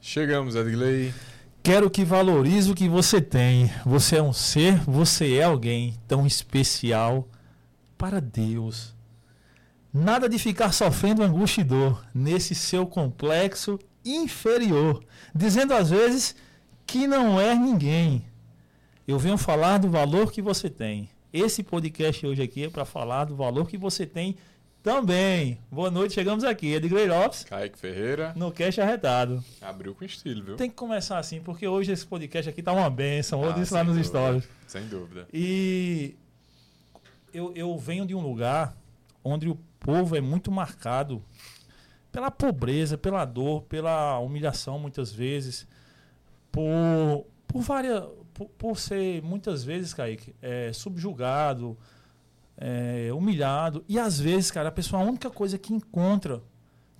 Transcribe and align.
Chegamos, 0.00 0.56
Edgley. 0.56 1.12
Quero 1.62 1.90
que 1.90 2.02
valorize 2.02 2.70
o 2.70 2.74
que 2.74 2.88
você 2.88 3.20
tem. 3.20 3.70
Você 3.84 4.16
é 4.16 4.22
um 4.22 4.32
ser, 4.32 4.78
você 4.84 5.36
é 5.36 5.44
alguém 5.44 5.94
tão 6.08 6.26
especial 6.26 7.28
para 7.98 8.20
Deus. 8.20 8.96
Nada 9.92 10.28
de 10.28 10.38
ficar 10.38 10.72
sofrendo 10.72 11.22
angústia 11.22 11.60
e 11.60 11.64
dor 11.64 12.02
nesse 12.14 12.54
seu 12.54 12.86
complexo 12.86 13.78
inferior, 14.04 15.04
dizendo 15.34 15.74
às 15.74 15.90
vezes 15.90 16.34
que 16.86 17.06
não 17.06 17.38
é 17.38 17.54
ninguém. 17.54 18.24
Eu 19.06 19.18
venho 19.18 19.36
falar 19.36 19.78
do 19.78 19.90
valor 19.90 20.32
que 20.32 20.40
você 20.40 20.70
tem. 20.70 21.10
Esse 21.32 21.62
podcast 21.62 22.26
hoje 22.26 22.42
aqui 22.42 22.64
é 22.64 22.70
para 22.70 22.86
falar 22.86 23.26
do 23.26 23.36
valor 23.36 23.68
que 23.68 23.76
você 23.76 24.06
tem 24.06 24.34
também. 24.82 25.58
Boa 25.70 25.90
noite, 25.90 26.14
chegamos 26.14 26.42
aqui. 26.42 26.72
Edgley 26.72 27.06
Lopes. 27.06 27.44
Kaique 27.44 27.78
Ferreira. 27.78 28.32
No 28.34 28.50
Cash 28.50 28.78
Arretado. 28.78 29.44
Abriu 29.60 29.94
com 29.94 30.06
estilo, 30.06 30.42
viu? 30.42 30.56
Tem 30.56 30.70
que 30.70 30.76
começar 30.76 31.18
assim, 31.18 31.42
porque 31.42 31.68
hoje 31.68 31.92
esse 31.92 32.06
podcast 32.06 32.48
aqui 32.48 32.62
tá 32.62 32.72
uma 32.72 32.88
benção. 32.88 33.44
Eu 33.44 33.50
ah, 33.50 33.52
disse 33.52 33.74
lá 33.74 33.84
nos 33.84 33.96
dúvida. 33.96 34.08
stories. 34.08 34.48
Sem 34.66 34.86
dúvida. 34.86 35.28
E 35.30 36.16
eu, 37.30 37.52
eu 37.54 37.76
venho 37.76 38.06
de 38.06 38.14
um 38.14 38.22
lugar 38.22 38.74
onde 39.22 39.50
o 39.50 39.58
povo 39.78 40.16
é 40.16 40.22
muito 40.22 40.50
marcado 40.50 41.22
pela 42.10 42.30
pobreza, 42.30 42.96
pela 42.96 43.26
dor, 43.26 43.64
pela 43.64 44.18
humilhação 44.18 44.78
muitas 44.78 45.12
vezes, 45.12 45.66
por, 46.50 47.26
por 47.46 47.60
várias. 47.60 48.02
Por, 48.38 48.48
por 48.50 48.78
ser 48.78 49.20
muitas 49.20 49.64
vezes, 49.64 49.92
Kaique, 49.92 50.32
é, 50.40 50.72
subjugado, 50.72 51.76
é, 52.56 53.10
humilhado. 53.12 53.84
E 53.88 53.98
às 53.98 54.20
vezes, 54.20 54.52
cara, 54.52 54.68
a 54.68 54.72
pessoa, 54.72 55.02
a 55.02 55.04
única 55.04 55.28
coisa 55.28 55.58
que 55.58 55.74
encontra 55.74 56.40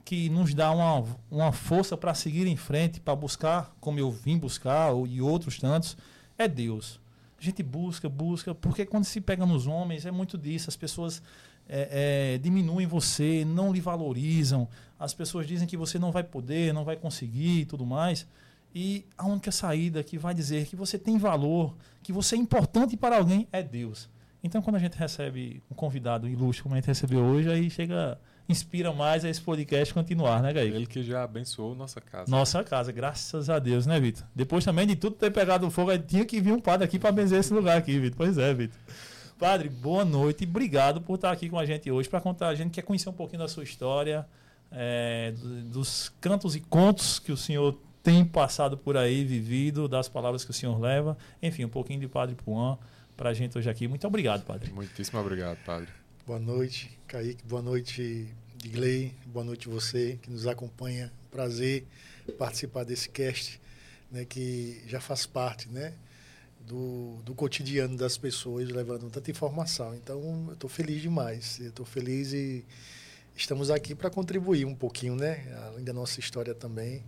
que 0.04 0.28
nos 0.28 0.52
dá 0.52 0.72
uma, 0.72 1.04
uma 1.30 1.52
força 1.52 1.96
para 1.96 2.12
seguir 2.12 2.48
em 2.48 2.56
frente, 2.56 2.98
para 2.98 3.14
buscar, 3.14 3.72
como 3.80 4.00
eu 4.00 4.10
vim 4.10 4.36
buscar, 4.36 4.90
ou, 4.90 5.06
e 5.06 5.22
outros 5.22 5.60
tantos, 5.60 5.96
é 6.36 6.48
Deus. 6.48 7.00
A 7.40 7.44
gente 7.44 7.62
busca, 7.62 8.08
busca, 8.08 8.52
porque 8.52 8.84
quando 8.84 9.04
se 9.04 9.20
pega 9.20 9.46
nos 9.46 9.68
homens, 9.68 10.06
é 10.06 10.10
muito 10.10 10.36
disso. 10.36 10.68
As 10.68 10.76
pessoas 10.76 11.22
é, 11.68 12.34
é, 12.34 12.38
diminuem 12.38 12.84
você, 12.84 13.44
não 13.44 13.72
lhe 13.72 13.80
valorizam, 13.80 14.66
as 14.98 15.14
pessoas 15.14 15.46
dizem 15.46 15.68
que 15.68 15.76
você 15.76 16.00
não 16.00 16.10
vai 16.10 16.24
poder, 16.24 16.74
não 16.74 16.82
vai 16.82 16.96
conseguir 16.96 17.60
e 17.60 17.64
tudo 17.64 17.86
mais. 17.86 18.26
E 18.80 19.04
a 19.18 19.26
única 19.26 19.50
saída 19.50 20.04
que 20.04 20.16
vai 20.16 20.32
dizer 20.32 20.64
que 20.66 20.76
você 20.76 20.96
tem 20.96 21.18
valor, 21.18 21.74
que 22.00 22.12
você 22.12 22.36
é 22.36 22.38
importante 22.38 22.96
para 22.96 23.16
alguém, 23.16 23.48
é 23.50 23.60
Deus. 23.60 24.08
Então, 24.40 24.62
quando 24.62 24.76
a 24.76 24.78
gente 24.78 24.96
recebe 24.96 25.60
um 25.68 25.74
convidado 25.74 26.28
ilustre, 26.28 26.62
como 26.62 26.76
a 26.76 26.78
gente 26.78 26.86
recebeu 26.86 27.18
hoje, 27.24 27.50
aí 27.50 27.68
chega, 27.68 28.20
inspira 28.48 28.92
mais 28.92 29.24
a 29.24 29.28
esse 29.28 29.40
podcast 29.42 29.92
continuar, 29.92 30.40
né, 30.40 30.52
Gaí? 30.52 30.68
Ele 30.68 30.86
que 30.86 31.02
já 31.02 31.24
abençoou 31.24 31.74
nossa 31.74 32.00
casa. 32.00 32.30
Nossa 32.30 32.62
casa, 32.62 32.92
graças 32.92 33.50
a 33.50 33.58
Deus, 33.58 33.84
né, 33.84 33.98
Vitor? 33.98 34.24
Depois 34.32 34.64
também 34.64 34.86
de 34.86 34.94
tudo 34.94 35.16
ter 35.16 35.32
pegado 35.32 35.68
fogo, 35.72 35.98
tinha 35.98 36.24
que 36.24 36.40
vir 36.40 36.52
um 36.52 36.60
padre 36.60 36.84
aqui 36.84 37.00
para 37.00 37.10
benzer 37.10 37.40
esse 37.40 37.52
lugar 37.52 37.78
aqui, 37.78 37.98
Vitor. 37.98 38.16
Pois 38.16 38.38
é, 38.38 38.54
Vitor. 38.54 38.78
Padre, 39.40 39.68
boa 39.68 40.04
noite 40.04 40.44
e 40.44 40.46
obrigado 40.46 41.00
por 41.00 41.16
estar 41.16 41.32
aqui 41.32 41.50
com 41.50 41.58
a 41.58 41.66
gente 41.66 41.90
hoje 41.90 42.08
para 42.08 42.20
contar. 42.20 42.46
A 42.46 42.54
gente 42.54 42.70
quer 42.70 42.82
conhecer 42.82 43.08
um 43.08 43.12
pouquinho 43.12 43.40
da 43.40 43.48
sua 43.48 43.64
história, 43.64 44.24
é, 44.70 45.34
dos 45.64 46.12
cantos 46.20 46.54
e 46.54 46.60
contos 46.60 47.18
que 47.18 47.32
o 47.32 47.36
senhor 47.36 47.76
tem 48.08 48.24
passado 48.24 48.78
por 48.78 48.96
aí, 48.96 49.22
vivido, 49.22 49.86
das 49.86 50.08
palavras 50.08 50.42
que 50.42 50.50
o 50.50 50.54
senhor 50.54 50.80
leva. 50.80 51.14
Enfim, 51.42 51.66
um 51.66 51.68
pouquinho 51.68 52.00
de 52.00 52.08
Padre 52.08 52.34
Puan 52.34 52.78
para 53.14 53.28
a 53.28 53.34
gente 53.34 53.58
hoje 53.58 53.68
aqui. 53.68 53.86
Muito 53.86 54.06
obrigado, 54.06 54.46
Padre. 54.46 54.72
Muitíssimo 54.72 55.20
obrigado, 55.20 55.58
Padre. 55.62 55.88
Boa 56.26 56.38
noite, 56.38 56.98
Kaique. 57.06 57.44
Boa 57.44 57.60
noite, 57.60 58.26
Digley. 58.56 59.14
Boa 59.26 59.44
noite 59.44 59.68
você 59.68 60.18
que 60.22 60.30
nos 60.30 60.46
acompanha. 60.46 61.12
Prazer 61.30 61.86
participar 62.38 62.84
desse 62.84 63.10
cast, 63.10 63.60
né, 64.10 64.24
que 64.24 64.82
já 64.86 65.00
faz 65.02 65.26
parte, 65.26 65.68
né, 65.68 65.92
do, 66.66 67.18
do 67.26 67.34
cotidiano 67.34 67.94
das 67.94 68.16
pessoas, 68.16 68.70
levando 68.70 69.10
tanta 69.10 69.30
informação. 69.30 69.94
Então, 69.94 70.46
eu 70.46 70.54
estou 70.54 70.70
feliz 70.70 71.02
demais. 71.02 71.60
Estou 71.60 71.84
feliz 71.84 72.32
e 72.32 72.64
estamos 73.36 73.70
aqui 73.70 73.94
para 73.94 74.08
contribuir 74.08 74.64
um 74.64 74.74
pouquinho, 74.74 75.14
né, 75.14 75.46
além 75.66 75.84
da 75.84 75.92
nossa 75.92 76.18
história 76.20 76.54
também. 76.54 77.04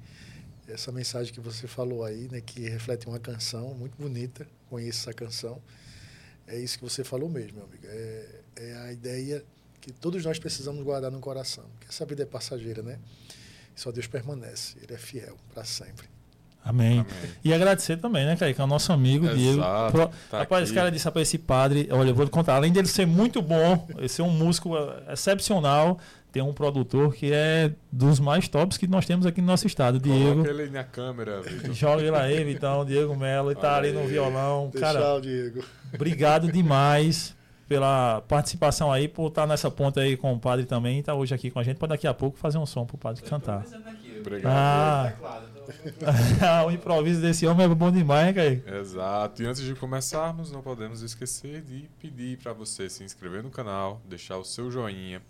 Essa 0.72 0.92
mensagem 0.92 1.32
que 1.32 1.41
você 1.41 1.66
falou 1.66 2.04
aí, 2.04 2.28
né, 2.31 2.41
que 2.41 2.69
reflete 2.69 3.06
uma 3.06 3.19
canção 3.19 3.75
muito 3.75 3.97
bonita. 3.97 4.47
Conheço 4.69 5.00
essa 5.00 5.12
canção 5.12 5.60
é 6.50 6.58
isso 6.58 6.78
que 6.78 6.84
você 6.84 7.04
falou 7.04 7.28
mesmo, 7.28 7.58
meu 7.58 7.64
amigo. 7.64 7.86
É, 7.86 8.26
é 8.56 8.76
a 8.78 8.92
ideia 8.92 9.44
que 9.80 9.92
todos 9.92 10.25
nós 10.25 10.38
precisamos 10.38 10.82
guardar 10.82 11.10
no 11.10 11.20
coração. 11.20 11.64
Porque 11.78 11.86
essa 11.88 12.04
vida 12.04 12.25
é 12.25 12.26
passageira, 12.26 12.82
né? 12.82 12.98
Só 13.76 13.92
Deus 13.92 14.09
permanece. 14.09 14.76
Ele 14.82 14.92
é 14.92 14.98
fiel 14.98 15.36
para 15.54 15.62
sempre. 15.64 16.09
Amém. 16.62 16.98
Amém. 16.98 17.06
E 17.44 17.54
agradecer 17.54 17.97
também, 17.98 18.26
né, 18.26 18.36
Kaique? 18.36 18.60
É 18.60 18.64
o 18.64 18.66
nosso 18.66 18.92
amigo 18.92 19.26
Exato, 19.26 19.38
Diego. 19.38 19.62
Pro... 19.92 20.09
Tá 20.28 20.38
Rapaz, 20.41 20.64
esse 20.64 20.75
cara 20.75 20.91
disse 20.91 21.09
para 21.09 21.22
esse 21.22 21.38
padre: 21.38 21.88
olha, 21.91 22.10
eu 22.10 22.14
vou 22.14 22.26
te 22.26 22.30
contar, 22.30 22.56
além 22.56 22.72
dele 22.72 22.88
ser 22.88 23.06
muito 23.06 23.41
bom, 23.41 23.86
ele 23.97 24.09
ser 24.09 24.22
um 24.22 24.30
músico 24.30 24.75
excepcional, 25.09 25.98
tem 26.32 26.42
um 26.42 26.52
produtor 26.52 27.14
que 27.14 27.32
é 27.32 27.72
dos 27.91 28.20
mais 28.20 28.48
tops 28.48 28.76
que 28.76 28.86
nós 28.86 29.06
temos 29.06 29.26
aqui 29.26 29.41
no 29.41 29.46
nosso 29.46 29.66
estado, 29.66 30.00
Coloca 30.00 30.18
Diego. 30.18 30.46
ele 30.46 30.70
na 30.70 30.84
câmera, 30.84 31.41
Vitor. 31.41 31.72
Joga 31.74 32.02
ele 32.02 32.16
aí, 32.16 32.52
então, 32.52 32.84
Diego 32.84 33.16
Melo, 33.16 33.50
e 33.50 33.54
tá 33.54 33.76
ali 33.76 33.92
no 33.92 34.06
violão. 34.06 34.70
Deixa 34.72 34.92
cara, 34.92 35.14
o 35.14 35.20
Diego. 35.20 35.62
Obrigado 35.92 36.50
demais 36.50 37.36
pela 37.68 38.20
participação 38.22 38.91
aí, 38.91 39.06
por 39.06 39.28
estar 39.28 39.46
nessa 39.46 39.70
ponta 39.70 40.00
aí 40.00 40.16
com 40.16 40.32
o 40.32 40.41
padre 40.41 40.66
também, 40.66 40.98
e 40.98 41.02
tá 41.04 41.14
hoje 41.14 41.32
aqui 41.32 41.52
com 41.52 41.60
a 41.60 41.62
gente, 41.62 41.76
para 41.76 41.88
daqui 41.88 42.06
a 42.06 42.12
pouco 42.12 42.36
fazer 42.36 42.58
um 42.58 42.66
som 42.66 42.84
pro 42.84 42.98
padre 42.98 43.22
cantar. 43.22 43.64
Obrigado. 44.20 45.14
Ah, 46.41 46.64
o 46.66 46.70
improviso 46.72 47.20
desse 47.20 47.47
homem 47.47 47.66
é 47.66 47.68
bom 47.68 47.91
demais, 47.92 48.28
hein, 48.28 48.34
Caio? 48.34 48.62
Exato. 48.80 49.42
E 49.42 49.47
antes 49.47 49.62
de 49.62 49.74
começarmos, 49.76 50.50
não 50.50 50.62
podemos 50.62 51.00
esquecer 51.00 51.62
de 51.62 51.88
pedir 52.00 52.38
para 52.38 52.52
você 52.52 52.88
se 52.88 53.04
inscrever 53.04 53.42
no 53.42 53.50
canal, 53.50 54.00
deixar 54.04 54.36
o 54.36 54.44
seu 54.44 54.68
joinha. 54.70 55.22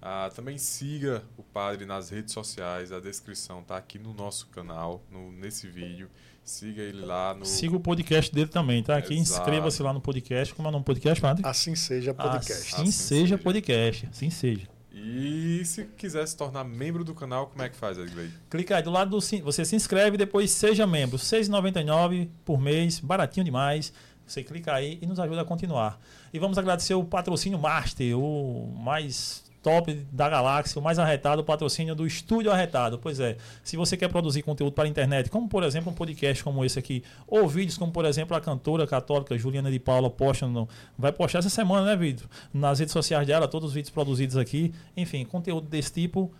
Ah, 0.00 0.30
também 0.34 0.58
siga 0.58 1.24
o 1.36 1.42
padre 1.42 1.84
nas 1.84 2.10
redes 2.10 2.32
sociais, 2.32 2.92
a 2.92 3.00
descrição 3.00 3.60
está 3.60 3.76
aqui 3.76 3.98
no 3.98 4.14
nosso 4.14 4.46
canal, 4.46 5.02
no, 5.10 5.32
nesse 5.32 5.66
vídeo. 5.66 6.08
Siga 6.44 6.80
ele 6.80 7.04
lá 7.04 7.34
no. 7.34 7.44
Siga 7.44 7.76
o 7.76 7.80
podcast 7.80 8.34
dele 8.34 8.48
também, 8.48 8.82
tá? 8.82 8.96
Aqui 8.96 9.14
inscreva-se 9.14 9.82
lá 9.82 9.92
no 9.92 10.00
podcast. 10.00 10.54
Como 10.54 10.66
é 10.66 10.70
o 10.70 10.72
nome 10.72 10.82
do 10.82 10.86
podcast, 10.86 11.20
padre? 11.20 11.44
Assim 11.44 11.74
seja 11.74 12.14
podcast. 12.14 12.52
Assim, 12.52 12.82
assim 12.82 12.90
seja, 12.90 13.20
seja 13.20 13.38
podcast. 13.38 14.08
Assim 14.10 14.30
seja. 14.30 14.68
E 14.90 15.62
se 15.64 15.84
quiser 15.96 16.26
se 16.26 16.36
tornar 16.36 16.64
membro 16.64 17.04
do 17.04 17.14
canal, 17.14 17.48
como 17.48 17.62
é 17.62 17.68
que 17.68 17.76
faz, 17.76 17.98
Edgley? 17.98 18.30
Clica 18.48 18.76
aí 18.76 18.82
do 18.82 18.90
lado 18.90 19.10
do 19.10 19.20
você 19.20 19.64
se 19.64 19.76
inscreve 19.76 20.14
e 20.14 20.18
depois 20.18 20.50
seja 20.50 20.86
membro. 20.86 21.16
R$ 21.16 21.22
6,99 21.22 22.28
por 22.44 22.58
mês, 22.58 22.98
baratinho 22.98 23.44
demais. 23.44 23.92
Você 24.26 24.42
clica 24.42 24.74
aí 24.74 24.98
e 25.00 25.06
nos 25.06 25.20
ajuda 25.20 25.42
a 25.42 25.44
continuar. 25.44 26.00
E 26.32 26.38
vamos 26.38 26.58
agradecer 26.58 26.94
o 26.94 27.04
patrocínio 27.04 27.58
Master, 27.58 28.18
o 28.18 28.74
mais 28.76 29.47
top 29.62 29.94
da 30.12 30.28
galáxia, 30.28 30.78
o 30.78 30.82
mais 30.82 30.98
arretado, 30.98 31.42
o 31.42 31.44
patrocínio 31.44 31.94
do 31.94 32.06
Estúdio 32.06 32.50
Arretado. 32.50 32.98
Pois 32.98 33.20
é, 33.20 33.36
se 33.62 33.76
você 33.76 33.96
quer 33.96 34.08
produzir 34.08 34.42
conteúdo 34.42 34.72
para 34.72 34.84
a 34.84 34.88
internet, 34.88 35.30
como 35.30 35.48
por 35.48 35.62
exemplo 35.62 35.90
um 35.90 35.94
podcast 35.94 36.42
como 36.42 36.64
esse 36.64 36.78
aqui, 36.78 37.02
ou 37.26 37.48
vídeos 37.48 37.76
como 37.76 37.92
por 37.92 38.04
exemplo 38.04 38.36
a 38.36 38.40
cantora 38.40 38.86
católica 38.86 39.36
Juliana 39.36 39.70
de 39.70 39.78
Paula 39.78 40.10
posta 40.10 40.46
no, 40.46 40.68
vai 40.96 41.12
postar 41.12 41.40
essa 41.40 41.50
semana, 41.50 41.86
né, 41.86 41.96
vídeo? 41.96 42.28
Nas 42.52 42.78
redes 42.78 42.92
sociais 42.92 43.26
dela, 43.26 43.48
todos 43.48 43.70
os 43.70 43.74
vídeos 43.74 43.90
produzidos 43.90 44.36
aqui. 44.36 44.72
Enfim, 44.96 45.24
conteúdo 45.24 45.68
desse 45.68 45.92
tipo 45.92 46.32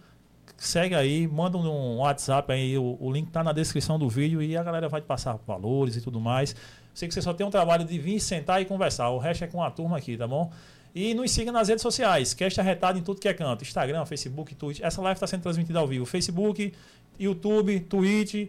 segue 0.57 0.95
aí, 0.95 1.27
manda 1.29 1.57
um 1.57 1.99
WhatsApp 1.99 2.53
aí, 2.53 2.77
o, 2.79 2.97
o 3.01 3.13
link 3.13 3.29
está 3.29 3.45
na 3.45 3.53
descrição 3.53 3.99
do 3.99 4.09
vídeo 4.09 4.43
e 4.43 4.57
a 4.57 4.63
galera 4.63 4.89
vai 4.89 5.01
te 5.01 5.05
passar 5.05 5.39
valores 5.47 5.97
e 5.97 6.01
tudo 6.01 6.21
mais. 6.21 6.55
Sei 6.95 7.07
que 7.07 7.15
você 7.15 7.23
só 7.23 7.33
tem 7.33 7.47
um 7.47 7.51
trabalho 7.51 7.85
de 7.85 7.99
vir 7.99 8.19
sentar 8.19 8.61
e 8.61 8.65
conversar, 8.65 9.11
o 9.11 9.19
resto 9.19 9.45
é 9.45 9.47
com 9.47 9.63
a 9.63 9.71
turma 9.71 9.97
aqui, 9.97 10.17
tá 10.17 10.27
bom? 10.27 10.51
E 10.95 11.15
nos 11.15 11.31
siga 11.31 11.53
nas 11.53 11.69
redes 11.69 11.83
sociais. 11.83 12.35
Cast 12.35 12.61
arretado 12.61 12.99
em 12.99 13.03
tudo 13.03 13.21
que 13.21 13.29
é 13.29 13.35
canto. 13.35 13.63
Instagram, 13.63 14.05
Facebook, 14.07 14.55
Twitch. 14.55 14.81
Essa 14.81 15.01
live 15.01 15.17
está 15.17 15.27
sendo 15.27 15.43
transmitida 15.43 15.79
ao 15.79 15.87
vivo. 15.87 16.05
Facebook, 16.07 16.73
YouTube, 17.19 17.81
Twitch 17.81 18.49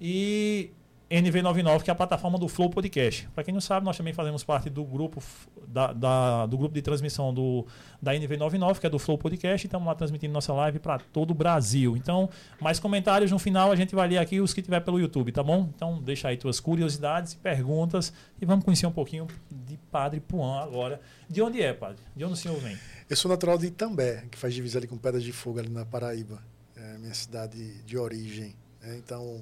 e 0.00 0.70
NV99, 1.10 1.82
que 1.82 1.90
é 1.90 1.92
a 1.92 1.94
plataforma 1.94 2.38
do 2.38 2.46
Flow 2.48 2.68
Podcast. 2.68 3.26
Para 3.34 3.42
quem 3.42 3.54
não 3.54 3.62
sabe, 3.62 3.84
nós 3.86 3.96
também 3.96 4.12
fazemos 4.12 4.44
parte 4.44 4.68
do 4.68 4.84
grupo 4.84 5.22
da, 5.66 5.92
da, 5.92 6.46
do 6.46 6.58
grupo 6.58 6.74
de 6.74 6.82
transmissão 6.82 7.32
do, 7.32 7.66
da 8.00 8.12
NV99, 8.12 8.78
que 8.78 8.86
é 8.86 8.90
do 8.90 8.98
Flow 8.98 9.16
Podcast, 9.16 9.64
e 9.64 9.68
estamos 9.68 9.86
lá 9.86 9.94
transmitindo 9.94 10.34
nossa 10.34 10.52
live 10.52 10.78
para 10.78 10.98
todo 10.98 11.30
o 11.30 11.34
Brasil. 11.34 11.96
Então, 11.96 12.28
mais 12.60 12.78
comentários 12.78 13.30
no 13.30 13.38
final 13.38 13.72
a 13.72 13.76
gente 13.76 13.94
vai 13.94 14.06
ler 14.06 14.18
aqui 14.18 14.38
os 14.38 14.52
que 14.52 14.60
tiver 14.60 14.80
pelo 14.80 15.00
YouTube, 15.00 15.32
tá 15.32 15.42
bom? 15.42 15.70
Então, 15.74 15.98
deixa 16.02 16.28
aí 16.28 16.36
tuas 16.36 16.60
curiosidades 16.60 17.32
e 17.32 17.36
perguntas 17.38 18.12
e 18.40 18.44
vamos 18.44 18.64
conhecer 18.64 18.86
um 18.86 18.92
pouquinho 18.92 19.26
de 19.50 19.78
Padre 19.90 20.20
Puan 20.20 20.60
agora. 20.60 21.00
De 21.28 21.40
onde 21.40 21.62
é, 21.62 21.72
Padre? 21.72 22.02
De 22.14 22.22
onde 22.22 22.34
o 22.34 22.36
senhor 22.36 22.58
vem? 22.58 22.76
Eu 23.08 23.16
sou 23.16 23.30
natural 23.30 23.56
de 23.56 23.68
Itambé, 23.68 24.24
que 24.30 24.36
faz 24.36 24.52
divisa 24.52 24.78
ali 24.78 24.86
com 24.86 24.98
Pedras 24.98 25.24
de 25.24 25.32
Fogo, 25.32 25.58
ali 25.58 25.70
na 25.70 25.86
Paraíba. 25.86 26.42
É 26.76 26.98
minha 26.98 27.14
cidade 27.14 27.82
de 27.82 27.96
origem. 27.96 28.54
Né? 28.82 28.98
Então 28.98 29.40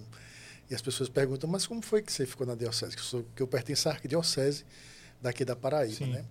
e 0.70 0.74
as 0.74 0.82
pessoas 0.82 1.08
perguntam, 1.08 1.48
mas 1.48 1.66
como 1.66 1.80
foi 1.80 2.02
que 2.02 2.12
você 2.12 2.26
ficou 2.26 2.46
na 2.46 2.54
diocese? 2.54 2.94
Que 2.94 3.00
eu, 3.00 3.06
sou, 3.06 3.26
que 3.34 3.42
eu 3.42 3.46
pertenço 3.46 3.88
à 3.88 3.92
arquidiocese 3.92 4.64
daqui 5.22 5.44
da 5.44 5.54
Paraíba, 5.54 5.94
Sim. 5.96 6.10
né? 6.10 6.24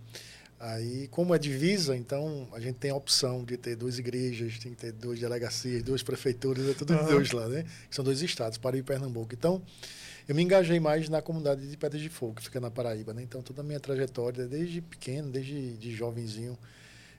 Aí, 0.59 1.07
como 1.09 1.35
é 1.35 1.37
divisa, 1.37 1.95
então 1.95 2.47
a 2.53 2.59
gente 2.59 2.75
tem 2.75 2.89
a 2.89 2.95
opção 2.95 3.43
de 3.43 3.57
ter 3.57 3.75
duas 3.75 3.99
igrejas, 3.99 4.57
tem 4.57 4.71
que 4.71 4.77
ter 4.77 4.91
duas 4.93 5.19
delegacias, 5.19 5.83
duas 5.83 6.01
prefeituras, 6.01 6.67
é 6.67 6.73
tudo 6.73 6.93
uhum. 6.93 7.05
dois 7.05 7.31
lá, 7.31 7.47
né? 7.47 7.65
São 7.89 8.03
dois 8.03 8.21
estados, 8.21 8.57
Paraíba 8.57 8.85
e 8.85 8.95
Pernambuco. 8.95 9.33
Então, 9.33 9.61
eu 10.27 10.33
me 10.33 10.41
engajei 10.41 10.79
mais 10.79 11.09
na 11.09 11.21
comunidade 11.21 11.69
de 11.69 11.77
Pedras 11.77 12.01
de 12.01 12.09
Fogo, 12.09 12.35
que 12.35 12.43
fica 12.43 12.59
na 12.59 12.71
Paraíba, 12.71 13.13
né? 13.13 13.21
Então, 13.21 13.41
toda 13.41 13.61
a 13.61 13.63
minha 13.63 13.79
trajetória, 13.79 14.47
desde 14.47 14.81
pequeno, 14.81 15.29
desde 15.29 15.73
de 15.73 15.93
jovenzinho, 15.93 16.57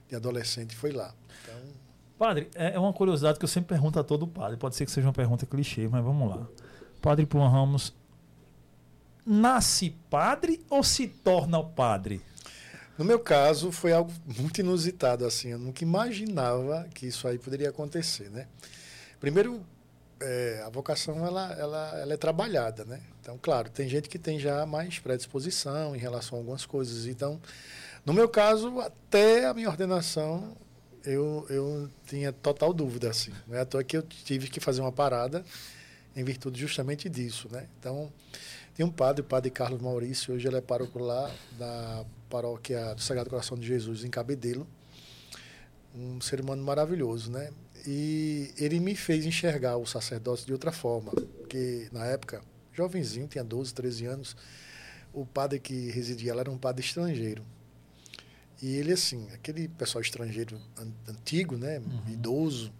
de 0.09 0.15
adolescente, 0.15 0.75
foi 0.75 0.91
lá. 0.91 1.13
Então, 1.43 1.55
padre, 2.17 2.49
é, 2.55 2.73
é 2.73 2.79
uma 2.79 2.91
curiosidade 2.91 3.37
que 3.37 3.45
eu 3.45 3.49
sempre 3.49 3.69
pergunto 3.69 3.99
a 3.99 4.03
todo 4.03 4.27
padre. 4.27 4.57
Pode 4.57 4.75
ser 4.75 4.83
que 4.83 4.91
seja 4.91 5.07
uma 5.07 5.13
pergunta 5.13 5.45
clichê, 5.45 5.87
mas 5.87 6.03
vamos 6.03 6.29
lá. 6.29 6.47
Padre 7.01 7.25
Puan 7.25 7.49
Ramos, 7.49 7.93
nasce 9.25 9.95
padre 10.09 10.61
ou 10.69 10.83
se 10.83 11.07
torna 11.07 11.63
padre? 11.63 12.21
No 12.97 13.05
meu 13.05 13.19
caso, 13.19 13.71
foi 13.71 13.93
algo 13.93 14.11
muito 14.39 14.59
inusitado, 14.59 15.25
assim. 15.25 15.49
Eu 15.49 15.59
nunca 15.59 15.83
imaginava 15.83 16.87
que 16.93 17.05
isso 17.05 17.27
aí 17.27 17.37
poderia 17.37 17.69
acontecer, 17.69 18.29
né? 18.31 18.47
Primeiro, 19.19 19.63
é, 20.19 20.63
a 20.65 20.69
vocação, 20.69 21.25
ela, 21.25 21.53
ela, 21.53 21.99
ela 21.99 22.13
é 22.13 22.17
trabalhada, 22.17 22.85
né? 22.85 22.99
Então, 23.21 23.37
claro, 23.39 23.69
tem 23.69 23.87
gente 23.87 24.09
que 24.09 24.17
tem 24.17 24.39
já 24.39 24.65
mais 24.65 24.97
predisposição 24.97 25.95
em 25.95 25.99
relação 25.99 26.37
a 26.37 26.41
algumas 26.41 26.65
coisas. 26.65 27.05
Então, 27.05 27.39
no 28.03 28.13
meu 28.13 28.27
caso, 28.27 28.79
até 28.79 29.45
a 29.45 29.53
minha 29.53 29.69
ordenação, 29.69 30.55
eu, 31.05 31.45
eu 31.49 31.89
tinha 32.07 32.33
total 32.33 32.73
dúvida, 32.73 33.11
assim. 33.11 33.31
Não 33.47 33.55
é 33.55 33.61
à 33.61 33.65
toa 33.65 33.83
que 33.83 33.95
eu 33.95 34.01
tive 34.01 34.49
que 34.49 34.59
fazer 34.59 34.81
uma 34.81 34.91
parada 34.91 35.45
em 36.17 36.23
virtude 36.23 36.59
justamente 36.59 37.07
disso, 37.07 37.47
né? 37.51 37.67
Então, 37.79 38.11
tem 38.75 38.83
um 38.83 38.89
padre, 38.89 39.21
o 39.21 39.23
padre 39.23 39.51
Carlos 39.51 39.79
Maurício, 39.79 40.33
hoje 40.33 40.47
ele 40.47 40.57
é 40.57 40.61
pároco 40.61 40.97
lá 40.97 41.31
da 41.59 42.03
paróquia 42.27 42.95
do 42.95 43.01
Sagrado 43.01 43.29
Coração 43.29 43.55
de 43.55 43.67
Jesus, 43.67 44.03
em 44.03 44.09
Cabedelo. 44.09 44.67
Um 45.93 46.19
ser 46.19 46.41
humano 46.41 46.63
maravilhoso, 46.63 47.31
né? 47.31 47.51
E 47.85 48.51
ele 48.57 48.79
me 48.79 48.95
fez 48.95 49.27
enxergar 49.27 49.77
o 49.77 49.85
sacerdócio 49.85 50.45
de 50.47 50.51
outra 50.51 50.71
forma, 50.71 51.11
porque 51.11 51.87
na 51.91 52.03
época, 52.05 52.41
jovenzinho, 52.73 53.27
tinha 53.27 53.43
12, 53.43 53.73
13 53.75 54.05
anos, 54.07 54.35
o 55.13 55.23
padre 55.23 55.59
que 55.59 55.91
residia 55.91 56.33
lá 56.33 56.41
era 56.41 56.51
um 56.51 56.57
padre 56.57 56.83
estrangeiro. 56.83 57.45
E 58.59 58.75
ele, 58.75 58.91
assim, 58.91 59.27
aquele 59.33 59.67
pessoal 59.67 60.01
estrangeiro 60.01 60.59
antigo, 61.07 61.55
né? 61.57 61.77
Uhum. 61.77 62.13
Idoso, 62.13 62.73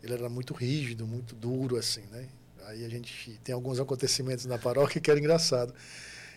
ele 0.00 0.12
era 0.12 0.28
muito 0.28 0.54
rígido, 0.54 1.04
muito 1.04 1.34
duro, 1.34 1.76
assim, 1.76 2.02
né? 2.12 2.28
Aí 2.66 2.84
a 2.84 2.88
gente 2.88 3.38
tem 3.44 3.54
alguns 3.54 3.78
acontecimentos 3.78 4.44
na 4.44 4.58
paróquia 4.58 5.00
que 5.00 5.08
era 5.08 5.20
engraçado. 5.20 5.72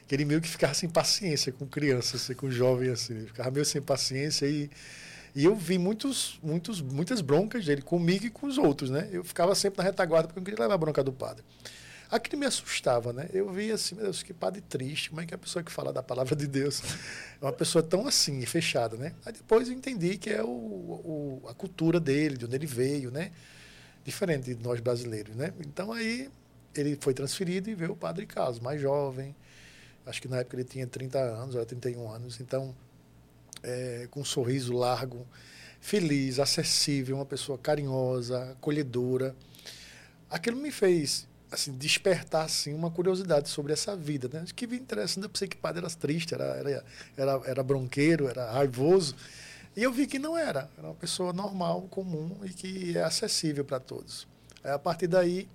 Que 0.07 0.15
ele 0.15 0.25
meio 0.25 0.41
que 0.41 0.47
ficava 0.47 0.73
sem 0.73 0.87
paciência 0.87 1.51
com 1.51 1.65
crianças, 1.65 2.21
assim, 2.23 2.33
com 2.33 2.49
jovens, 2.51 2.91
assim. 2.91 3.13
Ele 3.13 3.27
ficava 3.27 3.49
meio 3.49 3.65
sem 3.65 3.81
paciência 3.81 4.45
e, 4.45 4.69
e 5.35 5.45
eu 5.45 5.55
vi 5.55 5.77
muitos, 5.77 6.39
muitos, 6.43 6.81
muitas 6.81 7.21
broncas 7.21 7.65
dele 7.65 7.81
comigo 7.81 8.25
e 8.25 8.29
com 8.29 8.45
os 8.45 8.57
outros, 8.57 8.89
né? 8.89 9.09
Eu 9.11 9.23
ficava 9.23 9.55
sempre 9.55 9.79
na 9.79 9.83
retaguarda 9.83 10.27
porque 10.27 10.39
eu 10.39 10.43
queria 10.43 10.59
levar 10.59 10.75
a 10.75 10.77
bronca 10.77 11.03
do 11.03 11.11
padre. 11.11 11.43
Aquilo 12.11 12.39
me 12.39 12.45
assustava, 12.45 13.13
né? 13.13 13.29
Eu 13.33 13.51
via 13.51 13.75
assim, 13.75 13.95
meu 13.95 14.05
Deus, 14.05 14.23
que 14.23 14.33
padre 14.33 14.61
triste, 14.61 15.09
como 15.09 15.21
é 15.21 15.25
que 15.25 15.33
é 15.33 15.35
a 15.35 15.37
pessoa 15.37 15.61
que 15.61 15.71
fala 15.71 15.93
da 15.93 16.01
palavra 16.01 16.35
de 16.35 16.47
Deus 16.47 16.81
é 17.41 17.45
uma 17.45 17.53
pessoa 17.53 17.83
tão 17.83 18.07
assim, 18.07 18.43
fechada, 18.45 18.97
né? 18.97 19.13
Aí 19.25 19.33
depois 19.33 19.67
eu 19.67 19.73
entendi 19.73 20.17
que 20.17 20.29
é 20.29 20.43
o, 20.43 20.47
o, 20.47 21.43
a 21.47 21.53
cultura 21.53 21.99
dele, 21.99 22.37
de 22.37 22.45
onde 22.45 22.55
ele 22.55 22.67
veio, 22.67 23.11
né? 23.11 23.31
Diferente 24.09 24.53
de 24.53 24.63
nós 24.63 24.79
brasileiros, 24.79 25.35
né? 25.35 25.53
Então 25.59 25.91
aí 25.91 26.29
ele 26.75 26.97
foi 26.99 27.13
transferido 27.13 27.69
e 27.69 27.75
veio 27.75 27.93
o 27.93 27.95
Padre 27.95 28.25
Carlos, 28.25 28.59
mais 28.59 28.81
jovem. 28.81 29.35
Acho 30.05 30.21
que 30.21 30.27
na 30.27 30.37
época 30.37 30.55
ele 30.55 30.63
tinha 30.63 30.87
30 30.87 31.19
anos, 31.19 31.55
ou 31.55 31.65
31 31.65 32.09
anos. 32.11 32.39
Então, 32.39 32.75
é, 33.61 34.07
com 34.09 34.21
um 34.21 34.25
sorriso 34.25 34.73
largo, 34.73 35.27
feliz, 35.79 36.39
acessível, 36.39 37.17
uma 37.17 37.25
pessoa 37.25 37.57
carinhosa, 37.57 38.51
acolhedora. 38.51 39.35
Aquilo 40.29 40.57
me 40.57 40.71
fez 40.71 41.27
assim, 41.51 41.71
despertar 41.73 42.45
assim, 42.45 42.73
uma 42.73 42.91
curiosidade 42.91 43.49
sobre 43.49 43.73
essa 43.73 43.95
vida. 43.95 44.29
Né? 44.31 44.45
Que 44.55 44.67
me 44.67 44.77
interessante, 44.77 45.23
eu 45.23 45.29
pensei 45.29 45.47
que 45.47 45.57
o 45.57 45.59
padre 45.59 45.85
era 45.85 45.93
triste, 45.93 46.33
era, 46.33 46.45
era, 46.45 46.85
era, 47.17 47.41
era 47.45 47.63
bronqueiro, 47.63 48.27
era 48.27 48.51
raivoso. 48.51 49.15
E 49.79 49.83
eu 49.83 49.93
vi 49.93 50.05
que 50.05 50.19
não 50.19 50.37
era. 50.37 50.69
Era 50.77 50.87
uma 50.87 50.93
pessoa 50.93 51.31
normal, 51.31 51.83
comum 51.83 52.37
e 52.43 52.49
que 52.49 52.97
é 52.97 53.01
acessível 53.01 53.63
para 53.63 53.79
todos. 53.79 54.27
Aí, 54.61 54.71
a 54.71 54.77
partir 54.77 55.07
daí, 55.07 55.47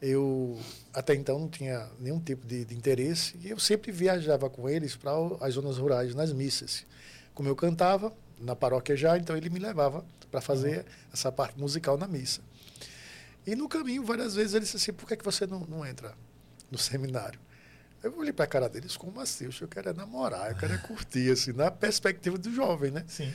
eu 0.00 0.56
até 0.94 1.12
então 1.16 1.40
não 1.40 1.48
tinha 1.48 1.90
nenhum 1.98 2.20
tipo 2.20 2.46
de, 2.46 2.64
de 2.64 2.72
interesse 2.72 3.36
e 3.42 3.50
eu 3.50 3.58
sempre 3.58 3.90
viajava 3.90 4.48
com 4.48 4.68
eles 4.68 4.94
para 4.94 5.10
as 5.40 5.54
zonas 5.54 5.76
rurais, 5.76 6.14
nas 6.14 6.32
missas. 6.32 6.86
Como 7.34 7.48
eu 7.48 7.56
cantava 7.56 8.12
na 8.38 8.54
paróquia 8.54 8.94
já, 8.94 9.18
então 9.18 9.36
ele 9.36 9.50
me 9.50 9.58
levava 9.58 10.04
para 10.30 10.40
fazer 10.40 10.78
uhum. 10.78 10.84
essa 11.12 11.32
parte 11.32 11.58
musical 11.58 11.98
na 11.98 12.06
missa. 12.06 12.42
E 13.44 13.56
no 13.56 13.68
caminho, 13.68 14.04
várias 14.04 14.36
vezes, 14.36 14.54
ele 14.54 14.64
disse 14.64 14.76
assim: 14.76 14.92
por 14.92 15.08
que, 15.08 15.14
é 15.14 15.16
que 15.16 15.24
você 15.24 15.48
não, 15.48 15.66
não 15.66 15.84
entra 15.84 16.14
no 16.70 16.78
seminário? 16.78 17.40
Eu 18.02 18.16
olhei 18.18 18.32
para 18.32 18.44
a 18.44 18.48
cara 18.48 18.68
deles 18.68 18.96
como 18.96 19.20
assim? 19.20 19.48
Eu 19.60 19.68
quero 19.68 19.90
é 19.90 19.92
namorar, 19.92 20.50
eu 20.50 20.56
quero 20.56 20.72
é 20.72 20.78
curtir, 20.78 21.30
assim, 21.30 21.52
na 21.52 21.70
perspectiva 21.70 22.36
do 22.36 22.52
jovem, 22.52 22.90
né? 22.90 23.04
Sim. 23.06 23.32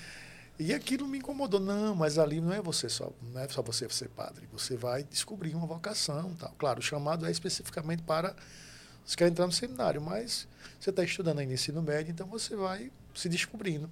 E 0.60 0.74
aquilo 0.74 1.08
me 1.08 1.20
incomodou. 1.20 1.60
Não, 1.60 1.96
mas 1.96 2.18
ali 2.18 2.42
não 2.42 2.52
é 2.52 2.62
você 2.62 2.90
só, 2.90 3.12
não 3.22 3.40
é 3.40 3.48
só 3.48 3.62
você 3.62 3.88
ser 3.90 4.10
padre. 4.10 4.48
Você 4.52 4.76
vai 4.76 5.04
descobrir 5.04 5.54
uma 5.56 5.68
vocação, 5.68 6.34
tal. 6.36 6.54
Claro, 6.58 6.80
o 6.80 6.82
chamado 6.82 7.26
é 7.26 7.32
especificamente 7.32 8.02
para 8.04 8.36
os 9.06 9.12
que 9.12 9.20
querem 9.20 9.32
entrar 9.32 9.46
no 9.46 9.54
seminário, 9.54 10.02
mas 10.02 10.48
você 10.80 10.90
está 10.90 11.04
estudando 11.04 11.40
ainda 11.40 11.54
ensino 11.54 11.82
médio, 11.82 12.12
então 12.12 12.28
você 12.28 12.56
vai 12.56 12.92
se 13.16 13.30
descobrindo. 13.30 13.90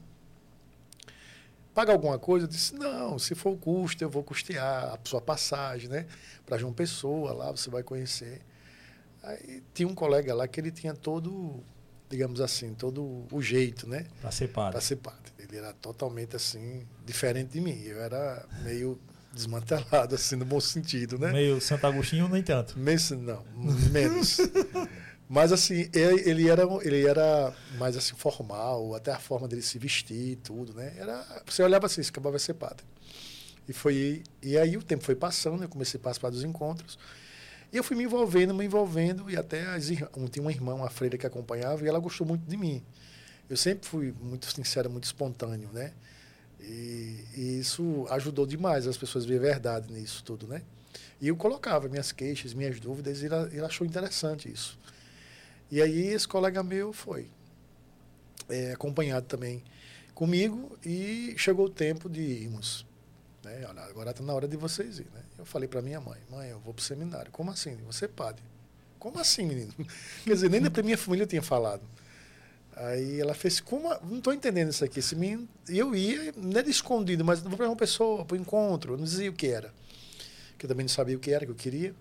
Paga 1.74 1.92
alguma 1.92 2.18
coisa? 2.18 2.45
Eu 2.45 2.50
disse, 2.50 2.74
não, 2.74 3.19
se 3.19 3.36
for 3.36 3.51
o 3.51 3.57
custo, 3.57 4.04
eu 4.04 4.10
vou 4.10 4.24
custear 4.24 4.94
a 4.94 5.00
sua 5.04 5.21
passagem, 5.21 5.89
né? 5.89 6.06
Para 6.45 6.57
João 6.57 6.74
Pessoa, 6.74 7.33
lá 7.33 7.51
você 7.51 7.69
vai 7.69 7.83
conhecer. 7.83 8.42
Aí 9.25 9.63
tinha 9.74 9.88
um 9.88 9.95
colega 9.95 10.33
lá 10.33 10.48
que 10.48 10.60
ele 10.60 10.72
tinha 10.72 10.94
todo, 10.94 11.63
digamos 12.10 12.39
assim, 12.39 12.74
todo 12.74 13.25
o 13.31 13.42
jeito, 13.42 13.89
né? 13.89 14.06
Para 14.22 14.31
ser 14.31 14.50
padre. 14.50 14.72
Para 14.74 14.81
ser 14.81 14.95
padre. 14.98 15.31
Ele 15.39 15.57
era 15.57 15.74
totalmente 15.74 16.36
assim, 16.36 16.86
diferente 17.06 17.54
de 17.54 17.62
mim. 17.62 17.81
Eu 17.83 18.01
era 18.01 18.45
meio 18.63 19.00
desmantelado, 19.33 20.13
assim, 20.16 20.36
no 20.36 20.45
bom 20.45 20.60
sentido, 20.60 21.18
né? 21.18 21.31
Meio 21.31 21.60
Santo 21.60 21.88
Agostinho, 21.88 22.27
nem 22.27 22.44
tanto. 22.44 22.77
Meio, 22.77 23.00
não, 23.19 23.44
menos. 23.92 24.38
Mas 25.28 25.51
assim, 25.51 25.89
ele 25.92 26.48
era, 26.48 26.63
ele 26.83 27.07
era 27.07 27.51
mais 27.80 27.98
assim, 27.98 28.13
formal, 28.16 28.94
até 28.94 29.12
a 29.12 29.18
forma 29.18 29.48
dele 29.48 29.63
se 29.63 29.80
vestir 29.80 30.38
tudo, 30.38 30.71
né? 30.74 30.94
Era, 30.98 31.25
você 31.45 31.63
olhava 31.63 31.88
assim, 31.88 31.99
esse 31.99 32.11
cabal 32.11 32.31
vai 32.31 32.40
ser 32.40 32.54
padre. 32.54 32.85
E 33.68 33.73
foi 33.73 34.21
e 34.44 34.56
aí 34.56 34.78
o 34.78 34.83
tempo 34.83 35.04
foi 35.04 35.16
passando, 35.16 35.64
eu 35.64 35.69
comecei 35.69 35.99
a 35.99 36.04
participar 36.04 36.30
dos 36.30 36.44
encontros. 36.44 36.99
E 37.75 37.77
eu 37.77 37.83
fui 37.83 37.97
me 37.97 38.05
envolvendo, 38.05 38.53
me 38.53 38.63
envolvendo, 38.63 39.29
e 39.29 39.35
até 39.35 39.65
as, 39.65 39.87
tinha 39.87 40.41
uma 40.41 40.49
irmã, 40.49 40.75
uma 40.75 40.89
freira 40.89 41.17
que 41.17 41.27
acompanhava, 41.27 41.83
e 41.83 41.89
ela 41.89 41.99
gostou 41.99 42.25
muito 42.25 42.49
de 42.49 42.55
mim. 42.55 42.81
Eu 43.49 43.57
sempre 43.57 43.85
fui 43.85 44.15
muito 44.21 44.49
sincero, 44.49 44.89
muito 44.89 45.03
espontâneo, 45.03 45.69
né? 45.73 45.91
E, 46.61 47.19
e 47.35 47.59
isso 47.59 48.07
ajudou 48.11 48.45
demais 48.45 48.87
as 48.87 48.95
pessoas 48.95 49.25
a 49.25 49.27
ver 49.27 49.39
a 49.39 49.41
verdade 49.41 49.91
nisso 49.91 50.23
tudo, 50.23 50.47
né? 50.47 50.61
E 51.19 51.27
eu 51.27 51.35
colocava 51.35 51.89
minhas 51.89 52.13
queixas, 52.13 52.53
minhas 52.53 52.79
dúvidas, 52.79 53.21
e 53.21 53.25
ele 53.25 53.65
achou 53.65 53.85
interessante 53.85 54.49
isso. 54.49 54.79
E 55.69 55.81
aí 55.81 56.07
esse 56.07 56.29
colega 56.29 56.63
meu 56.63 56.94
foi 56.94 57.29
é, 58.47 58.71
acompanhado 58.71 59.25
também 59.25 59.61
comigo, 60.13 60.79
e 60.81 61.35
chegou 61.37 61.65
o 61.65 61.69
tempo 61.69 62.09
de 62.09 62.21
irmos. 62.21 62.85
Né? 63.45 63.64
Olha, 63.69 63.83
agora 63.83 64.09
está 64.09 64.23
na 64.23 64.33
hora 64.33 64.47
de 64.47 64.57
vocês 64.57 64.97
ir. 64.97 65.07
Né? 65.14 65.21
Eu 65.37 65.45
falei 65.45 65.69
para 65.69 65.81
minha 65.81 66.02
mãe, 66.02 66.18
mãe, 66.31 66.49
eu 66.49 66.59
vou 66.59 66.73
para 66.73 66.81
o 66.81 66.83
seminário. 66.83 67.31
Como 67.31 67.52
assim? 67.52 67.75
Você 67.85 68.06
é 68.06 68.07
padre. 68.07 68.44
Como 68.97 69.19
assim, 69.19 69.45
menino? 69.45 69.71
Quer 70.25 70.33
dizer, 70.33 70.49
nem 70.49 70.64
para 70.69 70.81
minha 70.81 70.97
família 70.97 71.23
eu 71.23 71.28
tinha 71.28 71.44
falado. 71.44 71.83
Aí 72.75 73.21
ela 73.21 73.35
fez, 73.35 73.59
como? 73.59 73.87
Não 74.04 74.18
estou 74.18 74.33
entendendo 74.33 74.71
isso 74.71 74.83
aqui. 74.83 74.99
Esse 74.99 75.16
menino, 75.16 75.47
eu 75.69 75.95
ia, 75.95 76.33
não 76.35 76.57
era 76.57 76.68
escondido, 76.68 77.23
mas 77.23 77.40
vou 77.40 77.56
para 77.56 77.69
uma 77.69 77.75
pessoa, 77.75 78.25
para 78.25 78.35
o 78.35 78.37
encontro. 78.40 78.94
Eu 78.94 78.97
não 78.97 79.06
dizia 79.06 79.30
o 79.30 79.33
que 79.33 79.47
era. 79.47 79.71
Que 80.57 80.66
eu 80.66 80.68
também 80.68 80.83
não 80.83 80.90
sabia 80.90 81.16
o 81.16 81.19
que 81.19 81.31
era, 81.31 81.45
que 81.45 81.52
eu 81.52 81.56
queria. 81.56 81.94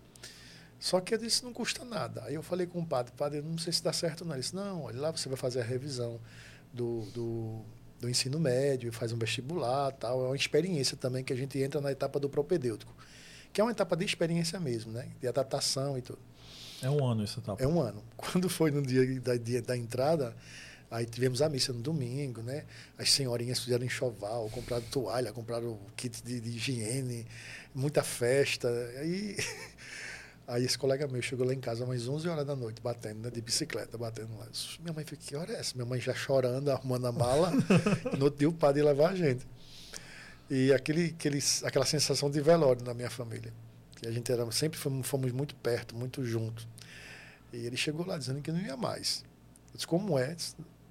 Só 0.81 0.99
que 1.01 1.15
eu 1.15 1.19
disse, 1.19 1.45
não 1.45 1.53
custa 1.53 1.85
nada. 1.85 2.25
Aí 2.25 2.35
eu 2.35 2.43
falei 2.43 2.67
com 2.67 2.81
o 2.81 2.87
padre, 2.87 3.13
padre, 3.17 3.43
não 3.43 3.59
sei 3.59 3.73
se 3.73 3.85
dá 3.85 3.93
certo 3.93 4.23
ou 4.23 4.27
não. 4.27 4.35
Ele 4.35 4.43
disse, 4.43 4.57
não, 4.57 4.85
olha 4.85 4.99
lá, 4.99 5.11
você 5.11 5.29
vai 5.29 5.37
fazer 5.37 5.61
a 5.61 5.65
revisão 5.65 6.19
do, 6.73 7.03
do 7.13 7.65
do 8.01 8.09
ensino 8.09 8.39
médio, 8.39 8.93
faz 8.93 9.13
um 9.13 9.19
vestibular, 9.19 9.93
tal. 9.93 10.25
É 10.25 10.27
uma 10.29 10.37
experiência 10.37 10.97
também 10.97 11.25
que 11.25 11.33
a 11.33 11.37
gente 11.37 11.59
entra 11.59 11.81
na 11.81 11.91
etapa 11.91 12.21
do 12.21 12.29
propedêutico, 12.29 12.95
que 13.53 13.61
é 13.61 13.65
uma 13.65 13.71
etapa 13.71 13.97
de 13.97 14.05
experiência 14.05 14.59
mesmo, 14.61 14.93
né? 14.93 15.09
De 15.21 15.29
adaptação 15.29 15.97
e 15.97 16.03
tudo. 16.03 16.19
É 16.83 16.91
um 16.91 17.05
ano 17.05 17.25
essa 17.25 17.41
etapa. 17.41 17.63
É 17.63 17.67
um 17.67 17.81
ano. 17.81 18.03
Quando 18.17 18.49
foi 18.49 18.71
no 18.71 18.83
dia 18.83 19.21
da, 19.21 19.37
dia 19.37 19.63
da 19.63 19.77
entrada, 19.77 20.37
aí 20.91 21.07
tivemos 21.07 21.41
a 21.41 21.49
missa 21.49 21.73
no 21.73 21.81
domingo, 21.81 22.43
né? 22.43 22.65
As 22.99 23.11
senhorinhas 23.11 23.61
fizeram 23.61 23.85
enxoval, 23.85 24.51
compraram 24.51 24.85
toalha, 24.91 25.33
compraram 25.33 25.79
kit 25.97 26.23
de, 26.23 26.41
de 26.41 26.51
higiene, 26.51 27.27
muita 27.75 28.03
festa. 28.03 28.69
Aí 28.99 29.37
Aí 30.47 30.65
esse 30.65 30.77
colega 30.77 31.07
meu 31.09 31.23
chegou 31.23 31.47
lá 31.47 31.55
em 31.55 31.61
casa 31.61 31.85
umas 31.85 32.07
11 32.07 32.29
horas 32.29 32.47
da 32.47 32.55
noite, 32.55 32.81
batendo, 32.83 33.21
né, 33.21 33.31
de 33.31 33.41
bicicleta, 33.41 33.97
batendo 33.97 34.37
lá. 34.37 34.47
Minha 34.81 34.93
mãe 34.93 35.05
falou, 35.05 35.21
que 35.25 35.35
hora 35.35 35.53
é 35.53 35.57
essa? 35.57 35.75
Minha 35.75 35.87
mãe 35.87 35.99
já 35.99 36.15
chorando, 36.15 36.71
arrumando 36.71 37.07
a 37.07 37.13
mala. 37.13 37.51
no 38.19 38.27
outro 38.27 38.39
dia 38.39 38.49
o 38.49 38.53
padre 38.53 38.83
ia 38.83 38.87
levar 38.87 39.11
a 39.11 39.15
gente. 39.15 39.47
E 40.51 40.71
aquele, 40.73 41.15
aquele, 41.19 41.39
aquela 41.63 41.87
sensação 41.87 42.31
de 42.31 42.41
velório 42.43 42.85
na 42.85 42.93
minha 42.93 43.09
família. 43.09 43.53
Que 43.97 44.07
a 44.07 44.11
gente 44.11 44.31
era, 44.31 44.51
sempre 44.53 44.79
fomos, 44.79 45.07
fomos 45.07 45.33
muito 45.33 45.55
perto, 45.57 45.97
muito 45.97 46.23
juntos. 46.25 46.69
E 47.51 47.65
ele 47.65 47.77
chegou 47.77 48.05
lá 48.05 48.19
dizendo 48.19 48.43
que 48.43 48.53
não 48.53 48.61
ia 48.61 48.77
mais. 48.77 49.25
Eu 49.69 49.77
disse, 49.77 49.87
como 49.87 50.19
é? 50.19 50.37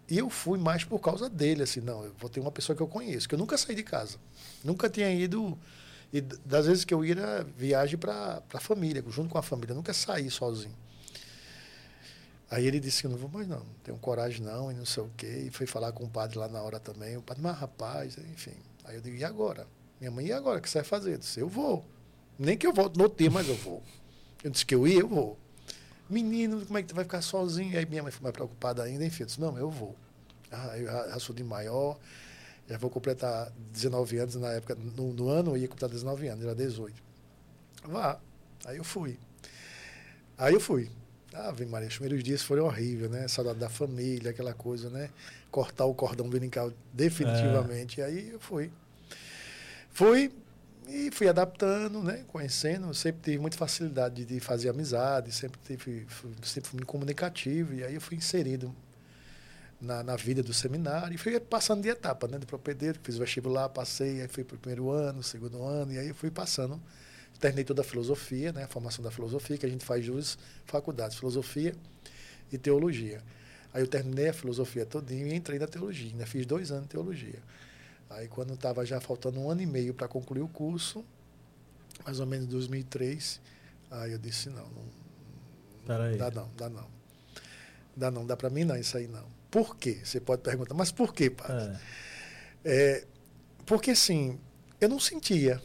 E 0.09 0.17
eu 0.17 0.31
fui 0.31 0.57
mais 0.57 0.83
por 0.83 0.99
causa 0.99 1.29
dele, 1.29 1.61
assim, 1.61 1.79
não, 1.79 2.03
eu 2.03 2.13
vou 2.17 2.29
ter 2.29 2.39
uma 2.39 2.51
pessoa 2.51 2.75
que 2.75 2.81
eu 2.81 2.87
conheço, 2.87 3.29
que 3.29 3.35
eu 3.35 3.39
nunca 3.39 3.57
saí 3.57 3.75
de 3.75 3.83
casa. 3.83 4.17
Nunca 4.63 4.89
tinha 4.89 5.11
ido 5.13 5.57
e 6.13 6.21
das 6.21 6.67
vezes 6.67 6.85
que 6.85 6.93
eu 6.93 7.03
ia 7.03 7.43
viagem 7.57 7.97
para 7.97 8.43
a 8.53 8.59
família, 8.59 9.03
junto 9.09 9.29
com 9.29 9.37
a 9.39 9.41
família, 9.41 9.73
nunca 9.73 9.91
saí 9.93 10.29
sozinho. 10.29 10.75
Aí 12.51 12.67
ele 12.67 12.79
disse 12.79 13.01
que 13.01 13.07
não 13.07 13.17
vou 13.17 13.27
mais 13.29 13.47
não, 13.47 13.57
não 13.57 13.73
tenho 13.83 13.97
coragem 13.97 14.45
não, 14.45 14.71
e 14.71 14.75
não 14.75 14.85
sei 14.85 15.01
o 15.01 15.09
quê. 15.17 15.45
E 15.47 15.49
foi 15.49 15.65
falar 15.65 15.91
com 15.91 16.03
o 16.03 16.09
padre 16.09 16.37
lá 16.37 16.47
na 16.47 16.61
hora 16.61 16.79
também. 16.79 17.17
O 17.17 17.21
padre, 17.23 17.41
mas 17.41 17.57
rapaz, 17.57 18.15
enfim. 18.31 18.53
Aí 18.83 18.95
eu 18.95 19.01
digo, 19.01 19.17
e 19.17 19.23
agora? 19.23 19.65
Minha 19.99 20.11
mãe, 20.11 20.27
e 20.27 20.31
agora? 20.31 20.59
O 20.59 20.61
que 20.61 20.69
você 20.69 20.77
vai 20.77 20.85
fazer? 20.85 21.13
Eu 21.15 21.17
disse, 21.17 21.39
eu 21.39 21.49
vou. 21.49 21.83
Nem 22.37 22.55
que 22.55 22.67
eu 22.67 22.73
volte 22.73 22.99
no 22.99 23.09
tempo, 23.09 23.33
mas 23.33 23.49
eu 23.49 23.55
vou. 23.55 23.81
Eu 24.43 24.51
disse 24.51 24.63
que 24.67 24.75
eu 24.75 24.87
ia, 24.87 24.99
eu 24.99 25.07
vou. 25.07 25.39
Menino, 26.07 26.63
como 26.63 26.77
é 26.77 26.83
que 26.83 26.89
tu 26.89 26.93
vai 26.95 27.05
ficar 27.05 27.23
sozinho? 27.23 27.75
Aí 27.75 27.87
minha 27.87 28.03
mãe 28.03 28.11
foi 28.11 28.21
mais 28.21 28.33
preocupada 28.33 28.83
ainda, 28.83 29.03
enfim. 29.03 29.23
Eu 29.23 29.25
disse, 29.25 29.41
não, 29.41 29.57
eu 29.57 29.71
vou. 29.71 29.95
Ah, 30.51 30.77
eu 30.77 31.19
sou 31.19 31.35
de 31.35 31.43
maior, 31.43 31.97
já 32.67 32.77
vou 32.77 32.89
completar 32.89 33.51
19 33.71 34.17
anos 34.17 34.35
na 34.35 34.51
época, 34.53 34.75
no, 34.75 35.13
no 35.13 35.29
ano 35.29 35.51
eu 35.51 35.57
ia 35.57 35.67
completar 35.67 35.89
19 35.89 36.27
anos, 36.27 36.43
era 36.43 36.55
18. 36.55 37.01
Vá. 37.85 38.19
Aí 38.65 38.77
eu 38.77 38.83
fui. 38.83 39.19
Aí 40.37 40.53
eu 40.53 40.59
fui. 40.59 40.89
Ah, 41.33 41.51
vem 41.51 41.67
Maria, 41.67 41.87
os 41.87 41.97
primeiros 41.97 42.23
dias 42.23 42.41
foram 42.41 42.65
horríveis, 42.65 43.09
né? 43.09 43.27
Saudade 43.27 43.59
da 43.59 43.69
família, 43.69 44.31
aquela 44.31 44.53
coisa, 44.53 44.89
né? 44.89 45.09
Cortar 45.51 45.85
o 45.85 45.93
cordão 45.93 46.25
umbilical 46.25 46.71
definitivamente. 46.93 48.01
É. 48.01 48.03
E 48.03 48.07
aí 48.07 48.29
eu 48.29 48.39
fui. 48.39 48.71
Fui 49.89 50.31
e 50.87 51.09
fui 51.11 51.27
adaptando, 51.27 52.03
né? 52.03 52.23
Conhecendo. 52.27 52.93
Sempre 52.93 53.21
tive 53.23 53.39
muita 53.39 53.57
facilidade 53.57 54.23
de 54.25 54.39
fazer 54.39 54.69
amizade, 54.69 55.31
sempre, 55.31 55.59
tive, 55.65 56.05
sempre 56.43 56.69
fui 56.69 56.77
muito 56.77 56.87
comunicativo. 56.87 57.73
E 57.73 57.83
aí 57.83 57.95
eu 57.95 58.01
fui 58.01 58.15
inserido 58.15 58.73
na, 59.83 60.01
na 60.01 60.15
vida 60.15 60.41
do 60.41 60.53
seminário 60.53 61.13
e 61.13 61.17
fui 61.17 61.37
passando 61.39 61.81
de 61.81 61.89
etapa, 61.89 62.27
né? 62.27 62.39
De 62.39 62.45
propedêutico, 62.45 63.05
fiz 63.05 63.17
vestibular, 63.17 63.67
passei, 63.67 64.21
aí 64.21 64.27
fui 64.29 64.43
para 64.43 64.55
o 64.55 64.57
primeiro 64.57 64.89
ano, 64.89 65.21
segundo 65.21 65.61
ano, 65.61 65.91
e 65.91 65.99
aí 65.99 66.13
fui 66.13 66.31
passando. 66.31 66.81
Terminei 67.39 67.65
toda 67.65 67.81
a 67.81 67.83
filosofia, 67.83 68.53
né? 68.53 68.63
A 68.63 68.67
formação 68.67 69.03
da 69.03 69.11
filosofia, 69.11 69.57
que 69.57 69.65
a 69.65 69.69
gente 69.69 69.83
faz 69.83 70.05
duas 70.05 70.37
faculdades, 70.65 71.17
filosofia 71.17 71.75
e 72.51 72.57
teologia. 72.57 73.21
Aí 73.73 73.81
eu 73.83 73.87
terminei 73.87 74.29
a 74.29 74.33
filosofia 74.33 74.85
todinho 74.85 75.27
e 75.27 75.35
entrei 75.35 75.59
na 75.59 75.67
teologia, 75.67 76.11
ainda 76.11 76.25
fiz 76.25 76.45
dois 76.45 76.71
anos 76.71 76.83
de 76.83 76.89
teologia. 76.89 77.39
Aí 78.09 78.27
quando 78.29 78.53
estava 78.53 78.85
já 78.85 79.01
faltando 79.01 79.39
um 79.39 79.49
ano 79.49 79.61
e 79.61 79.65
meio 79.65 79.93
para 79.93 80.07
concluir 80.07 80.41
o 80.41 80.47
curso, 80.47 81.03
mais 82.05 82.19
ou 82.19 82.25
menos 82.25 82.45
em 82.45 82.49
2003, 82.49 83.41
aí 83.91 84.11
eu 84.13 84.17
disse, 84.17 84.49
não, 84.49 84.65
não, 84.69 84.85
dá 86.17 86.31
não, 86.31 86.49
dá 86.55 86.69
não. 86.69 86.87
Dá 87.95 88.11
não, 88.11 88.25
dá 88.25 88.37
para 88.37 88.49
mim 88.49 88.63
não, 88.63 88.77
isso 88.77 88.95
aí 88.97 89.07
não. 89.07 89.32
Por 89.53 89.77
quê? 89.77 89.99
Você 90.03 90.19
pode 90.19 90.41
perguntar, 90.41 90.73
mas 90.73 90.91
por 90.91 91.13
quê, 91.13 91.29
padre? 91.29 91.77
É. 92.65 92.97
É, 92.97 93.03
porque 93.67 93.91
assim, 93.91 94.39
eu 94.81 94.89
não 94.89 94.99
sentia. 94.99 95.61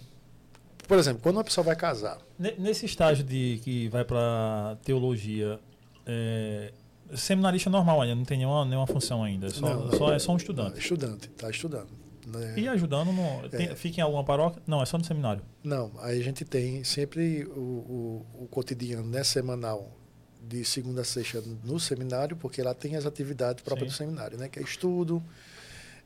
Por 0.87 0.99
exemplo, 0.99 1.23
quando 1.23 1.37
uma 1.37 1.45
pessoa 1.45 1.65
vai 1.65 1.75
casar. 1.75 2.19
Nesse 2.39 2.85
estágio 2.85 3.25
de 3.25 3.59
que 3.65 3.89
vai 3.89 4.05
para 4.05 4.77
teologia, 4.85 5.59
é, 6.05 6.71
seminarista 7.15 7.71
normal 7.71 8.03
ainda, 8.03 8.15
não 8.15 8.27
tem 8.27 8.37
nenhuma, 8.37 8.63
nenhuma 8.67 8.87
função 8.87 9.25
ainda. 9.25 9.47
É 9.47 9.51
só, 9.51 9.67
não, 9.67 9.87
não, 9.87 9.93
só, 9.97 10.13
é 10.13 10.19
só 10.19 10.33
um 10.33 10.37
estudante. 10.37 10.73
Não, 10.73 10.79
estudante, 10.79 11.31
está 11.31 11.49
estudando. 11.49 11.89
Né? 12.27 12.59
E 12.59 12.69
ajudando, 12.69 13.11
no, 13.11 13.49
tem, 13.49 13.69
é. 13.69 13.75
fica 13.75 14.01
em 14.01 14.05
alguma 14.05 14.23
paróquia? 14.23 14.63
Não, 14.67 14.83
é 14.83 14.85
só 14.85 14.99
no 14.99 15.05
seminário. 15.05 15.43
Não, 15.65 15.93
aí 16.01 16.21
a 16.21 16.23
gente 16.23 16.45
tem 16.45 16.85
sempre 16.85 17.47
o, 17.47 17.59
o, 17.59 18.27
o 18.43 18.49
cotidiano 18.49 19.09
né, 19.09 19.25
semanal 19.25 19.98
de 20.49 20.65
segunda 20.65 21.03
a 21.03 21.05
sexta 21.05 21.43
no 21.63 21.79
seminário, 21.79 22.37
porque 22.37 22.63
lá 22.63 22.73
tem 22.73 22.97
as 22.97 23.05
atividades 23.05 23.63
próprias 23.63 23.93
Sim. 23.93 24.05
do 24.05 24.07
seminário, 24.07 24.39
né? 24.39 24.49
Que 24.49 24.59
é 24.59 24.63
estudo, 24.63 25.23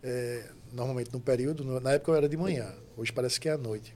é, 0.03 0.51
normalmente 0.73 1.13
no 1.13 1.21
período, 1.21 1.65
no, 1.65 1.79
na 1.79 1.93
época 1.93 2.13
eu 2.13 2.17
era 2.17 2.29
de 2.29 2.37
manhã, 2.37 2.75
hoje 2.97 3.13
parece 3.13 3.39
que 3.39 3.49
é 3.49 3.53
à 3.53 3.59
noite. 3.59 3.95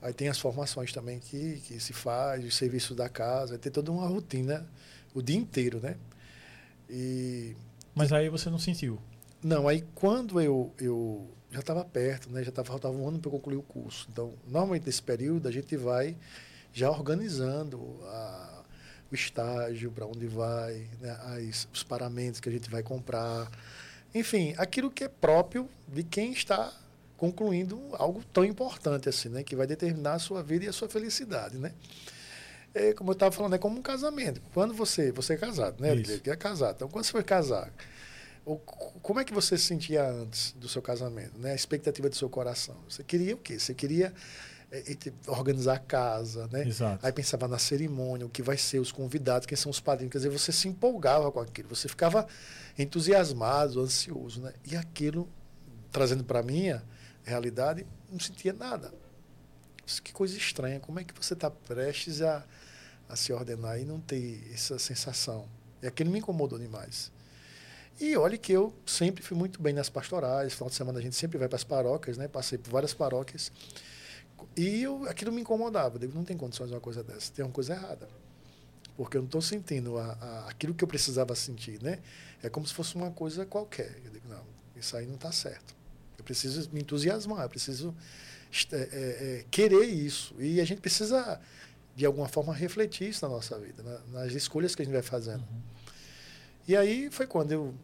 Aí 0.00 0.12
tem 0.12 0.28
as 0.28 0.38
formações 0.38 0.92
também 0.92 1.18
que, 1.18 1.60
que 1.66 1.80
se 1.80 1.92
faz, 1.92 2.44
os 2.44 2.54
serviços 2.56 2.96
da 2.96 3.08
casa, 3.08 3.58
tem 3.58 3.72
toda 3.72 3.90
uma 3.90 4.06
rotina 4.06 4.66
o 5.14 5.22
dia 5.22 5.36
inteiro, 5.36 5.80
né? 5.80 5.96
E, 6.88 7.56
Mas 7.94 8.12
aí 8.12 8.28
você 8.28 8.50
não 8.50 8.58
sentiu? 8.58 9.00
Não, 9.42 9.66
aí 9.66 9.82
quando 9.94 10.40
eu, 10.40 10.72
eu 10.78 11.26
já 11.50 11.60
estava 11.60 11.84
perto, 11.84 12.30
né? 12.30 12.44
Já 12.44 12.52
tava, 12.52 12.68
faltava 12.68 12.94
um 12.94 13.08
ano 13.08 13.18
para 13.18 13.30
concluir 13.30 13.56
o 13.56 13.62
curso. 13.62 14.06
Então, 14.12 14.34
normalmente 14.46 14.86
nesse 14.86 15.02
período 15.02 15.48
a 15.48 15.50
gente 15.50 15.76
vai 15.76 16.16
já 16.72 16.90
organizando 16.90 17.80
a, 18.04 18.53
o 19.14 19.16
estágio, 19.16 19.90
para 19.90 20.06
onde 20.06 20.26
vai, 20.26 20.86
né, 21.00 21.10
as, 21.22 21.68
os 21.72 21.82
paramentos 21.82 22.40
que 22.40 22.48
a 22.48 22.52
gente 22.52 22.68
vai 22.68 22.82
comprar. 22.82 23.50
Enfim, 24.14 24.54
aquilo 24.58 24.90
que 24.90 25.04
é 25.04 25.08
próprio 25.08 25.68
de 25.88 26.02
quem 26.02 26.32
está 26.32 26.72
concluindo 27.16 27.80
algo 27.92 28.22
tão 28.32 28.44
importante 28.44 29.08
assim, 29.08 29.28
né, 29.28 29.42
que 29.42 29.56
vai 29.56 29.66
determinar 29.66 30.14
a 30.14 30.18
sua 30.18 30.42
vida 30.42 30.64
e 30.64 30.68
a 30.68 30.72
sua 30.72 30.88
felicidade, 30.88 31.56
né? 31.56 31.72
É, 32.74 32.92
como 32.92 33.10
eu 33.10 33.14
estava 33.14 33.30
falando, 33.30 33.54
é 33.54 33.58
como 33.58 33.78
um 33.78 33.82
casamento. 33.82 34.42
Quando 34.52 34.74
você, 34.74 35.12
você 35.12 35.34
é 35.34 35.36
casado, 35.36 35.80
né? 35.80 35.94
Isso. 35.94 36.20
É 36.28 36.34
casado. 36.34 36.74
Então, 36.74 36.88
quando 36.88 37.04
você 37.04 37.12
foi 37.12 37.22
casar, 37.22 37.72
como 39.00 39.20
é 39.20 39.24
que 39.24 39.32
você 39.32 39.56
se 39.56 39.64
sentia 39.64 40.04
antes 40.04 40.52
do 40.52 40.68
seu 40.68 40.82
casamento, 40.82 41.38
né? 41.38 41.52
A 41.52 41.54
expectativa 41.54 42.08
do 42.08 42.16
seu 42.16 42.28
coração. 42.28 42.74
Você 42.88 43.04
queria 43.04 43.36
o 43.36 43.38
quê? 43.38 43.60
Você 43.60 43.74
queria 43.74 44.12
é, 44.74 45.30
organizar 45.30 45.74
a 45.74 45.78
casa, 45.78 46.48
né? 46.48 46.66
Exato. 46.66 47.06
Aí 47.06 47.12
pensava 47.12 47.46
na 47.46 47.58
cerimônia, 47.58 48.26
o 48.26 48.28
que 48.28 48.42
vai 48.42 48.56
ser, 48.56 48.80
os 48.80 48.90
convidados, 48.90 49.46
quem 49.46 49.56
são 49.56 49.70
os 49.70 49.78
padrinhos. 49.78 50.10
Quer 50.10 50.18
dizer, 50.18 50.30
você 50.30 50.50
se 50.50 50.66
empolgava 50.66 51.30
com 51.30 51.38
aquilo, 51.38 51.68
você 51.68 51.88
ficava 51.88 52.26
entusiasmado, 52.76 53.80
ansioso, 53.80 54.40
né? 54.40 54.52
E 54.64 54.74
aquilo, 54.74 55.28
trazendo 55.92 56.24
para 56.24 56.40
a 56.40 56.42
minha 56.42 56.82
realidade, 57.22 57.86
não 58.10 58.18
sentia 58.18 58.52
nada. 58.52 58.92
Que 60.02 60.12
coisa 60.12 60.36
estranha, 60.36 60.80
como 60.80 60.98
é 60.98 61.04
que 61.04 61.14
você 61.14 61.34
está 61.34 61.50
prestes 61.50 62.20
a, 62.20 62.44
a 63.08 63.14
se 63.14 63.32
ordenar 63.32 63.78
e 63.78 63.84
não 63.84 64.00
ter 64.00 64.50
essa 64.52 64.78
sensação? 64.78 65.46
E 65.80 65.86
aquilo 65.86 66.10
me 66.10 66.18
incomodou 66.18 66.58
demais. 66.58 67.12
E 68.00 68.16
olhe 68.16 68.36
que 68.36 68.50
eu 68.50 68.74
sempre 68.84 69.22
fui 69.22 69.36
muito 69.36 69.62
bem 69.62 69.72
nas 69.72 69.88
pastorais, 69.88 70.52
final 70.52 70.68
de 70.68 70.74
semana 70.74 70.98
a 70.98 71.02
gente 71.02 71.14
sempre 71.14 71.38
vai 71.38 71.46
para 71.46 71.56
as 71.56 71.64
paróquias, 71.64 72.16
né? 72.16 72.26
Passei 72.26 72.58
por 72.58 72.70
várias 72.70 72.92
paróquias. 72.92 73.52
E 74.56 74.82
eu, 74.82 75.08
aquilo 75.08 75.32
me 75.32 75.40
incomodava. 75.40 75.96
Eu 75.96 76.00
digo, 76.00 76.14
não 76.14 76.24
tem 76.24 76.36
condições 76.36 76.68
de 76.68 76.74
uma 76.74 76.80
coisa 76.80 77.02
dessa. 77.02 77.32
Tem 77.32 77.44
uma 77.44 77.52
coisa 77.52 77.74
errada. 77.74 78.08
Porque 78.96 79.16
eu 79.16 79.22
não 79.22 79.26
estou 79.26 79.42
sentindo 79.42 79.98
a, 79.98 80.12
a, 80.12 80.48
aquilo 80.48 80.74
que 80.74 80.84
eu 80.84 80.88
precisava 80.88 81.34
sentir, 81.34 81.82
né? 81.82 81.98
É 82.42 82.48
como 82.48 82.66
se 82.66 82.72
fosse 82.74 82.94
uma 82.94 83.10
coisa 83.10 83.44
qualquer. 83.44 84.00
Eu 84.04 84.10
digo, 84.10 84.28
não, 84.28 84.44
isso 84.76 84.96
aí 84.96 85.06
não 85.06 85.16
está 85.16 85.32
certo. 85.32 85.74
Eu 86.16 86.24
preciso 86.24 86.70
me 86.72 86.80
entusiasmar, 86.80 87.42
eu 87.42 87.48
preciso 87.48 87.94
é, 88.70 88.76
é, 88.76 88.78
é, 88.80 89.44
querer 89.50 89.84
isso. 89.84 90.34
E 90.38 90.60
a 90.60 90.64
gente 90.64 90.80
precisa, 90.80 91.40
de 91.96 92.06
alguma 92.06 92.28
forma, 92.28 92.54
refletir 92.54 93.08
isso 93.08 93.26
na 93.26 93.34
nossa 93.34 93.58
vida, 93.58 93.82
na, 93.82 94.20
nas 94.20 94.32
escolhas 94.32 94.74
que 94.74 94.82
a 94.82 94.84
gente 94.84 94.94
vai 94.94 95.02
fazendo. 95.02 95.40
Uhum. 95.40 95.62
E 96.68 96.76
aí 96.76 97.10
foi 97.10 97.26
quando 97.26 97.50
eu 97.52 97.74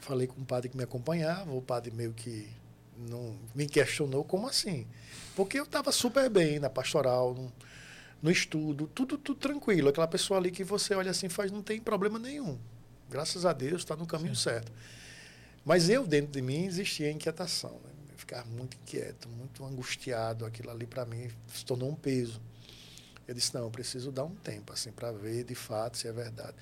falei 0.00 0.26
com 0.26 0.40
o 0.40 0.44
padre 0.44 0.68
que 0.68 0.76
me 0.76 0.84
acompanhava, 0.84 1.52
o 1.52 1.60
padre 1.60 1.90
meio 1.90 2.12
que 2.12 2.48
não 2.96 3.36
me 3.54 3.66
questionou 3.66 4.24
como 4.24 4.48
assim. 4.48 4.86
Porque 5.34 5.58
eu 5.58 5.64
estava 5.64 5.90
super 5.92 6.28
bem 6.28 6.58
na 6.58 6.68
pastoral, 6.68 7.34
no, 7.34 7.52
no, 8.22 8.30
estudo, 8.30 8.86
tudo, 8.94 9.16
tudo 9.16 9.38
tranquilo. 9.38 9.88
Aquela 9.88 10.08
pessoa 10.08 10.38
ali 10.38 10.50
que 10.50 10.64
você 10.64 10.94
olha 10.94 11.10
assim 11.10 11.28
faz, 11.28 11.50
não 11.50 11.62
tem 11.62 11.80
problema 11.80 12.18
nenhum. 12.18 12.58
Graças 13.10 13.44
a 13.44 13.52
Deus 13.52 13.82
está 13.82 13.96
no 13.96 14.06
caminho 14.06 14.36
Sim. 14.36 14.42
certo. 14.42 14.72
Mas 15.64 15.88
eu, 15.88 16.06
dentro 16.06 16.32
de 16.32 16.42
mim, 16.42 16.66
existia 16.66 17.10
inquietação. 17.10 17.72
Né? 17.72 17.90
Eu 18.10 18.18
ficava 18.18 18.46
muito 18.46 18.76
inquieto, 18.76 19.28
muito 19.28 19.64
angustiado. 19.64 20.44
Aquilo 20.44 20.70
ali, 20.70 20.86
para 20.86 21.04
mim, 21.04 21.30
se 21.52 21.64
tornou 21.64 21.90
um 21.90 21.94
peso. 21.94 22.40
Eu 23.26 23.34
disse, 23.34 23.54
não, 23.54 23.62
eu 23.62 23.70
preciso 23.70 24.10
dar 24.10 24.24
um 24.24 24.34
tempo, 24.34 24.72
assim, 24.72 24.90
para 24.90 25.12
ver 25.12 25.44
de 25.44 25.54
fato 25.54 25.96
se 25.96 26.08
é 26.08 26.12
verdade. 26.12 26.54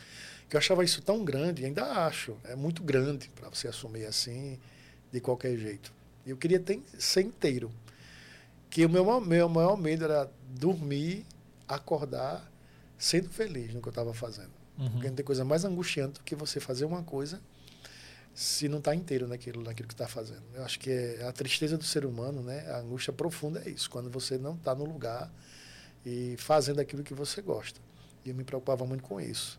Que 0.48 0.56
eu 0.56 0.58
achava 0.58 0.84
isso 0.84 1.00
tão 1.00 1.24
grande, 1.24 1.64
ainda 1.64 1.84
acho, 2.06 2.36
é 2.44 2.54
muito 2.54 2.82
grande 2.82 3.30
para 3.34 3.48
você 3.48 3.68
assumir 3.68 4.04
assim, 4.04 4.58
de 5.10 5.20
qualquer 5.20 5.56
jeito. 5.56 5.92
Eu 6.26 6.36
queria 6.36 6.60
ter, 6.60 6.82
ser 6.98 7.22
inteiro. 7.22 7.72
Que 8.70 8.86
o 8.86 8.88
meu, 8.88 9.20
meu 9.20 9.48
maior 9.48 9.76
medo 9.76 10.04
era 10.04 10.30
dormir, 10.48 11.26
acordar, 11.66 12.50
sendo 12.96 13.28
feliz 13.28 13.74
no 13.74 13.82
que 13.82 13.88
eu 13.88 13.90
estava 13.90 14.14
fazendo. 14.14 14.52
Uhum. 14.78 14.90
Porque 14.90 15.08
não 15.08 15.14
tem 15.16 15.24
coisa 15.24 15.44
mais 15.44 15.64
angustiante 15.64 16.14
do 16.14 16.24
que 16.24 16.34
você 16.34 16.60
fazer 16.60 16.84
uma 16.84 17.02
coisa 17.02 17.40
se 18.32 18.68
não 18.68 18.78
está 18.78 18.94
inteiro 18.94 19.26
naquilo, 19.26 19.62
naquilo 19.62 19.88
que 19.88 19.94
está 19.94 20.06
fazendo. 20.06 20.42
Eu 20.54 20.64
acho 20.64 20.78
que 20.78 20.90
é 20.90 21.26
a 21.26 21.32
tristeza 21.32 21.76
do 21.76 21.84
ser 21.84 22.06
humano, 22.06 22.42
né? 22.42 22.60
A 22.70 22.78
angústia 22.78 23.12
profunda 23.12 23.60
é 23.66 23.70
isso. 23.70 23.90
Quando 23.90 24.08
você 24.08 24.38
não 24.38 24.54
está 24.54 24.74
no 24.74 24.84
lugar 24.84 25.30
e 26.06 26.36
fazendo 26.38 26.80
aquilo 26.80 27.02
que 27.02 27.12
você 27.12 27.42
gosta. 27.42 27.80
E 28.24 28.30
eu 28.30 28.34
me 28.34 28.44
preocupava 28.44 28.86
muito 28.86 29.02
com 29.02 29.20
isso. 29.20 29.58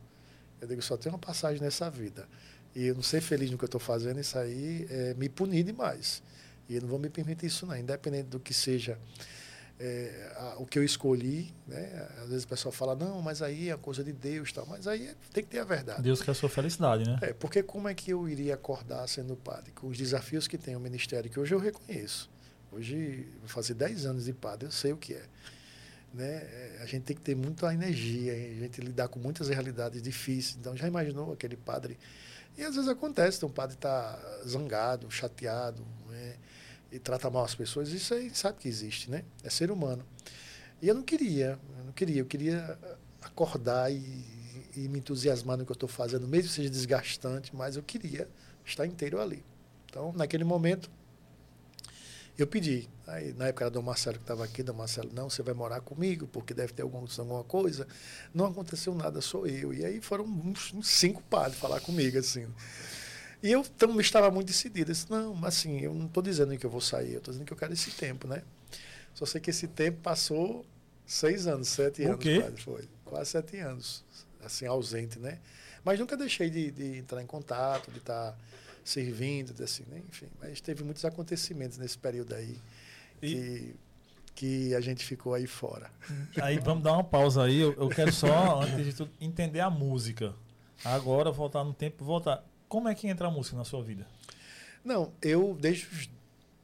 Eu 0.60 0.68
digo, 0.68 0.82
só 0.82 0.96
tem 0.96 1.12
uma 1.12 1.20
passagem 1.20 1.62
nessa 1.62 1.90
vida. 1.90 2.28
E 2.74 2.86
eu 2.86 2.96
não 2.96 3.04
ser 3.04 3.22
feliz 3.22 3.52
no 3.52 3.58
que 3.58 3.64
eu 3.64 3.68
estou 3.68 3.82
fazendo, 3.82 4.20
isso 4.20 4.38
aí 4.38 4.88
é 4.90 5.14
me 5.16 5.28
punir 5.28 5.64
demais. 5.64 6.24
E 6.72 6.76
eu 6.76 6.82
não 6.82 6.88
vou 6.88 6.98
me 6.98 7.10
permitir 7.10 7.48
isso, 7.48 7.66
não. 7.66 7.76
Independente 7.76 8.28
do 8.28 8.40
que 8.40 8.54
seja 8.54 8.98
é, 9.78 10.34
a, 10.38 10.56
o 10.58 10.66
que 10.66 10.80
eu 10.80 10.84
escolhi, 10.86 11.54
né? 11.68 12.08
Às 12.24 12.30
vezes 12.30 12.44
o 12.46 12.48
pessoal 12.48 12.72
fala, 12.72 12.96
não, 12.96 13.22
mas 13.22 13.42
aí 13.42 13.68
é 13.68 13.74
a 13.74 13.78
coisa 13.78 14.02
de 14.02 14.14
Deus 14.14 14.54
tal. 14.54 14.66
Mas 14.66 14.88
aí 14.88 15.14
tem 15.34 15.44
que 15.44 15.50
ter 15.50 15.60
a 15.60 15.66
verdade. 15.66 16.02
Deus 16.02 16.22
quer 16.22 16.32
a 16.32 16.34
sua 16.34 16.48
felicidade, 16.48 17.04
né? 17.04 17.20
É, 17.22 17.34
porque 17.34 17.62
como 17.62 17.90
é 17.90 17.94
que 17.94 18.12
eu 18.12 18.30
iria 18.30 18.54
acordar 18.54 19.06
sendo 19.10 19.36
padre? 19.36 19.72
Com 19.74 19.88
os 19.88 19.98
desafios 19.98 20.48
que 20.48 20.58
tem 20.58 20.74
o 20.78 20.80
ministério, 20.80 21.30
que 21.30 21.38
hoje 21.38 21.54
eu 21.54 21.60
reconheço. 21.60 22.30
Hoje, 22.72 23.28
vou 23.40 23.50
fazer 23.50 23.74
10 23.74 24.06
anos 24.06 24.24
de 24.24 24.34
padre, 24.34 24.68
eu 24.68 24.72
sei 24.72 24.94
o 24.94 24.98
que 24.98 25.14
é. 25.14 25.26
Né? 26.14 26.26
É, 26.26 26.80
a 26.82 26.86
gente 26.86 27.04
tem 27.04 27.16
que 27.18 27.22
ter 27.22 27.36
muita 27.36 27.74
energia, 27.74 28.32
a 28.32 28.62
gente 28.62 28.80
lidar 28.80 29.10
com 29.10 29.20
muitas 29.20 29.50
realidades 29.50 30.02
difíceis. 30.02 30.56
Então, 30.58 30.74
já 30.78 30.88
imaginou 30.88 31.34
aquele 31.34 31.58
padre 31.58 32.00
e 32.58 32.64
às 32.64 32.76
vezes 32.76 32.90
acontece, 32.90 33.38
então, 33.38 33.50
o 33.50 33.52
padre 33.52 33.76
está 33.76 34.20
zangado, 34.48 35.10
chateado? 35.10 35.86
E 36.92 37.00
trata 37.00 37.30
mal 37.30 37.44
as 37.44 37.56
pessoas, 37.56 37.90
isso 37.90 38.14
aí 38.14 38.30
sabe 38.36 38.60
que 38.60 38.68
existe, 38.68 39.10
né? 39.10 39.24
É 39.44 39.50
ser 39.50 39.72
humano. 39.72 40.06
E 40.82 40.88
eu 40.88 40.96
não 40.96 41.04
queria, 41.04 41.60
eu 41.78 41.86
não 41.86 41.94
queria, 41.94 42.22
eu 42.22 42.26
queria 42.26 42.78
acordar 43.22 43.92
e, 43.92 44.26
e 44.76 44.88
me 44.90 45.00
entusiasmar 45.00 45.58
no 45.58 45.66
que 45.66 45.72
eu 45.72 45.76
estou 45.76 45.88
fazendo, 45.88 46.28
mesmo 46.28 46.50
que 46.50 46.56
seja 46.56 46.70
desgastante, 46.70 47.56
mas 47.56 47.76
eu 47.76 47.84
queria 47.84 48.28
estar 48.66 48.86
inteiro 48.86 49.22
ali. 49.22 49.44
Então, 49.86 50.12
naquele 50.14 50.44
momento, 50.44 50.90
eu 52.38 52.48
pedi. 52.48 52.90
Aí, 53.06 53.34
na 53.34 53.48
época 53.48 53.66
era 53.66 53.72
do 53.72 53.84
Marcelo 53.84 54.18
que 54.18 54.24
estava 54.24 54.44
aqui, 54.44 54.64
do 54.64 54.74
Marcelo, 54.74 55.12
não, 55.14 55.30
você 55.30 55.44
vai 55.44 55.54
morar 55.54 55.82
comigo, 55.82 56.28
porque 56.28 56.54
deve 56.54 56.74
ter 56.74 56.82
alguma, 56.82 57.08
alguma 57.18 57.44
coisa. 57.44 57.88
Não 58.34 58.46
aconteceu 58.46 58.96
nada, 58.96 59.22
sou 59.22 59.46
eu. 59.46 59.74
E 59.74 59.86
aí 59.86 60.02
foram 60.02 60.26
uns, 60.26 60.74
uns 60.74 60.88
cinco 60.88 61.22
padres 61.24 61.60
falar 61.60 61.82
comigo, 61.82 62.18
assim. 62.18 62.48
E 63.42 63.52
eu 63.52 63.64
também 63.64 64.02
estava 64.02 64.30
muito 64.30 64.48
decidido. 64.48 64.92
Eu 64.92 64.94
disse, 64.94 65.10
não, 65.10 65.34
mas 65.34 65.58
assim, 65.58 65.80
eu 65.80 65.94
não 65.94 66.06
estou 66.06 66.22
dizendo 66.22 66.58
que 66.58 66.66
eu 66.66 66.70
vou 66.70 66.82
sair, 66.82 67.14
eu 67.14 67.18
estou 67.20 67.32
dizendo 67.32 67.48
que 67.48 67.54
eu 67.54 67.58
quero 67.58 67.74
esse 67.74 67.92
tempo, 67.92 68.28
né? 68.28 68.44
Só 69.14 69.26
sei 69.26 69.42
que 69.42 69.50
esse 69.50 69.68
tempo 69.68 70.00
passou 70.02 70.66
seis 71.06 71.48
anos, 71.48 71.68
sete 71.68 72.04
anos. 72.04 72.16
O 72.16 72.20
quê? 72.20 72.42
Quase, 72.42 72.58
foi. 72.62 72.90
Quase 73.04 73.30
sete 73.32 73.58
anos, 73.58 74.04
assim, 74.44 74.66
ausente, 74.66 75.20
né? 75.20 75.40
Mas 75.84 76.00
nunca 76.00 76.16
deixei 76.16 76.50
de, 76.50 76.72
de 76.72 76.98
entrar 76.98 77.22
em 77.22 77.28
contato, 77.28 77.92
de 77.92 77.98
estar... 77.98 78.32
Tá 78.32 78.38
servindo, 78.84 79.64
assim, 79.64 79.84
né? 79.88 80.02
enfim. 80.10 80.28
Mas 80.40 80.62
teve 80.62 80.84
muitos 80.84 81.06
acontecimentos 81.06 81.78
nesse 81.78 81.98
período 81.98 82.34
aí 82.34 82.58
que, 83.20 83.76
que 84.36 84.76
a 84.76 84.82
gente 84.82 85.06
ficou 85.06 85.34
aí 85.34 85.48
fora. 85.48 85.90
Aí 86.42 86.58
vamos 86.60 86.84
dar 86.84 86.94
uma 86.94 87.04
pausa 87.04 87.44
aí. 87.44 87.60
Eu, 87.60 87.74
eu 87.74 87.90
quero 87.90 88.12
só, 88.12 88.62
antes 88.62 88.86
de 88.86 88.94
tudo, 88.94 89.12
entender 89.20 89.60
a 89.60 89.70
música. 89.70 90.34
Agora, 90.84 91.32
voltar 91.32 91.64
no 91.64 91.74
tempo, 91.74 92.04
voltar. 92.04 92.44
Como 92.72 92.88
é 92.88 92.96
que 92.96 93.06
entra 93.06 93.28
a 93.28 93.30
música 93.30 93.58
na 93.58 93.66
sua 93.66 93.84
vida? 93.84 94.08
Não, 94.82 95.12
eu 95.22 95.58
desde 95.60 95.88
os 95.88 96.10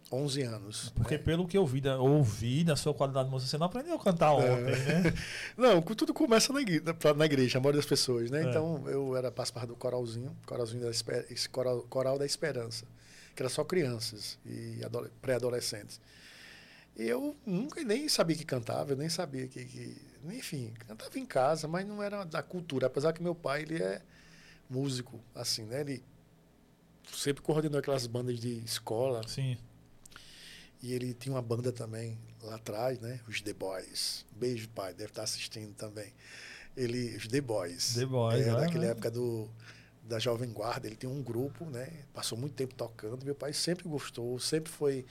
11 0.10 0.42
anos. 0.44 0.90
Porque 0.96 1.18
né? 1.18 1.22
pelo 1.22 1.46
que 1.46 1.58
eu 1.58 1.66
vi, 1.66 1.82
da, 1.82 2.00
ouvi 2.00 2.64
da 2.64 2.78
sua 2.78 2.94
qualidade 2.94 3.26
de 3.26 3.32
música, 3.32 3.50
você 3.50 3.58
não 3.58 3.66
aprendeu 3.66 3.94
a 3.94 4.00
cantar 4.00 4.32
ontem, 4.32 4.72
é. 4.72 5.02
né? 5.02 5.14
não, 5.58 5.82
tudo 5.82 6.14
começa 6.14 6.54
na 6.54 6.62
igreja, 6.62 6.82
na 7.14 7.26
igreja, 7.26 7.58
a 7.58 7.62
maioria 7.62 7.82
das 7.82 7.90
pessoas, 7.90 8.32
né? 8.32 8.42
É. 8.42 8.50
Então, 8.50 8.88
eu 8.88 9.18
era 9.18 9.30
participar 9.30 9.68
do 9.68 9.76
coralzinho, 9.76 10.34
coralzinho 10.46 10.84
da 10.84 10.92
Esper, 10.92 11.28
coral, 11.52 11.82
coral 11.90 12.18
da 12.18 12.26
Esperança, 12.26 12.86
que 13.36 13.42
era 13.42 13.50
só 13.50 13.66
crianças 13.66 14.40
e 14.46 14.80
pré-adolescentes. 15.22 16.00
E 16.96 17.04
eu 17.04 17.36
nunca 17.46 17.84
nem 17.84 18.08
sabia 18.08 18.38
que 18.38 18.46
cantava, 18.46 18.94
eu 18.94 18.98
nem 18.98 19.10
sabia 19.10 19.46
que, 19.46 19.66
que... 19.66 19.98
Enfim, 20.30 20.74
cantava 20.88 21.20
em 21.20 21.26
casa, 21.26 21.68
mas 21.68 21.86
não 21.86 22.02
era 22.02 22.24
da 22.24 22.42
cultura. 22.42 22.88
Apesar 22.88 23.12
que 23.12 23.22
meu 23.22 23.36
pai, 23.36 23.64
ele 23.64 23.84
é 23.84 24.02
músico, 24.70 25.20
assim, 25.34 25.64
né? 25.64 25.82
Ele 25.82 26.04
sempre 27.14 27.42
coordenou 27.42 27.80
aquelas 27.80 28.06
bandas 28.08 28.40
de 28.40 28.60
escola. 28.60 29.28
Sim. 29.28 29.58
E 30.82 30.94
ele 30.94 31.14
tinha 31.14 31.34
uma 31.34 31.42
banda 31.42 31.72
também 31.72 32.18
lá 32.42 32.56
atrás, 32.56 33.00
né? 33.00 33.20
Os 33.28 33.42
The 33.42 33.54
Boys. 33.54 34.26
Beijo, 34.32 34.70
pai, 34.70 34.94
deve 34.94 35.12
estar 35.12 35.24
assistindo 35.24 35.74
também. 35.74 36.14
Ele, 36.76 37.16
os 37.16 37.28
The 37.28 37.42
Boys. 37.42 37.96
The 37.96 38.06
Boys, 38.06 38.46
é, 38.46 38.52
Naquela 38.52 38.86
época 38.86 39.10
do, 39.10 39.50
da 40.04 40.20
Jovem 40.20 40.52
Guarda, 40.52 40.88
ele 40.88 40.96
tinha 40.96 41.12
um 41.12 41.24
grupo, 41.24 41.66
né? 41.66 41.90
Passou 42.14 42.38
muito 42.38 42.54
tempo 42.54 42.76
tocando. 42.76 43.26
Meu 43.26 43.36
pai 43.36 43.54
sempre 43.54 43.88
gostou, 43.88 44.40
sempre 44.40 44.72
foi 44.72 45.06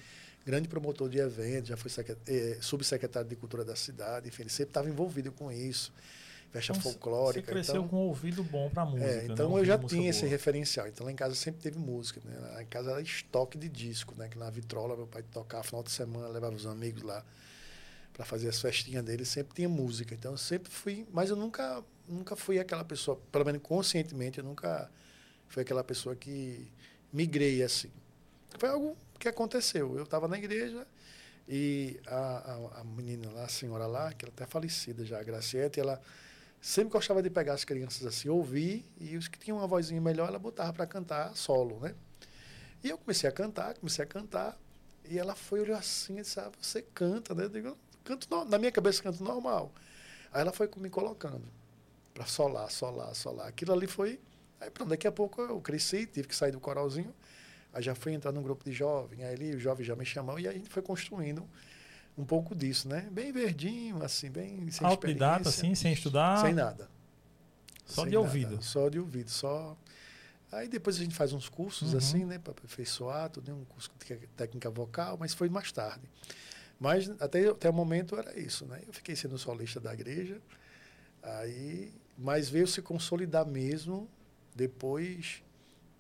grande 0.45 0.69
promotor 0.69 1.09
de 1.09 1.19
eventos, 1.19 1.69
já 1.69 1.77
foi 1.77 1.91
é, 2.29 2.59
subsecretário 2.61 3.29
de 3.29 3.35
Cultura 3.35 3.65
da 3.65 3.75
cidade, 3.75 4.29
enfim, 4.29 4.43
ele 4.43 4.51
sempre 4.51 4.71
estava 4.71 4.89
envolvido 4.89 5.33
com 5.33 5.51
isso 5.51 5.93
festa 6.57 6.73
então, 6.73 6.83
folclórica. 6.83 7.47
Você 7.47 7.53
cresceu 7.53 7.77
então, 7.77 7.89
com 7.89 7.97
um 7.97 8.09
ouvido 8.09 8.43
bom 8.43 8.71
para 8.71 8.85
música. 8.85 9.11
É, 9.11 9.27
então 9.27 9.51
né? 9.51 9.61
eu 9.61 9.65
já 9.65 9.79
tinha 9.79 10.11
esse 10.11 10.27
referencial. 10.27 10.87
Então 10.89 11.07
lá 11.07 11.13
em 11.13 11.17
casa 11.17 11.35
sempre 11.35 11.61
teve 11.61 11.79
música. 11.79 12.21
Né? 12.25 12.37
Lá 12.39 12.63
em 12.63 12.67
casa 12.67 12.91
era 12.91 13.01
estoque 13.01 13.59
de 13.59 13.69
disco, 13.69 14.15
né? 14.17 14.29
Que 14.29 14.39
na 14.39 14.49
vitrola 14.51 14.97
meu 14.97 15.07
pai 15.07 15.23
tocava 15.23 15.63
final 15.63 15.83
de 15.83 15.91
semana, 15.91 16.29
levava 16.29 16.55
os 16.55 16.67
amigos 16.67 17.03
lá 17.03 17.25
para 18.13 18.25
fazer 18.25 18.49
as 18.49 18.61
festinhas 18.61 19.05
dele, 19.05 19.25
sempre 19.25 19.55
tinha 19.55 19.69
música. 19.69 20.15
Então 20.15 20.33
eu 20.33 20.39
sempre 20.39 20.73
fui, 20.73 21.07
mas 21.13 21.31
eu 21.31 21.37
nunca 21.37 21.85
nunca 22.09 22.37
fui 22.37 22.59
aquela 22.59 22.85
pessoa, 22.85 23.21
pelo 23.33 23.45
menos 23.45 23.61
conscientemente, 23.63 24.39
eu 24.39 24.45
nunca 24.45 24.91
fui 25.49 25.63
aquela 25.63 25.83
pessoa 25.83 26.15
que 26.15 26.71
migrei 27.13 27.63
assim. 27.63 27.91
Foi 28.59 28.69
algo 28.69 28.97
que 29.19 29.29
aconteceu. 29.29 29.97
Eu 29.97 30.05
estava 30.05 30.29
na 30.29 30.39
igreja 30.39 30.87
e 31.49 32.01
a, 32.07 32.17
a, 32.17 32.81
a, 32.81 32.85
menina 32.85 33.31
lá, 33.31 33.45
a 33.45 33.49
senhora 33.49 33.87
lá, 33.87 34.13
que 34.13 34.25
ela 34.25 34.33
até 34.35 34.47
falecida 34.47 35.05
já, 35.05 35.21
a 35.21 35.23
Graciete, 35.23 35.79
ela 35.79 36.01
sempre 36.61 36.93
gostava 36.93 37.23
de 37.23 37.31
pegar 37.31 37.55
as 37.55 37.65
crianças 37.65 38.07
assim, 38.07 38.29
ouvir, 38.29 38.85
e 38.99 39.17
os 39.17 39.29
que 39.29 39.39
tinham 39.39 39.59
uma 39.59 39.67
vozinha 39.67 40.01
melhor, 40.01 40.29
ela 40.29 40.39
botava 40.39 40.73
para 40.73 40.87
cantar 40.87 41.37
solo, 41.37 41.79
né? 41.81 41.95
E 42.83 42.91
eu 42.91 42.99
comecei 42.99 43.29
a 43.29 43.33
cantar, 43.33 43.75
comecei 43.75 44.05
a 44.05 44.07
cantar, 44.07 44.59
e 45.09 45.19
ela 45.19 45.35
foi 45.35 45.61
olhou 45.61 45.77
assim 45.77 46.19
e 46.19 46.23
disse, 46.23 46.39
ah, 46.41 46.51
você 46.61 46.83
canta, 46.83 47.35
né? 47.35 47.45
Eu 47.45 47.49
digo, 47.49 47.79
canto 48.05 48.29
no, 48.31 48.45
na 48.45 48.59
minha 48.59 48.73
cabeça 48.73 49.03
canto 49.03 49.23
normal. 49.23 49.73
Aí 50.33 50.41
ela 50.41 50.53
foi 50.53 50.69
me 50.77 50.91
colocando 50.91 51.45
para 52.13 52.27
solar, 52.27 52.71
solar, 52.71 53.15
solar. 53.15 53.47
Aquilo 53.47 53.73
ali 53.73 53.87
foi. 53.87 54.21
Aí 54.61 54.71
pronto, 54.71 54.89
daqui 54.89 55.07
a 55.07 55.13
pouco 55.13 55.43
eu 55.43 55.61
cresci, 55.61 56.07
tive 56.07 56.27
que 56.29 56.35
sair 56.35 56.51
do 56.51 56.61
coralzinho. 56.61 57.15
Aí 57.73 57.83
já 57.83 57.95
fui 57.95 58.13
entrar 58.13 58.33
num 58.33 58.43
grupo 58.43 58.65
de 58.65 58.73
jovens, 58.73 59.23
aí 59.23 59.35
ali 59.35 59.55
os 59.55 59.63
jovens 59.63 59.87
já 59.87 59.95
me 59.95 60.07
chamam, 60.07 60.39
e 60.39 60.49
aí 60.49 60.55
a 60.55 60.57
gente 60.57 60.71
foi 60.71 60.83
construindo 60.83 61.47
um 62.17 62.25
pouco 62.25 62.55
disso, 62.55 62.89
né? 62.89 63.09
Bem 63.11 63.31
verdinho, 63.33 64.03
assim, 64.03 64.31
bem 64.31 64.71
sem 64.71 64.87
Autodidata, 64.87 65.49
assim, 65.49 65.75
sem 65.75 65.93
estudar? 65.93 66.41
Sem 66.41 66.55
nada. 66.55 66.89
Só 67.85 68.03
sem 68.03 68.11
de 68.11 68.17
nada, 68.17 68.27
ouvido? 68.27 68.63
Só 68.63 68.89
de 68.89 68.99
ouvido, 68.99 69.31
só... 69.31 69.77
Aí 70.51 70.69
depois 70.69 70.97
a 70.97 71.01
gente 71.01 71.15
faz 71.15 71.33
uns 71.33 71.49
cursos, 71.49 71.93
uhum. 71.93 71.99
assim, 71.99 72.25
né? 72.25 72.39
Para 72.39 72.53
aperfeiçoar, 72.53 73.29
tudo, 73.29 73.53
né? 73.53 73.59
um 73.61 73.65
curso 73.65 73.91
de 74.07 74.17
técnica 74.37 74.71
vocal, 74.71 75.17
mas 75.19 75.35
foi 75.35 75.49
mais 75.49 75.71
tarde. 75.73 76.09
Mas 76.81 77.11
até, 77.21 77.49
até 77.49 77.69
o 77.69 77.73
momento 77.73 78.17
era 78.17 78.39
isso, 78.39 78.65
né? 78.67 78.81
Eu 78.87 78.93
fiquei 78.93 79.15
sendo 79.15 79.37
solista 79.37 79.81
da 79.81 79.93
igreja, 79.93 80.41
aí... 81.23 81.93
Mas 82.19 82.49
veio 82.49 82.67
se 82.67 82.81
consolidar 82.81 83.47
mesmo 83.47 84.09
depois 84.55 85.43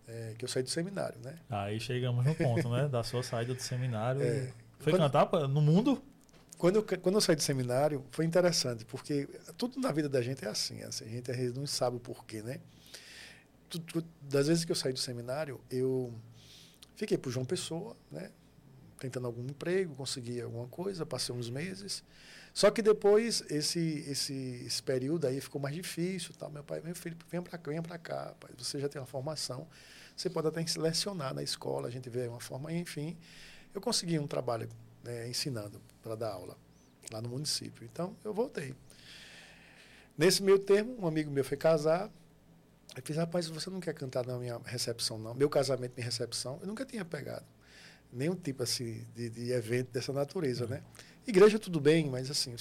é, 0.08 0.34
que 0.38 0.46
eu 0.46 0.48
saí 0.48 0.62
do 0.62 0.70
seminário, 0.70 1.18
né? 1.22 1.38
Aí 1.50 1.78
chegamos 1.78 2.24
no 2.24 2.34
ponto, 2.34 2.70
né? 2.70 2.88
Da 2.88 3.02
sua 3.02 3.22
saída 3.22 3.52
do 3.52 3.60
seminário... 3.60 4.22
É. 4.22 4.50
Foi 4.78 4.92
quando, 4.92 5.02
cantar 5.02 5.48
no 5.48 5.60
mundo? 5.60 6.02
Quando 6.58 6.76
eu, 6.76 6.82
quando 7.00 7.16
eu 7.16 7.20
saí 7.20 7.36
do 7.36 7.42
seminário, 7.42 8.04
foi 8.10 8.24
interessante, 8.24 8.84
porque 8.84 9.28
tudo 9.56 9.78
na 9.78 9.92
vida 9.92 10.08
da 10.08 10.22
gente 10.22 10.44
é 10.44 10.48
assim, 10.48 10.82
assim 10.82 11.04
a 11.04 11.08
gente 11.08 11.30
não 11.54 11.66
sabe 11.66 11.96
o 11.96 12.00
porquê, 12.00 12.42
né? 12.42 12.60
das 14.22 14.46
vezes 14.46 14.64
que 14.64 14.72
eu 14.72 14.76
saí 14.76 14.92
do 14.92 14.98
seminário, 14.98 15.60
eu 15.70 16.14
fiquei 16.94 17.18
por 17.18 17.30
João 17.30 17.44
Pessoa, 17.44 17.96
né? 18.10 18.30
Tentando 18.98 19.26
algum 19.26 19.42
emprego, 19.42 19.94
consegui 19.94 20.40
alguma 20.40 20.68
coisa, 20.68 21.04
passei 21.04 21.34
uns 21.34 21.50
meses. 21.50 22.02
Só 22.54 22.70
que 22.70 22.80
depois, 22.80 23.42
esse, 23.50 24.04
esse, 24.08 24.62
esse 24.64 24.82
período 24.82 25.26
aí 25.26 25.40
ficou 25.40 25.60
mais 25.60 25.74
difícil. 25.74 26.32
Tal. 26.38 26.48
Meu 26.48 26.64
pai, 26.64 26.80
meu 26.80 26.94
filho, 26.94 27.16
venha 27.28 27.42
para 27.42 27.58
cá, 27.58 27.70
venha 27.70 27.82
para 27.82 27.98
cá, 27.98 28.34
pai. 28.40 28.50
você 28.56 28.80
já 28.80 28.88
tem 28.88 29.00
uma 29.00 29.06
formação, 29.06 29.66
você 30.16 30.30
pode 30.30 30.48
até 30.48 30.64
selecionar 30.66 31.34
na 31.34 31.42
escola, 31.42 31.88
a 31.88 31.90
gente 31.90 32.08
vê 32.08 32.28
uma 32.28 32.40
forma, 32.40 32.72
enfim 32.72 33.18
eu 33.78 33.82
consegui 33.82 34.18
um 34.18 34.26
trabalho 34.26 34.68
né, 35.02 35.28
ensinando 35.28 35.80
para 36.02 36.14
dar 36.14 36.32
aula 36.32 36.56
lá 37.12 37.20
no 37.20 37.28
município. 37.28 37.84
Então, 37.84 38.16
eu 38.24 38.32
voltei. 38.32 38.74
Nesse 40.16 40.42
meio 40.42 40.58
termo, 40.58 40.96
um 40.98 41.06
amigo 41.06 41.30
meu 41.30 41.44
foi 41.44 41.56
casar. 41.56 42.10
Eu 42.96 43.02
fiz, 43.02 43.16
rapaz, 43.16 43.48
você 43.48 43.68
não 43.68 43.80
quer 43.80 43.94
cantar 43.94 44.26
na 44.26 44.38
minha 44.38 44.58
recepção, 44.64 45.18
não? 45.18 45.34
Meu 45.34 45.50
casamento, 45.50 45.92
minha 45.94 46.04
recepção, 46.04 46.58
eu 46.62 46.66
nunca 46.66 46.84
tinha 46.84 47.04
pegado 47.04 47.44
nenhum 48.12 48.34
tipo 48.34 48.62
assim 48.62 49.04
de, 49.14 49.28
de 49.28 49.52
evento 49.52 49.90
dessa 49.92 50.12
natureza, 50.12 50.64
uhum. 50.64 50.70
né? 50.70 50.82
Igreja 51.26 51.58
tudo 51.58 51.80
bem, 51.80 52.08
mas 52.08 52.30
assim, 52.30 52.54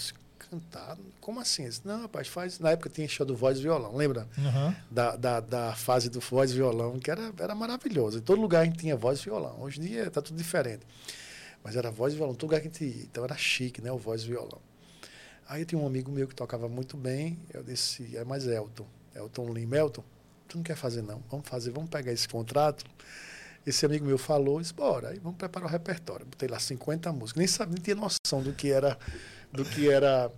cantar, 0.49 0.97
como 1.19 1.39
assim? 1.39 1.65
Disse, 1.65 1.81
não, 1.85 2.01
rapaz, 2.01 2.27
faz. 2.27 2.59
Na 2.59 2.71
época 2.71 2.89
tinha 2.89 3.07
show 3.07 3.25
do 3.25 3.35
voz 3.35 3.57
e 3.59 3.61
violão, 3.61 3.95
lembra? 3.95 4.27
Uhum. 4.37 4.75
Da, 4.89 5.15
da, 5.15 5.39
da, 5.39 5.75
fase 5.75 6.09
do 6.09 6.19
voz 6.19 6.51
e 6.51 6.55
violão, 6.55 6.99
que 6.99 7.09
era, 7.09 7.33
era 7.39 7.55
maravilhoso. 7.55 8.19
Em 8.19 8.21
todo 8.21 8.41
lugar 8.41 8.61
a 8.61 8.65
gente 8.65 8.77
tinha 8.77 8.95
voz 8.95 9.19
e 9.19 9.23
violão. 9.23 9.61
Hoje 9.61 9.81
em 9.81 9.85
dia 9.85 10.03
está 10.03 10.21
tudo 10.21 10.37
diferente. 10.37 10.85
Mas 11.63 11.75
era 11.75 11.89
voz 11.89 12.13
e 12.13 12.17
violão, 12.17 12.35
todo 12.35 12.49
lugar 12.49 12.61
que 12.61 12.67
a 12.67 12.71
gente 12.71 12.85
ia. 12.85 13.03
Então 13.03 13.23
era 13.23 13.35
chique, 13.35 13.81
né? 13.81 13.91
O 13.91 13.97
voz 13.97 14.23
e 14.23 14.27
violão. 14.27 14.61
Aí 15.47 15.63
tinha 15.63 15.79
um 15.79 15.85
amigo 15.85 16.11
meu 16.11 16.27
que 16.27 16.33
tocava 16.33 16.67
muito 16.67 16.97
bem, 16.97 17.37
eu 17.53 17.63
disse, 17.63 18.17
é 18.17 18.23
mais 18.23 18.47
Elton, 18.47 18.87
Elton 19.13 19.53
Lima, 19.53 19.77
Elton, 19.77 20.03
tu 20.47 20.57
não 20.57 20.63
quer 20.63 20.75
fazer 20.75 21.03
não, 21.03 21.23
vamos 21.29 21.47
fazer, 21.47 21.69
vamos 21.69 21.89
pegar 21.89 22.11
esse 22.11 22.27
contrato. 22.27 22.83
Esse 23.65 23.85
amigo 23.85 24.05
meu 24.05 24.17
falou, 24.17 24.59
disse, 24.61 24.73
bora, 24.73 25.09
aí 25.09 25.19
vamos 25.19 25.37
preparar 25.37 25.67
o 25.67 25.71
repertório. 25.71 26.25
Botei 26.25 26.47
lá 26.47 26.59
50 26.59 27.11
músicas, 27.11 27.37
nem 27.39 27.47
sabia, 27.47 27.73
nem 27.73 27.83
tinha 27.83 27.95
noção 27.95 28.41
do 28.43 28.53
que 28.53 28.71
era, 28.71 28.97
do 29.55 29.65
que 29.65 29.89
era 29.89 30.31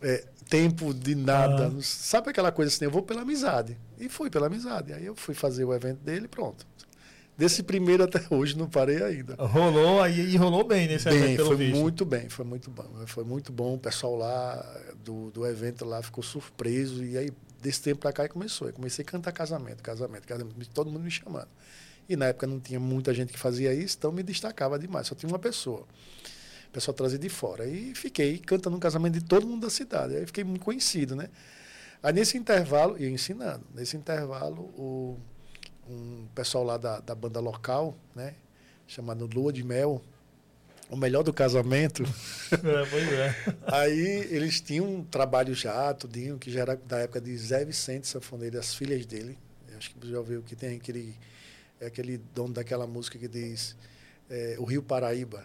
é, 0.00 0.24
tempo 0.48 0.92
de 0.92 1.14
nada. 1.14 1.68
Ah. 1.68 1.80
Sabe 1.82 2.30
aquela 2.30 2.50
coisa 2.52 2.72
assim, 2.74 2.84
eu 2.84 2.90
vou 2.90 3.02
pela 3.02 3.22
amizade. 3.22 3.78
E 3.98 4.08
fui 4.08 4.28
pela 4.28 4.46
amizade. 4.46 4.92
Aí 4.92 5.06
eu 5.06 5.14
fui 5.14 5.34
fazer 5.34 5.64
o 5.64 5.72
evento 5.72 6.00
dele 6.00 6.26
pronto. 6.28 6.66
Desse 7.36 7.62
primeiro 7.62 8.04
até 8.04 8.20
hoje 8.28 8.58
não 8.58 8.68
parei 8.68 9.02
ainda. 9.02 9.34
Rolou 9.38 10.02
aí 10.02 10.20
e 10.20 10.36
rolou 10.36 10.62
bem 10.62 10.86
nesse 10.86 11.06
Bem, 11.08 11.18
evento, 11.18 11.36
pelo 11.36 11.48
foi 11.48 11.56
visto. 11.56 11.80
muito 11.80 12.04
bem, 12.04 12.28
foi 12.28 12.44
muito 12.44 12.70
bom. 12.70 12.84
Foi 13.06 13.24
muito 13.24 13.50
bom. 13.52 13.74
O 13.76 13.78
pessoal 13.78 14.14
lá 14.14 14.80
do, 15.02 15.30
do 15.30 15.46
evento 15.46 15.86
lá 15.86 16.02
ficou 16.02 16.22
surpreso. 16.22 17.02
E 17.02 17.16
aí, 17.16 17.30
desse 17.62 17.80
tempo 17.80 18.00
pra 18.00 18.12
cá, 18.12 18.24
aí 18.24 18.28
começou. 18.28 18.68
Eu 18.68 18.74
comecei 18.74 19.02
a 19.02 19.06
cantar 19.06 19.32
casamento, 19.32 19.82
casamento, 19.82 20.26
casamento. 20.26 20.68
Todo 20.74 20.90
mundo 20.90 21.04
me 21.04 21.10
chamando. 21.10 21.48
E 22.06 22.16
na 22.16 22.26
época 22.26 22.46
não 22.46 22.60
tinha 22.60 22.80
muita 22.80 23.14
gente 23.14 23.32
que 23.32 23.38
fazia 23.38 23.72
isso, 23.72 23.96
então 23.96 24.10
me 24.10 24.22
destacava 24.22 24.78
demais. 24.78 25.06
Só 25.06 25.14
tinha 25.14 25.30
uma 25.30 25.38
pessoa. 25.38 25.86
O 26.70 26.72
pessoal 26.72 26.94
trazia 26.94 27.18
de 27.18 27.28
fora. 27.28 27.66
E 27.66 27.92
fiquei 27.96 28.38
cantando 28.38 28.76
um 28.76 28.80
casamento 28.80 29.14
de 29.14 29.24
todo 29.24 29.44
mundo 29.44 29.62
da 29.62 29.70
cidade. 29.70 30.14
Aí 30.14 30.24
fiquei 30.24 30.44
muito 30.44 30.64
conhecido, 30.64 31.16
né? 31.16 31.28
Aí 32.00 32.12
nesse 32.12 32.38
intervalo, 32.38 32.96
e 32.96 33.04
eu 33.04 33.10
ensinando, 33.10 33.66
nesse 33.74 33.96
intervalo, 33.96 34.62
o, 34.78 35.18
um 35.88 36.28
pessoal 36.32 36.62
lá 36.62 36.76
da, 36.76 37.00
da 37.00 37.14
banda 37.14 37.40
local, 37.40 37.96
né? 38.14 38.34
Chamado 38.86 39.28
Lua 39.32 39.52
de 39.52 39.64
Mel, 39.64 40.00
o 40.88 40.96
melhor 40.96 41.24
do 41.24 41.32
casamento. 41.32 42.04
É, 42.52 42.86
pois 42.90 43.12
é. 43.12 43.34
Aí 43.66 44.26
eles 44.30 44.60
tinham 44.60 44.84
um 44.84 45.04
trabalho 45.04 45.54
já, 45.54 45.94
tudinho, 45.94 46.36
que 46.36 46.50
já 46.50 46.62
era 46.62 46.76
da 46.76 46.98
época 46.98 47.20
de 47.20 47.36
Zé 47.36 47.64
Vicente 47.64 48.08
Sanfoneiro, 48.08 48.58
as 48.58 48.74
filhas 48.74 49.06
dele. 49.06 49.38
Eu 49.68 49.78
acho 49.78 49.90
que 49.90 50.00
você 50.00 50.10
já 50.10 50.18
ouviu 50.18 50.42
que 50.42 50.56
tem 50.56 50.76
aquele, 50.76 51.16
é 51.80 51.86
aquele 51.86 52.18
dono 52.34 52.54
daquela 52.54 52.88
música 52.88 53.18
que 53.18 53.28
diz 53.28 53.76
é, 54.28 54.56
O 54.58 54.64
Rio 54.64 54.82
Paraíba. 54.82 55.44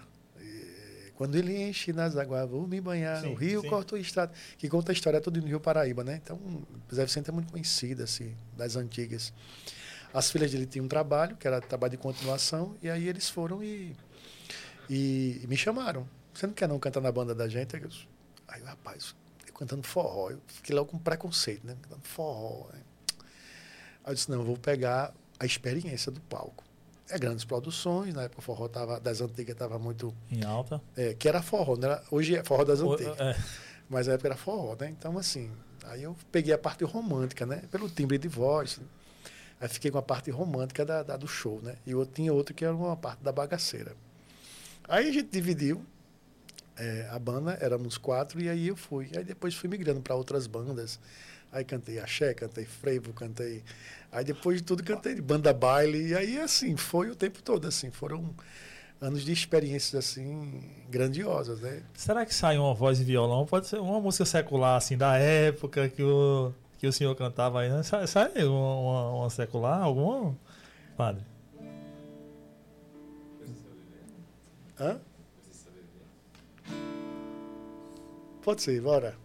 Quando 1.15 1.35
ele 1.35 1.63
enche 1.63 1.93
nas 1.93 2.17
águas, 2.17 2.49
vou 2.49 2.67
me 2.67 2.81
banhar. 2.81 3.21
Sim, 3.21 3.31
o 3.31 3.35
rio 3.35 3.61
sim. 3.61 3.69
corta 3.69 3.95
o 3.95 3.97
estado. 3.97 4.33
Que 4.57 4.67
conta 4.67 4.91
a 4.91 4.93
história 4.93 5.21
toda 5.21 5.39
no 5.39 5.47
Rio 5.47 5.61
Paraíba, 5.61 6.03
né? 6.03 6.19
Então, 6.21 6.37
Zé 6.93 7.05
Vicente 7.05 7.29
é 7.29 7.33
muito 7.33 7.51
conhecido, 7.51 8.03
assim, 8.03 8.35
das 8.55 8.75
antigas. 8.75 9.31
As 10.13 10.29
filhas 10.29 10.51
dele 10.51 10.65
tinham 10.65 10.85
um 10.85 10.89
trabalho, 10.89 11.37
que 11.37 11.47
era 11.47 11.61
trabalho 11.61 11.91
de 11.91 11.97
continuação, 11.97 12.75
e 12.81 12.89
aí 12.89 13.07
eles 13.07 13.29
foram 13.29 13.63
e, 13.63 13.95
e, 14.89 15.39
e 15.41 15.47
me 15.47 15.55
chamaram. 15.55 16.07
Você 16.33 16.47
não 16.47 16.53
quer 16.53 16.67
não 16.67 16.77
cantar 16.79 16.99
na 16.99 17.11
banda 17.13 17.33
da 17.33 17.47
gente? 17.47 17.77
Aí, 18.45 18.61
rapaz, 18.63 19.15
eu 19.47 19.53
cantando 19.53 19.83
forró. 19.83 20.31
Eu 20.31 20.41
fiquei 20.47 20.75
logo 20.75 20.91
com 20.91 20.97
preconceito, 20.97 21.65
né? 21.65 21.77
Cantando 21.81 22.05
forró. 22.05 22.67
Né? 22.73 22.81
Aí 24.03 24.11
eu 24.11 24.15
disse, 24.15 24.29
não, 24.29 24.39
eu 24.39 24.43
vou 24.43 24.57
pegar 24.57 25.13
a 25.39 25.45
experiência 25.45 26.11
do 26.11 26.19
palco. 26.19 26.64
É 27.09 27.19
grandes 27.19 27.45
produções, 27.45 28.13
na 28.13 28.23
época 28.23 28.39
o 28.39 28.43
forró 28.43 28.67
tava, 28.67 28.99
das 28.99 29.21
antigas 29.21 29.53
estava 29.53 29.77
muito... 29.77 30.13
Em 30.31 30.43
alta. 30.43 30.81
É, 30.97 31.13
que 31.13 31.27
era 31.27 31.41
forró, 31.41 31.77
era, 31.81 32.01
hoje 32.09 32.35
é 32.35 32.43
forró 32.43 32.63
das 32.63 32.79
O- 32.81 32.93
antigas. 32.93 33.19
é, 33.19 33.35
Mas 33.89 34.07
na 34.07 34.13
época 34.13 34.29
era 34.29 34.35
forró, 34.37 34.75
né? 34.79 34.89
Então, 34.89 35.15
assim, 35.17 35.51
aí 35.83 36.01
eu 36.01 36.15
peguei 36.31 36.51
a 36.53 36.57
parte 36.57 36.83
romântica, 36.83 37.45
né? 37.45 37.61
Pelo 37.69 37.87
timbre 37.89 38.17
de 38.17 38.27
voz. 38.27 38.79
Aí 39.61 39.69
fiquei 39.69 39.91
com 39.91 39.99
a 39.99 40.01
parte 40.01 40.31
romântica 40.31 40.83
da, 40.83 41.03
da- 41.03 41.15
do 41.15 41.27
show, 41.27 41.61
né? 41.61 41.75
E 41.85 41.91
eu 41.91 42.03
tinha 42.07 42.33
outro 42.33 42.53
que 42.55 42.65
era 42.65 42.73
uma 42.75 42.97
parte 42.97 43.21
da 43.23 43.31
bagaceira. 43.31 43.95
Aí 44.87 45.07
a 45.07 45.11
gente 45.11 45.29
dividiu 45.29 45.85
é, 46.75 47.07
a 47.11 47.19
banda, 47.19 47.57
éramos 47.61 47.97
quatro, 47.99 48.41
e 48.41 48.49
aí 48.49 48.67
eu 48.67 48.75
fui. 48.75 49.09
Aí 49.15 49.23
depois 49.23 49.53
fui 49.55 49.69
migrando 49.69 50.01
para 50.01 50.15
outras 50.15 50.47
bandas. 50.47 50.99
Aí 51.51 51.63
cantei 51.63 51.99
axé, 51.99 52.33
cantei 52.33 52.65
frevo, 52.65 53.13
cantei. 53.13 53.63
Aí 54.11 54.23
depois 54.23 54.57
de 54.57 54.63
tudo 54.63 54.83
cantei 54.83 55.19
banda 55.21 55.53
baile. 55.53 56.09
E 56.09 56.15
aí, 56.15 56.39
assim, 56.39 56.75
foi 56.75 57.09
o 57.09 57.15
tempo 57.15 57.41
todo, 57.41 57.67
assim. 57.67 57.91
Foram 57.91 58.33
anos 58.99 59.23
de 59.23 59.31
experiências, 59.31 59.95
assim, 59.95 60.63
grandiosas, 60.89 61.61
né? 61.61 61.83
Será 61.93 62.25
que 62.25 62.33
sai 62.33 62.57
uma 62.57 62.73
voz 62.73 62.99
e 62.99 63.03
violão? 63.03 63.45
Pode 63.45 63.67
ser 63.67 63.79
uma 63.79 63.99
música 63.99 64.25
secular, 64.25 64.77
assim, 64.77 64.97
da 64.97 65.17
época 65.17 65.89
que 65.89 66.03
o, 66.03 66.53
que 66.77 66.87
o 66.87 66.93
senhor 66.93 67.15
cantava 67.15 67.61
aí, 67.61 67.69
né? 67.69 67.83
Sai, 67.83 68.07
sai 68.07 68.31
uma, 68.43 68.75
uma, 68.75 69.11
uma 69.11 69.29
secular, 69.29 69.81
alguma? 69.81 70.35
Padre. 70.97 71.23
Hã? 74.79 74.99
Pode 78.43 78.61
ser, 78.61 78.81
bora. 78.81 79.24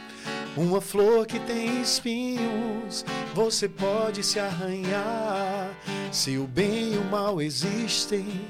Uma 0.55 0.81
flor 0.81 1.25
que 1.25 1.39
tem 1.39 1.81
espinhos, 1.81 3.05
você 3.33 3.69
pode 3.69 4.21
se 4.21 4.37
arranhar. 4.37 5.69
Se 6.11 6.37
o 6.37 6.45
bem 6.45 6.93
e 6.93 6.97
o 6.97 7.05
mal 7.05 7.41
existem, 7.41 8.41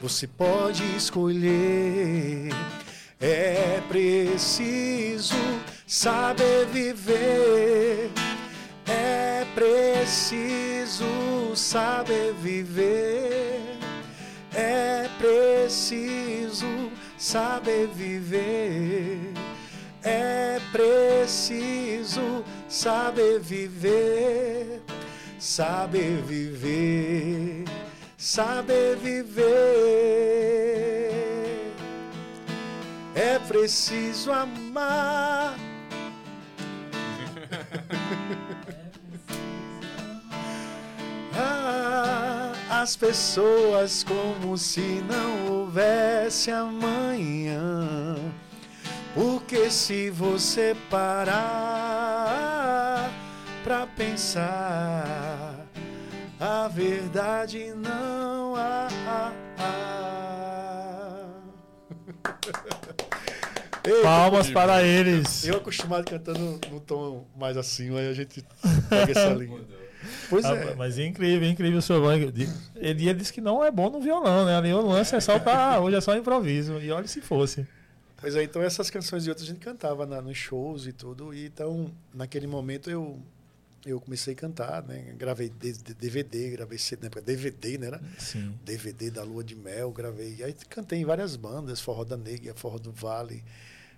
você 0.00 0.26
pode 0.26 0.84
escolher. 0.96 2.50
É 3.20 3.82
preciso 3.88 5.34
saber 5.84 6.66
viver. 6.66 8.10
É 8.86 9.44
preciso 9.52 11.04
saber 11.56 12.34
viver. 12.34 13.60
É 14.54 15.08
preciso 15.18 16.92
saber 17.16 17.88
viver. 17.88 19.37
É 20.08 20.58
preciso 20.72 22.42
saber 22.66 23.38
viver. 23.40 24.80
Saber 25.38 26.22
viver. 26.22 27.64
Saber 28.16 28.96
viver. 28.96 29.44
É 33.14 33.38
preciso 33.46 34.32
amar. 34.32 35.54
Ah, 41.40 42.52
as 42.68 42.96
pessoas 42.96 44.02
como 44.02 44.58
se 44.58 45.04
não 45.08 45.46
houvesse 45.46 46.50
amanhã. 46.50 48.16
Porque 49.14 49.70
se 49.70 50.10
você 50.10 50.76
parar 50.90 51.40
pra 53.64 53.86
pensar, 53.86 55.56
a 56.38 56.68
verdade 56.68 57.72
não 57.74 58.54
há. 58.56 58.88
Eita, 63.84 64.02
Palmas 64.02 64.50
para 64.50 64.82
eles. 64.82 65.46
eu 65.46 65.56
acostumado 65.56 66.04
cantando 66.04 66.60
no 66.70 66.78
tom 66.78 67.26
mais 67.38 67.56
assim, 67.56 67.96
aí 67.96 68.08
a 68.08 68.12
gente 68.12 68.44
pega 68.90 69.12
essa 69.12 69.30
linha. 69.34 69.60
Pois 70.28 70.44
Ah, 70.44 70.54
é. 70.54 70.74
Mas 70.74 70.98
é 70.98 71.06
incrível, 71.06 71.48
é 71.48 71.50
incrível 71.50 71.78
o 71.78 71.82
senhor. 71.82 72.12
Ele, 72.12 72.46
ele 72.76 73.14
disse 73.14 73.32
que 73.32 73.40
não 73.40 73.64
é 73.64 73.70
bom 73.70 73.88
no 73.88 73.98
violão, 74.00 74.44
né? 74.44 74.56
Ali 74.58 74.72
o 74.74 74.80
lance 74.86 75.16
é 75.16 75.20
só 75.20 75.38
pra. 75.38 75.80
Hoje 75.80 75.96
é 75.96 76.00
só 76.02 76.14
improviso. 76.16 76.78
E 76.80 76.90
olha 76.90 77.06
se 77.06 77.20
fosse. 77.22 77.66
Pois 78.20 78.34
é, 78.34 78.42
então 78.42 78.60
essas 78.62 78.90
canções 78.90 79.26
e 79.26 79.28
outras 79.28 79.48
a 79.48 79.50
gente 79.52 79.60
cantava 79.60 80.04
na, 80.04 80.20
nos 80.20 80.36
shows 80.36 80.86
e 80.86 80.92
tudo. 80.92 81.32
E 81.32 81.46
então, 81.46 81.90
naquele 82.12 82.46
momento 82.46 82.90
eu 82.90 83.20
eu 83.86 84.00
comecei 84.00 84.34
a 84.34 84.36
cantar, 84.36 84.82
né? 84.82 85.14
Gravei 85.16 85.48
DVD, 85.48 86.50
gravei 86.50 86.78
CD, 86.78 87.02
na 87.02 87.06
época 87.06 87.22
DVD, 87.22 87.78
né? 87.78 87.86
Era 87.86 88.00
Sim. 88.18 88.52
DVD 88.64 89.10
da 89.10 89.22
Lua 89.22 89.42
de 89.44 89.54
Mel, 89.54 89.90
gravei. 89.92 90.42
Aí 90.42 90.52
cantei 90.68 90.98
em 91.00 91.04
várias 91.04 91.36
bandas, 91.36 91.80
Forró 91.80 92.04
da 92.04 92.16
Negra, 92.16 92.54
Forró 92.54 92.78
do 92.78 92.92
Vale. 92.92 93.42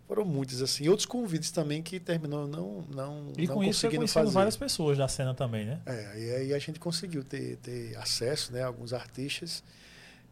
Foram 0.06 0.24
muitos, 0.24 0.60
assim. 0.60 0.88
Outros 0.88 1.06
convites 1.06 1.50
também 1.50 1.82
que 1.82 1.98
terminou 1.98 2.46
não, 2.46 2.82
não, 2.90 3.32
E 3.38 3.46
não 3.46 3.54
com 3.54 3.64
isso 3.64 3.86
conhecendo 3.88 4.08
fazer. 4.08 4.32
várias 4.32 4.56
pessoas 4.56 4.98
da 4.98 5.08
cena 5.08 5.34
também, 5.34 5.64
né? 5.64 5.80
É, 5.86 6.20
e 6.20 6.34
aí 6.34 6.54
a 6.54 6.58
gente 6.58 6.78
conseguiu 6.78 7.22
ter, 7.24 7.56
ter 7.58 7.96
acesso, 7.96 8.52
né, 8.52 8.62
a 8.62 8.66
alguns 8.66 8.92
artistas. 8.92 9.62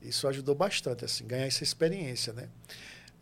Isso 0.02 0.28
ajudou 0.28 0.54
bastante, 0.54 1.04
assim, 1.04 1.26
ganhar 1.26 1.46
essa 1.46 1.62
experiência, 1.62 2.32
né? 2.32 2.48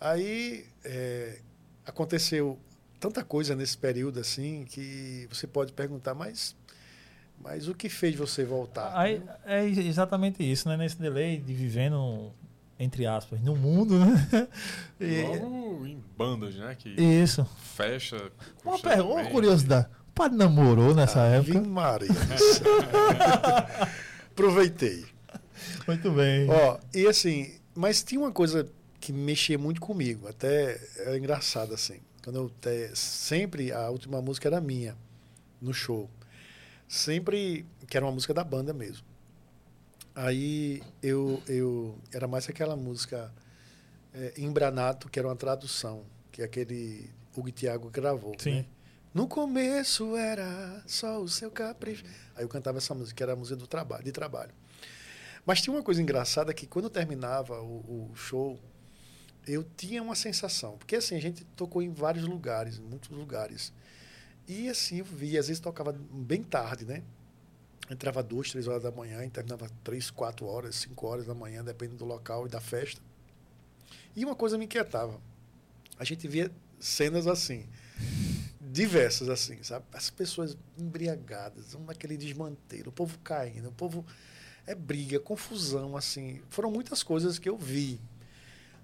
Aí, 0.01 0.67
é, 0.85 1.41
aconteceu 1.85 2.59
tanta 3.01 3.25
coisa 3.25 3.55
nesse 3.55 3.77
período 3.77 4.21
assim 4.21 4.65
que 4.65 5.27
você 5.31 5.47
pode 5.47 5.73
perguntar, 5.73 6.15
mas 6.15 6.55
mas 7.39 7.69
o 7.69 7.75
que 7.75 7.89
fez 7.89 8.17
você 8.17 8.45
voltar? 8.45 8.99
Aí, 8.99 9.23
é 9.45 9.65
exatamente 9.65 10.43
isso, 10.43 10.69
né? 10.69 10.77
Nesse 10.77 10.99
delay 10.99 11.39
de 11.39 11.53
vivendo 11.53 12.33
entre 12.79 13.07
aspas, 13.07 13.41
no 13.41 13.57
mundo, 13.57 13.99
né? 13.99 14.49
E... 15.01 15.23
Logo 15.23 15.87
em 15.87 16.03
bandas, 16.17 16.55
né? 16.55 16.75
Que 16.79 16.89
isso. 16.89 17.47
Fecha. 17.77 18.31
Uma, 18.65 18.79
pergunta, 18.79 19.23
uma 19.23 19.31
curiosidade. 19.31 19.89
O 20.09 20.13
padre 20.15 20.39
namorou 20.39 20.95
nessa 20.95 21.23
ah, 21.23 21.27
época? 21.27 21.61
Maria. 21.61 22.09
Aproveitei. 24.33 25.05
Muito 25.87 26.11
bem. 26.13 26.49
Ó, 26.49 26.79
e 26.95 27.07
assim, 27.07 27.55
mas 27.75 28.03
tinha 28.03 28.21
uma 28.21 28.33
coisa 28.33 28.67
que 29.07 29.13
mexia 29.13 29.57
muito 29.57 29.81
comigo, 29.81 30.27
até 30.27 30.81
era 30.97 31.17
engraçado 31.17 31.73
assim. 31.73 32.01
Quando 32.25 32.41
eu 32.41 32.51
te, 32.51 32.91
sempre 32.97 33.71
a 33.71 33.89
última 33.89 34.21
música 34.21 34.49
era 34.49 34.61
minha 34.61 34.97
no 35.61 35.73
show. 35.73 36.11
Sempre 36.89 37.65
que 37.87 37.97
era 37.97 38.05
uma 38.05 38.11
música 38.11 38.35
da 38.35 38.43
banda 38.43 38.73
mesmo. 38.73 39.07
Aí 40.13 40.83
eu 41.01 41.41
eu 41.47 41.97
era 42.13 42.27
mais 42.27 42.49
aquela 42.49 42.75
música 42.75 43.33
é, 44.13 44.35
Embranato, 44.39 45.09
que 45.09 45.21
era 45.21 45.29
uma 45.29 45.37
tradução, 45.37 46.03
que 46.33 46.43
é 46.43 46.45
aquele 46.45 47.09
Hugo 47.37 47.53
Tiago 47.53 47.89
gravou, 47.89 48.35
Sim. 48.41 48.57
Né? 48.57 48.67
No 49.15 49.29
começo 49.29 50.17
era 50.17 50.83
só 50.85 51.21
o 51.21 51.29
seu 51.29 51.49
capricho. 51.49 52.05
Aí 52.35 52.43
eu 52.43 52.49
cantava 52.49 52.79
essa 52.79 52.93
música, 52.93 53.17
que 53.17 53.23
era 53.23 53.35
a 53.35 53.37
música 53.37 53.55
do 53.55 53.69
trabalho, 53.69 54.03
de 54.03 54.11
trabalho. 54.11 54.53
Mas 55.47 55.63
tinha 55.63 55.73
uma 55.73 55.83
coisa 55.83 56.03
engraçada 56.03 56.53
que 56.53 56.67
quando 56.67 56.91
terminava 56.91 57.61
o, 57.63 58.11
o 58.11 58.17
show, 58.17 58.59
eu 59.47 59.65
tinha 59.77 60.03
uma 60.03 60.15
sensação, 60.15 60.77
porque 60.77 60.97
assim, 60.97 61.15
a 61.15 61.21
gente 61.21 61.45
tocou 61.57 61.83
em 61.83 61.93
vários 61.93 62.27
lugares, 62.27 62.79
muitos 62.79 63.11
lugares. 63.11 63.73
E 64.49 64.69
assim, 64.69 64.99
eu 64.99 65.05
via, 65.05 65.41
às 65.41 65.49
vezes 65.49 65.61
tocava 65.61 65.93
bem 65.93 66.43
tarde, 66.43 66.85
né? 66.85 67.03
Entrava 67.91 68.23
duas, 68.23 68.51
três 68.51 68.67
horas 68.67 68.83
da 68.83 68.91
manhã 68.91 69.25
e 69.25 69.31
terminava 69.31 69.69
três, 69.85 70.11
quatro 70.11 70.47
horas, 70.47 70.75
cinco 70.77 71.07
horas 71.07 71.27
da 71.27 71.35
manhã, 71.35 71.63
dependendo 71.63 71.99
do 71.99 72.05
local 72.05 72.47
e 72.47 72.49
da 72.51 72.61
festa. 72.61 73.01
E 74.15 74.25
uma 74.25 74.35
coisa 74.35 74.59
me 74.59 74.65
inquietava. 74.65 75.21
A 75.99 76.05
gente 76.05 76.27
via 76.27 76.51
cenas 76.81 77.27
assim, 77.27 77.69
diversas 78.61 79.29
assim, 79.29 79.63
sabe? 79.63 79.85
As 79.93 80.11
pessoas 80.11 80.57
embriagadas, 80.77 81.75
naquele 81.87 82.17
desmanteiro, 82.17 82.91
o 82.91 82.93
povo 82.93 83.19
caindo, 83.19 83.69
o 83.69 83.73
povo 83.73 84.05
é 84.67 84.75
briga, 84.75 85.21
confusão, 85.21 85.97
assim. 85.97 86.43
Foram 86.51 86.71
muitas 86.71 87.03
coisas 87.03 87.39
que 87.39 87.49
eu 87.49 87.57
vi. 87.57 88.01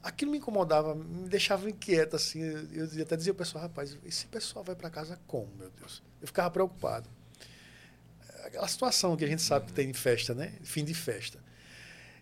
Aquilo 0.03 0.33
me 0.33 0.39
incomodava, 0.39 0.95
me 0.95 1.29
deixava 1.29 1.71
inquieto, 1.71 2.17
assim. 2.17 2.41
Eu 2.41 3.03
até 3.03 3.17
dizia 3.17 3.31
ao 3.31 3.37
pessoal, 3.37 3.63
rapaz, 3.63 3.97
esse 4.05 4.27
pessoal 4.27 4.65
vai 4.65 4.75
para 4.75 4.91
casa 4.91 5.19
como, 5.27 5.49
meu 5.57 5.71
Deus? 5.79 6.03
Eu 6.21 6.27
ficava 6.27 6.51
preocupado. 6.51 7.09
Aquela 8.45 8.67
situação 8.67 9.17
que 9.17 9.25
a 9.25 9.29
gente 9.29 9.43
sabe 9.43 9.67
que 9.67 9.73
tem 9.73 9.89
em 9.89 9.95
festa, 9.95 10.35
né? 10.35 10.55
Fim 10.63 10.85
de 10.85 10.93
festa. 10.93 11.39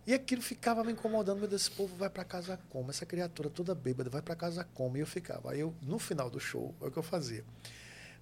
E 0.07 0.13
aquilo 0.13 0.43
ficava 0.43 0.83
me 0.85 0.93
incomodando, 0.93 1.39
meu 1.39 1.49
Deus, 1.49 1.63
esse 1.63 1.71
povo 1.71 1.95
vai 1.97 2.11
para 2.11 2.25
casa 2.25 2.59
como? 2.69 2.91
Essa 2.91 3.07
criatura 3.07 3.49
toda 3.49 3.75
bêbada 3.75 4.11
vai 4.11 4.21
para 4.21 4.35
casa 4.35 4.67
como? 4.75 4.97
E 4.97 5.01
eu 5.01 5.07
ficava. 5.07 5.53
Aí 5.53 5.61
eu, 5.61 5.75
no 5.83 5.99
final 5.99 6.29
do 6.29 6.41
show, 6.41 6.75
é 6.81 6.87
o 6.87 6.91
que 6.91 6.99
eu 6.99 7.03
fazia. 7.03 7.45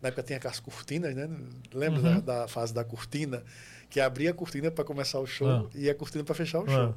Na 0.01 0.09
época 0.09 0.23
tinha 0.23 0.37
aquelas 0.37 0.61
cortinas, 0.61 1.15
né? 1.15 1.29
Lembra 1.73 2.01
uhum. 2.01 2.21
da, 2.21 2.41
da, 2.41 2.49
fase 2.49 2.73
da 2.73 2.85
cortina? 2.85 3.43
Que 3.91 4.01
abria 4.01 4.31
a 4.31 4.35
cortina 4.35 4.71
para 4.71 4.85
começar 4.85 5.19
o 5.19 5.27
show 5.27 5.49
uhum. 5.49 5.71
e 5.75 5.91
a 5.91 5.95
cortina 5.95 6.23
para 6.23 6.35
fechar 6.35 6.61
o 6.61 6.63
uhum. 6.63 6.69
show. 6.69 6.95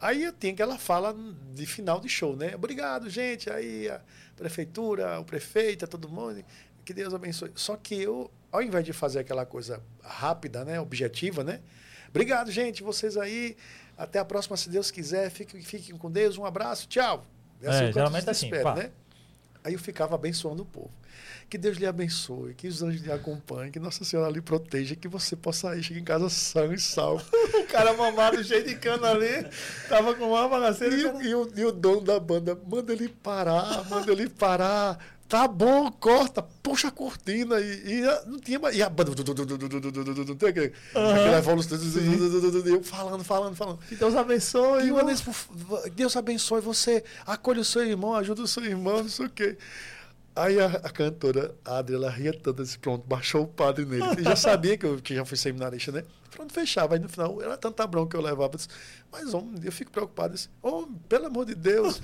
Aí 0.00 0.24
eu 0.24 0.32
tinha 0.32 0.52
aquela 0.52 0.78
fala 0.78 1.14
de 1.54 1.66
final 1.66 2.00
de 2.00 2.08
show, 2.08 2.34
né? 2.34 2.54
Obrigado, 2.54 3.10
gente. 3.10 3.50
Aí 3.50 3.88
a 3.88 4.00
prefeitura, 4.34 5.20
o 5.20 5.24
prefeito, 5.24 5.86
todo 5.86 6.08
mundo. 6.08 6.42
Que 6.84 6.94
Deus 6.94 7.12
abençoe. 7.12 7.52
Só 7.54 7.76
que 7.76 8.00
eu, 8.00 8.30
ao 8.50 8.62
invés 8.62 8.84
de 8.84 8.94
fazer 8.94 9.18
aquela 9.18 9.44
coisa 9.44 9.82
rápida, 10.02 10.64
né? 10.64 10.80
Objetiva, 10.80 11.44
né? 11.44 11.60
Obrigado, 12.08 12.50
gente. 12.50 12.82
Vocês 12.82 13.16
aí. 13.16 13.56
Até 13.96 14.18
a 14.18 14.24
próxima, 14.24 14.56
se 14.56 14.70
Deus 14.70 14.90
quiser. 14.90 15.30
Fiquem, 15.30 15.60
fiquem 15.60 15.96
com 15.96 16.10
Deus. 16.10 16.38
Um 16.38 16.46
abraço. 16.46 16.88
Tchau. 16.88 17.26
É, 17.62 17.68
assim, 17.68 17.92
geralmente 17.92 18.26
é 18.26 18.30
assim. 18.30 18.46
Espera, 18.46 18.74
né? 18.74 18.90
Aí 19.62 19.74
eu 19.74 19.78
ficava 19.78 20.14
abençoando 20.14 20.62
o 20.62 20.66
povo. 20.66 20.90
Que 21.50 21.58
Deus 21.58 21.78
lhe 21.78 21.86
abençoe, 21.86 22.54
que 22.54 22.68
os 22.68 22.80
anjos 22.80 23.02
lhe 23.02 23.10
acompanhem, 23.10 23.72
que 23.72 23.80
Nossa 23.80 24.04
Senhora 24.04 24.30
lhe 24.30 24.40
proteja, 24.40 24.94
que 24.94 25.08
você 25.08 25.34
possa 25.34 25.76
ir, 25.76 25.82
chegar 25.82 25.98
em 25.98 26.04
casa 26.04 26.30
são 26.30 26.72
e 26.72 26.78
salvo. 26.78 27.24
o 27.34 27.66
cara 27.66 27.92
mamado, 27.92 28.42
cheio 28.44 28.64
de 28.64 28.76
cana 28.76 29.08
ali, 29.08 29.44
tava 29.88 30.14
com 30.14 30.28
uma 30.28 30.48
bagaceira. 30.48 30.94
E, 30.94 31.00
e, 31.26 31.34
o, 31.34 31.50
e 31.56 31.64
o 31.64 31.72
dono 31.72 32.02
da 32.02 32.20
banda, 32.20 32.56
manda 32.64 32.92
ele 32.92 33.08
parar, 33.08 33.84
manda 33.90 34.12
ele 34.12 34.28
parar. 34.28 34.96
Tá 35.28 35.48
bom, 35.48 35.90
corta, 35.90 36.40
puxa 36.62 36.86
a 36.86 36.90
cortina 36.92 37.58
e, 37.60 37.98
e 37.98 38.02
não 38.26 38.38
tinha 38.38 38.60
mais. 38.60 38.76
E 38.76 38.82
a 38.82 38.88
banda. 38.88 39.10
Não 39.10 40.36
tem 40.36 40.48
aquele, 40.48 40.72
uhum. 40.94 41.36
evolução. 41.36 41.78
Eu 42.64 42.82
falando, 42.84 43.24
falando, 43.24 43.56
falando. 43.56 43.78
Que 43.88 43.96
Deus 43.96 44.14
abençoe. 44.14 44.84
Que 45.84 45.90
Deus 45.90 46.16
abençoe 46.16 46.60
você. 46.60 47.02
Acolhe 47.26 47.58
o 47.58 47.64
seu 47.64 47.84
irmão, 47.84 48.14
ajuda 48.14 48.42
o 48.42 48.46
seu 48.46 48.64
irmão, 48.64 49.02
não 49.02 49.08
sei 49.08 49.26
o 49.26 49.30
quê. 49.30 49.56
Aí 50.40 50.58
a, 50.58 50.66
a 50.66 50.90
cantora 50.90 51.54
Adri, 51.64 51.94
ela 51.94 52.10
ria 52.10 52.32
tanto, 52.32 52.62
disse, 52.62 52.78
pronto, 52.78 53.06
baixou 53.06 53.44
o 53.44 53.46
padre 53.46 53.84
nele. 53.84 54.22
Já 54.22 54.34
sabia 54.34 54.78
que 54.78 54.86
eu 54.86 55.00
que 55.00 55.14
já 55.14 55.24
fui 55.24 55.36
seminarista, 55.36 55.92
né? 55.92 56.04
Pronto, 56.30 56.52
fechava. 56.52 56.94
Aí 56.94 57.00
no 57.00 57.08
final, 57.08 57.42
era 57.42 57.58
tanta 57.58 57.86
bronca 57.86 58.10
que 58.10 58.16
eu 58.16 58.22
levava. 58.22 58.56
Disse, 58.56 58.68
Mas, 59.12 59.34
homem, 59.34 59.60
eu 59.62 59.70
fico 59.70 59.90
preocupado. 59.90 60.34
Disse, 60.34 60.48
oh, 60.62 60.86
pelo 61.08 61.26
amor 61.26 61.44
de 61.44 61.54
Deus. 61.54 62.00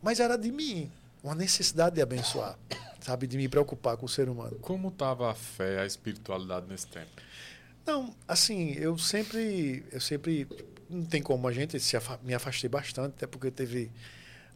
Mas 0.00 0.20
era 0.20 0.36
de 0.36 0.52
mim 0.52 0.90
uma 1.22 1.34
necessidade 1.34 1.96
de 1.96 2.02
abençoar, 2.02 2.56
sabe, 3.00 3.26
de 3.26 3.36
me 3.36 3.48
preocupar 3.48 3.96
com 3.96 4.04
o 4.04 4.08
ser 4.08 4.28
humano. 4.28 4.56
Como 4.60 4.88
estava 4.88 5.30
a 5.30 5.34
fé, 5.34 5.80
a 5.80 5.86
espiritualidade 5.86 6.66
nesse 6.68 6.86
tempo? 6.86 7.08
Não, 7.86 8.14
assim, 8.28 8.72
eu 8.74 8.96
sempre, 8.98 9.84
eu 9.90 10.00
sempre 10.00 10.46
não 10.88 11.04
tem 11.04 11.22
como 11.22 11.48
a 11.48 11.52
gente 11.52 11.80
se 11.80 11.96
me 12.22 12.34
afastei 12.34 12.68
bastante, 12.68 13.14
até 13.16 13.26
porque 13.26 13.50
teve 13.50 13.90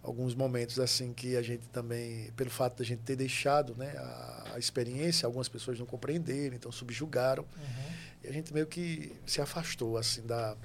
alguns 0.03 0.35
momentos 0.35 0.79
assim 0.79 1.13
que 1.13 1.37
a 1.37 1.43
gente 1.43 1.67
também, 1.69 2.31
pelo 2.37 2.51
fato 2.51 2.77
de 2.77 2.83
a 2.83 2.87
gente 2.87 3.01
ter 3.01 3.17
deixado, 3.17 3.75
né, 3.77 3.95
a, 3.97 4.53
a 4.55 4.59
experiência, 4.59 5.27
algumas 5.27 5.49
pessoas 5.49 5.79
não 5.79 5.87
compreenderam, 5.87 6.57
então 6.57 6.71
subjugaram, 6.71 7.43
uhum. 7.43 7.93
e 8.25 8.29
a 8.29 8.33
gente 8.33 8.53
meio 8.55 8.67
que 8.67 9.13
se 9.27 9.41
afastou 9.41 9.97
assim 9.99 10.23
da, 10.27 10.57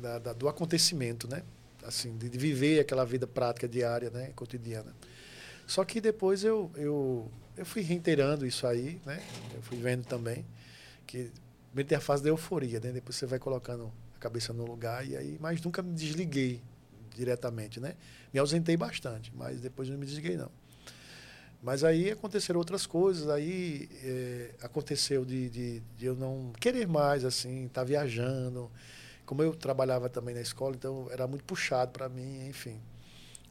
da, 0.00 0.18
da 0.18 0.32
do 0.32 0.48
acontecimento, 0.48 1.28
né, 1.28 1.42
assim, 1.82 2.16
de, 2.16 2.28
de 2.28 2.38
viver 2.38 2.80
aquela 2.80 3.04
vida 3.04 3.26
prática 3.26 3.68
diária, 3.68 4.10
né, 4.10 4.30
cotidiana. 4.34 4.94
Só 5.66 5.84
que 5.84 6.00
depois 6.00 6.44
eu, 6.44 6.70
eu, 6.76 7.30
eu 7.56 7.64
fui 7.64 7.82
reiterando 7.82 8.46
isso 8.46 8.66
aí, 8.66 9.00
né? 9.04 9.22
Eu 9.54 9.62
fui 9.62 9.78
vendo 9.78 10.04
também 10.04 10.44
que 11.06 11.30
primeiro 11.68 11.88
tem 11.88 11.98
a 11.98 12.00
fase 12.00 12.22
da 12.22 12.28
euforia, 12.28 12.80
né? 12.80 12.92
Depois 12.92 13.16
você 13.16 13.26
vai 13.26 13.38
colocando 13.38 13.90
a 14.14 14.18
cabeça 14.18 14.52
no 14.52 14.66
lugar 14.66 15.06
e 15.08 15.16
aí, 15.16 15.38
mas 15.40 15.60
nunca 15.62 15.82
me 15.82 15.92
desliguei 15.94 16.60
diretamente, 17.14 17.80
né? 17.80 17.94
Me 18.32 18.40
ausentei 18.40 18.76
bastante, 18.76 19.32
mas 19.34 19.60
depois 19.60 19.88
não 19.88 19.96
me 19.96 20.04
desliguei 20.04 20.36
não. 20.36 20.50
Mas 21.62 21.82
aí 21.82 22.10
aconteceram 22.10 22.58
outras 22.58 22.84
coisas, 22.84 23.26
aí 23.28 23.88
é, 24.02 24.54
aconteceu 24.60 25.24
de, 25.24 25.48
de, 25.48 25.80
de, 25.96 26.04
eu 26.04 26.14
não 26.14 26.52
querer 26.60 26.86
mais, 26.86 27.24
assim, 27.24 27.64
estar 27.64 27.80
tá 27.80 27.84
viajando. 27.84 28.70
Como 29.24 29.42
eu 29.42 29.54
trabalhava 29.54 30.10
também 30.10 30.34
na 30.34 30.42
escola, 30.42 30.74
então 30.76 31.08
era 31.10 31.26
muito 31.26 31.42
puxado 31.44 31.90
para 31.90 32.06
mim, 32.06 32.46
enfim. 32.46 32.78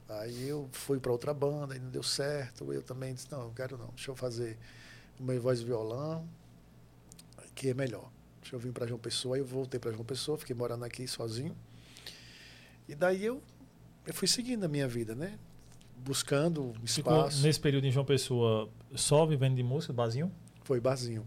Aí 0.07 0.47
eu 0.47 0.69
fui 0.71 0.99
para 0.99 1.11
outra 1.11 1.33
banda 1.33 1.75
e 1.75 1.79
não 1.79 1.89
deu 1.89 2.03
certo. 2.03 2.71
Eu 2.71 2.83
também 2.83 3.15
disse, 3.15 3.31
não, 3.31 3.45
não 3.45 3.53
quero 3.53 3.79
não. 3.79 3.87
Deixa 3.87 4.11
eu 4.11 4.15
fazer 4.15 4.59
o 5.19 5.23
meu 5.23 5.41
voz 5.41 5.61
e 5.61 5.65
violão, 5.65 6.27
que 7.55 7.69
é 7.69 7.73
melhor. 7.73 8.11
Deixa 8.41 8.55
eu 8.55 8.59
vir 8.59 8.71
para 8.71 8.85
João 8.85 8.99
Pessoa. 8.99 9.35
Aí 9.35 9.41
eu 9.41 9.45
voltei 9.45 9.79
para 9.79 9.91
João 9.91 10.05
Pessoa, 10.05 10.37
fiquei 10.37 10.55
morando 10.55 10.85
aqui 10.85 11.07
sozinho. 11.07 11.55
E 12.87 12.93
daí 12.93 13.25
eu, 13.25 13.41
eu 14.05 14.13
fui 14.13 14.27
seguindo 14.27 14.63
a 14.63 14.67
minha 14.67 14.87
vida, 14.87 15.15
né? 15.15 15.37
Buscando 15.97 16.73
espaço. 16.83 17.37
Ficou 17.37 17.47
nesse 17.47 17.59
período 17.59 17.85
em 17.85 17.91
João 17.91 18.05
Pessoa 18.05 18.69
só 18.95 19.25
vivendo 19.25 19.55
de 19.55 19.63
música, 19.63 19.93
barzinho? 19.93 20.31
Foi 20.63 20.79
barzinho. 20.79 21.25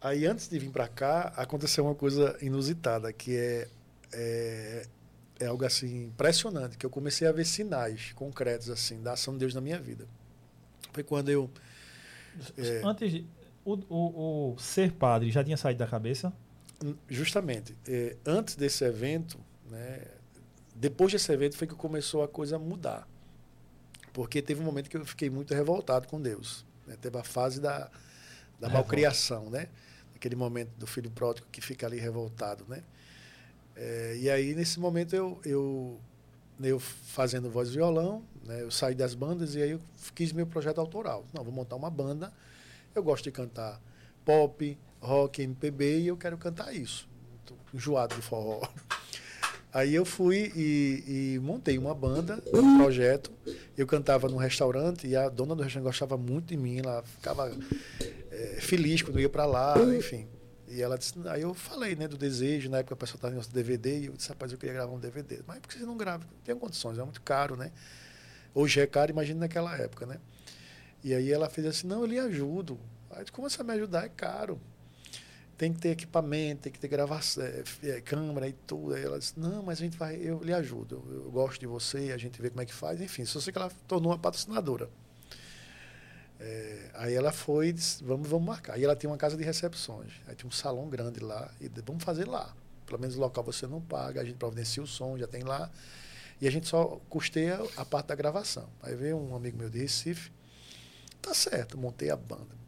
Aí 0.00 0.26
antes 0.26 0.48
de 0.48 0.58
vir 0.58 0.70
para 0.70 0.86
cá, 0.86 1.32
aconteceu 1.36 1.84
uma 1.84 1.94
coisa 1.94 2.36
inusitada, 2.40 3.12
que 3.12 3.36
é, 3.36 3.68
é 4.12 4.86
é 5.38 5.46
algo 5.46 5.64
assim 5.64 6.04
impressionante, 6.04 6.78
que 6.78 6.86
eu 6.86 6.90
comecei 6.90 7.26
a 7.26 7.32
ver 7.32 7.44
sinais 7.44 8.12
concretos 8.12 8.70
assim 8.70 9.02
da 9.02 9.12
ação 9.12 9.34
de 9.34 9.40
Deus 9.40 9.54
na 9.54 9.60
minha 9.60 9.78
vida. 9.78 10.06
Foi 10.92 11.02
quando 11.02 11.28
eu 11.28 11.50
é, 12.56 12.82
antes 12.84 13.12
de, 13.12 13.26
o, 13.64 13.74
o, 13.88 14.52
o, 14.54 14.58
ser 14.58 14.92
padre 14.92 15.30
já 15.30 15.42
tinha 15.42 15.56
saído 15.56 15.78
da 15.78 15.86
cabeça? 15.86 16.32
Justamente, 17.08 17.76
é, 17.86 18.16
antes 18.24 18.56
desse 18.56 18.84
evento, 18.84 19.38
né, 19.70 20.02
depois 20.76 21.12
desse 21.12 21.32
evento 21.32 21.56
foi 21.56 21.66
que 21.66 21.74
começou 21.74 22.22
a 22.22 22.28
coisa 22.28 22.56
a 22.56 22.58
mudar, 22.58 23.08
porque 24.12 24.40
teve 24.40 24.60
um 24.60 24.64
momento 24.64 24.88
que 24.88 24.96
eu 24.96 25.04
fiquei 25.04 25.28
muito 25.30 25.54
revoltado 25.54 26.06
com 26.06 26.20
Deus. 26.20 26.64
Né, 26.86 26.96
teve 27.00 27.18
a 27.18 27.24
fase 27.24 27.60
da 27.60 27.90
da 28.58 28.68
malcriação, 28.68 29.50
né? 29.50 29.68
Aquele 30.14 30.34
momento 30.34 30.70
do 30.78 30.86
filho 30.86 31.10
pródigo 31.10 31.46
que 31.52 31.60
fica 31.60 31.86
ali 31.86 31.98
revoltado, 31.98 32.64
né? 32.68 32.82
É, 33.74 34.16
e 34.18 34.30
aí, 34.30 34.54
nesse 34.54 34.80
momento, 34.80 35.14
eu, 35.14 35.38
eu, 35.44 36.00
eu 36.62 36.80
fazendo 36.80 37.50
voz 37.50 37.68
e 37.68 37.72
violão, 37.72 38.24
né? 38.44 38.62
eu 38.62 38.70
saí 38.70 38.94
das 38.94 39.14
bandas 39.14 39.54
e 39.54 39.62
aí 39.62 39.72
eu 39.72 39.80
quis 40.14 40.32
meu 40.32 40.46
projeto 40.46 40.80
autoral. 40.80 41.26
Não, 41.34 41.44
vou 41.44 41.52
montar 41.52 41.76
uma 41.76 41.90
banda. 41.90 42.32
Eu 42.94 43.02
gosto 43.02 43.24
de 43.24 43.30
cantar 43.30 43.80
pop, 44.24 44.78
rock, 45.00 45.42
MPB 45.42 46.00
e 46.00 46.06
eu 46.06 46.16
quero 46.16 46.38
cantar 46.38 46.74
isso. 46.74 47.06
Tô 47.44 47.54
enjoado 47.74 48.14
de 48.14 48.22
forró. 48.22 48.66
Aí 49.76 49.94
eu 49.94 50.06
fui 50.06 50.50
e, 50.56 51.34
e, 51.34 51.38
montei 51.38 51.76
uma 51.76 51.94
banda, 51.94 52.42
um 52.50 52.78
projeto. 52.78 53.30
Eu 53.76 53.86
cantava 53.86 54.26
num 54.26 54.38
restaurante 54.38 55.06
e 55.06 55.14
a 55.14 55.28
dona 55.28 55.54
do 55.54 55.62
restaurante 55.62 55.84
gostava 55.84 56.16
muito 56.16 56.46
de 56.46 56.56
mim. 56.56 56.78
Ela 56.78 57.02
ficava 57.02 57.54
é, 58.30 58.56
feliz 58.58 59.02
quando 59.02 59.18
eu 59.18 59.24
ia 59.24 59.28
para 59.28 59.44
lá, 59.44 59.74
enfim. 59.94 60.26
E 60.66 60.80
ela 60.80 60.96
disse, 60.96 61.12
aí 61.26 61.42
eu 61.42 61.52
falei, 61.52 61.94
né, 61.94 62.08
do 62.08 62.16
desejo, 62.16 62.70
na 62.70 62.78
época 62.78 62.94
a 62.94 62.96
pessoa 62.96 63.18
estava 63.18 63.34
no 63.34 63.42
DVD, 63.42 64.00
e 64.00 64.06
eu 64.06 64.14
disse, 64.14 64.30
rapaz, 64.30 64.50
eu 64.50 64.56
queria 64.56 64.72
gravar 64.72 64.94
um 64.94 64.98
DVD. 64.98 65.40
Mas 65.46 65.58
por 65.58 65.68
que 65.68 65.78
você 65.78 65.84
não 65.84 65.98
grava? 65.98 66.24
Não 66.24 66.40
tem 66.42 66.56
condições, 66.56 66.96
é 66.98 67.02
muito 67.02 67.20
caro, 67.20 67.54
né? 67.54 67.70
Hoje 68.54 68.80
é 68.80 68.86
caro, 68.86 69.10
imagina 69.10 69.40
naquela 69.40 69.76
época, 69.76 70.06
né? 70.06 70.16
E 71.04 71.12
aí 71.12 71.30
ela 71.30 71.50
fez 71.50 71.66
assim, 71.66 71.86
não, 71.86 72.00
eu 72.00 72.06
lhe 72.06 72.18
ajudo. 72.18 72.80
Aí 73.10 73.20
eu 73.20 73.26
como 73.30 73.50
você 73.50 73.58
vai 73.58 73.76
me 73.76 73.82
ajudar? 73.82 74.06
É 74.06 74.08
caro 74.08 74.58
tem 75.56 75.72
que 75.72 75.80
ter 75.80 75.90
equipamento, 75.90 76.62
tem 76.62 76.72
que 76.72 76.78
ter 76.78 76.88
gravação, 76.88 77.42
é, 77.42 77.64
é, 77.84 78.00
câmera 78.00 78.48
e 78.48 78.52
tudo. 78.52 78.94
Aí 78.94 79.02
ela 79.02 79.18
disse, 79.18 79.38
não, 79.38 79.62
mas 79.62 79.78
a 79.78 79.84
gente 79.84 79.96
vai, 79.96 80.16
eu 80.16 80.42
lhe 80.42 80.52
ajudo, 80.52 81.02
eu, 81.08 81.24
eu, 81.24 81.30
gosto 81.30 81.60
de 81.60 81.66
você, 81.66 82.12
a 82.12 82.18
gente 82.18 82.40
vê 82.40 82.50
como 82.50 82.60
é 82.60 82.66
que 82.66 82.74
faz, 82.74 83.00
enfim, 83.00 83.24
só 83.24 83.40
sei 83.40 83.52
que 83.52 83.58
ela 83.58 83.70
tornou 83.88 84.12
uma 84.12 84.18
patrocinadora. 84.18 84.88
É, 86.38 86.90
aí 86.94 87.14
ela 87.14 87.32
foi 87.32 87.72
disse, 87.72 88.04
vamos, 88.04 88.28
vamos 88.28 88.46
marcar. 88.46 88.74
Aí 88.74 88.84
ela 88.84 88.94
tinha 88.94 89.08
uma 89.08 89.16
casa 89.16 89.36
de 89.36 89.44
recepções, 89.44 90.12
aí 90.26 90.34
tinha 90.34 90.48
um 90.48 90.52
salão 90.52 90.88
grande 90.88 91.20
lá, 91.20 91.50
e 91.60 91.68
vamos 91.68 92.04
fazer 92.04 92.26
lá. 92.26 92.54
Pelo 92.84 93.00
menos 93.00 93.16
o 93.16 93.20
local 93.20 93.42
você 93.42 93.66
não 93.66 93.80
paga, 93.80 94.20
a 94.20 94.24
gente 94.24 94.36
providencia 94.36 94.82
o 94.82 94.86
som, 94.86 95.16
já 95.16 95.26
tem 95.26 95.42
lá. 95.42 95.70
E 96.38 96.46
a 96.46 96.50
gente 96.50 96.68
só 96.68 97.00
custeia 97.08 97.58
a 97.78 97.84
parte 97.84 98.08
da 98.08 98.14
gravação. 98.14 98.68
Aí 98.82 98.94
veio 98.94 99.16
um 99.16 99.34
amigo 99.34 99.56
meu 99.56 99.70
de 99.70 99.78
Recife, 99.78 100.30
tá 101.22 101.32
certo, 101.32 101.78
montei 101.78 102.10
a 102.10 102.16
banda 102.16 102.65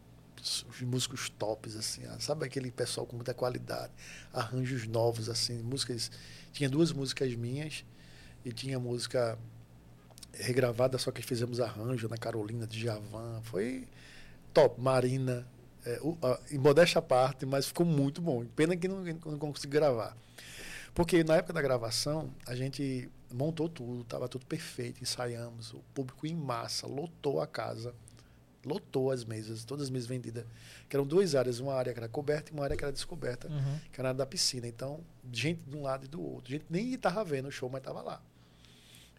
os 0.68 0.80
músicos 0.82 1.28
tops, 1.28 1.76
assim, 1.76 2.04
ah, 2.06 2.18
sabe 2.18 2.44
aquele 2.44 2.70
pessoal 2.70 3.06
com 3.06 3.16
muita 3.16 3.34
qualidade, 3.34 3.92
arranjos 4.32 4.86
novos, 4.86 5.28
assim, 5.28 5.62
músicas. 5.62 6.10
Tinha 6.52 6.68
duas 6.68 6.92
músicas 6.92 7.34
minhas 7.34 7.84
e 8.44 8.52
tinha 8.52 8.78
música 8.78 9.38
regravada, 10.32 10.98
só 10.98 11.10
que 11.10 11.22
fizemos 11.22 11.60
arranjo 11.60 12.08
na 12.08 12.16
Carolina 12.16 12.66
de 12.66 12.80
Javan. 12.80 13.40
Foi 13.42 13.86
top, 14.52 14.80
Marina. 14.80 15.46
É, 15.84 16.00
uh, 16.02 16.18
em 16.50 16.58
modéstia 16.58 17.00
parte, 17.00 17.46
mas 17.46 17.66
ficou 17.66 17.86
muito 17.86 18.20
bom. 18.20 18.44
Pena 18.56 18.76
que 18.76 18.88
não, 18.88 19.02
não 19.04 19.38
consegui 19.38 19.72
gravar. 19.72 20.16
Porque 20.94 21.22
na 21.22 21.36
época 21.36 21.52
da 21.52 21.62
gravação, 21.62 22.34
a 22.46 22.54
gente 22.54 23.08
montou 23.32 23.68
tudo, 23.68 24.02
estava 24.02 24.28
tudo 24.28 24.44
perfeito, 24.46 25.02
ensaiamos, 25.02 25.72
o 25.72 25.80
público 25.94 26.26
em 26.26 26.34
massa, 26.34 26.86
lotou 26.86 27.40
a 27.40 27.46
casa 27.46 27.94
lotou 28.64 29.10
as 29.10 29.24
mesas, 29.24 29.64
todas 29.64 29.84
as 29.84 29.90
mesas 29.90 30.08
vendidas. 30.08 30.44
Que 30.88 30.96
eram 30.96 31.06
duas 31.06 31.34
áreas, 31.34 31.60
uma 31.60 31.74
área 31.74 31.92
que 31.92 31.98
era 31.98 32.08
coberta 32.08 32.50
e 32.50 32.54
uma 32.54 32.64
área 32.64 32.76
que 32.76 32.84
era 32.84 32.92
descoberta, 32.92 33.48
uhum. 33.48 33.78
que 33.92 34.00
era 34.00 34.12
da 34.12 34.26
piscina. 34.26 34.66
Então, 34.66 35.00
gente 35.32 35.60
de 35.66 35.76
um 35.76 35.82
lado 35.82 36.04
e 36.04 36.08
do 36.08 36.22
outro. 36.22 36.50
Gente 36.50 36.66
nem 36.68 36.92
estava 36.92 37.22
vendo 37.24 37.48
o 37.48 37.52
show, 37.52 37.68
mas 37.68 37.80
estava 37.80 38.02
lá. 38.02 38.22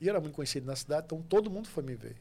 E 0.01 0.07
era 0.09 0.19
muito 0.19 0.33
conhecido 0.33 0.65
na 0.65 0.75
cidade, 0.75 1.05
então 1.05 1.21
todo 1.21 1.49
mundo 1.49 1.67
foi 1.67 1.83
me 1.83 1.95
ver. 1.95 2.15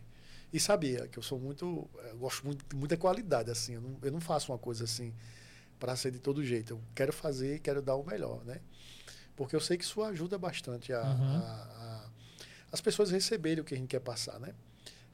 E 0.52 0.59
sabia 0.59 1.07
que 1.09 1.18
eu 1.18 1.22
sou 1.22 1.38
muito. 1.38 1.88
Eu 2.11 2.16
gosto 2.16 2.44
muito 2.44 2.64
de 2.66 2.74
muita 2.74 2.96
qualidade, 2.96 3.50
assim. 3.50 3.74
Eu 3.74 3.81
não, 3.81 3.98
eu 4.02 4.12
não 4.12 4.20
faço 4.20 4.50
uma 4.50 4.59
coisa 4.59 4.85
assim 4.85 5.12
para 5.78 5.94
ser 5.94 6.11
de 6.11 6.18
todo 6.18 6.44
jeito. 6.44 6.72
Eu 6.72 6.81
quero 6.94 7.12
fazer 7.12 7.57
e 7.57 7.59
quero 7.59 7.83
dar 7.83 7.94
o 7.94 8.04
melhor, 8.04 8.44
né? 8.44 8.61
Porque 9.37 9.54
eu 9.54 9.61
sei 9.61 9.76
que 9.76 9.85
isso 9.85 10.02
ajuda 10.02 10.38
bastante 10.38 10.92
a, 10.92 11.02
uhum. 11.02 11.37
a, 11.37 11.40
a 11.40 12.09
as 12.70 12.81
pessoas 12.81 13.11
receberem 13.11 13.61
o 13.61 13.64
que 13.64 13.74
a 13.74 13.76
gente 13.76 13.88
quer 13.88 14.00
passar, 14.00 14.38
né? 14.38 14.54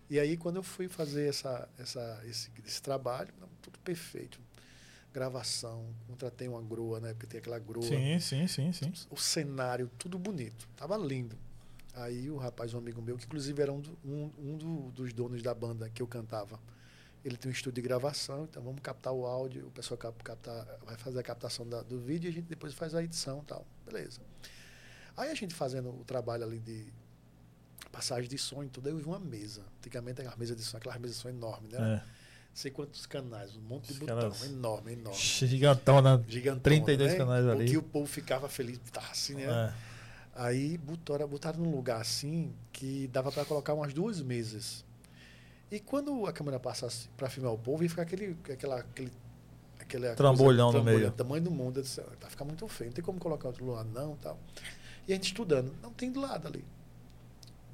E 0.09 0.19
aí, 0.19 0.37
quando 0.37 0.57
eu 0.57 0.63
fui 0.63 0.89
fazer 0.89 1.29
essa, 1.29 1.69
essa, 1.79 2.23
esse, 2.27 2.51
esse 2.65 2.83
trabalho, 2.83 3.33
tudo 3.63 3.79
perfeito. 3.79 4.41
Gravação, 5.13 5.95
contratei 6.09 6.49
uma 6.49 6.61
grua, 6.61 7.01
né? 7.01 7.13
Porque 7.15 7.27
tem 7.27 7.39
aquela 7.39 7.59
grua. 7.59 7.85
Sim, 7.85 8.19
sim, 8.19 8.47
sim, 8.47 8.73
sim. 8.73 8.93
O 9.11 9.17
cenário, 9.17 9.91
tudo 9.97 10.19
bonito. 10.19 10.69
Tava 10.77 10.97
lindo. 10.97 11.39
Aí 11.95 12.29
o 12.29 12.37
rapaz, 12.37 12.75
um 12.75 12.79
amigo 12.79 13.01
meu, 13.01 13.17
que 13.17 13.25
inclusive 13.25 13.63
era 13.63 13.73
um, 13.73 13.81
do, 13.81 13.97
um, 14.05 14.31
um 14.39 14.57
do, 14.57 14.91
dos 14.91 15.13
donos 15.13 15.41
da 15.43 15.55
banda 15.55 15.89
que 15.89 16.03
eu 16.03 16.09
cantava, 16.09 16.59
ele 17.25 17.37
tem 17.37 17.49
um 17.49 17.53
estúdio 17.53 17.81
de 17.81 17.83
gravação, 17.83 18.45
então 18.45 18.63
vamos 18.63 18.81
captar 18.83 19.13
o 19.13 19.25
áudio, 19.25 19.69
o 19.69 19.71
pessoal 19.71 19.97
cap, 19.97 20.23
captar, 20.23 20.67
vai 20.85 20.97
fazer 20.97 21.21
a 21.21 21.23
captação 21.23 21.67
da, 21.67 21.83
do 21.83 22.01
vídeo 22.01 22.29
e 22.29 22.31
a 22.31 22.33
gente 22.33 22.47
depois 22.47 22.75
faz 22.75 22.95
a 22.95 23.03
edição 23.03 23.41
e 23.43 23.47
tal. 23.47 23.65
Beleza. 23.87 24.21
Aí 25.17 25.31
a 25.31 25.35
gente 25.35 25.55
fazendo 25.55 25.89
o 25.91 26.05
trabalho 26.05 26.43
ali 26.43 26.59
de 26.59 26.93
passagem 27.95 28.29
de 28.29 28.39
som 28.39 28.63
e 28.63 28.69
tudo. 28.69 28.89
Aí 28.89 28.93
eu 28.93 28.99
vi 28.99 29.05
uma 29.05 29.19
mesa. 29.19 29.63
Antigamente 29.79 30.21
a 30.23 30.37
mesa 30.37 30.57
de 30.57 30.63
som, 30.63 30.77
aquelas 30.77 30.99
mesas 30.99 31.17
são 31.17 31.31
enormes, 31.31 31.73
né? 31.73 32.03
É. 32.03 32.25
Sei 32.53 32.71
quantos 32.71 33.05
canais, 33.07 33.57
um 33.57 33.61
monte 33.63 33.93
de 33.93 33.99
botão, 33.99 34.33
enorme, 34.45 34.93
enorme. 34.93 35.19
Gigantona, 35.19 36.25
Gigantona 36.29 36.61
32 36.63 37.13
né? 37.13 37.19
canais 37.19 37.47
ali. 37.47 37.65
Porque 37.65 37.77
o 37.77 37.83
povo 37.83 38.07
ficava 38.07 38.49
feliz, 38.49 38.79
tá 38.93 39.03
assim, 39.11 39.35
né? 39.35 39.45
É. 39.45 39.73
Aí 40.37 40.79
botaram, 40.79 41.27
botaram 41.27 41.59
num 41.61 41.71
lugar 41.75 42.01
assim 42.01 42.53
que 42.73 43.09
dava 43.09 43.33
para 43.33 43.45
colocar 43.45 43.75
umas 43.75 43.93
duas 43.93 44.21
mesas. 44.21 44.85
E 45.71 45.81
quando 45.81 46.27
a 46.27 46.33
câmera 46.33 46.61
passasse 46.61 47.09
para 47.17 47.29
filmar 47.29 47.53
o 47.53 47.59
povo, 47.59 47.83
ia 47.83 47.91
ficar 47.91 48.03
aquele, 48.03 48.37
aquela, 48.49 48.79
aquele 48.79 49.11
aquele 49.79 50.15
trambolhão 50.15 50.71
coisa, 50.71 50.85
no 50.85 50.99
meio. 50.99 51.11
tamanho 51.11 51.43
do 51.43 51.51
mundo. 51.51 51.83
Disse, 51.83 52.01
vai 52.21 52.31
ficar 52.31 52.45
muito 52.45 52.67
feio, 52.69 52.91
não 52.91 52.95
tem 52.95 53.05
como 53.05 53.19
colocar 53.19 53.49
outro 53.49 53.67
lado, 53.67 53.89
não. 53.93 54.17
tal. 54.17 54.39
E 55.07 55.13
a 55.13 55.17
gente 55.17 55.27
estudando, 55.27 55.73
não 55.83 55.93
tem 55.93 56.11
do 56.11 56.21
lado 56.21 56.49
ali. 56.49 56.65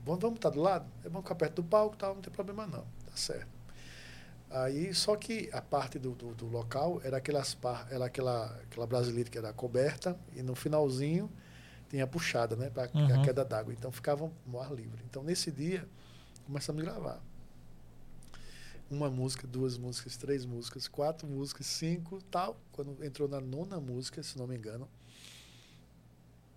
Vamos 0.04 0.36
estar 0.36 0.50
do 0.50 0.60
lado? 0.60 0.86
É 1.04 1.08
bom 1.08 1.20
ficar 1.20 1.34
perto 1.34 1.62
do 1.62 1.64
palco, 1.64 1.96
tal, 1.96 2.14
não 2.14 2.22
tem 2.22 2.32
problema 2.32 2.66
não. 2.66 2.82
Tá 2.82 3.16
certo. 3.16 3.48
Aí, 4.50 4.92
só 4.92 5.14
que 5.14 5.48
a 5.52 5.62
parte 5.62 5.98
do, 5.98 6.12
do, 6.12 6.34
do 6.34 6.46
local 6.46 7.00
era, 7.04 7.18
aquelas 7.18 7.56
era 7.88 8.06
aquela, 8.06 8.46
aquela 8.64 8.86
brasileira 8.86 9.30
que 9.30 9.38
era 9.38 9.52
coberta 9.52 10.18
e 10.34 10.42
no 10.42 10.56
finalzinho 10.56 11.30
tinha 11.88 12.06
puxada, 12.06 12.56
né? 12.56 12.68
Para 12.70 12.90
uhum. 12.92 13.20
a 13.20 13.22
queda 13.22 13.44
d'água. 13.44 13.72
Então 13.72 13.92
ficava 13.92 14.30
no 14.46 14.60
ar 14.60 14.72
livre. 14.72 15.02
Então 15.08 15.22
nesse 15.22 15.52
dia 15.52 15.86
começamos 16.46 16.82
a 16.82 16.84
gravar. 16.84 17.20
Uma 18.90 19.08
música, 19.08 19.46
duas 19.46 19.78
músicas, 19.78 20.16
três 20.16 20.44
músicas, 20.44 20.88
quatro 20.88 21.28
músicas, 21.28 21.66
cinco, 21.66 22.20
tal. 22.28 22.58
Quando 22.72 23.04
entrou 23.04 23.28
na 23.28 23.40
nona 23.40 23.78
música, 23.78 24.20
se 24.20 24.36
não 24.36 24.48
me 24.48 24.56
engano, 24.56 24.88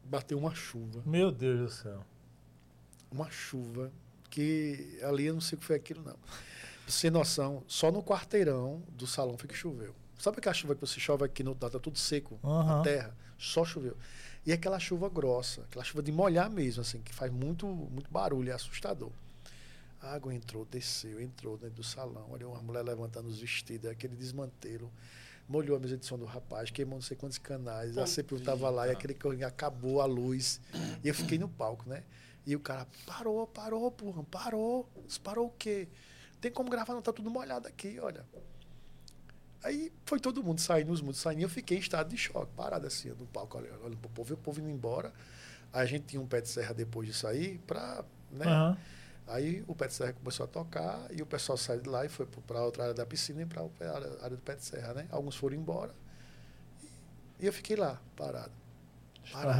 bateu 0.03 0.39
uma 0.39 0.55
chuva. 0.55 1.03
Meu 1.05 1.31
Deus 1.31 1.59
do 1.59 1.69
céu 1.69 2.12
uma 3.13 3.29
chuva 3.29 3.91
que 4.29 4.99
ali 5.03 5.25
eu 5.25 5.33
não 5.35 5.41
sei 5.41 5.55
o 5.55 5.59
que 5.59 5.65
foi 5.65 5.75
aquilo, 5.75 6.03
não. 6.03 6.17
Sem 6.87 7.11
noção, 7.11 7.63
só 7.67 7.91
no 7.91 8.03
quarteirão 8.03 8.81
do 8.89 9.07
salão 9.07 9.37
foi 9.37 9.47
que 9.47 9.55
choveu. 9.55 9.95
Sabe 10.17 10.37
aquela 10.39 10.53
chuva 10.53 10.75
que 10.75 10.81
você 10.81 10.99
chove 10.99 11.23
aqui 11.23 11.43
no 11.43 11.53
tá 11.53 11.69
tudo 11.69 11.97
seco, 11.97 12.39
uhum. 12.43 12.79
a 12.79 12.81
terra, 12.81 13.15
só 13.37 13.63
choveu. 13.63 13.95
E 14.45 14.51
aquela 14.51 14.79
chuva 14.79 15.07
grossa, 15.09 15.61
aquela 15.61 15.83
chuva 15.85 16.03
de 16.03 16.11
molhar 16.11 16.49
mesmo, 16.49 16.81
assim, 16.81 16.99
que 17.01 17.13
faz 17.13 17.31
muito, 17.31 17.65
muito 17.67 18.11
barulho, 18.11 18.49
é 18.49 18.53
assustador. 18.53 19.11
A 20.01 20.13
água 20.13 20.33
entrou, 20.33 20.65
desceu, 20.65 21.21
entrou 21.21 21.57
dentro 21.57 21.77
do 21.77 21.83
salão. 21.83 22.27
Olha 22.31 22.47
uma 22.47 22.61
mulher 22.61 22.83
levantando 22.83 23.29
os 23.29 23.39
vestidos, 23.39 23.89
aquele 23.89 24.15
desmantelo. 24.15 24.91
Molhou 25.47 25.77
a 25.77 25.79
mesa 25.79 25.97
de 25.97 26.05
som 26.05 26.17
do 26.17 26.25
rapaz, 26.25 26.71
queimou 26.71 26.95
não 26.95 27.01
sei 27.01 27.15
quantos 27.15 27.37
canais. 27.37 27.97
A 27.97 28.03
CPU 28.05 28.35
estava 28.35 28.69
lá 28.69 28.87
e 28.87 28.91
aquele 28.91 29.13
que 29.13 29.43
acabou 29.43 30.01
a 30.01 30.05
luz. 30.05 30.59
E 31.03 31.07
eu 31.07 31.13
fiquei 31.13 31.37
no 31.37 31.47
palco, 31.47 31.87
né? 31.87 32.03
E 32.45 32.55
o 32.55 32.59
cara 32.59 32.87
parou, 33.05 33.47
parou, 33.47 33.91
porra, 33.91 34.23
parou. 34.23 34.89
Parou 35.23 35.47
o 35.47 35.51
quê? 35.51 35.87
Tem 36.41 36.51
como 36.51 36.69
gravar, 36.69 36.93
não 36.93 37.01
tá 37.01 37.13
tudo 37.13 37.29
molhado 37.29 37.67
aqui, 37.67 37.99
olha. 37.99 38.25
Aí 39.63 39.93
foi 40.05 40.19
todo 40.19 40.43
mundo 40.43 40.59
saindo, 40.59 40.91
os 40.91 40.99
mundos 41.01 41.21
saindo, 41.21 41.43
eu 41.43 41.49
fiquei 41.49 41.77
em 41.77 41.79
estado 41.79 42.09
de 42.09 42.17
choque, 42.17 42.51
parado 42.53 42.85
assim, 42.85 43.09
no 43.09 43.25
palco, 43.25 43.57
olhando, 43.57 43.79
olhando 43.79 43.97
pro 43.97 44.09
povo, 44.09 44.33
e 44.33 44.35
o 44.35 44.37
povo 44.37 44.59
indo 44.59 44.69
embora. 44.69 45.13
Aí 45.71 45.83
a 45.83 45.85
gente 45.85 46.05
tinha 46.05 46.21
um 46.21 46.27
pé 46.27 46.41
de 46.41 46.49
serra 46.49 46.73
depois 46.73 47.07
de 47.07 47.13
sair, 47.13 47.59
pra, 47.59 48.03
né? 48.29 48.45
Uhum. 48.45 48.77
Aí 49.25 49.63
o 49.65 49.73
pé 49.73 49.87
de 49.87 49.93
serra 49.93 50.11
começou 50.11 50.43
a 50.43 50.47
tocar, 50.47 51.07
e 51.11 51.21
o 51.21 51.25
pessoal 51.25 51.57
saiu 51.57 51.79
de 51.81 51.87
lá 51.87 52.05
e 52.05 52.09
foi 52.09 52.25
para 52.25 52.61
outra 52.61 52.83
área 52.83 52.93
da 52.93 53.05
piscina 53.05 53.41
e 53.41 53.45
para 53.45 53.61
a 53.61 54.23
área 54.25 54.35
do 54.35 54.41
pé 54.41 54.55
de 54.55 54.65
serra, 54.65 54.93
né? 54.95 55.07
Alguns 55.09 55.37
foram 55.37 55.55
embora. 55.55 55.95
E, 56.83 57.43
e 57.43 57.45
eu 57.45 57.53
fiquei 57.53 57.77
lá, 57.77 58.01
parado. 58.17 58.51
parado 59.31 59.59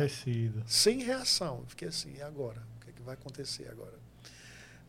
sem 0.67 1.01
reação. 1.01 1.63
fiquei 1.65 1.87
assim, 1.87 2.13
e 2.17 2.21
agora? 2.21 2.61
Vai 3.03 3.13
acontecer 3.15 3.69
agora? 3.69 3.97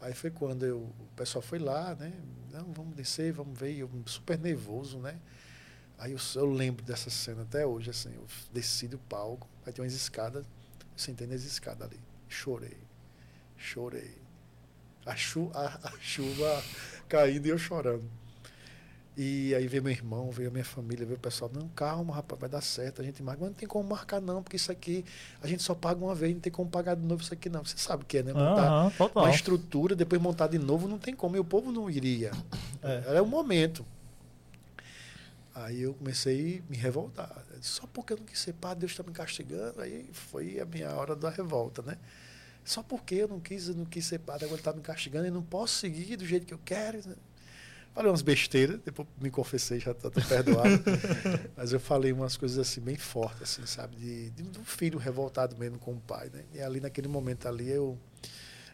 Aí 0.01 0.13
foi 0.13 0.31
quando 0.31 0.67
eu, 0.67 0.79
o 0.79 1.09
pessoal 1.17 1.41
foi 1.41 1.59
lá, 1.59 1.95
né? 1.95 2.13
Não, 2.53 2.73
vamos 2.73 2.95
descer, 2.95 3.33
vamos 3.33 3.59
ver. 3.59 3.77
Eu 3.77 3.91
super 4.07 4.39
nervoso, 4.39 4.99
né? 4.99 5.19
Aí 5.99 6.13
eu, 6.13 6.19
eu, 6.35 6.51
lembro 6.51 6.85
dessa 6.85 7.09
cena 7.09 7.43
até 7.43 7.67
hoje, 7.67 7.91
assim. 7.91 8.15
Eu 8.15 8.27
desci 8.53 8.87
do 8.87 8.99
palco, 8.99 9.49
aí 9.65 9.73
tem 9.73 9.85
umas 9.85 9.95
escadas, 9.95 10.45
eu 10.45 10.99
sentei 10.99 11.27
nas 11.27 11.43
escadas 11.43 11.89
ali. 11.89 12.01
Chorei, 12.29 12.77
chorei. 13.57 14.15
A, 15.07 15.15
chu, 15.17 15.51
a, 15.55 15.89
a 15.89 15.99
chuva 16.01 16.63
caindo 17.09 17.47
e 17.47 17.51
eu 17.51 17.59
chorando. 17.59 18.09
E 19.17 19.55
aí 19.55 19.69
veio 19.69 19.81
meu 19.81 19.93
irmão, 19.93 20.29
veio 20.33 20.49
a 20.49 20.53
minha 20.53 20.65
família, 20.65 21.07
veio 21.07 21.17
o 21.17 21.21
pessoal, 21.21 21.49
não, 21.55 21.69
calma, 21.69 22.13
rapaz, 22.15 22.41
vai 22.41 22.49
dar 22.51 22.61
certo, 22.61 23.01
a 23.01 23.05
gente 23.05 23.23
marca. 23.23 23.41
Mas 23.43 23.51
não 23.51 23.55
tem 23.57 23.69
como 23.69 23.89
marcar, 23.89 24.21
não, 24.21 24.43
porque 24.43 24.57
isso 24.57 24.73
aqui 24.73 25.05
a 25.41 25.47
gente 25.47 25.63
só 25.63 25.73
paga 25.73 26.05
uma 26.05 26.17
vez, 26.17 26.35
não 26.35 26.41
tem 26.41 26.53
como 26.53 26.69
pagar 26.69 26.97
de 26.97 27.07
novo 27.07 27.23
isso 27.23 27.33
aqui, 27.33 27.49
não. 27.49 27.65
Você 27.65 27.77
sabe 27.79 28.03
o 28.03 28.07
que 28.07 28.19
é, 28.19 28.23
né? 28.25 28.33
Montar 28.33 28.87
Uhum, 28.87 28.91
uma 29.15 29.31
estrutura, 29.31 29.95
depois 29.95 30.21
montar 30.21 30.49
de 30.49 30.59
novo, 30.59 30.89
não 30.89 30.99
tem 30.99 31.15
como. 31.15 31.37
E 31.37 31.39
o 31.39 31.45
povo 31.45 31.71
não 31.71 31.89
iria. 31.89 32.33
É. 32.83 33.05
Era 33.07 33.23
o 33.23 33.27
momento. 33.27 33.87
Aí 35.55 35.83
eu 35.83 35.95
comecei 35.95 36.63
a 36.67 36.71
me 36.71 36.77
revoltar. 36.77 37.45
Só 37.61 37.87
porque 37.87 38.13
eu 38.15 38.17
não 38.17 38.25
quis 38.25 38.41
ser 38.41 38.55
padre, 38.55 38.81
Deus 38.81 38.93
está 38.93 39.05
me 39.05 39.13
castigando. 39.13 39.81
Aí 39.81 40.09
foi 40.13 40.59
a 40.59 40.65
minha 40.65 40.91
hora 40.93 41.15
da 41.15 41.31
revolta, 41.31 41.83
né? 41.83 41.97
Só 42.65 42.83
porque 42.83 43.15
eu 43.15 43.29
não 43.29 43.39
quis, 43.39 43.69
eu 43.69 43.75
não 43.75 43.85
quis 43.85 44.07
ser 44.07 44.19
padre, 44.19 44.47
agora 44.47 44.57
ele 44.57 44.61
está 44.63 44.73
me 44.73 44.81
castigando 44.81 45.27
e 45.27 45.31
não 45.31 45.43
posso 45.43 45.75
seguir 45.75 46.17
do 46.17 46.27
jeito 46.27 46.47
que 46.47 46.55
eu 46.55 46.61
quero. 46.65 46.99
né? 47.09 47.15
Falei 47.95 48.11
umas 48.11 48.23
besteiras, 48.23 48.81
depois 48.85 49.07
me 49.21 49.31
confessei, 49.31 49.79
já 49.79 49.93
estou 49.93 50.11
perdoado. 50.11 50.83
Mas 51.57 51.73
eu 51.73 51.79
falei 51.79 52.13
umas 52.13 52.37
coisas 52.37 52.59
assim 52.59 52.81
bem 52.81 52.97
fortes, 52.97 53.43
assim, 53.43 53.65
sabe? 53.67 53.95
De, 53.95 54.31
de, 54.31 54.59
um 54.59 54.65
filho 54.65 54.99
revoltado 54.99 55.57
mesmo 55.57 55.79
com 55.79 55.93
o 55.93 56.01
pai, 56.01 56.29
né? 56.35 56.45
E 56.53 56.61
ali 56.61 56.81
naquele 56.81 57.07
momento 57.07 57.47
ali 57.47 57.71
eu 57.71 57.97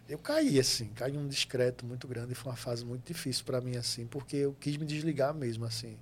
eu 0.09 0.19
caí 0.19 0.59
assim, 0.59 0.89
caí 0.89 1.13
num 1.13 1.29
discreto 1.29 1.85
muito 1.85 2.09
grande, 2.09 2.35
foi 2.35 2.51
uma 2.51 2.57
fase 2.57 2.85
muito 2.85 3.07
difícil 3.07 3.45
para 3.45 3.61
mim 3.61 3.77
assim, 3.77 4.07
porque 4.07 4.39
eu 4.39 4.55
quis 4.59 4.77
me 4.77 4.87
desligar 4.87 5.33
mesmo 5.35 5.67
assim 5.67 5.99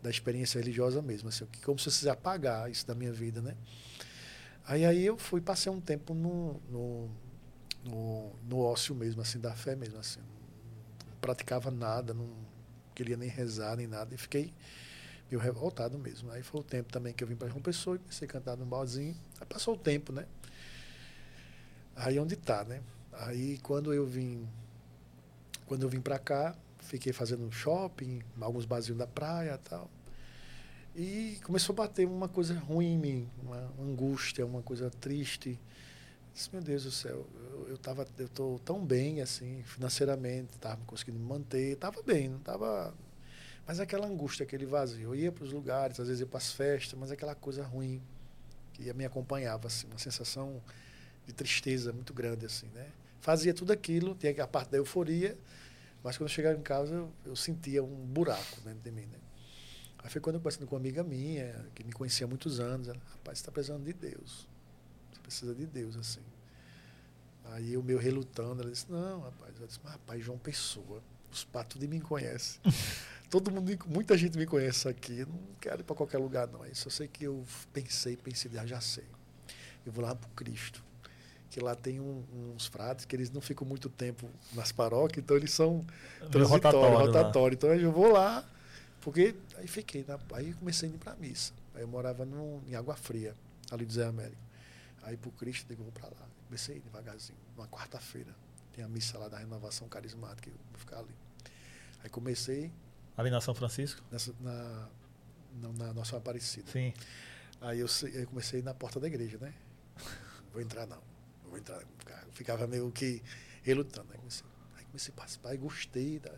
da 0.00 0.08
experiência 0.08 0.58
religiosa 0.58 1.02
mesmo, 1.02 1.28
assim, 1.28 1.46
como 1.64 1.78
se 1.78 1.88
eu 1.88 1.92
quisesse 1.92 2.08
apagar 2.08 2.70
isso 2.70 2.86
da 2.86 2.94
minha 2.94 3.12
vida, 3.12 3.42
né? 3.42 3.56
Aí 4.64 4.84
aí 4.86 5.04
eu 5.04 5.18
fui 5.18 5.40
passei 5.40 5.70
um 5.72 5.80
tempo 5.80 6.14
no, 6.14 6.60
no, 6.70 7.10
no, 7.84 8.32
no 8.48 8.58
ócio 8.60 8.94
mesmo 8.94 9.20
assim 9.20 9.40
da 9.40 9.54
fé 9.54 9.74
mesmo 9.74 9.98
assim, 9.98 10.20
não 10.20 11.16
praticava 11.20 11.70
nada, 11.70 12.14
não 12.14 12.43
queria 12.94 13.16
nem 13.16 13.28
rezar 13.28 13.76
nem 13.76 13.86
nada 13.86 14.14
e 14.14 14.18
fiquei 14.18 14.52
meio 15.30 15.42
revoltado 15.42 15.98
mesmo. 15.98 16.30
Aí 16.30 16.42
foi 16.42 16.60
o 16.60 16.64
tempo 16.64 16.92
também 16.92 17.12
que 17.12 17.22
eu 17.22 17.28
vim 17.28 17.36
para 17.36 17.48
João 17.48 17.60
Pessoa 17.60 17.96
e 17.96 17.98
comecei 17.98 18.26
a 18.26 18.30
cantar 18.30 18.56
no 18.56 18.64
barzinho. 18.64 19.16
Aí 19.40 19.46
passou 19.46 19.74
o 19.74 19.78
tempo, 19.78 20.12
né? 20.12 20.26
Aí 21.96 22.18
onde 22.18 22.36
tá, 22.36 22.64
né? 22.64 22.80
Aí 23.12 23.58
quando 23.58 23.92
eu 23.92 24.06
vim 24.06 24.48
quando 25.66 25.82
eu 25.82 25.88
vim 25.88 26.00
para 26.00 26.18
cá, 26.18 26.54
fiquei 26.78 27.12
fazendo 27.12 27.50
shopping, 27.50 28.22
alguns 28.40 28.66
barzinhos 28.66 28.98
da 28.98 29.06
praia 29.06 29.58
tal. 29.58 29.90
E 30.94 31.40
começou 31.42 31.72
a 31.72 31.76
bater 31.76 32.06
uma 32.06 32.28
coisa 32.28 32.56
ruim 32.56 32.94
em 32.94 32.98
mim, 32.98 33.30
uma 33.42 33.72
angústia, 33.80 34.46
uma 34.46 34.62
coisa 34.62 34.90
triste. 34.90 35.58
Disse, 36.34 36.50
meu 36.52 36.60
Deus 36.60 36.82
do 36.82 36.90
céu, 36.90 37.26
eu, 37.52 37.68
eu 37.68 37.78
tava, 37.78 38.06
eu 38.18 38.28
tô 38.28 38.58
tão 38.64 38.84
bem 38.84 39.20
assim, 39.20 39.62
financeiramente, 39.62 40.54
estava 40.54 40.84
conseguindo 40.84 41.18
me 41.18 41.24
manter, 41.24 41.74
estava 41.74 42.02
bem, 42.02 42.28
não 42.28 42.38
estava 42.38 42.92
mas 43.66 43.80
aquela 43.80 44.06
angústia, 44.06 44.44
aquele 44.44 44.66
vazio. 44.66 45.10
Eu 45.10 45.14
ia 45.14 45.32
para 45.32 45.44
os 45.44 45.52
lugares, 45.52 45.98
às 45.98 46.06
vezes 46.06 46.20
ia 46.20 46.26
para 46.26 46.38
as 46.38 46.52
festas, 46.52 46.98
mas 46.98 47.10
aquela 47.10 47.34
coisa 47.34 47.64
ruim 47.64 48.02
que 48.74 48.92
me 48.92 49.04
acompanhava, 49.04 49.68
assim, 49.68 49.86
uma 49.86 49.98
sensação 49.98 50.62
de 51.26 51.32
tristeza 51.32 51.92
muito 51.92 52.12
grande, 52.12 52.44
assim, 52.44 52.66
né? 52.74 52.90
Fazia 53.20 53.54
tudo 53.54 53.72
aquilo, 53.72 54.14
tinha 54.14 54.44
a 54.44 54.46
parte 54.46 54.70
da 54.70 54.76
euforia, 54.76 55.38
mas 56.02 56.18
quando 56.18 56.28
eu 56.28 56.34
chegava 56.34 56.58
em 56.58 56.62
casa 56.62 56.94
eu, 56.94 57.10
eu 57.24 57.36
sentia 57.36 57.82
um 57.82 58.06
buraco 58.06 58.60
dentro 58.62 58.80
de 58.80 58.90
mim, 58.90 59.06
né? 59.06 59.18
Aí 60.00 60.10
foi 60.10 60.20
quando 60.20 60.34
eu 60.34 60.40
conversando 60.40 60.66
com 60.66 60.74
uma 60.74 60.80
amiga 60.80 61.02
minha, 61.02 61.64
que 61.74 61.82
me 61.82 61.92
conhecia 61.92 62.26
há 62.26 62.28
muitos 62.28 62.60
anos, 62.60 62.88
ela, 62.88 62.98
rapaz, 63.12 63.38
você 63.38 63.42
está 63.42 63.50
precisando 63.50 63.84
de 63.84 63.94
Deus. 63.94 64.46
Precisa 65.24 65.54
de 65.54 65.64
Deus, 65.64 65.96
assim. 65.96 66.20
Aí 67.46 67.72
eu 67.72 67.82
meio 67.82 67.98
relutando, 67.98 68.62
ela 68.62 68.70
disse, 68.70 68.90
não, 68.90 69.20
rapaz. 69.20 69.54
Eu 69.58 69.66
disse, 69.66 69.80
mas 69.82 69.92
rapaz, 69.94 70.22
João 70.22 70.38
Pessoa, 70.38 71.02
os 71.32 71.44
patos 71.44 71.80
de 71.80 71.88
mim 71.88 71.98
conhecem. 71.98 72.60
Todo 73.30 73.50
mundo, 73.50 73.76
muita 73.86 74.16
gente 74.16 74.38
me 74.38 74.46
conhece 74.46 74.86
aqui. 74.86 75.24
Não 75.24 75.40
quero 75.60 75.80
ir 75.80 75.84
para 75.84 75.96
qualquer 75.96 76.18
lugar, 76.18 76.46
não. 76.46 76.62
Aí 76.62 76.74
só 76.74 76.88
sei 76.90 77.08
que 77.08 77.24
eu 77.24 77.42
pensei, 77.72 78.16
pensei, 78.16 78.50
ah, 78.58 78.66
já 78.66 78.80
sei. 78.80 79.04
Eu 79.84 79.92
vou 79.92 80.04
lá 80.04 80.14
para 80.14 80.28
o 80.28 80.32
Cristo. 80.34 80.84
Que 81.50 81.58
lá 81.58 81.74
tem 81.74 82.00
um, 82.00 82.22
uns 82.54 82.66
frades 82.66 83.04
que 83.04 83.16
eles 83.16 83.30
não 83.30 83.40
ficam 83.40 83.66
muito 83.66 83.88
tempo 83.88 84.28
nas 84.52 84.72
paróquias, 84.72 85.22
então 85.22 85.36
eles 85.36 85.52
são 85.52 85.84
transitórios, 86.30 86.50
rotatório, 86.50 86.98
rotatório. 86.98 87.54
Então 87.54 87.74
eu 87.74 87.92
vou 87.92 88.10
lá, 88.12 88.44
porque 89.00 89.34
aí 89.56 89.66
fiquei, 89.66 90.04
na, 90.06 90.18
aí 90.32 90.52
comecei 90.54 90.88
a 90.90 90.92
ir 90.92 90.98
para 90.98 91.12
a 91.12 91.16
missa. 91.16 91.52
Aí 91.74 91.82
eu 91.82 91.88
morava 91.88 92.24
no, 92.24 92.60
em 92.66 92.74
Água 92.74 92.96
Fria, 92.96 93.34
ali 93.70 93.84
do 93.84 93.92
Zé 93.92 94.04
Américo. 94.04 94.43
Aí 95.04 95.16
para 95.16 95.28
o 95.28 95.32
Cristo, 95.32 95.70
eu 95.70 95.76
vou 95.76 95.92
para 95.92 96.06
lá. 96.08 96.28
Comecei 96.46 96.80
devagarzinho, 96.80 97.38
uma 97.56 97.68
quarta-feira. 97.68 98.34
Tem 98.72 98.84
a 98.84 98.88
missa 98.88 99.18
lá 99.18 99.28
da 99.28 99.38
renovação 99.38 99.88
carismática, 99.88 100.48
eu 100.48 100.54
vou 100.70 100.78
ficar 100.78 100.98
ali. 100.98 101.14
Aí 102.02 102.10
comecei. 102.10 102.72
Ali 103.16 103.30
na 103.30 103.40
São 103.40 103.54
Francisco? 103.54 104.02
Nessa, 104.10 104.34
na, 104.40 104.88
na, 105.60 105.72
na 105.72 105.92
Nossa 105.92 106.16
Aparecida. 106.16 106.70
Sim. 106.70 106.92
Aí 107.60 107.80
eu, 107.80 107.86
eu 108.12 108.26
comecei 108.26 108.62
na 108.62 108.74
porta 108.74 108.98
da 108.98 109.06
igreja, 109.06 109.38
né? 109.38 109.54
Vou 110.52 110.60
entrar 110.60 110.86
não. 110.86 111.02
Vou 111.48 111.58
entrar. 111.58 111.80
Eu 111.80 112.32
ficava 112.32 112.66
meio 112.66 112.90
que 112.90 113.22
relutando. 113.62 114.08
Aí 114.12 114.18
comecei, 114.18 114.46
aí 114.76 114.84
comecei 114.86 115.12
a 115.12 115.16
participar 115.16 115.54
e 115.54 115.56
gostei 115.58 116.18
da, 116.18 116.32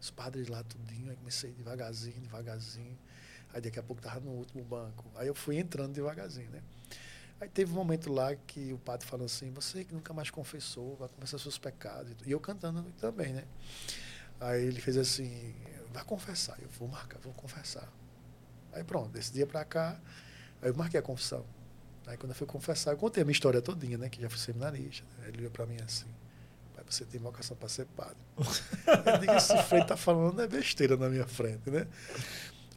os 0.00 0.10
padres 0.10 0.48
lá 0.48 0.62
tudinho. 0.64 1.10
Aí 1.10 1.16
comecei 1.16 1.52
devagarzinho, 1.52 2.20
devagarzinho. 2.20 2.98
Aí 3.52 3.60
daqui 3.60 3.78
a 3.78 3.82
pouco 3.82 4.00
estava 4.00 4.20
no 4.20 4.32
último 4.32 4.64
banco. 4.64 5.04
Aí 5.16 5.28
eu 5.28 5.34
fui 5.34 5.58
entrando 5.58 5.92
devagarzinho, 5.92 6.50
né? 6.50 6.62
Aí 7.40 7.48
teve 7.48 7.72
um 7.72 7.76
momento 7.76 8.12
lá 8.12 8.34
que 8.34 8.70
o 8.72 8.78
padre 8.78 9.06
falou 9.06 9.24
assim: 9.24 9.50
Você 9.52 9.82
que 9.82 9.94
nunca 9.94 10.12
mais 10.12 10.30
confessou, 10.30 10.94
vai 10.96 11.08
confessar 11.08 11.38
seus 11.38 11.56
pecados. 11.56 12.14
E 12.26 12.30
eu 12.30 12.38
cantando 12.38 12.82
também, 13.00 13.32
né? 13.32 13.44
Aí 14.38 14.62
ele 14.62 14.80
fez 14.80 14.98
assim: 14.98 15.54
Vai 15.90 16.04
confessar. 16.04 16.58
Eu 16.60 16.68
vou 16.68 16.86
marcar, 16.86 17.18
vou 17.20 17.32
confessar. 17.32 17.88
Aí 18.72 18.84
pronto, 18.84 19.08
desse 19.08 19.32
dia 19.32 19.46
pra 19.46 19.64
cá, 19.64 19.98
aí 20.60 20.68
eu 20.68 20.74
marquei 20.74 21.00
a 21.00 21.02
confissão. 21.02 21.44
Aí 22.06 22.16
quando 22.16 22.32
eu 22.32 22.36
fui 22.36 22.46
confessar, 22.46 22.92
eu 22.92 22.98
contei 22.98 23.22
a 23.22 23.24
minha 23.24 23.32
história 23.32 23.62
todinha, 23.62 23.96
né? 23.96 24.10
Que 24.10 24.20
já 24.20 24.28
fui 24.28 24.38
seminarista. 24.38 25.06
Aí 25.22 25.28
ele 25.28 25.38
olhou 25.38 25.50
pra 25.50 25.64
mim 25.64 25.78
assim: 25.82 26.08
Pai, 26.74 26.84
você 26.86 27.06
tem 27.06 27.18
vocação 27.18 27.56
para 27.56 27.70
ser 27.70 27.86
padre. 27.86 28.18
eu 28.36 29.18
digo: 29.18 29.32
Esse 29.32 29.56
freio 29.62 29.86
tá 29.86 29.96
falando 29.96 30.42
é 30.42 30.46
besteira 30.46 30.94
na 30.94 31.08
minha 31.08 31.26
frente, 31.26 31.70
né? 31.70 31.86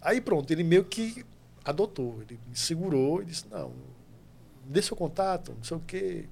Aí 0.02 0.22
pronto, 0.22 0.50
ele 0.52 0.64
meio 0.64 0.86
que 0.86 1.26
adotou, 1.66 2.22
ele 2.22 2.40
me 2.48 2.56
segurou 2.56 3.22
e 3.22 3.26
disse: 3.26 3.46
Não 3.50 3.93
dê 4.66 4.82
seu 4.82 4.96
contato, 4.96 5.54
não 5.54 5.64
sei 5.64 5.78
o 5.78 5.80
quê. 5.80 6.26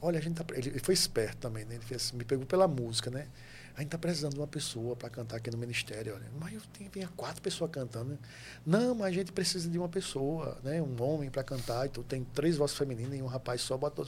Olha, 0.00 0.18
a 0.18 0.22
gente 0.22 0.36
tá, 0.36 0.44
ele 0.54 0.78
foi 0.78 0.94
esperto 0.94 1.38
também, 1.38 1.64
né? 1.64 1.76
Ele 1.76 1.84
fez 1.84 2.06
assim, 2.06 2.16
me 2.16 2.24
pegou 2.24 2.46
pela 2.46 2.68
música, 2.68 3.10
né? 3.10 3.28
A 3.76 3.82
gente 3.82 3.90
tá 3.90 3.98
precisando 3.98 4.32
de 4.32 4.40
uma 4.40 4.46
pessoa 4.46 4.96
para 4.96 5.10
cantar 5.10 5.36
aqui 5.36 5.50
no 5.50 5.58
ministério, 5.58 6.14
olha. 6.14 6.26
Mas 6.40 6.54
eu 6.54 6.62
tenho, 6.72 6.88
tinha 6.88 7.08
quatro 7.08 7.42
pessoas 7.42 7.70
cantando. 7.70 8.10
Né? 8.10 8.18
Não, 8.64 8.94
mas 8.94 9.08
a 9.08 9.10
gente 9.10 9.32
precisa 9.32 9.68
de 9.68 9.78
uma 9.78 9.88
pessoa, 9.88 10.56
né? 10.64 10.80
Um 10.80 11.02
homem 11.02 11.28
para 11.28 11.44
cantar. 11.44 11.86
Então 11.86 12.02
tem 12.02 12.24
três 12.24 12.56
vozes 12.56 12.76
femininas 12.76 13.18
e 13.18 13.22
um 13.22 13.26
rapaz 13.26 13.60
só 13.60 13.76
botou. 13.76 14.06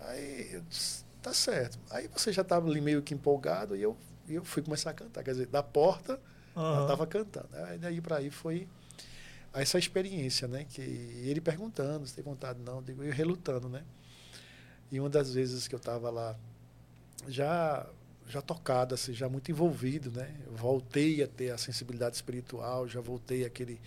Aí 0.00 0.54
eu 0.54 0.62
disse, 0.62 1.04
tá 1.22 1.32
certo. 1.32 1.78
Aí 1.90 2.08
você 2.08 2.32
já 2.32 2.42
estava 2.42 2.68
ali 2.68 2.80
meio 2.80 3.00
que 3.00 3.14
empolgado 3.14 3.76
e 3.76 3.82
eu, 3.82 3.96
eu 4.28 4.44
fui 4.44 4.60
começar 4.60 4.90
a 4.90 4.94
cantar. 4.94 5.22
Quer 5.22 5.32
dizer, 5.32 5.46
da 5.46 5.62
porta, 5.62 6.18
uhum. 6.56 6.62
ela 6.62 6.82
estava 6.82 7.06
cantando. 7.06 7.48
Aí 7.52 7.78
daí 7.78 8.00
para 8.00 8.16
aí 8.16 8.30
foi 8.30 8.66
essa 9.54 9.78
experiência, 9.78 10.46
né? 10.46 10.64
Que 10.68 10.80
ele 10.80 11.40
perguntando 11.40 12.06
se 12.06 12.14
tem 12.14 12.24
vontade, 12.24 12.60
não, 12.60 12.82
digo, 12.82 13.02
eu 13.02 13.12
relutando, 13.12 13.68
né? 13.68 13.82
E 14.90 14.98
uma 14.98 15.10
das 15.10 15.34
vezes 15.34 15.68
que 15.68 15.74
eu 15.74 15.78
estava 15.78 16.10
lá, 16.10 16.36
já 17.26 17.86
já 18.28 18.42
tocado, 18.42 18.94
assim, 18.94 19.14
já 19.14 19.28
muito 19.28 19.50
envolvido, 19.50 20.10
né? 20.10 20.34
Voltei 20.50 21.22
a 21.22 21.26
ter 21.26 21.50
a 21.50 21.58
sensibilidade 21.58 22.16
espiritual, 22.16 22.86
já 22.86 23.00
voltei 23.00 23.44
aquele. 23.44 23.80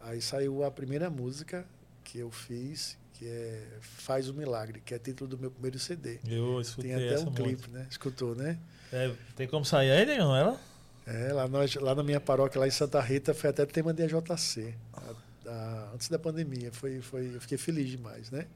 Aí 0.00 0.20
saiu 0.20 0.64
a 0.64 0.70
primeira 0.70 1.08
música 1.08 1.64
que 2.02 2.18
eu 2.18 2.30
fiz, 2.30 2.98
que 3.14 3.26
é 3.26 3.78
Faz 3.80 4.28
o 4.28 4.34
Milagre, 4.34 4.82
que 4.84 4.92
é 4.92 4.98
título 4.98 5.30
do 5.30 5.38
meu 5.38 5.50
primeiro 5.50 5.78
CD. 5.78 6.18
Eu 6.26 6.60
escutei 6.60 6.92
Tem 6.92 7.08
até 7.08 7.20
um 7.20 7.32
clipe, 7.32 7.70
né? 7.70 7.86
Escutou, 7.88 8.34
né? 8.34 8.58
É, 8.92 9.14
tem 9.36 9.46
como 9.46 9.64
sair 9.64 9.92
aí, 9.92 10.18
não 10.18 10.34
ela? 10.34 10.60
É, 11.06 11.32
lá, 11.32 11.48
lá 11.80 11.94
na 11.94 12.02
minha 12.02 12.20
paróquia, 12.20 12.60
lá 12.60 12.66
em 12.66 12.70
Santa 12.70 13.00
Rita, 13.00 13.34
foi 13.34 13.50
até 13.50 13.66
tema 13.66 13.92
de 13.92 14.02
AJC, 14.04 14.74
a, 14.92 15.50
a, 15.50 15.90
antes 15.94 16.08
da 16.08 16.18
pandemia. 16.18 16.70
Foi, 16.72 17.00
foi, 17.00 17.34
eu 17.34 17.40
fiquei 17.40 17.58
feliz 17.58 17.88
demais, 17.90 18.30
né? 18.30 18.46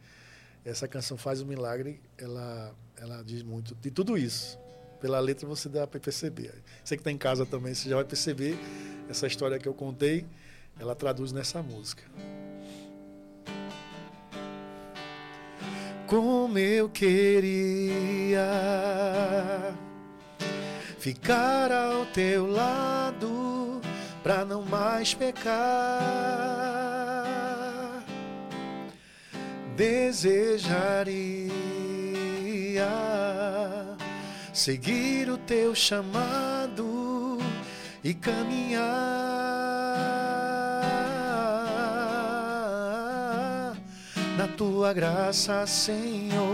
Essa 0.64 0.86
canção 0.88 1.16
Faz 1.16 1.40
o 1.40 1.47
Milagre, 1.47 2.01
ela, 2.18 2.74
ela 2.97 3.22
diz 3.22 3.42
muito 3.42 3.74
de 3.74 3.90
tudo 3.90 4.16
isso. 4.16 4.59
Pela 5.01 5.20
letra 5.20 5.47
você 5.47 5.68
dá 5.68 5.86
para 5.86 6.01
perceber. 6.01 6.55
Você 6.84 6.97
que 6.97 7.01
está 7.01 7.11
em 7.11 7.18
casa 7.18 7.44
também, 7.44 7.74
você 7.74 7.88
já 7.88 7.97
vai 7.97 8.05
perceber 8.05 8.57
essa 9.09 9.26
história 9.26 9.59
que 9.59 9.68
eu 9.68 9.74
contei, 9.74 10.24
ela 10.78 10.94
traduz 10.94 11.32
nessa 11.32 11.62
música. 11.62 12.03
Como 16.07 16.57
eu 16.59 16.88
queria 16.88 18.47
ficar 21.07 21.70
ao 21.70 22.04
teu 22.07 22.50
lado 22.50 23.80
para 24.24 24.44
não 24.44 24.62
mais 24.62 25.14
pecar. 25.14 26.02
Desejaria 29.76 31.22
seguir 34.52 35.30
o 35.30 35.38
teu 35.38 35.76
chamado 35.76 37.38
e 38.02 38.12
caminhar 38.12 38.82
na 44.36 44.48
tua 44.57 44.92
graça, 44.92 45.64
Senhor. 45.68 46.45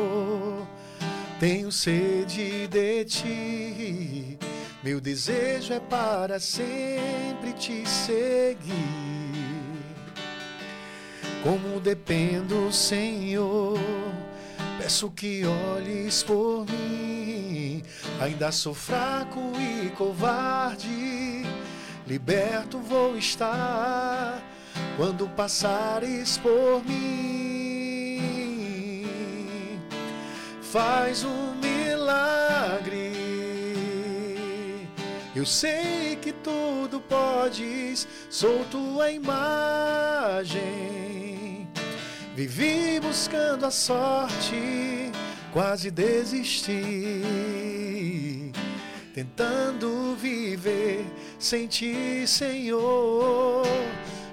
Tenho 1.42 1.72
sede 1.72 2.68
de 2.68 3.04
ti, 3.04 4.38
meu 4.80 5.00
desejo 5.00 5.72
é 5.72 5.80
para 5.80 6.38
sempre 6.38 7.52
te 7.54 7.84
seguir. 7.84 8.62
Como 11.42 11.80
dependo, 11.80 12.70
Senhor, 12.72 13.76
peço 14.78 15.10
que 15.10 15.42
olhes 15.44 16.22
por 16.22 16.64
mim. 16.64 17.82
Ainda 18.20 18.52
sou 18.52 18.72
fraco 18.72 19.40
e 19.58 19.90
covarde, 19.96 21.44
liberto 22.06 22.78
vou 22.78 23.18
estar 23.18 24.40
quando 24.96 25.28
passares 25.30 26.38
por 26.38 26.84
mim. 26.84 27.31
Faz 30.72 31.22
um 31.22 31.54
milagre. 31.56 33.12
Eu 35.36 35.44
sei 35.44 36.16
que 36.16 36.32
tudo 36.32 36.98
podes, 36.98 38.08
sou 38.30 38.64
tua 38.70 39.10
imagem. 39.10 40.58
Vivi 42.34 42.98
buscando 43.00 43.66
a 43.66 43.70
sorte, 43.70 45.12
quase 45.52 45.90
desisti. 45.90 47.20
Tentando 49.14 50.16
viver 50.16 51.04
sem 51.38 51.66
ti, 51.66 52.26
Senhor. 52.26 53.66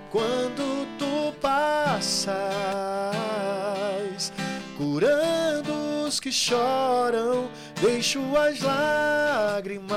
Quando 0.09 0.87
tu 0.97 1.33
passas, 1.41 2.39
curando 4.77 5.48
os 6.09 6.19
que 6.19 6.31
choram, 6.31 7.49
deixo 7.79 8.19
as 8.35 8.59
lágrimas 8.61 9.95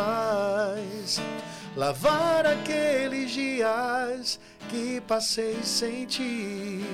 lavar 1.74 2.46
aqueles 2.46 3.30
dias 3.30 4.38
que 4.68 5.00
passei 5.00 5.62
sem 5.62 6.04
ti. 6.04 6.84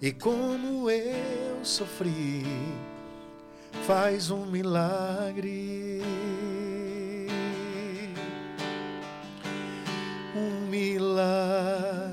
E 0.00 0.12
como 0.12 0.88
eu 0.88 1.64
sofri, 1.64 2.46
faz 3.84 4.30
um 4.30 4.46
milagre. 4.46 6.00
Um 10.36 10.68
milagre. 10.68 12.09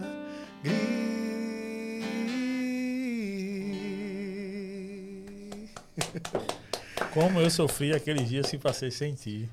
Como 7.17 7.41
eu 7.41 7.49
sofri 7.49 7.93
aqueles 7.93 8.29
dias 8.29 8.47
que 8.47 8.59
passei 8.59 8.91
sem 8.91 9.15
ti. 9.15 9.49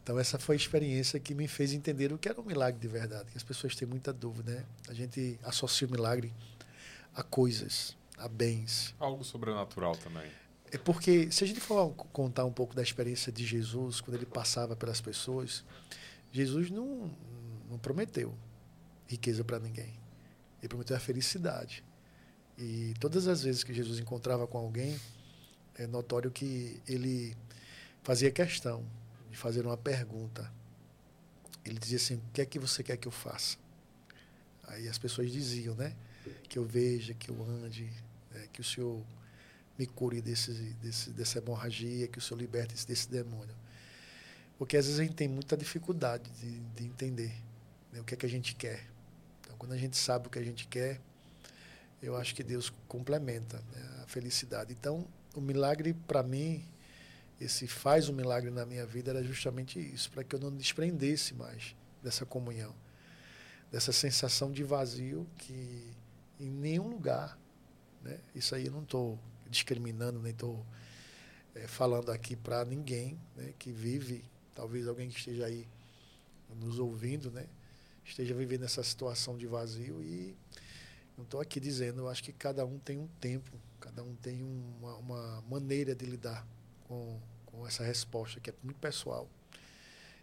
Então 0.00 0.20
essa 0.20 0.38
foi 0.38 0.54
a 0.54 0.56
experiência 0.56 1.18
que 1.18 1.34
me 1.34 1.48
fez 1.48 1.72
entender 1.72 2.12
o 2.12 2.18
que 2.18 2.28
era 2.28 2.40
um 2.40 2.44
milagre 2.44 2.78
de 2.78 2.86
verdade. 2.86 3.28
Que 3.32 3.36
as 3.36 3.42
pessoas 3.42 3.74
têm 3.74 3.88
muita 3.88 4.12
dúvida, 4.12 4.52
né? 4.52 4.64
A 4.88 4.94
gente 4.94 5.36
associa 5.42 5.88
o 5.88 5.90
milagre 5.90 6.32
a 7.12 7.24
coisas, 7.24 7.96
a 8.16 8.28
bens. 8.28 8.94
Algo 9.00 9.24
sobrenatural 9.24 9.96
também. 9.96 10.30
É 10.70 10.78
porque 10.78 11.28
se 11.32 11.42
a 11.42 11.46
gente 11.48 11.58
for 11.58 11.90
contar 12.12 12.44
um 12.44 12.52
pouco 12.52 12.72
da 12.72 12.82
experiência 12.82 13.32
de 13.32 13.44
Jesus 13.44 14.00
quando 14.00 14.14
ele 14.14 14.26
passava 14.26 14.76
pelas 14.76 15.00
pessoas, 15.00 15.64
Jesus 16.30 16.70
não, 16.70 17.10
não 17.68 17.78
prometeu 17.78 18.32
riqueza 19.08 19.42
para 19.42 19.58
ninguém. 19.58 19.92
Ele 20.60 20.68
prometeu 20.68 20.96
a 20.96 21.00
felicidade. 21.00 21.82
E 22.56 22.94
todas 23.00 23.26
as 23.26 23.42
vezes 23.42 23.64
que 23.64 23.74
Jesus 23.74 23.98
encontrava 23.98 24.46
com 24.46 24.56
alguém, 24.56 24.96
é 25.78 25.86
notório 25.86 26.30
que 26.30 26.80
ele 26.88 27.36
fazia 28.02 28.30
questão 28.30 28.84
de 29.30 29.36
fazer 29.36 29.66
uma 29.66 29.76
pergunta. 29.76 30.50
Ele 31.64 31.78
dizia 31.78 31.96
assim: 31.96 32.14
O 32.14 32.22
que 32.32 32.40
é 32.40 32.46
que 32.46 32.58
você 32.58 32.82
quer 32.82 32.96
que 32.96 33.08
eu 33.08 33.12
faça? 33.12 33.56
Aí 34.64 34.88
as 34.88 34.98
pessoas 34.98 35.30
diziam, 35.30 35.74
né? 35.74 35.94
Que 36.48 36.58
eu 36.58 36.64
veja, 36.64 37.14
que 37.14 37.30
eu 37.30 37.42
ande, 37.42 37.90
né? 38.32 38.48
que 38.52 38.60
o 38.60 38.64
Senhor 38.64 39.02
me 39.78 39.86
cure 39.86 40.20
desse, 40.20 40.52
desse, 40.82 41.10
dessa 41.10 41.38
hemorragia, 41.38 42.08
que 42.08 42.18
o 42.18 42.20
Senhor 42.20 42.40
liberte 42.40 42.86
desse 42.86 43.08
demônio. 43.08 43.54
Porque 44.58 44.76
às 44.76 44.86
vezes 44.86 44.98
a 44.98 45.04
gente 45.04 45.14
tem 45.14 45.28
muita 45.28 45.56
dificuldade 45.56 46.28
de, 46.40 46.58
de 46.60 46.84
entender 46.84 47.34
né? 47.92 48.00
o 48.00 48.04
que 48.04 48.14
é 48.14 48.16
que 48.16 48.26
a 48.26 48.28
gente 48.28 48.54
quer. 48.54 48.86
Então, 49.40 49.56
quando 49.58 49.72
a 49.72 49.76
gente 49.76 49.96
sabe 49.96 50.26
o 50.26 50.30
que 50.30 50.38
a 50.38 50.44
gente 50.44 50.66
quer, 50.66 51.00
eu 52.02 52.16
acho 52.16 52.34
que 52.34 52.42
Deus 52.42 52.72
complementa 52.88 53.62
né? 53.72 54.02
a 54.02 54.06
felicidade. 54.06 54.72
Então, 54.72 55.06
o 55.36 55.40
milagre 55.40 55.92
para 55.92 56.22
mim, 56.22 56.64
esse 57.40 57.66
faz 57.66 58.08
um 58.08 58.12
milagre 58.12 58.50
na 58.50 58.64
minha 58.64 58.86
vida 58.86 59.10
era 59.10 59.22
justamente 59.22 59.78
isso, 59.78 60.10
para 60.10 60.24
que 60.24 60.34
eu 60.34 60.40
não 60.40 60.50
desprendesse 60.50 61.34
mais 61.34 61.76
dessa 62.02 62.24
comunhão, 62.24 62.74
dessa 63.70 63.92
sensação 63.92 64.50
de 64.50 64.64
vazio 64.64 65.26
que 65.36 65.92
em 66.40 66.50
nenhum 66.50 66.88
lugar, 66.88 67.38
né? 68.02 68.18
Isso 68.34 68.54
aí 68.54 68.66
eu 68.66 68.72
não 68.72 68.82
estou 68.82 69.18
discriminando, 69.50 70.20
nem 70.20 70.32
estou 70.32 70.64
é, 71.54 71.66
falando 71.66 72.10
aqui 72.10 72.36
para 72.36 72.64
ninguém 72.64 73.18
né? 73.36 73.52
que 73.58 73.72
vive, 73.72 74.24
talvez 74.54 74.86
alguém 74.86 75.08
que 75.08 75.18
esteja 75.18 75.46
aí 75.46 75.66
nos 76.54 76.78
ouvindo, 76.78 77.30
né? 77.30 77.46
Esteja 78.04 78.34
vivendo 78.34 78.64
essa 78.64 78.82
situação 78.82 79.36
de 79.36 79.46
vazio 79.46 80.02
e 80.02 80.36
não 81.16 81.24
estou 81.24 81.40
aqui 81.40 81.58
dizendo, 81.58 82.02
eu 82.02 82.08
acho 82.08 82.22
que 82.22 82.32
cada 82.32 82.64
um 82.64 82.78
tem 82.78 82.98
um 82.98 83.08
tempo, 83.20 83.50
cada 83.76 84.02
um 84.02 84.14
tem 84.16 84.42
uma, 84.42 84.96
uma 84.96 85.42
maneira 85.42 85.94
de 85.94 86.04
lidar 86.06 86.46
com, 86.84 87.20
com 87.44 87.66
essa 87.66 87.84
resposta, 87.84 88.40
que 88.40 88.50
é 88.50 88.54
muito 88.62 88.78
pessoal. 88.78 89.28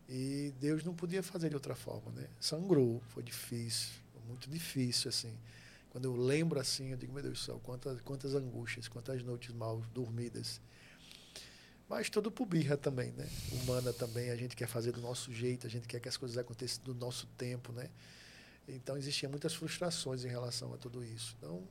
E 0.08 0.54
Deus 0.60 0.84
não 0.84 0.93
podia 0.93 1.24
fazer 1.24 1.49
de 1.49 1.56
outra 1.56 1.76
forma, 1.76 2.12
né? 2.12 2.28
Sangrou, 2.39 3.01
foi 3.10 3.24
difícil, 3.24 3.93
muito 4.28 4.49
difícil, 4.49 5.10
assim. 5.10 5.38
Quando 5.89 6.06
eu 6.06 6.16
lembro 6.16 6.60
assim, 6.60 6.89
eu 6.89 6.97
digo, 6.97 7.14
meu 7.14 7.22
Deus 7.22 7.39
do 7.39 7.45
céu, 7.45 7.60
quantas, 7.64 8.01
quantas 8.01 8.34
angústias, 8.34 8.88
quantas 8.88 9.22
noites 9.24 9.54
mal 9.54 9.80
dormidas. 9.93 10.60
Mas 11.88 12.10
tudo 12.10 12.32
por 12.32 12.47
birra 12.47 12.76
também, 12.76 13.12
né? 13.12 13.30
Humana 13.51 13.93
também, 13.93 14.32
a 14.32 14.36
gente 14.36 14.56
quer 14.56 14.68
fazer 14.68 14.91
do 14.91 15.01
nosso 15.01 15.32
jeito, 15.32 15.68
a 15.68 15.70
gente 15.70 15.88
quer 15.88 15.99
que 15.99 16.10
as 16.10 16.18
coisas 16.18 16.38
aconteçam 16.38 16.84
do 16.84 16.95
nosso 16.95 17.28
tempo, 17.38 17.72
né? 17.72 17.89
Então 18.68 18.97
existiam 18.97 19.30
muitas 19.30 19.54
frustrações 19.54 20.24
em 20.24 20.30
relação 20.30 20.74
a 20.74 20.78
tudo 20.78 21.04
isso. 21.04 21.36
Então, 21.38 21.64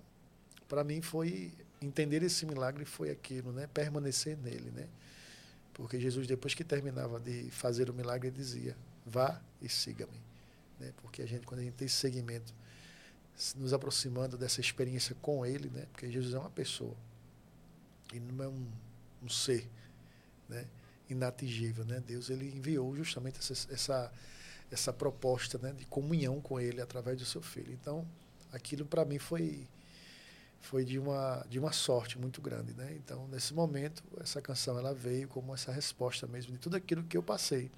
para 0.69 0.85
mim 0.85 1.01
foi 1.01 1.53
entender 1.87 2.23
esse 2.23 2.47
milagre 2.47 2.85
foi 2.85 3.11
aquilo, 3.11 3.53
né? 3.53 3.67
Permanecer 3.67 4.37
nele, 4.37 4.71
né? 4.71 4.89
Porque 5.75 5.99
Jesus 6.01 6.27
depois 6.27 6.55
que 6.55 6.65
terminava 6.65 7.19
de 7.19 7.51
fazer 7.51 7.91
o 7.91 7.95
milagre 7.95 8.31
dizia: 8.31 8.77
"Vá 9.07 9.41
e 9.61 9.69
siga-me", 9.69 10.21
né? 10.79 10.93
Porque 11.03 11.23
a 11.23 11.27
gente 11.27 11.47
quando 11.47 11.61
a 11.61 11.65
gente 11.65 11.75
tem 11.75 11.87
esse 11.87 11.97
segmento 11.97 12.55
nos 13.57 13.73
aproximando 13.73 14.37
dessa 14.37 14.61
experiência 14.61 15.17
com 15.23 15.45
ele, 15.45 15.71
né? 15.71 15.87
Porque 15.93 16.11
Jesus 16.11 16.35
é 16.35 16.39
uma 16.39 16.51
pessoa. 16.51 16.95
E 18.13 18.21
não 18.21 18.45
é 18.45 18.49
um, 18.49 18.67
um 19.23 19.29
ser, 19.29 19.69
né? 20.49 20.67
Inatingível, 21.09 21.85
né? 21.85 22.03
Deus 22.07 22.31
ele 22.31 22.55
enviou 22.55 22.95
justamente 22.95 23.39
essa, 23.39 23.73
essa 23.73 24.13
essa 24.73 24.93
proposta 24.93 25.59
né, 25.59 25.73
de 25.73 25.85
comunhão 25.85 26.41
com 26.41 26.59
ele 26.59 26.81
através 26.81 27.19
do 27.19 27.27
seu 27.27 27.43
filho. 27.43 27.73
Então, 27.73 28.07
aquilo 28.51 28.87
para 28.87 29.05
mim 29.05 29.19
foi 29.19 29.69
foi 30.63 30.85
de 30.85 30.99
uma 30.99 31.45
de 31.49 31.59
uma 31.59 31.73
sorte 31.73 32.19
muito 32.19 32.41
grande, 32.41 32.73
né? 32.75 32.95
Então, 32.97 33.29
nesse 33.29 33.53
momento, 33.53 34.03
essa 34.21 34.41
canção 34.41 34.79
ela 34.79 34.95
veio 34.95 35.29
como 35.29 35.53
essa 35.55 35.73
resposta 35.73 36.27
mesmo 36.27 36.53
de 36.53 36.59
tudo 36.59 36.77
aquilo 36.77 37.03
que 37.05 37.17
eu 37.17 37.23
passei. 37.23 37.71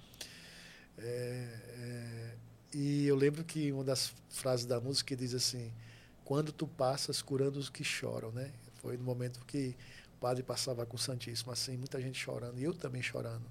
É, 0.99 1.49
é, 1.68 2.35
e 2.72 3.07
eu 3.07 3.16
lembro 3.16 3.43
que 3.43 3.72
uma 3.72 3.82
das 3.82 4.12
frases 4.28 4.66
da 4.66 4.80
música 4.80 5.16
diz 5.16 5.35
assim: 5.35 5.72
"Quando 6.24 6.53
tu 6.53 6.68
passas 6.68 7.22
curando 7.22 7.59
os 7.59 7.68
que 7.70 7.82
choram", 7.82 8.30
né? 8.30 8.53
Foi 8.76 8.97
no 8.97 9.03
momento 9.05 9.41
que 9.47 9.76
o 10.16 10.18
padre 10.20 10.43
passava 10.43 10.85
com 10.87 10.97
o 10.97 10.99
Santíssimo 10.99 11.51
assim, 11.53 11.76
muita 11.76 12.01
gente 12.01 12.18
chorando 12.18 12.59
e 12.61 12.64
eu 12.64 12.74
também 12.74 13.03
chorando. 13.03 13.51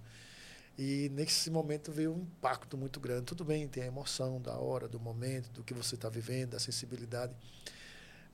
E 0.77 1.09
nesse 1.13 1.51
momento 1.51 1.91
veio 1.91 2.13
um 2.13 2.21
impacto 2.21 2.77
muito 2.77 2.99
grande. 2.99 3.25
Tudo 3.25 3.43
bem, 3.43 3.67
tem 3.67 3.83
a 3.83 3.87
emoção 3.87 4.41
da 4.41 4.57
hora, 4.57 4.87
do 4.87 4.99
momento, 4.99 5.51
do 5.51 5.63
que 5.63 5.73
você 5.73 5.95
está 5.95 6.09
vivendo, 6.09 6.51
da 6.51 6.59
sensibilidade. 6.59 7.33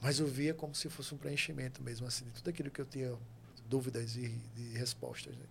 Mas 0.02 0.20
eu 0.20 0.28
via 0.28 0.54
como 0.54 0.74
se 0.74 0.90
fosse 0.90 1.14
um 1.14 1.18
preenchimento 1.18 1.82
mesmo, 1.84 2.08
assim, 2.08 2.26
de 2.26 2.32
tudo 2.32 2.50
aquilo 2.50 2.70
que 2.72 2.80
eu 2.82 2.86
tinha 2.86 3.14
dúvidas 3.68 4.16
e 4.16 4.30
de 4.56 4.78
respostas. 4.78 5.36
Né? 5.36 5.46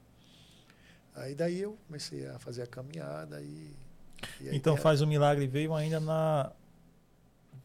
Aí 1.16 1.34
daí 1.34 1.60
eu 1.60 1.76
comecei 1.86 2.26
a 2.26 2.38
fazer 2.38 2.62
a 2.62 2.66
caminhada 2.66 3.40
e. 3.42 3.74
e 4.40 4.48
então 4.56 4.74
tem 4.74 4.80
a- 4.80 4.82
faz 4.82 5.00
o 5.02 5.06
milagre 5.06 5.46
veio 5.46 5.74
ainda 5.74 6.00
na. 6.00 6.52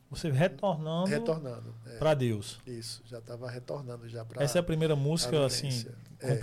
Você 0.09 0.29
retornando, 0.29 1.07
Retornando. 1.09 1.73
é, 1.87 1.97
para 1.97 2.13
Deus. 2.13 2.59
Isso, 2.67 3.01
já 3.05 3.17
estava 3.17 3.49
retornando 3.49 4.07
já 4.07 4.23
para. 4.23 4.43
Essa 4.43 4.59
é 4.59 4.61
a 4.61 4.63
primeira 4.63 4.95
música 4.95 5.39
a 5.41 5.45
assim. 5.47 5.69
É. 6.19 6.35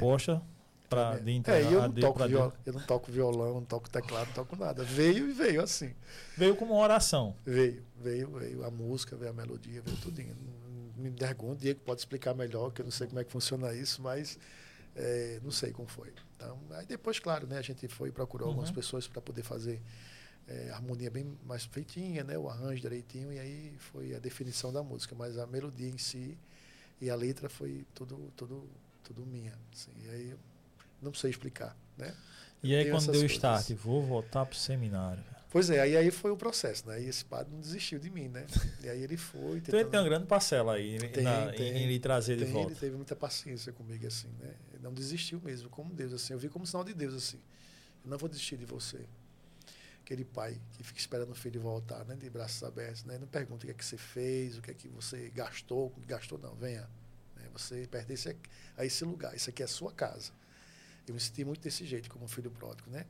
composta 0.91 0.97
pra, 0.97 1.17
de 1.17 1.25
É, 1.45 1.63
e 1.65 1.73
eu 1.73 1.83
não, 1.83 1.93
toco 1.93 2.21
viol, 2.23 2.53
eu 2.67 2.73
não 2.73 2.81
toco 2.81 3.11
violão, 3.11 3.55
não 3.55 3.65
toco 3.65 3.89
teclado, 3.91 4.29
não 4.29 4.35
toco 4.35 4.57
nada. 4.57 4.85
Veio 4.85 5.29
e 5.29 5.33
veio 5.33 5.63
assim. 5.63 5.95
Veio 6.37 6.57
como 6.57 6.75
uma 6.75 6.83
oração. 6.83 7.37
Veio, 7.45 7.83
veio, 7.97 8.31
veio 8.31 8.65
a 8.65 8.71
música, 8.71 9.17
veio 9.17 9.31
a 9.31 9.35
melodia, 9.35 9.81
veio 9.81 9.97
tudinho. 9.97 10.37
Me 10.97 11.11
pergunta, 11.11 11.55
o 11.55 11.57
Diego 11.57 11.81
pode 11.81 12.01
explicar 12.01 12.35
melhor, 12.35 12.71
que 12.73 12.83
eu 12.83 12.85
não 12.85 12.93
sei 12.93 13.07
como 13.07 13.19
é 13.21 13.25
que 13.25 13.33
funciona 13.33 13.73
isso, 13.75 14.03
mas 14.03 14.39
é, 14.97 15.41
não 15.43 15.51
sei 15.51 15.73
como 15.73 15.89
foi. 15.89 16.13
Então, 16.37 16.59
aí 16.73 16.87
depois, 16.87 17.19
claro, 17.19 17.47
né, 17.47 17.59
a 17.59 17.63
gente 17.63 17.89
foi 17.89 18.11
e 18.11 18.13
procurou 18.13 18.49
Uhum. 18.49 18.49
algumas 18.49 18.71
pessoas 18.71 19.09
para 19.09 19.23
poder 19.23 19.43
fazer 19.43 19.81
é, 20.49 20.71
a 20.71 20.77
harmonia 20.77 21.11
bem 21.11 21.39
mais 21.47 21.65
feitinha, 21.65 22.25
né, 22.25 22.39
o 22.39 22.49
arranjo 22.49 22.81
direitinho, 22.83 23.33
e 23.33 23.39
aí 23.39 23.75
foi 23.79 24.15
a 24.15 24.19
definição 24.19 24.73
da 24.73 24.83
música, 24.83 25.15
mas 25.17 25.39
a 25.39 25.47
melodia 25.47 25.89
em 25.89 25.99
si 25.99 26.39
e 27.01 27.11
a 27.11 27.17
letra 27.17 27.49
foi 27.49 27.87
tudo, 27.95 28.33
tudo, 28.37 28.69
tudo 29.05 29.27
minha. 29.27 29.55
assim, 29.73 29.93
e 30.05 30.11
aí 30.11 30.37
não 31.03 31.13
sei 31.15 31.31
explicar, 31.31 31.77
né? 31.97 32.15
E 32.63 32.75
aí 32.75 32.91
quando 32.91 33.11
deu 33.13 33.23
o 33.23 33.25
start, 33.27 33.71
vou 33.73 34.03
voltar 34.03 34.45
pro 34.47 34.57
seminário. 34.57 35.23
cara. 35.25 35.41
Pois 35.51 35.69
é, 35.71 35.81
aí, 35.81 35.97
aí 35.97 36.11
foi 36.13 36.31
o 36.31 36.37
processo, 36.37 36.87
né? 36.89 37.03
E 37.03 37.07
esse 37.09 37.25
padre 37.25 37.53
não 37.53 37.61
desistiu 37.61 37.99
de 37.99 38.09
mim, 38.11 38.29
né? 38.29 38.47
E 38.85 38.89
aí 38.89 39.03
ele 39.03 39.17
foi. 39.17 39.41
Então 39.59 39.75
ele 39.79 39.85
tentando- 39.85 39.91
tem 39.91 40.01
uma 40.01 40.09
grande 40.09 40.27
parcela 40.27 40.75
aí 40.75 40.99
Tem, 41.11 41.25
na- 41.25 41.51
tem. 41.53 41.73
em, 41.73 41.83
em 41.85 41.87
lhe 41.89 41.99
trazer 41.99 42.37
de 42.37 42.45
Tem, 42.45 42.53
volta. 42.53 42.71
Ele 42.73 42.79
teve 42.81 42.97
muita 42.97 43.17
paciência 43.17 43.73
comigo, 43.73 44.07
assim, 44.07 44.29
né? 44.39 44.55
Ele 44.73 44.83
não 44.83 44.93
desistiu 44.95 45.41
mesmo, 45.41 45.69
como 45.71 45.93
Deus, 45.93 46.13
assim. 46.13 46.35
Eu 46.35 46.39
vi 46.39 46.49
como 46.49 46.65
sinal 46.67 46.85
de 46.85 46.95
Deus, 46.95 47.15
assim. 47.15 47.41
Eu 48.05 48.11
não 48.11 48.17
vou 48.19 48.29
desistir 48.29 48.57
de 48.59 48.65
você. 48.65 49.05
Aquele 50.05 50.25
pai 50.25 50.61
que 50.73 50.83
fica 50.83 50.99
esperando 50.99 51.31
o 51.31 51.35
filho 51.35 51.61
voltar, 51.61 52.05
né? 52.05 52.15
De 52.15 52.29
braços 52.31 52.63
abertos, 52.63 53.05
né? 53.05 53.17
Não 53.19 53.27
pergunta 53.27 53.65
o 53.65 53.67
que 53.67 53.73
é 53.73 53.75
que 53.75 53.85
você 53.85 53.97
fez, 53.97 54.59
o 54.59 54.63
que 54.63 54.71
é 54.71 54.75
que 54.75 54.89
você 54.89 55.31
gastou, 55.35 55.87
o 55.87 56.01
gastou, 56.07 56.39
não. 56.39 56.55
Venha. 56.55 56.89
né? 57.37 57.49
Você 57.53 57.87
pertence 57.91 58.29
a, 58.29 58.35
a 58.83 58.85
esse 58.85 59.05
lugar. 59.05 59.35
Isso 59.35 59.51
aqui 59.51 59.63
é 59.63 59.65
a 59.65 59.69
sua 59.69 59.93
casa. 59.93 60.33
Eu 61.11 61.15
me 61.15 61.21
senti 61.21 61.45
muito 61.45 61.61
desse 61.61 61.85
jeito, 61.85 62.09
como 62.09 62.29
filho 62.29 62.53
pródigo, 62.53 62.89
né? 62.89 63.05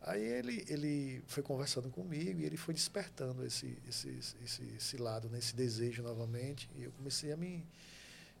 Aí 0.00 0.22
ele, 0.22 0.64
ele 0.68 1.22
foi 1.26 1.42
conversando 1.42 1.90
comigo 1.90 2.40
e 2.40 2.44
ele 2.44 2.56
foi 2.56 2.72
despertando 2.72 3.44
esse, 3.44 3.76
esse, 3.86 4.08
esse, 4.42 4.62
esse 4.74 4.96
lado, 4.96 5.28
né? 5.28 5.38
esse 5.38 5.54
desejo 5.54 6.02
novamente. 6.02 6.68
E 6.76 6.84
eu 6.84 6.92
comecei 6.92 7.30
a 7.30 7.36
me, 7.36 7.58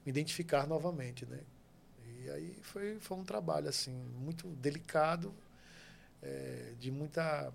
me 0.04 0.06
identificar 0.06 0.66
novamente, 0.66 1.26
né? 1.26 1.40
E 2.22 2.30
aí 2.30 2.58
foi, 2.62 2.98
foi 3.00 3.18
um 3.18 3.24
trabalho 3.24 3.68
assim 3.68 3.92
muito 4.18 4.48
delicado, 4.56 5.34
eh, 6.22 6.72
de 6.80 6.90
muita 6.90 7.52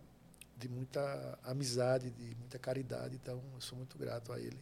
de 0.55 0.69
muita 0.69 1.39
amizade, 1.43 2.11
de 2.11 2.35
muita 2.35 2.59
caridade. 2.59 3.15
Então 3.15 3.41
eu 3.55 3.61
sou 3.61 3.77
muito 3.77 3.97
grato 3.97 4.31
a 4.31 4.39
ele, 4.39 4.59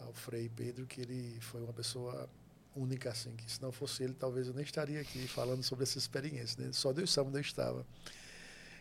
ao 0.00 0.12
Frei 0.12 0.48
Pedro, 0.48 0.84
que 0.84 1.00
ele 1.00 1.38
foi 1.40 1.62
uma 1.62 1.72
pessoa 1.72 2.28
única 2.74 3.10
assim, 3.10 3.34
que 3.36 3.50
se 3.50 3.60
não 3.60 3.70
fosse 3.70 4.02
ele 4.02 4.14
talvez 4.14 4.48
eu 4.48 4.54
nem 4.54 4.64
estaria 4.64 5.00
aqui 5.00 5.26
falando 5.28 5.62
sobre 5.62 5.82
essa 5.84 5.98
experiência, 5.98 6.64
né? 6.64 6.72
Só 6.72 6.92
Deus 6.92 7.12
sabe 7.12 7.28
onde 7.28 7.38
eu 7.38 7.42
estava 7.42 7.86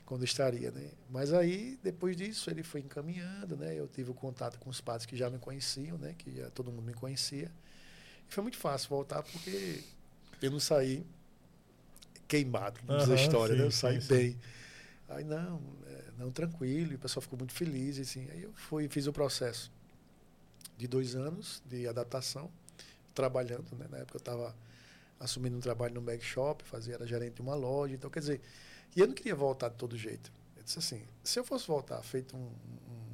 quando 0.06 0.22
eu 0.22 0.26
estaria, 0.26 0.72
né? 0.72 0.92
Mas 1.10 1.34
aí 1.34 1.80
depois 1.84 2.16
disso 2.16 2.50
ele 2.50 2.64
foi 2.64 2.82
encaminhando, 2.82 3.56
né? 3.56 3.78
Eu 3.78 3.88
tive 3.88 4.12
o 4.12 4.14
contato 4.14 4.60
com 4.60 4.70
os 4.70 4.82
padres 4.82 5.06
que 5.06 5.16
já 5.16 5.30
me 5.30 5.40
conheciam, 5.40 5.98
né? 5.98 6.16
Que 6.18 6.36
já 6.38 6.50
todo 6.50 6.72
mundo 6.72 6.84
me 6.84 6.94
conhecia. 6.94 7.52
E 8.30 8.34
foi 8.34 8.44
muito 8.44 8.58
fácil 8.58 8.90
voltar 8.90 9.24
porque 9.24 9.84
eu 10.42 10.52
não 10.52 10.60
saí 10.60 11.06
queimado, 12.28 12.80
como 12.86 12.98
diz 12.98 13.10
a 13.10 13.16
história, 13.16 13.54
né? 13.56 13.60
sim, 13.60 13.66
Eu 13.66 13.72
saí 13.72 14.02
sim, 14.02 14.08
sim. 14.08 14.14
bem. 14.14 14.40
Aí 15.10 15.24
não, 15.26 15.62
é, 15.86 16.04
não 16.18 16.32
tranquilo, 16.32 16.94
e 16.94 16.96
o 16.96 17.00
pessoal 17.00 17.22
ficou 17.22 17.38
muito 17.38 17.54
feliz, 17.54 18.00
assim. 18.00 18.30
Aí 18.32 18.44
eu 18.44 18.54
fui, 18.54 18.88
fiz 18.88 19.08
o 19.08 19.12
processo 19.14 19.70
de 20.78 20.88
dois 20.88 21.16
anos 21.16 21.62
de 21.66 21.88
adaptação, 21.88 22.50
trabalhando, 23.14 23.66
né? 23.78 23.86
Na 23.90 23.98
época 24.00 24.18
eu 24.18 24.20
estava 24.20 24.56
assumindo 25.20 25.56
um 25.58 25.60
trabalho 25.60 25.94
no 25.94 26.02
bag 26.02 26.24
shop, 26.24 26.64
fazia 26.64 26.96
era 26.96 27.06
gerente 27.06 27.36
de 27.36 27.42
uma 27.42 27.54
loja, 27.56 27.94
então 27.94 28.10
quer 28.10 28.20
dizer, 28.22 28.42
e 28.96 29.00
eu 29.00 29.08
não 29.08 29.14
queria 29.14 29.36
voltar 29.36 29.70
de 29.70 29.76
todo 29.76 29.96
jeito. 29.98 30.32
Eu 30.58 30.64
disse 30.64 30.80
assim, 30.80 31.02
se 31.24 31.40
eu 31.40 31.44
fosse 31.44 31.68
voltar 31.68 32.02
feito 32.02 32.36
um, 32.36 32.50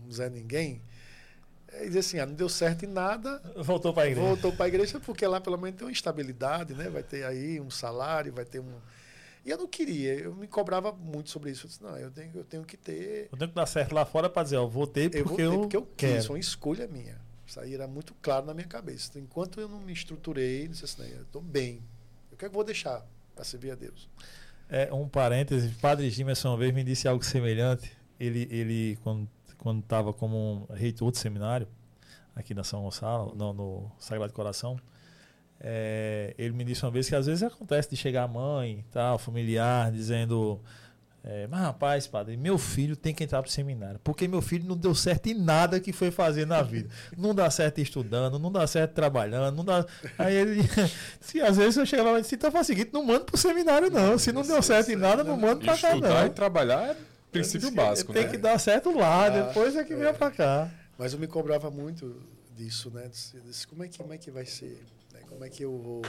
um 0.06 0.12
Zé 0.12 0.30
Ninguém, 0.30 0.82
é 1.70 1.84
dizer 1.86 2.00
assim, 2.00 2.20
ah, 2.20 2.26
não 2.26 2.34
deu 2.34 2.48
certo 2.48 2.86
em 2.86 2.88
nada, 2.88 3.42
Voltou 3.58 3.94
para 3.94 4.04
a 4.04 4.08
igreja. 4.08 4.26
voltou 4.26 4.54
para 4.54 4.66
a 4.66 4.68
igreja 4.70 5.00
porque 5.02 5.28
lá 5.28 5.42
pelo 5.42 5.58
menos 5.58 5.78
tem 5.78 5.86
uma 5.86 5.92
estabilidade, 5.92 6.74
né? 6.74 6.90
Vai 6.90 7.04
ter 7.04 7.26
aí 7.26 7.60
um 7.60 7.70
salário, 7.70 8.32
vai 8.32 8.46
ter 8.46 8.60
um. 8.62 8.80
E 9.46 9.50
eu 9.50 9.58
não 9.58 9.68
queria, 9.68 10.14
eu 10.14 10.34
me 10.36 10.48
cobrava 10.48 10.92
muito 10.94 11.30
sobre 11.30 11.52
isso. 11.52 11.66
Eu 11.66 11.70
disse, 11.70 11.84
não, 11.84 11.98
eu 11.98 12.10
tenho, 12.12 12.32
eu 12.36 12.44
tenho 12.44 12.64
que 12.64 12.76
ter. 12.78 13.28
Eu 13.32 13.38
tenho 13.38 13.50
que 13.50 13.56
dar 13.56 13.66
certo 13.66 13.94
lá 13.94 14.06
fora 14.06 14.30
para 14.30 14.44
dizer, 14.44 14.58
ó, 14.58 14.66
vou 14.66 14.88
ter 14.88 15.10
porque 15.10 15.22
Eu 15.22 15.26
vou 15.26 15.38
ter 15.38 15.44
eu, 15.44 15.60
porque 15.60 15.78
eu 15.78 15.88
quero. 15.98 16.16
quis, 16.16 16.26
foi 16.26 16.36
uma 16.36 16.40
escolha 16.40 16.88
minha. 16.88 17.20
Isso 17.48 17.60
aí 17.62 17.74
era 17.74 17.88
muito 17.88 18.14
claro 18.22 18.46
na 18.46 18.54
minha 18.54 18.68
cabeça. 18.68 19.08
Então, 19.10 19.22
enquanto 19.22 19.62
eu 19.62 19.70
não 19.70 19.80
me 19.80 19.94
estruturei, 19.94 20.68
disse 20.68 20.84
assim, 20.84 21.04
estou 21.22 21.42
bem. 21.42 21.82
O 22.32 22.36
que 22.36 22.46
é 22.46 22.50
que 22.50 22.52
eu 22.52 22.52
vou 22.52 22.64
deixar 22.64 23.04
para 23.34 23.46
servir 23.46 23.72
a 23.72 23.76
Deus? 23.76 24.10
É, 24.70 24.94
um 24.94 25.08
parêntese, 25.08 25.70
Padre 25.76 26.10
Gimerson 26.10 26.50
uma 26.50 26.58
vez 26.58 26.74
me 26.74 26.84
disse 26.84 27.08
algo 27.08 27.24
semelhante. 27.24 27.90
Ele, 28.20 28.48
ele 28.52 29.00
quando 29.58 29.80
estava 29.80 30.12
como 30.12 30.68
um 30.70 30.74
reitor 30.74 31.10
de 31.12 31.20
seminário, 31.20 31.68
aqui 32.36 32.54
na 32.54 32.66
São 32.66 32.84
Gonçalo, 32.84 33.34
não, 33.34 33.54
no 33.54 33.92
Sagrado 33.98 34.34
Coração, 34.34 34.78
é, 35.60 36.36
ele 36.38 36.54
me 36.54 36.66
disse 36.66 36.84
uma 36.84 36.92
vez 36.92 37.08
que 37.08 37.16
às 37.16 37.26
vezes 37.26 37.44
acontece 37.44 37.90
de 37.90 37.96
chegar 37.96 38.24
a 38.24 38.28
mãe, 38.28 38.86
tal, 38.92 39.18
familiar, 39.18 39.92
dizendo. 39.92 40.62
É, 41.30 41.46
mas 41.48 41.60
rapaz, 41.60 42.08
padre, 42.08 42.38
meu 42.38 42.58
filho 42.58 42.96
tem 42.96 43.14
que 43.14 43.22
entrar 43.22 43.42
para 43.42 43.50
o 43.50 43.52
seminário, 43.52 44.00
porque 44.02 44.28
meu 44.30 44.42
filho 44.42 44.66
não 44.66 44.78
deu 44.78 44.96
certo 44.96 45.28
em 45.28 45.34
nada 45.34 45.78
que 45.78 45.92
foi 45.92 46.10
fazer 46.10 46.48
na 46.48 46.62
vida. 46.62 46.90
Não 47.18 47.36
dá 47.36 47.50
certo 47.52 47.80
estudando, 47.80 48.40
não 48.40 48.50
dá 48.50 48.66
certo 48.66 48.94
trabalhando, 48.94 49.54
não 49.56 49.66
dá. 49.66 49.86
Aí 50.18 50.34
ele. 50.34 50.62
Se 51.20 51.42
às 51.42 51.58
vezes 51.58 51.76
eu 51.76 51.86
chegava 51.86 52.12
lá 52.12 52.20
e 52.20 52.22
disse, 52.22 52.36
então 52.36 52.50
faz 52.50 52.66
o 52.66 52.68
seguinte, 52.68 52.92
não 52.94 53.04
manda 53.04 53.26
pro 53.26 53.36
seminário, 53.38 53.90
não. 53.92 54.18
Se 54.18 54.32
não 54.32 54.42
deu 54.42 54.62
certo 54.62 54.90
em 54.90 54.96
nada, 54.96 55.22
não 55.24 55.36
manda 55.36 55.60
pra 55.66 55.78
cá, 55.78 55.90
Estudar 55.90 56.22
e 56.26 56.28
não. 56.30 56.34
trabalhar 56.34 56.92
é 56.92 56.98
princípio 57.30 57.70
básico, 57.72 58.14
Tem 58.14 58.24
né? 58.24 58.30
que 58.32 58.38
dar 58.38 58.58
certo 58.58 58.90
lá, 58.98 59.26
Ah, 59.26 59.30
depois 59.30 59.76
é 59.76 59.84
que 59.84 59.92
é. 59.94 59.96
vem 59.98 60.14
pra 60.14 60.32
cá. 60.32 60.72
Mas 60.98 61.12
eu 61.14 61.20
me 61.20 61.28
cobrava 61.28 61.70
muito 61.70 62.16
disso, 62.56 62.90
né? 62.90 63.08
Disse, 63.10 63.40
disse, 63.42 63.68
como, 63.68 63.84
é 63.84 63.88
que, 63.90 63.98
como 63.98 64.14
é 64.14 64.18
que 64.18 64.32
vai 64.32 64.46
ser? 64.46 64.82
né? 65.14 65.20
Como 65.28 65.44
é 65.44 65.50
que 65.50 65.62
eu 65.64 65.78
vou. 65.78 66.02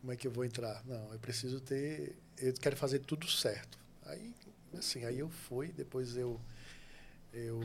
Como 0.00 0.12
é 0.12 0.16
que 0.16 0.26
eu 0.26 0.30
vou 0.30 0.44
entrar? 0.44 0.82
Não, 0.86 1.12
eu 1.12 1.18
preciso 1.18 1.60
ter. 1.60 2.14
Eu 2.38 2.52
quero 2.54 2.76
fazer 2.76 2.98
tudo 3.00 3.26
certo. 3.28 3.78
Aí, 4.06 4.34
assim, 4.76 5.04
aí 5.04 5.18
eu 5.18 5.28
fui, 5.28 5.72
depois 5.72 6.16
eu. 6.16 6.40
eu 7.32 7.60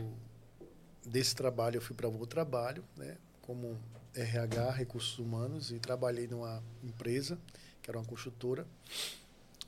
desse 1.06 1.36
trabalho 1.36 1.78
eu 1.78 1.82
fui 1.82 1.96
para 1.96 2.08
outro 2.08 2.28
trabalho, 2.28 2.84
né? 2.96 3.18
Como 3.42 3.80
RH, 4.14 4.72
recursos 4.72 5.18
humanos, 5.20 5.72
e 5.72 5.80
trabalhei 5.80 6.28
numa 6.28 6.62
empresa, 6.84 7.38
que 7.82 7.90
era 7.90 7.98
uma 7.98 8.06
construtora. 8.06 8.68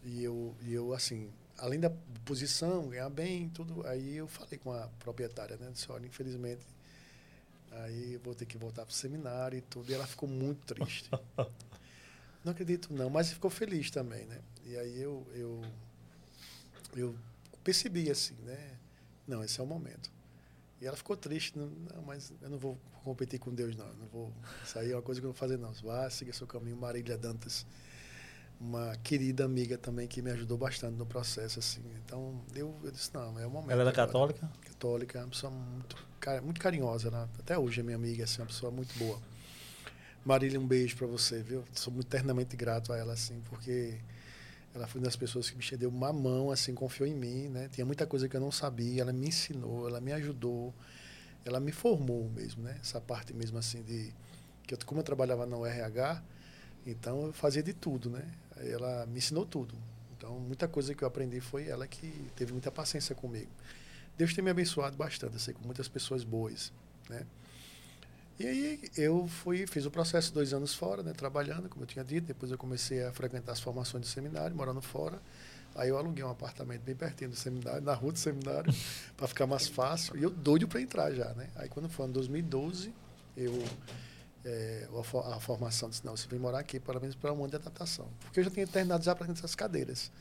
E 0.04 0.24
eu, 0.24 0.56
e 0.62 0.74
eu 0.74 0.94
assim, 0.94 1.30
além 1.58 1.80
da 1.80 1.90
posição, 2.26 2.90
ganhar 2.90 3.10
bem, 3.10 3.50
tudo, 3.50 3.86
aí 3.88 4.18
eu 4.18 4.28
falei 4.28 4.58
com 4.58 4.72
a 4.72 4.88
proprietária, 5.00 5.58
né? 5.58 5.70
Disse, 5.72 5.92
olha, 5.92 6.06
infelizmente, 6.06 6.66
aí 7.72 8.14
eu 8.14 8.20
vou 8.20 8.34
ter 8.34 8.46
que 8.46 8.58
voltar 8.58 8.86
para 8.86 8.92
o 8.92 8.96
seminário 8.96 9.58
e 9.58 9.62
tudo. 9.62 9.92
E 9.92 9.94
ela 9.94 10.08
ficou 10.08 10.28
muito 10.28 10.74
triste. 10.74 11.10
não 12.44 12.52
acredito 12.52 12.94
não, 12.94 13.10
mas 13.10 13.32
ficou 13.32 13.50
feliz 13.50 13.92
também, 13.92 14.26
né? 14.26 14.40
E 14.66 14.78
aí 14.78 15.02
eu, 15.02 15.26
eu, 15.34 15.62
eu 16.96 17.16
percebi 17.64 18.10
assim, 18.10 18.36
né? 18.44 18.78
Não, 19.28 19.44
esse 19.44 19.60
é 19.60 19.64
o 19.64 19.68
momento. 19.68 20.12
E 20.82 20.88
ela 20.88 20.96
ficou 20.96 21.16
triste, 21.16 21.58
não, 21.58 21.68
não, 21.68 22.02
mas 22.04 22.32
eu 22.42 22.50
não 22.50 22.58
vou 22.58 22.78
competir 23.04 23.40
com 23.40 23.54
Deus, 23.54 23.76
não. 23.76 23.88
Não 23.94 24.08
vou. 24.08 24.34
Isso 24.64 24.80
aí 24.80 24.92
é 24.92 24.96
uma 24.96 25.02
coisa 25.02 25.20
que 25.20 25.26
eu 25.26 25.30
não 25.30 25.34
vou 25.34 25.40
fazer, 25.40 25.58
não. 25.58 25.72
Vá, 25.74 26.10
siga 26.10 26.32
seu 26.32 26.48
caminho. 26.48 26.78
Marília 26.78 27.18
Dantas, 27.18 27.66
uma 28.60 28.96
querida 29.04 29.44
amiga 29.44 29.78
também 29.78 30.08
que 30.08 30.22
me 30.22 30.32
ajudou 30.32 30.58
bastante 30.58 30.96
no 30.96 31.06
processo, 31.06 31.60
assim. 31.60 31.82
Então, 32.06 32.42
eu, 32.56 32.76
eu 32.84 32.92
disse, 32.92 33.14
não, 33.14 33.38
é 33.38 33.46
o 33.46 33.50
momento. 33.50 33.72
Ela 33.72 33.82
era 33.82 33.92
agora. 33.92 34.08
católica? 34.08 34.52
Católica, 34.62 35.20
uma 35.20 35.28
pessoa 35.28 35.52
muito, 35.52 35.98
muito 36.44 36.62
carinhosa, 36.62 37.12
né? 37.12 37.28
Até 37.40 37.58
hoje 37.58 37.82
é 37.82 37.84
minha 37.84 37.98
amiga, 37.98 38.24
assim, 38.24 38.42
uma 38.42 38.48
pessoa 38.48 38.72
muito 38.72 38.98
boa. 38.98 39.20
Marília, 40.26 40.60
um 40.60 40.68
beijo 40.68 40.96
para 40.96 41.08
você, 41.08 41.42
viu? 41.42 41.64
Sou 41.74 41.94
muito 41.94 42.08
eternamente 42.08 42.56
grato 42.56 42.94
a 42.94 42.98
ela, 42.98 43.14
assim, 43.14 43.42
porque 43.50 43.98
ela 44.74 44.88
foi 44.88 45.00
uma 45.00 45.06
das 45.06 45.16
pessoas 45.16 45.50
que 45.50 45.58
me 45.58 45.78
deu 45.78 45.90
uma 45.90 46.14
mão, 46.14 46.52
assim, 46.52 46.74
confiou 46.74 47.08
em 47.08 47.16
mim, 47.16 47.50
né? 47.50 47.70
Tinha 47.70 47.86
muita 47.86 48.06
coisa 48.06 48.30
que 48.30 48.36
eu 48.36 48.42
não 48.42 48.52
sabia, 48.52 49.02
ela 49.02 49.12
me 49.12 49.28
ensinou, 49.28 49.88
ela 49.88 50.00
me 50.00 50.14
ajudou, 50.14 50.74
ela 51.44 51.60
me 51.60 51.72
formou 51.72 52.30
mesmo, 52.30 52.64
né? 52.64 52.78
Essa 52.80 53.02
parte 53.02 53.34
mesmo, 53.34 53.58
assim, 53.58 53.82
de... 53.82 54.14
que 54.64 54.74
eu, 54.74 54.80
Como 54.86 55.00
eu 55.00 55.04
trabalhava 55.04 55.46
na 55.46 55.58
URH, 55.58 56.24
então 56.86 57.28
eu 57.28 57.34
fazia 57.34 57.64
de 57.64 57.74
tudo, 57.74 58.10
né? 58.10 58.24
Ela 58.58 59.06
me 59.08 59.18
ensinou 59.18 59.46
tudo. 59.46 59.76
Então, 60.18 60.40
muita 60.40 60.68
coisa 60.68 60.94
que 60.94 61.04
eu 61.04 61.08
aprendi 61.08 61.40
foi 61.40 61.68
ela 61.68 61.88
que 61.88 62.08
teve 62.36 62.52
muita 62.52 62.72
paciência 62.72 63.16
comigo. 63.16 63.50
Deus 64.18 64.34
tem 64.34 64.44
me 64.44 64.52
abençoado 64.52 64.98
bastante, 64.98 65.34
eu 65.34 65.40
sei, 65.40 65.54
com 65.54 65.66
muitas 65.66 65.88
pessoas 65.88 66.24
boas, 66.24 66.74
né? 67.10 67.26
E 68.40 68.48
aí 68.48 68.82
eu 68.96 69.28
fui, 69.28 69.68
fiz 69.68 69.86
o 69.86 69.92
processo 69.92 70.34
dois 70.34 70.54
anos 70.54 70.74
fora, 70.74 71.04
né, 71.04 71.12
trabalhando, 71.12 71.68
como 71.68 71.84
eu 71.84 71.88
tinha 71.88 72.06
dito. 72.06 72.26
Depois 72.26 72.52
eu 72.52 72.58
comecei 72.58 73.04
a 73.04 73.12
frequentar 73.12 73.52
as 73.52 73.60
formações 73.60 74.06
de 74.06 74.10
seminário, 74.10 74.56
morando 74.56 74.82
fora. 74.82 75.22
Aí 75.76 75.90
eu 75.90 75.98
aluguei 75.98 76.24
um 76.24 76.32
apartamento 76.32 76.82
bem 76.82 76.96
pertinho 76.96 77.32
do 77.32 77.36
seminário, 77.36 77.82
na 77.82 77.94
rua 77.94 78.14
do 78.14 78.18
seminário, 78.20 78.74
para 79.18 79.28
ficar 79.28 79.46
mais 79.46 79.68
fácil. 79.68 80.18
E 80.18 80.24
eu 80.24 80.30
doido 80.30 80.68
para 80.68 80.82
entrar 80.82 81.12
já, 81.12 81.34
né? 81.34 81.50
Aí 81.56 81.68
quando 81.68 81.90
foi 81.90 82.08
em 82.08 82.12
2012, 82.12 82.94
eu 83.36 83.54
é, 84.46 84.88
a, 85.36 85.40
formação. 85.40 85.90
Disse, 85.90 86.06
não, 86.06 86.16
você 86.16 86.28
vem 86.28 86.40
morar 86.40 86.60
aqui 86.60 86.80
pelo 86.80 87.00
menos 87.00 87.16
para 87.16 87.34
um 87.34 87.40
ano 87.40 87.50
de 87.50 87.56
adaptação. 87.58 88.08
Porque 88.22 88.40
eu 88.40 88.44
já 88.46 88.50
tinha 88.50 88.66
terminado 88.66 89.04
já 89.04 89.14
para 89.14 89.32
essas 89.32 89.54
cadeiras. 89.54 90.12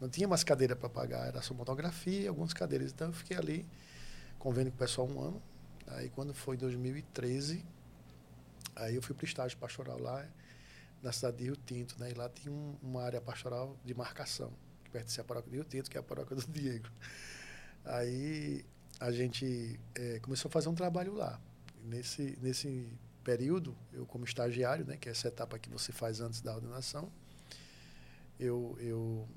Não 0.00 0.08
tinha 0.08 0.28
mais 0.28 0.44
cadeira 0.44 0.76
para 0.76 0.88
pagar, 0.88 1.26
era 1.26 1.42
só 1.42 1.52
fotografia 1.54 2.22
e 2.22 2.28
algumas 2.28 2.52
cadeiras. 2.52 2.92
Então 2.92 3.08
eu 3.08 3.12
fiquei 3.12 3.36
ali, 3.36 3.66
convênio 4.38 4.70
com 4.70 4.76
o 4.76 4.78
pessoal 4.78 5.08
um 5.08 5.20
ano. 5.20 5.42
Aí 5.92 6.10
quando 6.10 6.34
foi 6.34 6.56
2013, 6.56 7.64
aí 8.76 8.94
eu 8.94 9.02
fui 9.02 9.14
para 9.14 9.24
o 9.24 9.26
estágio 9.26 9.56
pastoral 9.58 9.98
lá 9.98 10.26
na 11.02 11.12
cidade 11.12 11.38
de 11.38 11.44
Rio 11.44 11.56
Tinto, 11.56 11.98
né? 11.98 12.10
E 12.10 12.14
lá 12.14 12.28
tinha 12.28 12.52
um, 12.52 12.76
uma 12.82 13.02
área 13.02 13.20
pastoral 13.20 13.76
de 13.84 13.94
marcação, 13.94 14.52
que 14.84 14.90
pertencia 14.90 15.22
à 15.22 15.24
paróquia 15.24 15.50
de 15.50 15.56
Rio 15.56 15.64
Tinto, 15.64 15.90
que 15.90 15.96
é 15.96 16.00
a 16.00 16.02
paróquia 16.02 16.36
do 16.36 16.46
Diego. 16.50 16.88
Aí 17.84 18.64
a 19.00 19.12
gente 19.12 19.78
é, 19.94 20.18
começou 20.20 20.48
a 20.48 20.52
fazer 20.52 20.68
um 20.68 20.74
trabalho 20.74 21.14
lá. 21.14 21.40
Nesse, 21.84 22.36
nesse 22.42 22.86
período, 23.24 23.76
eu 23.92 24.04
como 24.04 24.24
estagiário, 24.24 24.84
né, 24.84 24.96
que 24.96 25.08
é 25.08 25.12
essa 25.12 25.28
etapa 25.28 25.58
que 25.58 25.70
você 25.70 25.92
faz 25.92 26.20
antes 26.20 26.40
da 26.40 26.54
ordenação, 26.54 27.10
eu, 28.38 28.76
eu, 28.80 29.28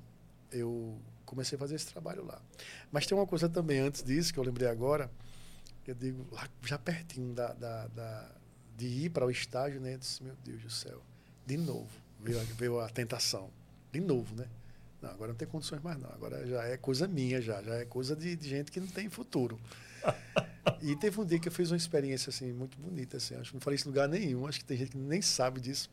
eu 0.50 1.00
comecei 1.24 1.56
a 1.56 1.58
fazer 1.58 1.76
esse 1.76 1.86
trabalho 1.86 2.24
lá. 2.24 2.40
Mas 2.90 3.06
tem 3.06 3.16
uma 3.16 3.26
coisa 3.26 3.48
também 3.48 3.80
antes 3.80 4.02
disso, 4.02 4.32
que 4.32 4.38
eu 4.38 4.44
lembrei 4.44 4.68
agora, 4.68 5.10
eu 5.90 5.94
digo, 5.94 6.26
já 6.64 6.78
pertinho 6.78 7.34
da, 7.34 7.52
da, 7.52 7.86
da 7.88 8.30
de 8.76 8.86
ir 8.86 9.10
para 9.10 9.26
o 9.26 9.30
estágio, 9.30 9.80
né, 9.80 9.94
eu 9.94 9.98
disse, 9.98 10.22
meu 10.22 10.34
Deus 10.44 10.62
do 10.62 10.70
céu, 10.70 11.02
de 11.46 11.56
novo, 11.56 11.90
veio, 12.20 12.38
veio 12.56 12.80
a 12.80 12.88
tentação, 12.88 13.50
de 13.92 14.00
novo, 14.00 14.34
né? 14.34 14.48
Não, 15.02 15.10
agora 15.10 15.32
não 15.32 15.36
tem 15.36 15.48
condições 15.48 15.82
mais 15.82 15.98
não. 15.98 16.08
Agora 16.10 16.46
já 16.46 16.62
é 16.62 16.76
coisa 16.76 17.08
minha, 17.08 17.42
já. 17.42 17.60
Já 17.60 17.74
é 17.74 17.84
coisa 17.84 18.14
de, 18.14 18.36
de 18.36 18.48
gente 18.48 18.70
que 18.70 18.78
não 18.78 18.86
tem 18.86 19.10
futuro. 19.10 19.60
e 20.80 20.94
teve 20.96 21.20
um 21.20 21.24
dia 21.24 21.40
que 21.40 21.48
eu 21.48 21.52
fiz 21.52 21.72
uma 21.72 21.76
experiência 21.76 22.30
assim, 22.30 22.52
muito 22.52 22.78
bonita. 22.78 23.16
Assim, 23.16 23.34
acho 23.34 23.50
que 23.50 23.56
não 23.56 23.60
falei 23.60 23.74
isso 23.74 23.88
em 23.88 23.90
lugar 23.90 24.08
nenhum. 24.08 24.46
Acho 24.46 24.60
que 24.60 24.64
tem 24.64 24.76
gente 24.76 24.92
que 24.92 24.98
nem 24.98 25.20
sabe 25.20 25.60
disso. 25.60 25.90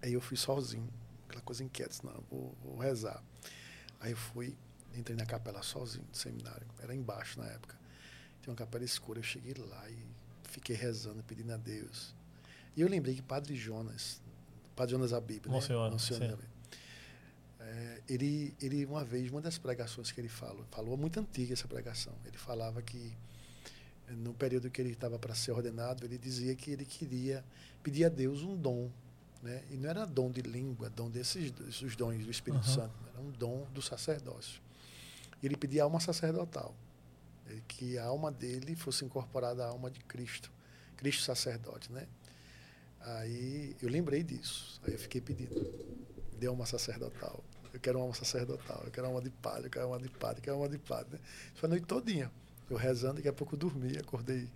Aí 0.00 0.12
eu 0.12 0.20
fui 0.20 0.36
sozinho. 0.36 0.88
Aquela 1.28 1.42
coisa 1.42 1.64
inquieta. 1.64 1.96
Não, 2.04 2.22
vou, 2.30 2.54
vou 2.62 2.78
rezar. 2.78 3.20
Aí 3.98 4.12
eu 4.12 4.16
fui, 4.16 4.56
entrei 4.94 5.16
na 5.16 5.26
capela 5.26 5.60
sozinho, 5.60 6.04
do 6.04 6.16
seminário. 6.16 6.66
Era 6.80 6.94
embaixo 6.94 7.40
na 7.40 7.46
época. 7.46 7.76
Tinha 8.48 8.52
uma 8.52 8.56
capela 8.56 8.82
escura. 8.82 9.18
Eu 9.18 9.22
cheguei 9.22 9.52
lá 9.54 9.90
e 9.90 9.98
fiquei 10.44 10.74
rezando, 10.74 11.22
pedindo 11.22 11.52
a 11.52 11.58
Deus. 11.58 12.14
E 12.74 12.80
eu 12.80 12.88
lembrei 12.88 13.14
que 13.14 13.20
Padre 13.20 13.54
Jonas, 13.54 14.22
Padre 14.74 14.92
Jonas 14.92 15.12
a 15.12 15.20
Bíblia, 15.20 15.52
Monsenhor, 15.52 15.84
né? 15.84 15.90
Monsenhor 15.90 16.38
é, 17.60 18.02
ele, 18.08 18.54
ele, 18.62 18.86
uma 18.86 19.04
vez, 19.04 19.30
uma 19.30 19.42
das 19.42 19.58
pregações 19.58 20.10
que 20.10 20.18
ele 20.18 20.28
falou, 20.28 20.64
falou 20.70 20.96
muito 20.96 21.20
antiga 21.20 21.52
essa 21.52 21.68
pregação, 21.68 22.14
ele 22.24 22.38
falava 22.38 22.80
que 22.80 23.12
no 24.08 24.32
período 24.32 24.70
que 24.70 24.80
ele 24.80 24.92
estava 24.92 25.18
para 25.18 25.34
ser 25.34 25.52
ordenado, 25.52 26.06
ele 26.06 26.16
dizia 26.16 26.54
que 26.54 26.70
ele 26.70 26.86
queria 26.86 27.44
pedir 27.82 28.06
a 28.06 28.08
Deus 28.08 28.42
um 28.42 28.56
dom, 28.56 28.90
né? 29.42 29.62
E 29.70 29.76
não 29.76 29.90
era 29.90 30.06
dom 30.06 30.30
de 30.30 30.40
língua, 30.40 30.88
dom 30.88 31.10
desses, 31.10 31.50
desses 31.50 31.94
dons 31.94 32.24
do 32.24 32.30
Espírito 32.30 32.66
uhum. 32.66 32.74
Santo, 32.74 32.94
era 33.12 33.20
um 33.20 33.30
dom 33.30 33.66
do 33.74 33.82
sacerdócio. 33.82 34.62
Ele 35.42 35.56
pedia 35.56 35.82
alma 35.82 36.00
sacerdotal, 36.00 36.74
que 37.66 37.98
a 37.98 38.04
alma 38.04 38.30
dele 38.30 38.74
fosse 38.74 39.04
incorporada 39.04 39.64
à 39.64 39.68
alma 39.68 39.90
de 39.90 40.00
Cristo, 40.00 40.50
Cristo 40.96 41.22
sacerdote, 41.22 41.92
né? 41.92 42.06
Aí 43.00 43.76
eu 43.80 43.88
lembrei 43.88 44.22
disso, 44.22 44.80
aí 44.86 44.92
eu 44.92 44.98
fiquei 44.98 45.20
pedindo, 45.20 45.54
deu 46.38 46.52
uma 46.52 46.66
sacerdotal. 46.66 47.42
Eu 47.72 47.80
quero 47.80 48.02
uma 48.02 48.14
sacerdotal, 48.14 48.82
eu 48.84 48.90
quero 48.90 49.08
uma 49.08 49.20
de 49.20 49.30
padre, 49.30 49.66
eu 49.66 49.70
quero 49.70 49.88
uma 49.88 49.98
de 49.98 50.08
padre, 50.08 50.38
eu 50.38 50.42
quero 50.42 50.56
uma 50.56 50.68
de 50.68 50.78
padre. 50.78 51.12
Né? 51.12 51.18
Foi 51.54 51.68
a 51.68 51.70
noite 51.70 51.86
todinha. 51.86 52.30
Eu 52.68 52.76
rezando, 52.76 53.14
daqui 53.14 53.28
a 53.28 53.32
pouco 53.32 53.54
eu 53.54 53.58
dormi, 53.58 53.96
acordei 53.98 54.48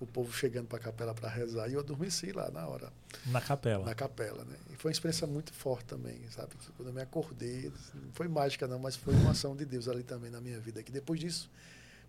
o 0.00 0.06
povo 0.06 0.32
chegando 0.32 0.66
para 0.66 0.78
a 0.78 0.80
capela 0.80 1.14
para 1.14 1.28
rezar 1.28 1.68
e 1.68 1.74
eu 1.74 1.80
adormeci 1.80 2.32
lá 2.32 2.50
na 2.50 2.66
hora. 2.66 2.92
Na 3.26 3.40
capela? 3.40 3.84
Na 3.84 3.94
capela, 3.94 4.44
né? 4.44 4.56
E 4.72 4.76
foi 4.76 4.90
uma 4.90 4.92
experiência 4.92 5.26
muito 5.26 5.52
forte 5.52 5.84
também, 5.86 6.20
sabe? 6.30 6.54
Quando 6.76 6.88
eu 6.88 6.94
me 6.94 7.00
acordei, 7.02 7.72
não 7.94 8.12
foi 8.12 8.28
mágica 8.28 8.66
não, 8.66 8.78
mas 8.78 8.96
foi 8.96 9.14
uma 9.14 9.30
ação 9.30 9.54
de 9.56 9.64
Deus 9.64 9.88
ali 9.88 10.02
também 10.02 10.30
na 10.30 10.40
minha 10.40 10.58
vida. 10.58 10.82
Que 10.82 10.90
depois 10.90 11.20
disso, 11.20 11.50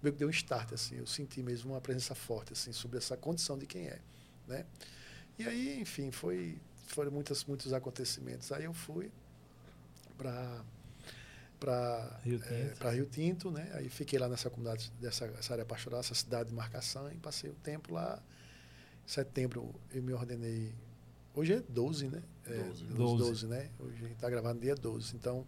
meio 0.05 0.13
que 0.13 0.19
deu 0.19 0.27
um 0.27 0.31
start, 0.31 0.73
assim. 0.73 0.97
Eu 0.97 1.05
senti 1.05 1.41
mesmo 1.41 1.73
uma 1.73 1.81
presença 1.81 2.15
forte, 2.15 2.53
assim, 2.53 2.71
sobre 2.71 2.97
essa 2.97 3.17
condição 3.17 3.57
de 3.57 3.65
quem 3.65 3.87
é, 3.87 3.99
né? 4.47 4.65
E 5.37 5.47
aí, 5.47 5.79
enfim, 5.81 6.11
foi, 6.11 6.57
foram 6.87 7.11
muitos, 7.11 7.43
muitos 7.45 7.73
acontecimentos. 7.73 8.51
Aí 8.51 8.65
eu 8.65 8.73
fui, 8.73 9.11
para 10.17 10.63
para 11.59 12.19
Rio, 12.23 12.41
é, 12.43 12.89
Rio 12.91 13.05
Tinto, 13.05 13.49
né? 13.49 13.71
Aí 13.73 13.89
fiquei 13.89 14.19
lá 14.19 14.27
nessa 14.27 14.49
comunidade, 14.49 14.91
dessa 14.99 15.25
área 15.51 15.65
pastoral, 15.65 16.01
essa 16.01 16.13
cidade 16.13 16.49
de 16.49 16.55
marcação, 16.55 17.11
e 17.11 17.15
passei 17.15 17.49
o 17.49 17.55
tempo 17.55 17.93
lá. 17.93 18.21
Em 19.05 19.09
setembro 19.09 19.73
eu 19.91 20.03
me 20.03 20.13
ordenei. 20.13 20.73
Hoje 21.33 21.53
é 21.53 21.61
12, 21.61 22.09
né? 22.09 22.23
É, 22.45 22.57
12. 22.57 22.83
12. 22.85 23.17
12 23.17 23.47
né? 23.47 23.69
Hoje 23.79 23.95
a 23.95 23.99
gente 23.99 24.13
está 24.13 24.29
gravando 24.29 24.59
dia 24.59 24.75
12. 24.75 25.15
Então, 25.15 25.45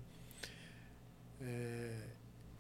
é, 1.42 2.17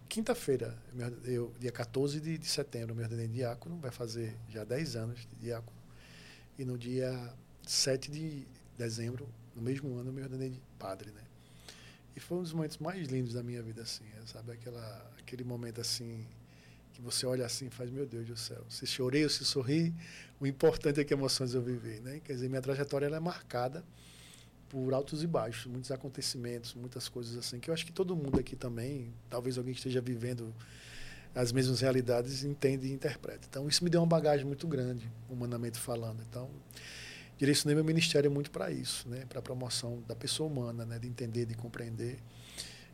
quinta-feira, 0.08 0.78
eu, 1.26 1.54
dia 1.60 1.72
14 1.72 2.20
de, 2.20 2.38
de 2.38 2.48
setembro, 2.48 2.96
me 2.96 3.04
ordenei 3.04 3.28
diácono, 3.28 3.78
vai 3.78 3.92
fazer 3.92 4.36
já 4.50 4.64
10 4.64 4.96
anos 4.96 5.20
de 5.20 5.36
diácono. 5.36 5.78
E 6.58 6.66
no 6.66 6.78
dia 6.78 7.34
7 7.66 8.10
de 8.10 8.48
dezembro, 8.78 9.28
no 9.56 9.62
mesmo 9.62 9.96
ano, 9.96 10.10
eu 10.10 10.14
me 10.14 10.22
ordenei 10.22 10.50
de 10.50 10.62
padre, 10.80 11.12
né? 11.12 11.22
E 12.16 12.20
foi 12.20 12.40
um 12.40 12.42
dos 12.42 12.54
momentos 12.54 12.78
mais 12.78 13.08
lindos 13.08 13.34
da 13.34 13.44
minha 13.44 13.62
vida, 13.62 13.84
assim, 13.84 14.06
sabe? 14.26 14.52
Aquela, 14.54 15.12
aquele 15.20 15.44
momento 15.44 15.80
assim, 15.80 16.26
que 16.94 17.02
você 17.02 17.28
olha 17.28 17.46
assim 17.46 17.68
e 17.68 17.70
faz, 17.70 17.92
meu 17.92 18.08
Deus 18.08 18.26
do 18.26 18.36
céu, 18.36 18.66
se 18.70 18.88
chorei 18.88 19.24
ou 19.24 19.30
se 19.30 19.46
sorri, 19.46 19.94
o 20.40 20.48
importante 20.48 21.00
é 21.00 21.04
que 21.04 21.14
emoções 21.14 21.54
eu 21.54 21.62
vivi, 21.62 22.00
né? 22.00 22.20
Quer 22.24 22.34
dizer, 22.34 22.50
minha 22.50 22.62
trajetória 22.62 23.06
ela 23.06 23.18
é 23.18 23.20
marcada 23.20 23.84
por 24.70 24.94
altos 24.94 25.24
e 25.24 25.28
baixos, 25.28 25.66
muitos 25.66 25.92
acontecimentos, 25.92 26.74
muitas 26.74 27.08
coisas 27.08 27.38
assim, 27.38 27.60
que 27.60 27.70
eu 27.70 27.74
acho 27.74 27.86
que 27.86 27.92
todo 27.92 28.16
mundo 28.16 28.40
aqui 28.40 28.56
também, 28.56 29.14
talvez 29.30 29.58
alguém 29.58 29.74
que 29.74 29.80
esteja 29.80 30.02
vivendo 30.02 30.54
as 31.34 31.52
mesmas 31.52 31.80
realidades, 31.82 32.44
entende 32.44 32.88
e 32.88 32.92
interpreta. 32.92 33.42
Então, 33.50 33.68
isso 33.68 33.84
me 33.84 33.90
deu 33.90 34.02
uma 34.02 34.08
bagagem 34.08 34.46
muito 34.46 34.68
grande, 34.68 35.10
humanamente 35.30 35.78
falando. 35.78 36.24
Então, 36.28 36.50
direcionei 37.38 37.76
meu 37.76 37.84
ministério 37.84 38.32
muito 38.32 38.50
para 38.50 38.72
isso, 38.72 39.08
né? 39.08 39.24
para 39.30 39.40
a 39.40 39.42
promoção 39.42 40.04
da 40.08 40.16
pessoa 40.16 40.50
humana, 40.50 40.86
né? 40.86 40.98
de 40.98 41.08
entender, 41.08 41.46
de 41.46 41.54
compreender. 41.54 42.18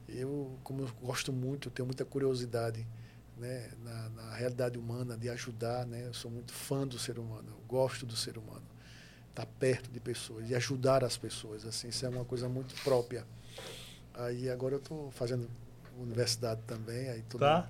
Eu, 0.09 0.59
como 0.63 0.82
eu 0.82 0.89
gosto 1.01 1.32
muito, 1.32 1.69
tenho 1.69 1.86
muita 1.86 2.03
curiosidade 2.03 2.86
né? 3.38 3.71
na, 3.82 4.09
na 4.09 4.36
realidade 4.36 4.78
humana, 4.78 5.17
de 5.17 5.30
ajudar. 5.30 5.86
Né? 5.86 6.05
Eu 6.05 6.13
sou 6.13 6.30
muito 6.30 6.51
fã 6.51 6.86
do 6.86 6.99
ser 6.99 7.17
humano, 7.17 7.47
eu 7.49 7.63
gosto 7.65 8.05
do 8.05 8.15
ser 8.15 8.38
humano. 8.38 8.72
Estar 9.34 9.45
tá 9.45 9.51
perto 9.59 9.89
de 9.91 9.99
pessoas 9.99 10.49
e 10.49 10.55
ajudar 10.55 11.03
as 11.03 11.17
pessoas. 11.17 11.65
assim 11.65 11.89
Isso 11.89 12.05
é 12.05 12.09
uma 12.09 12.23
coisa 12.23 12.47
muito 12.47 12.75
própria. 12.84 13.25
Aí 14.13 14.49
agora 14.49 14.75
eu 14.75 14.79
estou 14.79 15.09
fazendo 15.11 15.49
universidade 15.99 16.61
também, 16.67 17.09
aí 17.09 17.19
estou 17.19 17.39
tá. 17.39 17.67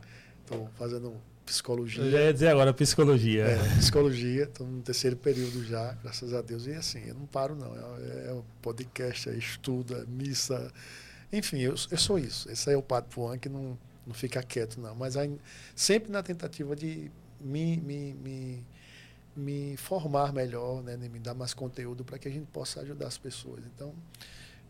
fazendo 0.76 1.16
psicologia. 1.46 2.04
Eu 2.04 2.12
já 2.12 2.22
ia 2.22 2.34
dizer 2.34 2.48
agora 2.50 2.74
psicologia. 2.74 3.46
É, 3.46 3.78
psicologia, 3.78 4.44
estou 4.44 4.68
no 4.68 4.82
terceiro 4.82 5.16
período 5.16 5.64
já, 5.64 5.94
graças 6.02 6.34
a 6.34 6.42
Deus. 6.42 6.66
E 6.68 6.74
assim, 6.74 7.04
eu 7.08 7.16
não 7.16 7.26
paro 7.26 7.56
não. 7.56 7.76
É, 7.76 8.32
é 8.32 8.42
podcast, 8.62 9.30
é 9.30 9.36
estudo, 9.36 9.96
é 9.96 10.06
missa. 10.06 10.72
Enfim, 11.32 11.60
eu, 11.60 11.76
eu 11.92 11.98
sou 11.98 12.20
isso. 12.20 12.50
Esse 12.52 12.72
é 12.72 12.78
o 12.78 12.82
Padre 12.82 13.10
Puan 13.10 13.38
que 13.38 13.50
não, 13.50 13.78
não 14.06 14.14
fica 14.14 14.42
quieto, 14.44 14.80
não. 14.80 14.96
Mas 14.96 15.18
aí, 15.18 15.38
sempre 15.76 16.12
na 16.12 16.22
tentativa 16.22 16.76
de 16.76 17.12
me, 17.40 17.78
me, 17.78 18.14
me, 18.14 18.64
me 19.36 19.76
formar 19.78 20.32
melhor, 20.32 20.84
né, 20.84 20.96
me 20.98 21.20
dar 21.20 21.34
mais 21.34 21.54
conteúdo 21.54 22.04
para 22.04 22.18
que 22.20 22.28
a 22.28 22.32
gente 22.32 22.46
possa 22.48 22.82
ajudar 22.82 23.08
as 23.08 23.18
pessoas. 23.18 23.64
Então, 23.66 23.94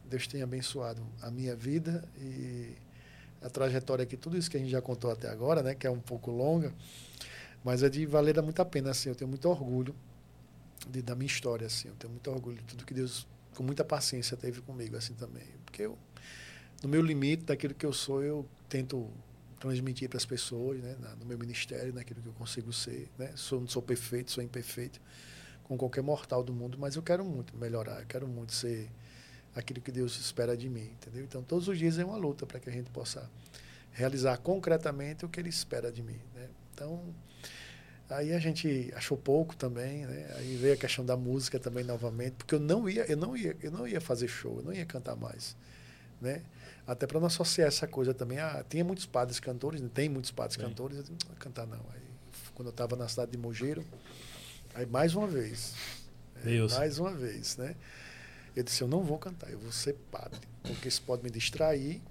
Deus 0.05 0.27
tenha 0.27 0.43
abençoado 0.43 1.01
a 1.21 1.29
minha 1.29 1.55
vida 1.55 2.03
e 2.17 2.73
a 3.41 3.49
trajetória 3.49 4.03
aqui, 4.03 4.15
tudo 4.15 4.37
isso 4.37 4.49
que 4.49 4.55
a 4.55 4.59
gente 4.59 4.69
já 4.71 4.81
contou 4.81 5.11
até 5.11 5.29
agora, 5.29 5.61
né, 5.61 5.75
que 5.75 5.85
é 5.85 5.91
um 5.91 5.99
pouco 5.99 6.31
longa, 6.31 6.73
mas 7.63 7.83
é 7.83 7.89
de 7.89 8.05
valer 8.05 8.41
muito 8.41 8.61
a 8.61 8.65
pena, 8.65 8.91
assim, 8.91 9.09
eu 9.09 9.15
tenho 9.15 9.29
muito 9.29 9.49
orgulho 9.49 9.93
de, 10.89 11.01
da 11.01 11.13
minha 11.13 11.27
história, 11.27 11.67
assim, 11.67 11.89
eu 11.89 11.95
tenho 11.95 12.11
muito 12.11 12.29
orgulho 12.31 12.57
de 12.57 12.63
tudo 12.63 12.85
que 12.85 12.93
Deus, 12.93 13.27
com 13.55 13.63
muita 13.63 13.83
paciência, 13.83 14.37
teve 14.37 14.61
comigo, 14.61 14.95
assim, 14.95 15.13
também, 15.13 15.43
porque 15.65 15.83
eu, 15.83 15.97
no 16.81 16.87
meu 16.87 17.01
limite, 17.01 17.43
daquilo 17.43 17.73
que 17.73 17.85
eu 17.85 17.93
sou, 17.93 18.23
eu 18.23 18.45
tento 18.69 19.09
transmitir 19.63 20.09
para 20.09 20.17
as 20.17 20.25
pessoas, 20.25 20.77
né, 20.81 20.97
no 21.17 21.25
meu 21.25 21.37
ministério, 21.37 21.93
naquilo 21.93 22.21
que 22.21 22.27
eu 22.27 22.33
consigo 22.33 22.73
ser, 22.73 23.09
né, 23.17 23.31
sou, 23.35 23.61
não 23.61 23.67
sou 23.67 23.81
perfeito, 23.81 24.29
sou 24.29 24.43
imperfeito, 24.43 24.99
com 25.63 25.77
qualquer 25.77 26.01
mortal 26.03 26.43
do 26.43 26.53
mundo, 26.53 26.77
mas 26.77 26.97
eu 26.97 27.01
quero 27.01 27.23
muito 27.23 27.55
melhorar, 27.55 28.01
eu 28.01 28.05
quero 28.05 28.27
muito 28.27 28.51
ser 28.51 28.91
aquilo 29.55 29.79
que 29.79 29.89
Deus 29.89 30.19
espera 30.19 30.57
de 30.57 30.67
mim, 30.67 30.91
entendeu? 30.91 31.23
Então, 31.23 31.41
todos 31.41 31.69
os 31.69 31.77
dias 31.77 31.97
é 31.97 32.03
uma 32.03 32.17
luta 32.17 32.45
para 32.45 32.59
que 32.59 32.69
a 32.69 32.73
gente 32.73 32.89
possa 32.89 33.29
realizar 33.93 34.37
concretamente 34.37 35.23
o 35.23 35.29
que 35.29 35.39
Ele 35.39 35.49
espera 35.49 35.89
de 35.89 36.03
mim, 36.03 36.19
né? 36.35 36.49
Então, 36.73 37.01
aí 38.09 38.33
a 38.33 38.39
gente 38.39 38.91
achou 38.95 39.17
pouco 39.17 39.55
também, 39.55 40.05
né? 40.05 40.29
Aí 40.35 40.57
veio 40.57 40.73
a 40.73 40.77
questão 40.77 41.05
da 41.05 41.15
música 41.15 41.57
também 41.57 41.85
novamente, 41.85 42.33
porque 42.33 42.55
eu 42.55 42.59
não 42.59 42.89
ia, 42.89 43.05
eu 43.05 43.15
não 43.15 43.37
ia, 43.37 43.55
eu 43.61 43.71
não 43.71 43.87
ia 43.87 44.01
fazer 44.01 44.27
show, 44.27 44.57
eu 44.57 44.63
não 44.63 44.73
ia 44.73 44.85
cantar 44.85 45.15
mais, 45.15 45.55
né? 46.19 46.43
Até 46.85 47.07
para 47.07 47.19
não 47.19 47.27
associar 47.27 47.67
essa 47.67 47.87
coisa 47.87 48.13
também. 48.13 48.39
Ah, 48.39 48.63
tinha 48.67 48.83
muitos 48.83 49.05
padres 49.05 49.39
cantores, 49.39 49.81
né? 49.81 49.89
tem 49.93 50.09
muitos 50.09 50.31
padres 50.31 50.57
cantores, 50.57 50.97
eu 50.97 51.03
disse, 51.03 51.15
não 51.29 51.35
cantar 51.35 51.65
não. 51.65 51.79
Aí, 51.93 52.01
quando 52.53 52.67
eu 52.67 52.71
estava 52.71 52.95
na 52.95 53.07
cidade 53.07 53.31
de 53.31 53.37
Mogeiro, 53.37 53.83
aí 54.73 54.85
mais 54.85 55.15
uma 55.15 55.27
vez, 55.27 55.75
Deus. 56.43 56.73
Mais 56.73 56.99
uma 56.99 57.13
vez, 57.13 57.57
né? 57.57 57.75
Eu 58.55 58.63
disse, 58.63 58.81
eu 58.81 58.87
não 58.87 59.03
vou 59.03 59.17
cantar, 59.17 59.49
eu 59.49 59.57
vou 59.57 59.71
ser 59.71 59.93
padre, 60.11 60.41
porque 60.61 60.87
isso 60.87 61.01
pode 61.01 61.23
me 61.23 61.29
distrair, 61.29 62.01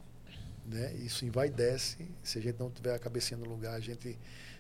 né? 0.67 0.93
Isso 0.95 1.25
envaidece, 1.25 2.09
se 2.23 2.39
a 2.39 2.43
gente 2.43 2.59
não 2.59 2.71
tiver 2.71 2.95
a 2.95 2.99
cabecinha 2.99 3.39
no 3.39 3.45
lugar, 3.47 3.75
a 3.75 3.81
gente 3.81 4.19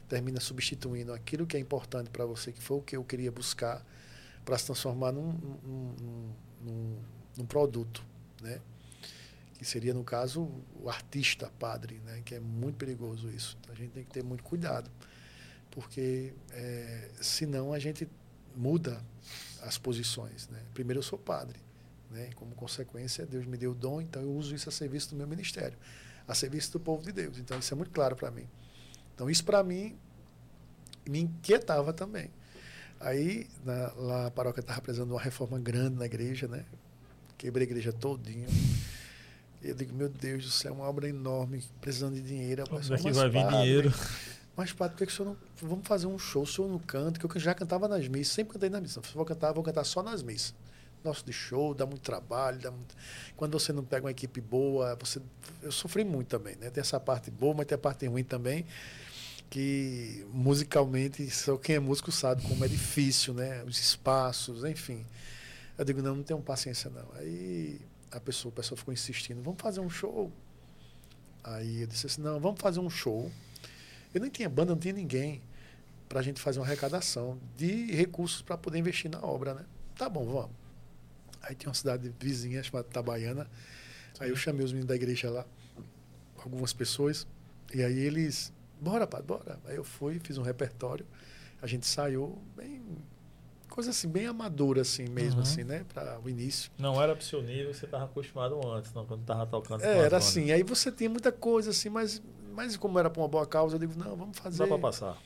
termina 0.09 0.41
substituindo 0.41 1.13
aquilo 1.13 1.47
que 1.47 1.57
é 1.57 1.61
importante 1.61 2.11
para 2.11 2.27
você, 2.27 2.53
que 2.53 2.63
foi 2.63 2.77
o 2.77 2.83
que 2.83 2.97
eu 2.97 3.03
queria 3.03 3.33
buscar, 3.33 3.85
para 4.45 4.59
se 4.59 4.67
transformar 4.67 5.13
num, 5.13 5.33
num, 5.33 6.35
num, 6.61 6.99
num, 7.39 7.47
produto, 7.47 8.05
né? 8.41 8.61
Que 9.63 9.69
seria, 9.69 9.95
no 9.95 10.03
caso, 10.03 10.51
o 10.75 10.91
artista 10.91 11.49
padre, 11.57 12.01
né? 12.05 12.21
Que 12.25 12.35
é 12.35 12.41
muito 12.41 12.75
perigoso 12.75 13.31
isso. 13.31 13.57
A 13.69 13.75
gente 13.75 13.93
tem 13.93 14.03
que 14.03 14.11
ter 14.11 14.25
muito 14.25 14.43
cuidado, 14.43 14.91
porque 15.71 16.35
é, 16.51 17.09
senão 17.21 17.73
a 17.73 17.79
gente 17.79 18.09
muda 18.57 19.01
as 19.63 19.79
posições, 19.79 20.49
né? 20.49 20.59
Primeiro 20.75 20.99
eu 20.99 21.03
sou 21.05 21.17
padre, 21.17 21.61
né? 22.11 22.31
Como 22.35 22.57
consequência, 22.57 23.25
Deus 23.25 23.47
me 23.47 23.57
deu 23.57 23.71
o 23.71 23.75
dom, 23.75 24.01
então 24.01 24.21
eu 24.21 24.33
uso 24.33 24.53
isso 24.53 24.69
a 24.69 24.73
serviço 24.73 25.11
do 25.11 25.15
meu 25.15 25.29
ministério, 25.29 25.79
a 26.27 26.35
serviço 26.35 26.73
do 26.73 26.81
povo 26.81 27.05
de 27.05 27.13
Deus. 27.13 27.39
Então 27.39 27.57
isso 27.57 27.73
é 27.73 27.77
muito 27.77 27.93
claro 27.93 28.17
para 28.17 28.33
mim. 28.33 28.49
Então 29.15 29.31
isso 29.31 29.45
para 29.45 29.63
mim 29.63 29.97
me 31.09 31.21
inquietava 31.21 31.93
também. 31.93 32.33
Aí 32.99 33.47
na, 33.65 33.93
lá 33.93 34.27
a 34.27 34.31
paróquia 34.33 34.59
estava 34.61 34.81
precisando 34.81 35.13
uma 35.13 35.21
reforma 35.21 35.57
grande 35.57 35.95
na 35.99 36.07
igreja, 36.07 36.49
né? 36.49 36.65
Quebrei 37.39 37.65
a 37.65 37.71
igreja 37.71 37.93
todinha. 37.93 38.49
Eu 39.63 39.75
digo, 39.75 39.95
meu 39.95 40.09
Deus 40.09 40.45
do 40.45 40.51
céu, 40.51 40.75
uma 40.75 40.85
obra 40.85 41.09
enorme, 41.09 41.63
precisando 41.81 42.15
de 42.15 42.23
dinheiro. 42.23 42.65
Onde 42.71 42.93
é 42.93 42.97
que 42.97 43.13
vai 43.13 43.29
vir 43.29 43.47
dinheiro? 43.47 43.93
Mas, 44.57 44.73
padre, 44.73 44.95
por 44.95 44.99
que, 44.99 45.07
que 45.07 45.13
o 45.13 45.17
senhor 45.17 45.29
não. 45.31 45.69
Vamos 45.69 45.87
fazer 45.87 46.07
um 46.07 46.19
show, 46.19 46.43
o 46.43 46.47
senhor 46.47 46.69
não 46.69 46.79
canta, 46.79 47.19
que 47.19 47.25
eu 47.25 47.41
já 47.41 47.55
cantava 47.55 47.89
nas 47.89 48.07
missas, 48.09 48.35
sempre 48.35 48.53
cantei 48.53 48.69
nas 48.69 48.83
missas. 48.83 49.07
Se 49.07 49.15
vou 49.15 49.25
cantar, 49.25 49.53
vou 49.53 49.63
cantar 49.63 49.85
só 49.85 50.03
nas 50.03 50.23
missas. 50.23 50.55
Nosso 51.03 51.25
de 51.25 51.33
show, 51.33 51.75
dá 51.75 51.85
muito 51.87 52.03
trabalho, 52.03 52.61
dá 52.61 52.71
muito... 52.71 52.95
quando 53.37 53.59
você 53.59 53.73
não 53.73 53.83
pega 53.83 54.05
uma 54.05 54.11
equipe 54.11 54.41
boa, 54.41 54.97
você. 54.97 55.21
Eu 55.63 55.73
sofri 55.73 56.05
muito 56.05 56.29
também, 56.29 56.55
né? 56.57 56.71
Tem 56.71 56.81
essa 56.81 57.01
parte 57.01 57.31
boa, 57.31 57.55
mas 57.55 57.67
tem 57.67 57.75
a 57.75 57.79
parte 57.79 58.07
ruim 58.07 58.25
também 58.25 58.67
que 59.53 60.27
musicalmente, 60.33 61.29
só 61.29 61.59
quem 61.59 61.77
é 61.77 61.79
músico 61.79 62.11
sabe 62.11 62.41
como 62.49 62.65
é 62.65 62.69
difícil, 62.69 63.35
né? 63.35 63.63
Os 63.65 63.79
espaços, 63.79 64.65
enfim. 64.65 65.05
Eu 65.77 65.85
digo, 65.85 66.01
não, 66.01 66.17
não 66.17 66.23
tenho 66.23 66.41
paciência 66.41 66.89
não. 66.89 67.07
Aí 67.17 67.79
a 68.13 68.21
pessoa, 68.21 68.53
a 68.53 68.57
pessoa 68.57 68.77
ficou 68.77 68.93
insistindo, 68.93 69.43
vamos 69.43 69.61
fazer 69.61 69.81
um 69.81 69.91
show. 69.91 70.31
Aí 71.43 71.81
eu 71.81 71.87
disse 71.87 72.07
assim, 72.07 72.21
não, 72.21 72.39
vamos 72.39 72.61
fazer 72.61 72.81
um 72.81 72.91
show. 72.91 73.31
Eu 74.15 74.21
nem 74.21 74.31
tinha 74.31 74.49
banda, 74.49 74.73
não 74.73 74.81
tinha 74.81 74.95
ninguém 74.95 75.43
para 76.09 76.21
a 76.21 76.23
gente 76.23 76.41
fazer 76.41 76.61
uma 76.61 76.67
arrecadação 76.67 77.39
de 77.57 77.91
recursos 77.93 78.43
para 78.43 78.57
poder 78.57 78.79
investir 78.79 79.11
na 79.11 79.21
obra, 79.21 79.55
né? 79.55 79.65
Tá 79.97 80.09
bom, 80.09 80.25
vamos. 80.27 80.51
Aí 81.41 81.55
tinha 81.55 81.69
uma 81.69 81.75
cidade 81.75 82.15
vizinha 82.21 82.63
chamada 82.63 82.87
Tabaiana. 82.89 83.51
Aí 84.21 84.31
eu 84.31 84.37
chamei 84.37 84.65
os 84.65 84.73
meninos 84.73 84.89
da 84.89 84.95
igreja 84.95 85.31
lá, 85.31 85.45
algumas 86.37 86.73
pessoas, 86.73 87.27
e 87.75 87.83
aí 87.83 87.99
eles 87.99 88.53
Bora, 88.83 89.07
padre, 89.07 89.27
bora. 89.29 89.61
Aí 89.65 89.77
eu 89.77 89.85
fui, 89.85 90.19
fiz 90.19 90.37
um 90.39 90.43
repertório. 90.43 91.07
A 91.63 91.69
gente 91.69 91.87
saiu 91.87 92.37
bem. 92.57 92.83
Coisa 93.73 93.89
assim, 93.89 94.07
bem 94.07 94.27
amadora, 94.27 94.83
assim 94.83 95.09
mesmo, 95.09 95.37
uhum. 95.37 95.43
assim, 95.45 95.65
né? 95.65 95.83
Para 95.95 96.21
o 96.23 96.29
início. 96.29 96.71
Não 96.77 97.01
era 97.01 97.17
pro 97.17 97.25
seu 97.25 97.43
nível, 97.43 97.73
você 97.73 97.87
estava 97.87 98.05
acostumado 98.05 98.61
antes, 98.71 98.93
não, 98.93 99.07
quando 99.07 99.23
estava 99.23 99.47
tocando. 99.47 99.83
É, 99.83 99.97
era 99.97 100.19
assim. 100.19 100.53
Aí 100.53 100.63
você 100.63 100.93
tinha 100.93 101.09
muita 101.09 101.33
coisa, 101.33 101.71
assim, 101.71 101.89
mas, 101.89 102.23
mas 102.55 102.77
como 102.77 102.99
era 102.99 103.09
para 103.09 103.23
uma 103.23 103.29
boa 103.29 103.47
causa, 103.47 103.77
eu 103.77 103.81
digo, 103.81 103.95
não, 103.97 104.15
vamos 104.15 104.39
fazer. 104.39 104.59
Dá 104.59 104.67
para 104.67 104.79
passar. 104.79 105.17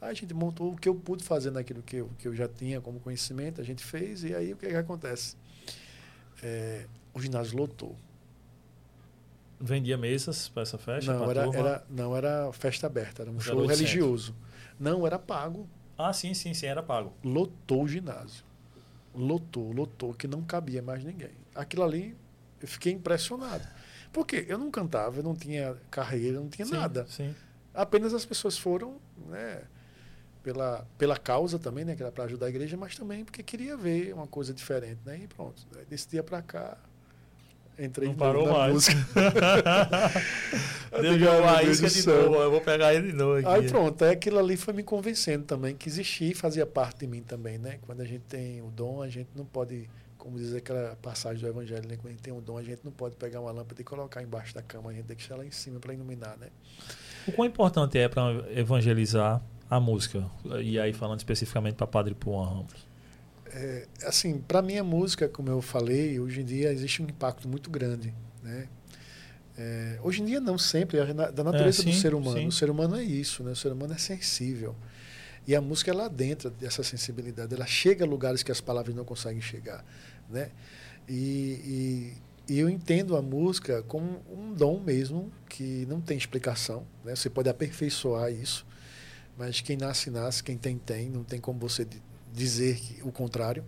Aí 0.00 0.12
a 0.12 0.14
gente 0.14 0.32
montou 0.32 0.72
o 0.72 0.76
que 0.76 0.88
eu 0.88 0.94
pude 0.94 1.22
fazer 1.22 1.50
naquilo 1.50 1.82
que 1.82 1.96
eu, 1.96 2.10
que 2.18 2.26
eu 2.26 2.34
já 2.34 2.48
tinha 2.48 2.80
como 2.80 2.98
conhecimento, 3.00 3.60
a 3.60 3.64
gente 3.64 3.84
fez, 3.84 4.24
e 4.24 4.34
aí 4.34 4.54
o 4.54 4.56
que, 4.56 4.66
que 4.66 4.76
acontece? 4.76 5.36
É, 6.42 6.86
o 7.12 7.20
ginásio 7.20 7.58
lotou. 7.58 7.94
Vendia 9.60 9.98
mesas 9.98 10.48
para 10.48 10.62
essa 10.62 10.78
festa? 10.78 11.12
Não, 11.12 11.30
era, 11.30 11.42
era, 11.54 11.86
não 11.90 12.16
era 12.16 12.50
festa 12.54 12.86
aberta, 12.86 13.24
era 13.24 13.30
um 13.30 13.38
show 13.38 13.66
religioso. 13.66 14.34
Não, 14.78 15.06
era 15.06 15.18
pago. 15.18 15.68
Ah, 16.06 16.12
sim, 16.12 16.34
sim, 16.34 16.54
sim, 16.54 16.66
era 16.66 16.82
pago. 16.82 17.12
Lotou 17.22 17.84
o 17.84 17.88
ginásio. 17.88 18.44
Lotou, 19.14 19.72
lotou, 19.72 20.14
que 20.14 20.26
não 20.28 20.42
cabia 20.42 20.80
mais 20.80 21.04
ninguém. 21.04 21.32
Aquilo 21.54 21.82
ali, 21.82 22.16
eu 22.60 22.68
fiquei 22.68 22.92
impressionado. 22.92 23.66
Porque 24.12 24.44
eu 24.48 24.58
não 24.58 24.70
cantava, 24.70 25.18
eu 25.18 25.22
não 25.22 25.34
tinha 25.34 25.76
carreira, 25.90 26.40
não 26.40 26.48
tinha 26.48 26.66
sim, 26.66 26.74
nada. 26.74 27.06
Sim. 27.08 27.34
Apenas 27.72 28.12
as 28.12 28.24
pessoas 28.24 28.58
foram, 28.58 28.98
né, 29.28 29.62
pela, 30.42 30.86
pela 30.98 31.16
causa 31.16 31.58
também, 31.58 31.84
né, 31.84 31.94
que 31.94 32.02
era 32.02 32.10
para 32.10 32.24
ajudar 32.24 32.46
a 32.46 32.48
igreja, 32.48 32.76
mas 32.76 32.96
também 32.96 33.24
porque 33.24 33.42
queria 33.42 33.76
ver 33.76 34.12
uma 34.12 34.26
coisa 34.26 34.52
diferente, 34.52 35.00
né? 35.04 35.20
E 35.22 35.28
pronto. 35.28 35.66
Desse 35.88 36.08
dia 36.08 36.22
para 36.22 36.42
cá, 36.42 36.76
Entrei 37.80 38.08
não 38.08 38.14
parou 38.14 38.52
mais. 38.52 38.74
música. 38.74 38.94
Deu 41.00 41.40
uma 41.40 41.62
isca 41.62 41.88
de 41.88 42.06
novo, 42.06 42.36
eu 42.36 42.50
vou 42.50 42.60
pegar 42.60 42.92
ele 42.92 43.10
de 43.10 43.16
novo 43.16 43.36
aqui. 43.36 43.46
Aí 43.46 43.68
pronto, 43.68 44.04
aí 44.04 44.10
aquilo 44.10 44.38
ali 44.38 44.56
foi 44.56 44.74
me 44.74 44.82
convencendo 44.82 45.44
também 45.44 45.74
que 45.74 45.88
existia 45.88 46.30
e 46.30 46.34
fazia 46.34 46.66
parte 46.66 47.00
de 47.00 47.06
mim 47.06 47.22
também, 47.22 47.58
né? 47.58 47.78
Quando 47.82 48.02
a 48.02 48.04
gente 48.04 48.22
tem 48.22 48.60
o 48.60 48.66
dom, 48.66 49.00
a 49.00 49.08
gente 49.08 49.30
não 49.34 49.44
pode, 49.44 49.88
como 50.18 50.36
diz 50.36 50.54
aquela 50.54 50.96
passagem 51.00 51.40
do 51.40 51.48
Evangelho, 51.48 51.88
né? 51.88 51.96
Quando 51.96 52.08
a 52.08 52.10
gente 52.10 52.22
tem 52.22 52.32
o 52.32 52.40
dom, 52.40 52.58
a 52.58 52.62
gente 52.62 52.80
não 52.84 52.92
pode 52.92 53.16
pegar 53.16 53.40
uma 53.40 53.52
lâmpada 53.52 53.80
e 53.80 53.84
colocar 53.84 54.22
embaixo 54.22 54.54
da 54.54 54.62
cama, 54.62 54.90
a 54.90 54.92
gente 54.92 55.06
tem 55.06 55.16
que 55.16 55.22
deixar 55.22 55.36
lá 55.36 55.46
em 55.46 55.50
cima 55.50 55.80
para 55.80 55.94
iluminar, 55.94 56.36
né? 56.38 56.48
O 57.26 57.32
quão 57.32 57.46
importante 57.46 57.98
é 57.98 58.08
para 58.08 58.44
evangelizar 58.54 59.40
a 59.70 59.80
música? 59.80 60.24
E 60.60 60.78
aí 60.78 60.92
falando 60.92 61.20
especificamente 61.20 61.76
para 61.76 61.86
Padre 61.86 62.14
Puan 62.14 62.44
Ramos. 62.44 62.89
É, 63.52 63.86
assim, 64.04 64.38
para 64.38 64.62
mim 64.62 64.78
a 64.78 64.84
música, 64.84 65.28
como 65.28 65.48
eu 65.48 65.60
falei, 65.60 66.20
hoje 66.20 66.40
em 66.40 66.44
dia 66.44 66.72
existe 66.72 67.02
um 67.02 67.06
impacto 67.06 67.48
muito 67.48 67.68
grande, 67.70 68.14
né? 68.42 68.68
É, 69.58 69.98
hoje 70.02 70.22
em 70.22 70.24
dia 70.24 70.40
não 70.40 70.56
sempre, 70.56 70.98
é 70.98 71.12
da 71.12 71.44
natureza 71.44 71.82
é, 71.82 71.84
sim, 71.84 71.90
do 71.90 71.96
ser 71.96 72.14
humano. 72.14 72.38
Sim. 72.38 72.46
O 72.46 72.52
ser 72.52 72.70
humano 72.70 72.96
é 72.96 73.02
isso, 73.02 73.42
né? 73.42 73.52
O 73.52 73.56
ser 73.56 73.72
humano 73.72 73.92
é 73.92 73.98
sensível. 73.98 74.74
E 75.46 75.54
a 75.54 75.60
música 75.60 75.90
ela 75.90 76.06
adentra 76.06 76.48
dessa 76.48 76.82
sensibilidade, 76.82 77.54
ela 77.54 77.66
chega 77.66 78.04
a 78.04 78.08
lugares 78.08 78.42
que 78.42 78.52
as 78.52 78.60
palavras 78.60 78.94
não 78.94 79.04
conseguem 79.04 79.40
chegar, 79.40 79.84
né? 80.28 80.50
E, 81.08 82.14
e, 82.48 82.54
e 82.54 82.58
eu 82.58 82.68
entendo 82.70 83.16
a 83.16 83.22
música 83.22 83.82
como 83.82 84.22
um 84.30 84.52
dom 84.54 84.80
mesmo 84.80 85.32
que 85.48 85.84
não 85.88 86.00
tem 86.00 86.16
explicação, 86.16 86.86
né? 87.04 87.16
Você 87.16 87.28
pode 87.28 87.48
aperfeiçoar 87.48 88.30
isso, 88.30 88.64
mas 89.36 89.60
quem 89.60 89.76
nasce 89.76 90.08
nasce, 90.08 90.42
quem 90.42 90.56
tem 90.56 90.78
tem, 90.78 91.10
não 91.10 91.24
tem 91.24 91.40
como 91.40 91.58
você 91.58 91.84
dizer 92.32 92.76
que, 92.76 93.02
o 93.02 93.12
contrário. 93.12 93.64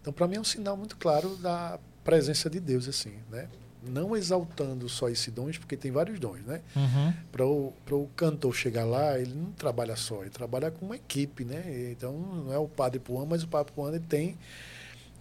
Então, 0.00 0.12
para 0.12 0.26
mim 0.26 0.36
é 0.36 0.40
um 0.40 0.44
sinal 0.44 0.76
muito 0.76 0.96
claro 0.96 1.36
da 1.36 1.78
presença 2.02 2.48
de 2.48 2.58
Deus, 2.60 2.88
assim, 2.88 3.14
né? 3.30 3.48
Não 3.82 4.14
exaltando 4.14 4.88
só 4.88 5.08
esse 5.08 5.30
dons, 5.30 5.56
porque 5.56 5.76
tem 5.76 5.90
vários 5.90 6.18
dons, 6.18 6.44
né? 6.44 6.60
Uhum. 6.76 7.14
Para 7.32 7.46
o, 7.46 7.72
o 7.90 8.08
cantor 8.14 8.54
chegar 8.54 8.84
lá, 8.84 9.18
ele 9.18 9.34
não 9.34 9.52
trabalha 9.52 9.96
só, 9.96 10.20
ele 10.20 10.30
trabalha 10.30 10.70
com 10.70 10.84
uma 10.84 10.96
equipe, 10.96 11.44
né? 11.44 11.90
Então, 11.92 12.12
não 12.12 12.52
é 12.52 12.58
o 12.58 12.68
Padre 12.68 12.98
Puan, 12.98 13.24
mas 13.24 13.42
o 13.42 13.48
Padre 13.48 13.72
Puan 13.72 13.90
ele 13.90 14.00
tem 14.00 14.36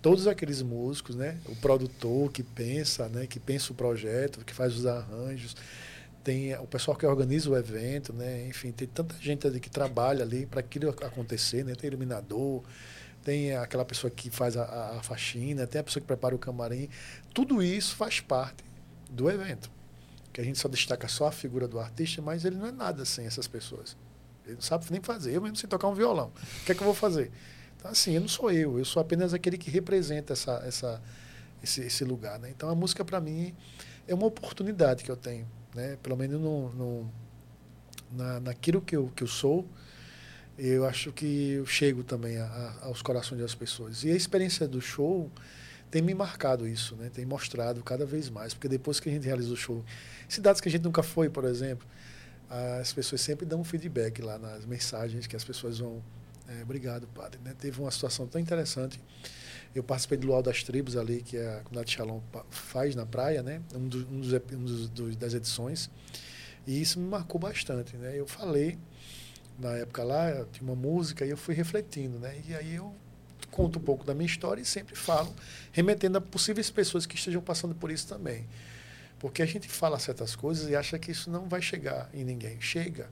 todos 0.01 0.27
aqueles 0.27 0.61
músicos, 0.61 1.15
né? 1.15 1.37
O 1.45 1.55
produtor 1.55 2.31
que 2.31 2.43
pensa, 2.43 3.07
né? 3.07 3.27
Que 3.27 3.39
pensa 3.39 3.71
o 3.71 3.75
projeto, 3.75 4.43
que 4.43 4.53
faz 4.53 4.77
os 4.77 4.85
arranjos, 4.85 5.55
tem 6.29 6.55
o 6.57 6.67
pessoal 6.67 6.95
que 6.95 7.07
organiza 7.07 7.49
o 7.49 7.57
evento, 7.57 8.13
né? 8.13 8.45
Enfim, 8.47 8.71
tem 8.71 8.87
tanta 8.87 9.15
gente 9.19 9.47
ali 9.47 9.59
que 9.59 9.67
trabalha 9.69 10.21
ali 10.23 10.45
para 10.45 10.59
aquilo 10.59 10.91
acontecer, 10.91 11.65
né? 11.65 11.73
Tem 11.73 11.87
iluminador, 11.87 12.61
tem 13.23 13.55
aquela 13.55 13.83
pessoa 13.83 14.11
que 14.11 14.29
faz 14.29 14.55
a, 14.55 14.97
a, 14.99 15.01
faxina, 15.01 15.65
tem 15.65 15.81
a 15.81 15.83
pessoa 15.83 15.99
que 15.99 16.05
prepara 16.05 16.35
o 16.35 16.37
camarim. 16.37 16.87
Tudo 17.33 17.63
isso 17.63 17.95
faz 17.95 18.19
parte 18.19 18.63
do 19.09 19.27
evento. 19.27 19.71
Que 20.31 20.39
a 20.39 20.43
gente 20.43 20.59
só 20.59 20.67
destaca 20.67 21.07
só 21.07 21.25
a 21.25 21.31
figura 21.31 21.67
do 21.67 21.79
artista, 21.79 22.21
mas 22.21 22.45
ele 22.45 22.57
não 22.57 22.67
é 22.67 22.71
nada 22.71 23.05
sem 23.05 23.25
essas 23.25 23.47
pessoas. 23.47 23.97
Ele 24.45 24.53
não 24.53 24.61
sabe 24.61 24.85
nem 24.91 25.01
fazer. 25.01 25.33
Eu 25.33 25.41
mesmo 25.41 25.57
sei 25.57 25.67
tocar 25.67 25.87
um 25.87 25.95
violão. 25.95 26.31
O 26.61 26.65
que 26.65 26.73
é 26.73 26.75
que 26.75 26.81
eu 26.81 26.85
vou 26.85 26.93
fazer? 26.93 27.31
Então, 27.75 27.89
assim, 27.89 28.13
eu 28.13 28.21
não 28.21 28.27
sou 28.27 28.51
eu. 28.51 28.77
Eu 28.77 28.85
sou 28.85 29.01
apenas 29.01 29.33
aquele 29.33 29.57
que 29.57 29.71
representa 29.71 30.33
essa, 30.33 30.61
essa, 30.63 31.01
esse, 31.63 31.81
esse 31.81 32.03
lugar. 32.03 32.37
Né? 32.37 32.51
Então, 32.51 32.69
a 32.69 32.75
música, 32.75 33.03
para 33.03 33.19
mim, 33.19 33.55
é 34.07 34.13
uma 34.13 34.27
oportunidade 34.27 35.03
que 35.03 35.09
eu 35.09 35.17
tenho 35.17 35.47
né? 35.79 35.97
Pelo 36.03 36.17
menos 36.17 36.39
no, 36.41 36.69
no 36.73 37.11
na, 38.11 38.39
naquilo 38.39 38.81
que 38.81 38.95
eu, 38.95 39.11
que 39.15 39.23
eu 39.23 39.27
sou, 39.27 39.65
eu 40.57 40.85
acho 40.85 41.11
que 41.13 41.51
eu 41.51 41.65
chego 41.65 42.03
também 42.03 42.37
a, 42.37 42.45
a, 42.45 42.85
aos 42.87 43.01
corações 43.01 43.39
das 43.39 43.55
pessoas. 43.55 44.03
E 44.03 44.11
a 44.11 44.15
experiência 44.15 44.67
do 44.67 44.81
show 44.81 45.31
tem 45.89 46.01
me 46.01 46.13
marcado 46.13 46.67
isso, 46.67 46.95
né? 46.95 47.09
Tem 47.11 47.25
mostrado 47.25 47.81
cada 47.81 48.05
vez 48.05 48.29
mais, 48.29 48.53
porque 48.53 48.67
depois 48.67 48.99
que 48.99 49.09
a 49.09 49.11
gente 49.11 49.25
realiza 49.25 49.53
o 49.53 49.55
show, 49.55 49.83
cidades 50.27 50.59
que 50.59 50.67
a 50.67 50.71
gente 50.71 50.83
nunca 50.83 51.01
foi, 51.01 51.29
por 51.29 51.45
exemplo, 51.45 51.87
as 52.81 52.91
pessoas 52.91 53.21
sempre 53.21 53.45
dão 53.45 53.61
um 53.61 53.63
feedback 53.63 54.21
lá 54.21 54.37
nas 54.37 54.65
mensagens 54.65 55.25
que 55.27 55.35
as 55.35 55.43
pessoas 55.43 55.79
vão. 55.79 56.03
É, 56.47 56.63
obrigado, 56.63 57.07
padre. 57.07 57.39
Né? 57.43 57.55
Teve 57.57 57.79
uma 57.79 57.91
situação 57.91 58.27
tão 58.27 58.41
interessante. 58.41 58.99
Eu 59.73 59.83
participei 59.83 60.17
do 60.17 60.27
Luau 60.27 60.41
das 60.41 60.63
Tribos 60.63 60.97
ali, 60.97 61.21
que 61.21 61.37
a 61.37 61.61
comunidade 61.63 61.91
Shalom 61.91 62.21
faz 62.49 62.95
na 62.95 63.05
praia, 63.05 63.43
né? 63.43 63.61
Um, 63.75 63.87
dos, 63.87 64.03
um, 64.03 64.19
dos, 64.19 64.33
um 64.33 64.63
dos, 64.63 64.89
dos, 64.89 65.15
das 65.15 65.33
edições. 65.33 65.89
E 66.65 66.81
isso 66.81 66.99
me 66.99 67.07
marcou 67.07 67.39
bastante, 67.39 67.95
né? 67.95 68.13
Eu 68.15 68.27
falei, 68.27 68.77
na 69.59 69.71
época 69.71 70.03
lá, 70.03 70.45
tinha 70.51 70.67
uma 70.67 70.75
música 70.75 71.25
e 71.25 71.29
eu 71.29 71.37
fui 71.37 71.53
refletindo, 71.53 72.17
né? 72.17 72.41
E 72.47 72.55
aí 72.55 72.75
eu 72.75 72.93
conto 73.51 73.79
um 73.79 73.81
pouco 73.81 74.05
da 74.05 74.13
minha 74.13 74.25
história 74.25 74.61
e 74.61 74.65
sempre 74.65 74.95
falo, 74.95 75.33
remetendo 75.71 76.17
a 76.17 76.21
possíveis 76.21 76.69
pessoas 76.69 77.05
que 77.05 77.15
estejam 77.15 77.41
passando 77.41 77.75
por 77.75 77.91
isso 77.91 78.07
também. 78.07 78.47
Porque 79.19 79.41
a 79.41 79.45
gente 79.45 79.67
fala 79.67 79.99
certas 79.99 80.35
coisas 80.35 80.69
e 80.69 80.75
acha 80.75 80.97
que 80.97 81.11
isso 81.11 81.29
não 81.29 81.47
vai 81.47 81.61
chegar 81.61 82.09
em 82.13 82.23
ninguém. 82.23 82.59
Chega. 82.61 83.09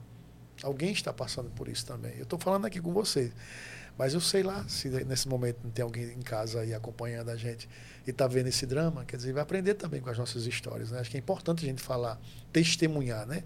Alguém 0.62 0.90
está 0.90 1.12
passando 1.12 1.50
por 1.50 1.68
isso 1.68 1.84
também. 1.86 2.14
Eu 2.16 2.22
estou 2.22 2.38
falando 2.38 2.64
aqui 2.64 2.80
com 2.80 2.92
vocês. 2.92 3.30
Mas 3.98 4.14
eu 4.14 4.20
sei 4.20 4.44
lá 4.44 4.64
se 4.68 4.88
nesse 4.88 5.28
momento 5.28 5.58
não 5.64 5.70
tem 5.72 5.82
alguém 5.82 6.12
em 6.12 6.22
casa 6.22 6.60
aí 6.60 6.72
acompanhando 6.72 7.30
a 7.30 7.36
gente 7.36 7.68
e 8.06 8.10
está 8.10 8.28
vendo 8.28 8.46
esse 8.46 8.64
drama. 8.64 9.04
Quer 9.04 9.16
dizer, 9.16 9.32
vai 9.32 9.42
aprender 9.42 9.74
também 9.74 10.00
com 10.00 10.08
as 10.08 10.16
nossas 10.16 10.46
histórias. 10.46 10.92
Né? 10.92 11.00
Acho 11.00 11.10
que 11.10 11.16
é 11.16 11.20
importante 11.20 11.64
a 11.64 11.68
gente 11.68 11.82
falar, 11.82 12.16
testemunhar, 12.52 13.26
né? 13.26 13.42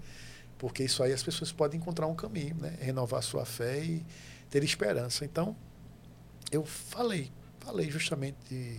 Porque 0.58 0.84
isso 0.84 1.02
aí 1.02 1.10
as 1.10 1.22
pessoas 1.22 1.50
podem 1.50 1.80
encontrar 1.80 2.06
um 2.06 2.14
caminho, 2.14 2.54
né? 2.56 2.76
Renovar 2.78 3.22
sua 3.22 3.46
fé 3.46 3.82
e 3.82 4.04
ter 4.50 4.62
esperança. 4.62 5.24
Então, 5.24 5.56
eu 6.52 6.66
falei, 6.66 7.32
falei 7.58 7.90
justamente 7.90 8.36
de 8.50 8.78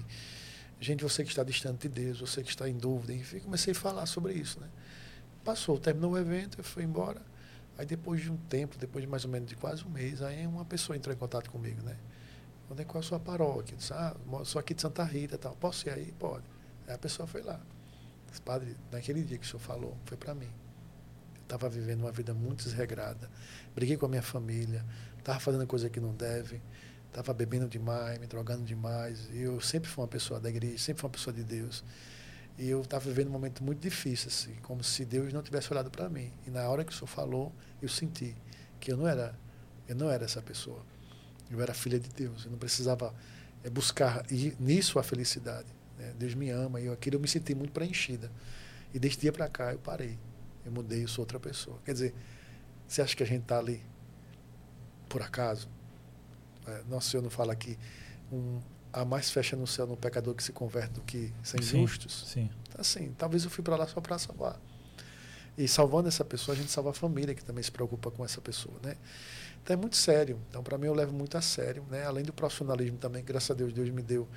gente, 0.80 1.03
você 1.03 1.24
que 1.24 1.30
está 1.30 1.43
distante 1.43 1.88
de 1.88 2.01
Deus, 2.03 2.19
você 2.19 2.43
que 2.43 2.49
está 2.49 2.69
em 2.69 2.78
dúvida, 2.78 3.13
enfim, 3.13 3.39
comecei 3.39 3.71
a 3.71 3.76
falar 3.76 4.05
sobre 4.05 4.34
isso, 4.34 4.59
né? 4.59 4.67
Passou, 5.43 5.80
terminou 5.80 6.11
o 6.11 6.17
evento, 6.17 6.59
eu 6.59 6.63
fui 6.63 6.84
embora. 6.84 7.21
Aí 7.78 7.86
depois 7.86 8.21
de 8.21 8.32
um 8.32 8.38
tempo, 8.38 8.78
depois 8.78 9.03
de 9.03 9.09
mais 9.09 9.26
ou 9.26 9.32
menos 9.32 9.49
de 9.49 9.55
quase 9.55 9.84
um 9.86 9.89
mês, 9.89 10.21
aí 10.21 10.45
uma 10.45 10.65
pessoa 10.65 10.95
entrou 10.95 11.13
em 11.13 11.17
contato 11.17 11.49
comigo, 11.49 11.82
né? 11.82 11.97
Onde 12.69 12.82
é 12.82 12.86
qual 12.86 12.99
a 12.99 13.03
sua 13.03 13.19
paróquia? 13.19 13.76
Disse, 13.76 13.93
ah, 13.93 14.15
sou 14.45 14.59
aqui 14.59 14.74
de 14.74 14.82
Santa 14.82 15.03
Rita 15.03 15.38
tal. 15.38 15.55
Posso 15.55 15.88
ir 15.88 15.91
aí? 15.91 16.13
Pode. 16.17 16.45
Aí 16.88 16.93
a 16.93 16.97
pessoa 16.97 17.28
foi 17.28 17.41
lá. 17.41 17.59
Disse, 18.30 18.41
padre, 18.41 18.76
naquele 18.91 19.24
dia 19.24 19.38
que 19.38 19.45
o 19.45 19.47
senhor 19.47 19.59
falou, 19.59 19.97
foi 20.05 20.17
para 20.17 20.34
mim. 20.34 20.49
Eu 21.36 21.41
estava 21.43 21.69
vivendo 21.69 22.01
uma 22.01 22.11
vida 22.11 22.34
muito 22.34 22.63
desregrada. 22.63 23.30
Briguei 23.76 23.97
com 23.97 24.05
a 24.05 24.09
minha 24.09 24.24
família, 24.24 24.86
estava 25.19 25.39
fazendo 25.39 25.67
coisa 25.67 25.89
que 25.89 25.99
não 25.99 26.13
deve 26.13 26.61
estava 27.13 27.32
bebendo 27.32 27.67
demais, 27.67 28.17
me 28.17 28.26
drogando 28.26 28.63
demais. 28.63 29.30
E 29.32 29.41
eu 29.41 29.61
sempre 29.61 29.89
fui 29.89 30.01
uma 30.01 30.07
pessoa 30.07 30.39
da 30.39 30.49
igreja, 30.49 30.78
sempre 30.80 31.01
fui 31.01 31.07
uma 31.07 31.13
pessoa 31.13 31.34
de 31.34 31.43
Deus. 31.43 31.84
E 32.58 32.70
eu 32.70 32.82
estava 32.82 33.06
vivendo 33.06 33.30
um 33.30 33.32
momento 33.32 33.64
muito 33.64 33.80
difícil, 33.80 34.28
assim, 34.28 34.54
como 34.62 34.84
se 34.84 35.04
Deus 35.06 35.34
não 35.34 35.41
tivesse 35.41 35.72
olhado 35.72 35.89
para 35.89 36.08
mim. 36.08 36.32
E 36.45 36.51
na 36.51 36.68
hora 36.70 36.84
que 36.84 36.91
o 36.91 36.95
Senhor 36.95 37.08
falou, 37.08 37.51
eu 37.82 37.89
senti 37.89 38.36
que 38.80 38.91
eu 38.91 38.97
não 38.97 39.08
era, 39.08 39.38
eu 39.88 39.95
não 39.95 40.10
era 40.10 40.26
essa 40.26 40.41
pessoa. 40.41 40.86
Eu 41.49 41.62
era 41.62 41.74
filha 41.74 41.99
de 41.99 42.10
Deus. 42.10 42.45
Eu 42.45 42.51
não 42.51 42.58
precisava 42.58 43.14
é, 43.64 43.70
buscar 43.70 44.24
nisso 44.60 44.99
a 44.99 45.04
felicidade. 45.04 45.68
Né? 45.97 46.14
Deus 46.18 46.36
me 46.36 46.49
ama 46.49 46.80
e 46.80 46.86
eu, 46.86 46.93
aquilo 46.93 47.16
eu 47.16 47.20
me 47.20 47.28
senti 47.28 47.56
muito 47.56 47.72
preenchida. 47.72 48.32
E 48.93 48.99
desse 48.99 49.20
dia 49.20 49.32
para 49.32 49.47
cá 49.49 49.72
eu 49.72 49.80
parei. 49.80 50.18
Eu 50.66 50.72
mudei, 50.72 51.04
eu 51.04 51.08
sou 51.08 51.24
outra 51.24 51.39
pessoa. 51.39 51.80
Quer 51.84 51.93
dizer, 51.93 52.16
você 52.88 53.01
acha 53.01 53.16
que 53.16 53.24
a 53.24 53.26
gente 53.26 53.43
está 53.43 53.58
ali 53.58 53.82
por 55.10 55.22
acaso? 55.22 55.68
É, 56.68 56.84
Nosso 56.88 57.10
Senhor 57.10 57.24
não 57.24 57.30
fala 57.30 57.56
que 57.56 57.78
um, 58.32 58.60
há 58.94 59.04
mais 59.04 59.30
festa 59.32 59.56
no 59.56 59.66
céu 59.68 59.88
no 59.88 59.98
pecador 59.98 60.36
que 60.36 60.44
se 60.44 60.54
converte 60.54 60.94
do 60.94 61.02
que 61.02 61.34
sem 61.44 61.62
sim, 61.62 61.82
justos. 61.82 62.26
Sim. 62.28 62.50
Então, 62.70 62.80
assim, 62.80 63.14
talvez 63.18 63.44
eu 63.44 63.50
fui 63.50 63.64
para 63.64 63.76
lá 63.76 63.88
só 63.88 64.00
para 64.00 64.18
salvar. 64.18 64.60
E 65.58 65.68
salvando 65.68 66.08
essa 66.08 66.24
pessoa, 66.24 66.56
a 66.56 66.58
gente 66.58 66.72
salva 66.72 66.91
a 66.91 66.94
família 66.94 67.36
que 67.36 67.44
também 67.44 67.64
se 67.64 67.72
preocupa 67.72 68.10
com 68.10 68.24
essa 68.24 68.39
pessoa, 68.39 68.76
né? 68.84 68.96
Então 69.62 69.74
é 69.74 69.78
muito 69.78 69.98
sério. 69.98 70.39
Então, 70.50 70.64
para 70.64 70.78
mim, 70.78 70.88
eu 70.88 70.94
levo 70.94 71.14
muito 71.14 71.38
a 71.38 71.41
sério, 71.41 71.84
né? 71.89 72.06
Além 72.06 72.24
do 72.24 72.34
profissionalismo 72.34 72.98
também, 72.98 73.24
graças 73.24 73.52
a 73.52 73.54
Deus, 73.54 73.74
Deus 73.74 73.89
me 73.89 74.02
deu 74.02 74.28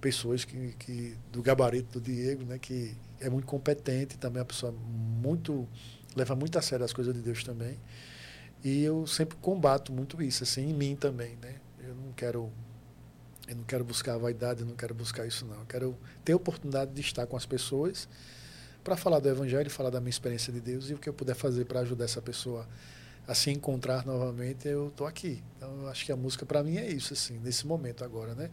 pessoas 0.00 0.44
que, 0.44 0.74
que 0.78 1.16
do 1.30 1.42
gabarito 1.42 1.98
do 1.98 2.00
Diego, 2.00 2.44
né? 2.44 2.58
Que 2.58 2.96
é 3.20 3.28
muito 3.28 3.46
competente, 3.46 4.18
também 4.18 4.38
é 4.38 4.42
uma 4.42 4.46
pessoa 4.46 4.72
muito 4.72 5.68
leva 6.16 6.34
muito 6.34 6.58
a 6.58 6.62
sério 6.62 6.84
as 6.84 6.92
coisas 6.92 7.14
de 7.14 7.20
Deus 7.20 7.44
também. 7.44 7.78
E 8.62 8.82
eu 8.82 9.06
sempre 9.06 9.36
combato 9.38 9.92
muito 9.92 10.20
isso, 10.22 10.42
assim, 10.42 10.70
em 10.70 10.74
mim 10.74 10.96
também, 10.96 11.36
né? 11.36 11.56
Eu 11.82 11.94
não 11.94 12.12
quero 12.12 12.52
eu 13.50 13.56
não 13.56 13.64
quero 13.64 13.84
buscar 13.84 14.14
a 14.14 14.18
vaidade, 14.18 14.60
eu 14.60 14.66
não 14.66 14.76
quero 14.76 14.94
buscar 14.94 15.26
isso 15.26 15.44
não. 15.44 15.56
Eu 15.56 15.66
quero 15.66 15.98
ter 16.24 16.32
a 16.32 16.36
oportunidade 16.36 16.92
de 16.92 17.00
estar 17.00 17.26
com 17.26 17.36
as 17.36 17.44
pessoas 17.44 18.08
para 18.84 18.96
falar 18.96 19.18
do 19.18 19.28
evangelho, 19.28 19.68
falar 19.68 19.90
da 19.90 20.00
minha 20.00 20.10
experiência 20.10 20.52
de 20.52 20.60
Deus 20.60 20.88
e 20.88 20.94
o 20.94 20.98
que 20.98 21.08
eu 21.08 21.12
puder 21.12 21.34
fazer 21.34 21.64
para 21.64 21.80
ajudar 21.80 22.04
essa 22.04 22.22
pessoa 22.22 22.66
a 23.26 23.34
se 23.34 23.50
encontrar 23.50 24.06
novamente, 24.06 24.68
eu 24.68 24.88
estou 24.88 25.06
aqui. 25.06 25.42
Então, 25.56 25.82
eu 25.82 25.88
acho 25.88 26.06
que 26.06 26.12
a 26.12 26.16
música 26.16 26.46
para 26.46 26.62
mim 26.62 26.76
é 26.76 26.88
isso 26.88 27.12
assim, 27.12 27.38
nesse 27.38 27.66
momento 27.66 28.04
agora, 28.04 28.34
né? 28.34 28.50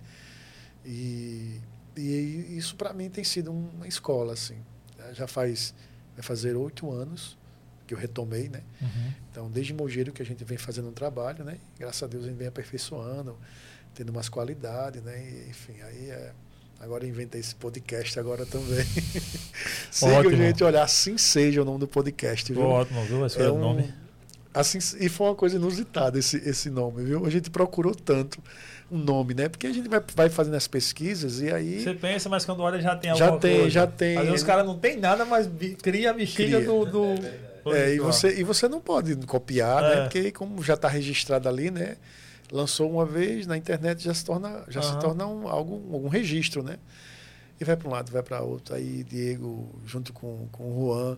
E, 0.83 1.61
e 1.95 2.57
isso 2.57 2.75
para 2.75 2.91
mim 2.91 3.09
tem 3.09 3.23
sido 3.23 3.51
uma 3.51 3.87
escola 3.87 4.33
assim. 4.33 4.57
Já 5.13 5.27
faz 5.27 5.75
vai 6.15 6.23
fazer 6.23 6.55
oito 6.55 6.91
anos 6.91 7.37
que 7.85 7.93
eu 7.93 7.97
retomei, 7.97 8.49
né? 8.49 8.63
Uhum. 8.81 9.13
Então, 9.31 9.51
desde 9.51 9.73
Mogeiro 9.73 10.11
que 10.11 10.21
a 10.21 10.25
gente 10.25 10.43
vem 10.43 10.57
fazendo 10.57 10.89
um 10.89 10.93
trabalho, 10.93 11.45
né? 11.45 11.59
Graças 11.79 12.01
a 12.01 12.07
Deus 12.07 12.25
a 12.25 12.27
gente 12.27 12.37
vem 12.37 12.47
aperfeiçoando, 12.47 13.37
tendo 13.97 14.09
umas 14.11 14.29
qualidades, 14.29 15.01
né? 15.01 15.17
E, 15.19 15.49
enfim, 15.49 15.73
aí 15.81 16.11
é... 16.11 16.31
Agora 16.79 17.07
inventei 17.07 17.41
esse 17.41 17.55
podcast 17.55 18.19
agora 18.19 18.45
também. 18.45 18.85
Siga, 19.89 20.29
gente, 20.29 20.63
olha, 20.63 20.83
assim 20.83 21.17
seja 21.17 21.63
o 21.63 21.65
nome 21.65 21.79
do 21.79 21.87
podcast, 21.87 22.53
viu? 22.53 22.61
Ótimo, 22.61 23.03
viu? 23.05 23.25
Esse 23.25 23.41
é, 23.41 23.51
um, 23.51 23.57
nome. 23.57 23.91
Assim, 24.53 24.77
e 24.99 25.09
foi 25.09 25.25
uma 25.25 25.33
coisa 25.33 25.55
inusitada 25.55 26.19
esse, 26.19 26.37
esse 26.47 26.69
nome, 26.69 27.03
viu? 27.03 27.25
A 27.25 27.31
gente 27.31 27.49
procurou 27.49 27.95
tanto 27.95 28.39
um 28.91 28.99
nome, 28.99 29.33
né? 29.33 29.49
Porque 29.49 29.65
a 29.65 29.73
gente 29.73 29.89
vai, 29.89 29.99
vai 30.15 30.29
fazendo 30.29 30.53
as 30.53 30.67
pesquisas 30.67 31.41
e 31.41 31.51
aí. 31.51 31.83
Você 31.83 31.95
pensa, 31.95 32.29
mas 32.29 32.45
quando 32.45 32.59
olha 32.59 32.79
já 32.79 32.95
tem 32.95 33.09
alguma 33.09 33.31
Já 33.31 33.37
tem, 33.39 33.55
coisa. 33.55 33.69
já 33.71 33.87
tem. 33.87 34.15
Às 34.15 34.25
vezes 34.25 34.41
os 34.41 34.45
caras 34.45 34.63
não 34.63 34.77
tem 34.77 34.97
nada, 34.97 35.25
mas 35.25 35.49
cria 35.81 36.11
a 36.11 36.13
bexiga 36.13 36.57
cria. 36.57 36.67
do, 36.67 36.85
do, 36.85 37.25
é 37.25 37.47
é, 37.73 37.95
e, 37.95 37.99
você, 37.99 38.39
e 38.39 38.43
você 38.43 38.67
não 38.67 38.79
pode 38.79 39.15
copiar, 39.25 39.81
né? 39.81 39.91
é. 39.91 39.95
né? 39.95 40.01
Porque 40.03 40.31
como 40.31 40.61
já 40.63 40.75
está 40.75 40.87
registrado 40.87 41.49
ali, 41.49 41.71
né? 41.71 41.97
Lançou 42.51 42.89
uma 42.89 43.05
vez, 43.05 43.45
na 43.45 43.57
internet 43.57 44.03
já 44.03 44.13
se 44.13 44.23
torna, 44.23 44.63
já 44.69 44.81
uhum. 44.81 44.93
se 44.93 44.99
torna 44.99 45.27
um, 45.27 45.47
algum, 45.47 45.93
algum 45.93 46.07
registro, 46.07 46.63
né? 46.63 46.77
E 47.59 47.65
vai 47.65 47.75
para 47.75 47.87
um 47.87 47.91
lado, 47.91 48.11
vai 48.11 48.23
para 48.23 48.41
outro. 48.41 48.75
Aí 48.75 49.03
Diego, 49.03 49.69
junto 49.85 50.13
com, 50.13 50.47
com 50.51 50.63
o 50.63 50.87
Juan, 50.87 51.17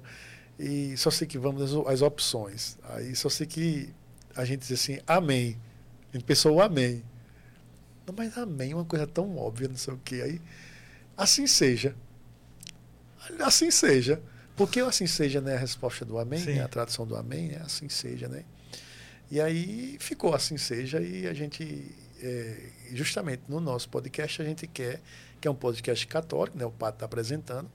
e 0.58 0.98
só 0.98 1.12
sei 1.12 1.28
que 1.28 1.38
vamos 1.38 1.62
as, 1.62 1.88
as 1.88 2.02
opções. 2.02 2.78
Aí 2.84 3.16
só 3.16 3.30
sei 3.30 3.46
que 3.46 3.94
a 4.36 4.46
gente 4.46 4.62
diz 4.62 4.72
assim, 4.72 5.00
amém. 5.06 5.58
A 6.12 6.18
gente 6.18 6.26
pensou 6.26 6.56
o 6.56 6.62
amém. 6.62 7.04
Não, 8.08 8.14
mas 8.18 8.38
amém 8.38 8.72
é 8.72 8.76
uma 8.76 8.86
coisa 8.86 9.06
tão 9.06 9.38
óbvia, 9.38 9.68
não 9.68 9.78
sei 9.78 9.94
o 9.94 10.02
quê. 10.04 10.22
Aí, 10.24 10.42
assim 11.16 11.46
seja. 11.46 11.96
Assim 13.40 13.70
seja. 13.70 14.22
Porque 14.56 14.80
assim 14.80 15.08
seja, 15.08 15.40
né? 15.40 15.56
A 15.56 15.60
resposta 15.60 16.04
do 16.04 16.18
amém, 16.18 16.44
né, 16.44 16.62
a 16.62 16.68
tradução 16.68 17.06
do 17.06 17.16
amém 17.16 17.52
é 17.52 17.62
assim 17.62 17.88
seja, 17.88 18.28
né? 18.28 18.44
E 19.32 19.40
aí 19.40 19.98
ficou 20.00 20.34
assim 20.34 20.58
seja 20.58 21.00
e 21.00 21.28
a 21.28 21.34
gente, 21.34 21.96
é, 22.22 22.70
justamente 22.92 23.44
no 23.48 23.60
nosso 23.60 23.88
podcast, 23.90 24.42
a 24.42 24.46
gente 24.46 24.66
quer, 24.66 25.00
que 25.40 25.48
é 25.48 25.52
um 25.52 25.56
podcast 25.56 26.06
católico, 26.08 26.58
né? 26.58 26.66
O 26.66 26.72
Pato 26.72 26.96
está 26.96 27.06
apresentando, 27.06 27.70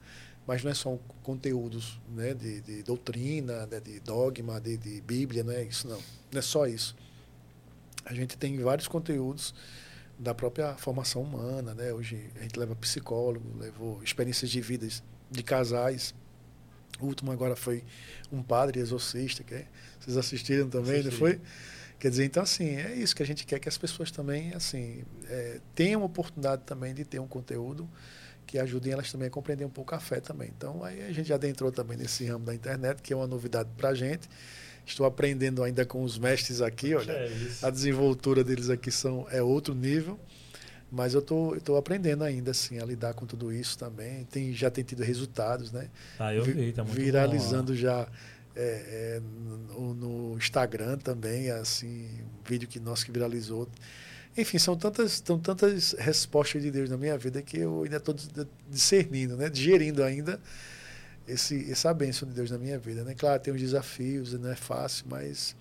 mas 0.46 0.64
não 0.64 0.70
é 0.70 0.74
só 0.74 0.92
um 0.92 0.98
conteúdos 1.22 2.00
né, 2.08 2.34
de, 2.34 2.60
de 2.60 2.82
doutrina, 2.82 3.66
né, 3.66 3.78
de 3.78 4.00
dogma, 4.00 4.60
de, 4.60 4.76
de 4.76 5.00
Bíblia, 5.00 5.44
não 5.44 5.52
é 5.52 5.62
isso 5.62 5.86
não. 5.86 6.00
Não 6.32 6.38
é 6.38 6.42
só 6.42 6.66
isso. 6.66 6.96
A 8.04 8.12
gente 8.12 8.36
tem 8.36 8.58
vários 8.58 8.88
conteúdos 8.88 9.54
da 10.18 10.34
própria 10.34 10.74
formação 10.74 11.22
humana, 11.22 11.72
né? 11.72 11.92
Hoje 11.92 12.30
a 12.36 12.42
gente 12.42 12.58
leva 12.58 12.74
psicólogo, 12.74 13.58
levou 13.58 14.02
experiências 14.02 14.50
de 14.50 14.60
vidas 14.60 15.02
de 15.30 15.42
casais, 15.42 16.14
o 17.00 17.06
último 17.06 17.32
agora 17.32 17.56
foi 17.56 17.84
um 18.30 18.42
padre 18.42 18.80
exorcista, 18.80 19.42
que 19.42 19.54
é, 19.54 19.66
vocês 20.04 20.16
assistiram 20.16 20.68
também, 20.68 21.00
Assisti. 21.00 21.10
não 21.10 21.18
foi? 21.18 21.40
Quer 21.98 22.10
dizer, 22.10 22.24
então 22.24 22.42
assim, 22.42 22.76
é 22.76 22.94
isso 22.94 23.14
que 23.16 23.22
a 23.22 23.26
gente 23.26 23.46
quer 23.46 23.58
que 23.58 23.68
as 23.68 23.78
pessoas 23.78 24.10
também 24.10 24.52
assim 24.54 25.04
é, 25.28 25.60
tenham 25.74 26.02
oportunidade 26.02 26.62
também 26.66 26.92
de 26.92 27.04
ter 27.04 27.18
um 27.18 27.26
conteúdo 27.26 27.88
que 28.46 28.58
ajudem 28.58 28.92
elas 28.92 29.10
também 29.10 29.28
a 29.28 29.30
compreender 29.30 29.64
um 29.64 29.70
pouco 29.70 29.94
a 29.94 30.00
fé 30.00 30.20
também. 30.20 30.52
Então 30.56 30.84
aí 30.84 31.02
a 31.02 31.12
gente 31.12 31.28
já 31.28 31.36
adentrou 31.36 31.72
também 31.72 31.96
nesse 31.96 32.26
ramo 32.26 32.44
da 32.44 32.54
internet, 32.54 33.00
que 33.00 33.12
é 33.12 33.16
uma 33.16 33.26
novidade 33.26 33.70
para 33.76 33.90
a 33.90 33.94
gente. 33.94 34.28
Estou 34.86 35.06
aprendendo 35.06 35.62
ainda 35.62 35.86
com 35.86 36.02
os 36.02 36.18
mestres 36.18 36.60
aqui, 36.60 36.94
olha, 36.94 37.12
é 37.12 37.30
a 37.62 37.70
desenvoltura 37.70 38.44
deles 38.44 38.68
aqui 38.68 38.90
são 38.90 39.26
é 39.30 39.42
outro 39.42 39.74
nível. 39.74 40.20
Mas 40.92 41.12
eu 41.12 41.20
tô, 41.20 41.56
tô 41.64 41.76
aprendendo 41.76 42.22
ainda, 42.22 42.52
assim, 42.52 42.78
a 42.78 42.84
lidar 42.84 43.14
com 43.14 43.26
tudo 43.26 43.52
isso 43.52 43.76
também. 43.76 44.24
Tem, 44.26 44.52
já 44.52 44.70
tem 44.70 44.84
tido 44.84 45.02
resultados, 45.02 45.72
né? 45.72 45.90
Ah, 46.20 46.32
eu 46.32 46.44
vi, 46.44 46.72
tá 46.72 46.84
muito 46.84 46.94
Viralizando 46.94 47.72
bom, 47.72 47.78
já 47.78 48.06
é, 48.56 49.18
é, 49.18 49.22
no, 49.72 49.94
no, 49.94 50.36
Instagram 50.36 50.98
também, 50.98 51.50
assim, 51.50 52.08
um 52.22 52.48
vídeo 52.48 52.68
que 52.68 52.78
nosso 52.78 53.04
que 53.04 53.12
viralizou. 53.12 53.68
Enfim, 54.36 54.58
são 54.58 54.76
tantas, 54.76 55.22
são 55.24 55.38
tantas 55.38 55.92
respostas 55.98 56.62
de 56.62 56.70
Deus 56.70 56.90
na 56.90 56.96
minha 56.96 57.16
vida 57.16 57.40
que 57.42 57.58
eu 57.58 57.82
ainda 57.84 57.96
estou 57.96 58.14
discernindo, 58.68 59.36
né? 59.36 59.48
digerindo 59.48 60.02
ainda 60.02 60.40
esse, 61.26 61.70
essa 61.70 61.92
bênção 61.94 62.28
de 62.28 62.34
Deus 62.34 62.50
na 62.50 62.58
minha 62.58 62.78
vida. 62.78 63.04
Né? 63.04 63.14
Claro, 63.14 63.40
tem 63.40 63.54
os 63.54 63.60
desafios, 63.60 64.32
não 64.32 64.50
é 64.50 64.56
fácil, 64.56 65.06
mas 65.08 65.54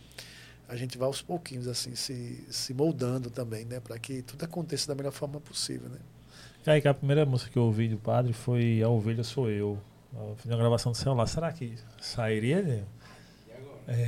a 0.67 0.75
gente 0.75 0.97
vai 0.97 1.05
aos 1.05 1.21
pouquinhos 1.21 1.67
assim 1.67 1.95
se, 1.95 2.43
se 2.49 2.73
moldando 2.73 3.29
também, 3.29 3.65
né, 3.65 3.79
para 3.79 3.97
que 3.99 4.21
tudo 4.21 4.43
aconteça 4.43 4.87
da 4.87 4.95
melhor 4.95 5.11
forma 5.11 5.39
possível, 5.39 5.89
né? 5.89 5.99
Aí 6.65 6.81
que 6.81 6.87
a 6.87 6.93
primeira 6.93 7.25
música 7.25 7.51
que 7.51 7.57
eu 7.57 7.63
ouvi 7.63 7.89
do 7.89 7.97
padre 7.97 8.31
foi 8.31 8.81
A 8.81 8.87
Ovelha 8.87 9.23
Sou 9.23 9.49
Eu. 9.51 9.77
Eu 10.15 10.35
fiz 10.37 10.51
uma 10.51 10.57
gravação 10.57 10.91
do 10.91 10.97
celular. 10.97 11.27
Será 11.27 11.51
que 11.51 11.75
sairia? 11.99 12.61
Né? 12.61 12.83
É. 13.87 14.07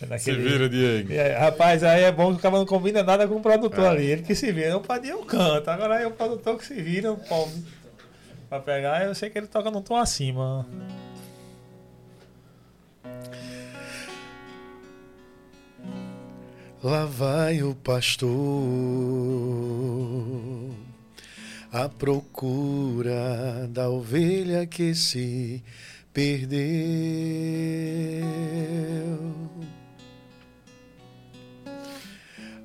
Naquele... 0.06 0.18
Se 0.18 0.32
vira, 0.34 0.68
Diego. 0.68 1.12
É, 1.12 1.38
rapaz, 1.38 1.82
aí 1.82 2.02
é 2.02 2.12
bom 2.12 2.32
que 2.32 2.38
o 2.38 2.42
cara 2.42 2.56
não 2.56 2.66
combina 2.66 3.02
nada 3.02 3.26
com 3.26 3.36
o 3.36 3.40
produtor 3.40 3.84
é. 3.84 3.88
ali. 3.88 4.06
Ele 4.06 4.22
que 4.22 4.34
se 4.34 4.52
vira. 4.52 4.76
O 4.76 4.80
padrinho 4.80 5.24
canta. 5.24 5.72
Agora 5.72 6.00
é 6.00 6.06
o 6.06 6.10
produtor 6.10 6.58
que 6.58 6.66
se 6.66 6.80
vira, 6.82 7.12
o 7.12 7.16
pobre. 7.16 7.64
Pra 8.48 8.60
pegar, 8.60 9.04
eu 9.04 9.14
sei 9.14 9.30
que 9.30 9.38
ele 9.38 9.46
toca 9.46 9.70
num 9.70 9.82
tom 9.82 9.96
acima. 9.96 10.66
Lá 16.82 17.06
vai 17.06 17.62
o 17.62 17.74
pastor 17.74 18.28
à 21.74 21.88
procura 21.88 23.66
da 23.68 23.90
ovelha 23.90 24.64
que 24.64 24.94
se 24.94 25.60
perdeu. 26.12 26.62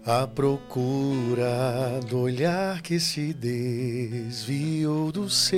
À 0.06 0.28
procura 0.28 2.00
do 2.08 2.20
olhar 2.20 2.84
que 2.84 3.00
se 3.00 3.34
desviou 3.34 5.12
do 5.12 5.28
seu 5.28 5.58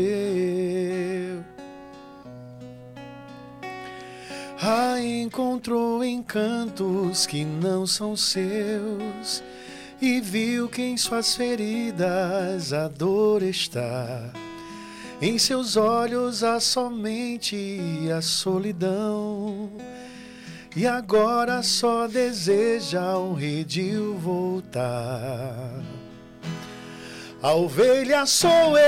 a 4.62 5.02
encontrou 5.02 6.04
encantos 6.04 7.26
que 7.26 7.44
não 7.44 7.88
são 7.88 8.16
seus 8.16 9.44
e 10.02 10.20
viu 10.20 10.68
que 10.68 10.82
em 10.82 10.98
suas 10.98 11.36
feridas 11.36 12.74
a 12.74 12.88
dor 12.88 13.44
está. 13.44 14.32
Em 15.22 15.38
seus 15.38 15.78
olhos 15.78 16.44
há 16.44 16.60
somente 16.60 18.10
a 18.12 18.22
solidão. 18.22 19.70
E 20.76 20.88
agora 20.88 21.62
só 21.62 22.08
deseja 22.08 23.02
ao 23.02 23.34
redil 23.34 24.16
voltar. 24.18 25.84
A 27.44 27.54
ovelha 27.54 28.26
sou 28.26 28.78
eu 28.78 28.82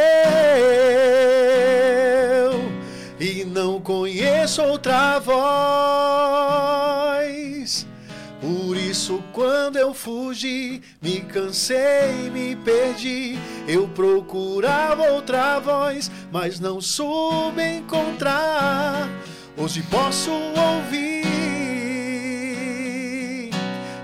e 3.19 3.45
não 3.45 3.79
conheço 3.79 4.63
outra 4.63 5.19
voz. 5.19 6.82
Isso, 9.03 9.21
quando 9.33 9.75
eu 9.75 9.93
fugi, 9.93 10.81
me 11.01 11.19
cansei, 11.19 12.29
me 12.31 12.55
perdi. 12.55 13.37
Eu 13.67 13.85
procurava 13.89 15.11
outra 15.11 15.59
voz, 15.59 16.09
mas 16.31 16.57
não 16.57 16.79
soube 16.79 17.61
encontrar. 17.61 19.09
Hoje 19.57 19.83
posso 19.91 20.31
ouvir 20.31 21.23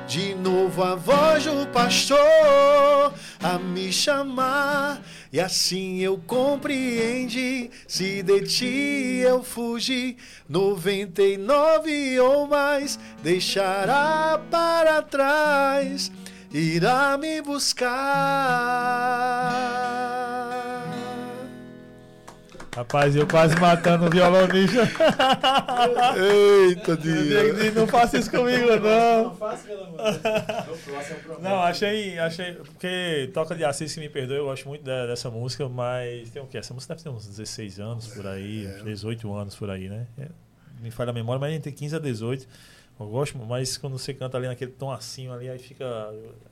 de 0.06 0.36
novo 0.36 0.84
a 0.84 0.96
voz 0.96 1.46
do 1.46 1.66
pastor 1.68 3.14
a 3.42 3.58
me 3.58 3.94
chamar 3.94 5.02
e 5.32 5.40
assim 5.40 6.00
eu 6.00 6.18
compreendi, 6.26 7.70
se 7.88 8.24
de 8.24 8.42
ti 8.42 9.22
eu 9.24 9.44
fugi, 9.44 10.18
noventa 10.48 11.22
e 11.22 11.38
nove 11.38 12.20
ou 12.20 12.48
mais 12.48 12.98
deixará 13.22 14.42
para 14.50 15.04
trás, 15.04 16.12
irá 16.52 17.16
me 17.18 17.42
buscar. 17.42 17.90
Rapaz, 22.76 23.16
eu 23.16 23.28
quase 23.28 23.56
matando 23.60 24.06
o 24.06 24.10
violonista. 24.10 24.82
Eita, 26.16 26.96
Diego. 26.96 27.80
Não 27.80 27.88
faça 27.88 28.18
isso 28.18 28.30
comigo, 28.30 28.68
não. 28.80 29.24
Não 29.24 29.36
faça, 29.36 29.68
pelo 29.68 29.84
amor 29.84 31.42
Não, 31.42 31.62
achei, 31.62 32.18
achei. 32.20 32.54
Porque 32.54 33.30
Toca 33.34 33.56
de 33.56 33.64
Assis, 33.64 33.94
que 33.94 34.00
me 34.00 34.10
perdoe, 34.10 34.38
eu 34.38 34.46
gosto 34.46 34.68
muito 34.68 34.84
dessa 34.84 35.30
música, 35.30 35.68
mas 35.68 36.30
tem 36.30 36.42
o 36.42 36.48
quê? 36.48 36.60
Essa 36.60 36.74
música 36.74 36.94
deve 36.94 37.04
ter 37.04 37.10
uns 37.10 37.28
16 37.28 37.80
anos 37.80 38.08
por 38.08 38.26
aí, 38.28 38.66
é. 38.66 38.84
18 38.84 39.34
anos 39.34 39.56
por 39.56 39.70
aí, 39.70 39.90
né? 39.90 40.06
É, 40.18 40.28
me 40.80 40.92
falha 40.92 41.10
a 41.10 41.14
memória, 41.14 41.40
mas 41.40 41.54
entre 41.54 41.72
15 41.72 41.96
a 41.96 42.00
18. 42.00 42.48
Eu 43.00 43.08
gosto, 43.08 43.38
mas 43.38 43.78
quando 43.78 43.98
você 43.98 44.14
canta 44.14 44.38
ali 44.38 44.48
naquele 44.48 44.72
tom 44.72 44.92
assim, 44.92 45.30
ali, 45.30 45.50
aí 45.50 45.58
fica. 45.58 45.86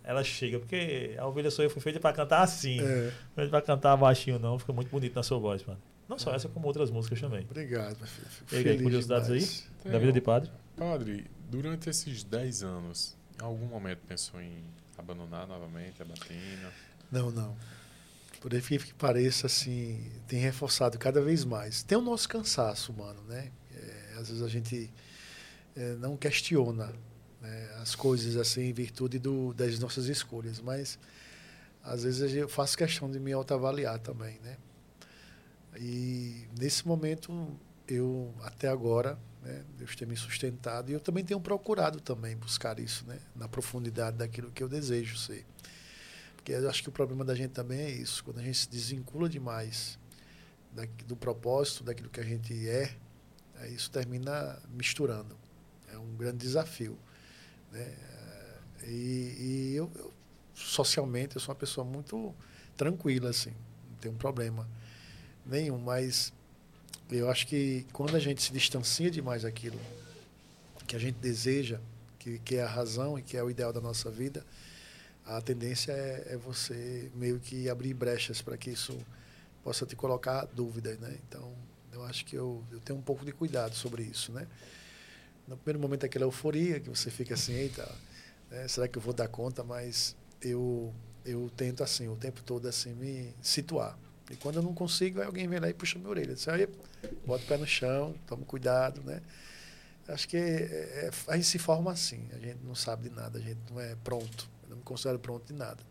Ela 0.01 0.23
chega, 0.23 0.59
porque 0.59 1.13
a 1.17 1.27
ovelha 1.27 1.51
sou 1.51 1.63
eu 1.63 1.69
foi 1.69 1.81
feita 1.81 1.99
para 1.99 2.15
cantar 2.15 2.41
assim. 2.41 2.79
É. 2.79 3.11
Não 3.35 3.43
é 3.43 3.47
para 3.47 3.61
cantar 3.61 3.95
baixinho, 3.97 4.39
não. 4.39 4.57
Fica 4.57 4.71
muito 4.71 4.89
bonito 4.89 5.13
na 5.13 5.23
sua 5.23 5.37
voz, 5.37 5.63
mano. 5.65 5.79
Não 6.07 6.17
só 6.17 6.33
essa, 6.33 6.47
como 6.47 6.67
outras 6.67 6.89
músicas 6.89 7.19
também. 7.19 7.43
Obrigado, 7.49 7.97
meu 7.97 8.07
filho. 8.07 8.27
Fico 8.29 8.55
e 8.55 8.69
aí, 8.69 8.81
curiosidades 8.81 9.27
demais. 9.27 9.67
aí 9.67 9.83
Tem 9.83 9.91
da 9.91 9.99
vida 9.99 10.13
de 10.13 10.21
padre? 10.21 10.51
Padre, 10.75 11.25
durante 11.49 11.89
esses 11.89 12.23
10 12.23 12.63
anos, 12.63 13.17
em 13.39 13.43
algum 13.43 13.65
momento 13.65 13.99
pensou 14.07 14.39
em 14.39 14.63
abandonar 14.97 15.47
novamente 15.47 16.01
a 16.01 16.05
batina? 16.05 16.71
Não, 17.11 17.29
não. 17.31 17.57
Por 18.39 18.53
incrível 18.53 18.87
que 18.87 18.93
pareça, 18.93 19.47
assim, 19.47 20.11
tem 20.27 20.39
reforçado 20.39 20.97
cada 20.97 21.21
vez 21.21 21.43
mais. 21.43 21.83
Tem 21.83 21.97
o 21.97 22.01
nosso 22.01 22.29
cansaço 22.29 22.91
humano, 22.91 23.21
né? 23.27 23.51
É, 23.73 24.13
às 24.19 24.29
vezes 24.29 24.43
a 24.43 24.47
gente 24.47 24.91
é, 25.75 25.95
não 25.95 26.15
questiona 26.15 26.93
né, 27.41 27.69
as 27.81 27.95
coisas 27.95 28.35
assim 28.35 28.69
em 28.69 28.73
virtude 28.73 29.19
do, 29.19 29.53
das 29.53 29.79
nossas 29.79 30.05
escolhas, 30.05 30.59
mas 30.59 30.97
às 31.83 32.03
vezes 32.03 32.33
eu 32.33 32.49
faço 32.49 32.77
questão 32.77 33.09
de 33.09 33.19
me 33.19 33.31
autoavaliar 33.31 33.99
também, 33.99 34.39
né? 34.43 34.57
E 35.79 36.47
nesse 36.59 36.87
momento, 36.87 37.55
eu 37.87 38.33
até 38.41 38.67
agora, 38.67 39.17
né, 39.43 39.63
Deus 39.77 39.95
tem 39.95 40.07
me 40.07 40.17
sustentado 40.17 40.89
e 40.89 40.93
eu 40.93 40.99
também 40.99 41.23
tenho 41.23 41.39
procurado 41.39 42.01
também 42.01 42.35
buscar 42.35 42.79
isso, 42.79 43.05
né, 43.05 43.19
na 43.35 43.47
profundidade 43.47 44.17
daquilo 44.17 44.51
que 44.51 44.63
eu 44.63 44.67
desejo 44.67 45.17
ser. 45.17 45.45
Porque 46.35 46.51
eu 46.51 46.69
acho 46.69 46.81
que 46.81 46.89
o 46.89 46.91
problema 46.91 47.23
da 47.23 47.35
gente 47.35 47.51
também 47.51 47.79
é 47.79 47.91
isso, 47.91 48.23
quando 48.23 48.39
a 48.39 48.43
gente 48.43 48.57
se 48.57 48.69
desvincula 48.69 49.29
demais 49.29 49.99
da, 50.71 50.83
do 51.05 51.15
propósito, 51.15 51.83
daquilo 51.83 52.09
que 52.09 52.19
a 52.19 52.23
gente 52.23 52.67
é, 52.67 52.91
isso 53.69 53.91
termina 53.91 54.59
misturando. 54.69 55.37
É 55.91 55.97
um 55.97 56.15
grande 56.15 56.37
desafio. 56.37 56.97
Né? 57.71 57.95
E, 58.83 59.35
e 59.39 59.75
eu, 59.75 59.91
eu, 59.95 60.13
socialmente, 60.55 61.35
eu 61.35 61.41
sou 61.41 61.53
uma 61.53 61.59
pessoa 61.59 61.85
muito 61.85 62.33
tranquila, 62.75 63.29
assim, 63.29 63.53
não 63.89 63.97
tenho 63.97 64.13
um 64.13 64.17
problema 64.17 64.67
nenhum, 65.47 65.77
mas 65.77 66.33
eu 67.09 67.29
acho 67.29 67.47
que 67.47 67.85
quando 67.93 68.15
a 68.15 68.19
gente 68.19 68.41
se 68.41 68.51
distancia 68.51 69.09
demais 69.09 69.43
daquilo 69.43 69.79
que 70.85 70.95
a 70.95 70.99
gente 70.99 71.15
deseja, 71.15 71.79
que, 72.19 72.39
que 72.39 72.55
é 72.55 72.63
a 72.63 72.67
razão 72.67 73.17
e 73.17 73.21
que 73.21 73.37
é 73.37 73.43
o 73.43 73.49
ideal 73.49 73.71
da 73.71 73.81
nossa 73.81 74.09
vida, 74.09 74.45
a 75.25 75.41
tendência 75.41 75.91
é, 75.91 76.33
é 76.33 76.37
você 76.37 77.11
meio 77.15 77.39
que 77.39 77.69
abrir 77.69 77.93
brechas 77.93 78.41
para 78.41 78.57
que 78.57 78.69
isso 78.69 78.97
possa 79.63 79.85
te 79.85 79.95
colocar 79.95 80.45
dúvidas, 80.45 80.97
né? 80.99 81.17
Então, 81.27 81.53
eu 81.91 82.03
acho 82.03 82.25
que 82.25 82.35
eu, 82.35 82.63
eu 82.71 82.79
tenho 82.79 82.99
um 82.99 83.01
pouco 83.01 83.25
de 83.25 83.31
cuidado 83.31 83.75
sobre 83.75 84.03
isso, 84.03 84.31
né? 84.31 84.47
No 85.47 85.57
primeiro 85.57 85.79
momento 85.79 86.05
aquela 86.05 86.25
euforia 86.25 86.79
que 86.79 86.89
você 86.89 87.09
fica 87.09 87.33
assim, 87.33 87.53
eita, 87.53 87.89
né? 88.49 88.67
será 88.67 88.87
que 88.87 88.97
eu 88.97 89.01
vou 89.01 89.13
dar 89.13 89.27
conta? 89.27 89.63
Mas 89.63 90.15
eu 90.41 90.93
eu 91.25 91.51
tento 91.57 91.83
assim 91.83 92.07
o 92.07 92.15
tempo 92.15 92.41
todo 92.41 92.67
assim 92.67 92.93
me 92.93 93.33
situar 93.41 93.97
e 94.29 94.35
quando 94.35 94.57
eu 94.57 94.61
não 94.61 94.73
consigo, 94.73 95.21
alguém 95.21 95.47
vem 95.47 95.59
lá 95.59 95.69
e 95.69 95.73
puxa 95.73 95.97
minha 95.97 96.09
orelha. 96.09 96.33
Diz, 96.33 96.47
aí, 96.47 96.67
bota 97.25 97.43
o 97.43 97.47
pé 97.47 97.57
no 97.57 97.65
chão, 97.65 98.13
toma 98.25 98.45
cuidado, 98.45 99.01
né? 99.03 99.21
Acho 100.07 100.27
que 100.27 100.37
é, 100.37 100.41
é, 100.41 101.11
a 101.27 101.35
gente 101.35 101.47
se 101.47 101.57
forma 101.57 101.91
assim. 101.91 102.27
A 102.33 102.37
gente 102.37 102.59
não 102.63 102.75
sabe 102.75 103.09
de 103.09 103.15
nada, 103.15 103.39
a 103.39 103.41
gente 103.41 103.59
não 103.69 103.79
é 103.79 103.95
pronto. 104.03 104.49
Eu 104.63 104.71
não 104.71 104.77
me 104.77 104.83
considero 104.83 105.17
pronto 105.19 105.45
de 105.45 105.53
nada. 105.53 105.81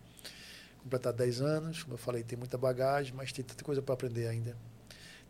Completar 0.83 1.13
10 1.13 1.41
anos, 1.41 1.83
como 1.83 1.95
eu 1.95 1.99
falei, 1.99 2.23
tem 2.23 2.39
muita 2.39 2.57
bagagem, 2.59 3.13
mas 3.15 3.33
tem 3.33 3.45
tanta 3.45 3.65
coisa 3.65 3.83
para 3.83 3.95
aprender 3.95 4.27
ainda. 4.29 4.57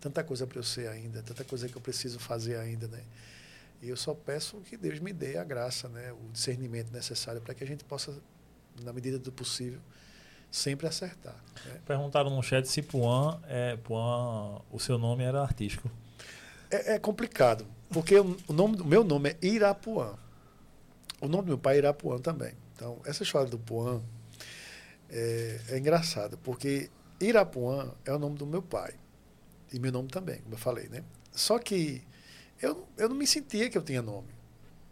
Tanta 0.00 0.22
coisa 0.22 0.46
para 0.46 0.58
eu 0.58 0.62
ser 0.62 0.88
ainda, 0.88 1.22
tanta 1.22 1.42
coisa 1.44 1.68
que 1.68 1.76
eu 1.76 1.80
preciso 1.80 2.18
fazer 2.18 2.56
ainda, 2.56 2.86
né? 2.86 3.02
E 3.80 3.88
eu 3.88 3.96
só 3.96 4.14
peço 4.14 4.58
que 4.60 4.76
Deus 4.76 5.00
me 5.00 5.12
dê 5.12 5.38
a 5.38 5.44
graça, 5.44 5.88
né? 5.88 6.12
O 6.12 6.30
discernimento 6.32 6.92
necessário 6.92 7.40
para 7.40 7.54
que 7.54 7.64
a 7.64 7.66
gente 7.66 7.84
possa, 7.84 8.16
na 8.82 8.92
medida 8.92 9.18
do 9.18 9.32
possível, 9.32 9.80
sempre 10.50 10.86
acertar. 10.86 11.36
Né? 11.64 11.80
Perguntaram 11.86 12.30
no 12.30 12.42
chat 12.42 12.66
se 12.66 12.82
Puan, 12.82 13.40
é, 13.48 13.76
Puan, 13.76 14.60
o 14.70 14.78
seu 14.78 14.98
nome 14.98 15.24
era 15.24 15.42
artístico. 15.42 15.90
É, 16.70 16.94
é 16.94 16.98
complicado, 16.98 17.66
porque 17.90 18.18
o, 18.18 18.52
nome, 18.52 18.80
o 18.80 18.84
meu 18.84 19.04
nome 19.04 19.30
é 19.30 19.46
Irapuã. 19.46 20.18
O 21.20 21.28
nome 21.28 21.44
do 21.44 21.48
meu 21.48 21.58
pai 21.58 21.76
é 21.76 21.78
Irapuã 21.78 22.18
também. 22.18 22.54
Então, 22.74 23.00
essa 23.04 23.22
história 23.22 23.48
do 23.48 23.58
Puan 23.58 24.02
é, 25.08 25.60
é 25.70 25.78
engraçada, 25.78 26.36
porque 26.38 26.90
Irapuã 27.20 27.92
é 28.04 28.12
o 28.12 28.18
nome 28.18 28.36
do 28.36 28.46
meu 28.46 28.62
pai. 28.62 28.94
E 29.72 29.78
meu 29.78 29.92
nome 29.92 30.08
também, 30.08 30.40
como 30.40 30.54
eu 30.54 30.58
falei, 30.58 30.88
né? 30.88 31.02
Só 31.32 31.58
que 31.58 32.02
eu, 32.60 32.86
eu 32.96 33.08
não 33.08 33.16
me 33.16 33.26
sentia 33.26 33.68
que 33.68 33.76
eu 33.76 33.82
tinha 33.82 34.02
nome. 34.02 34.28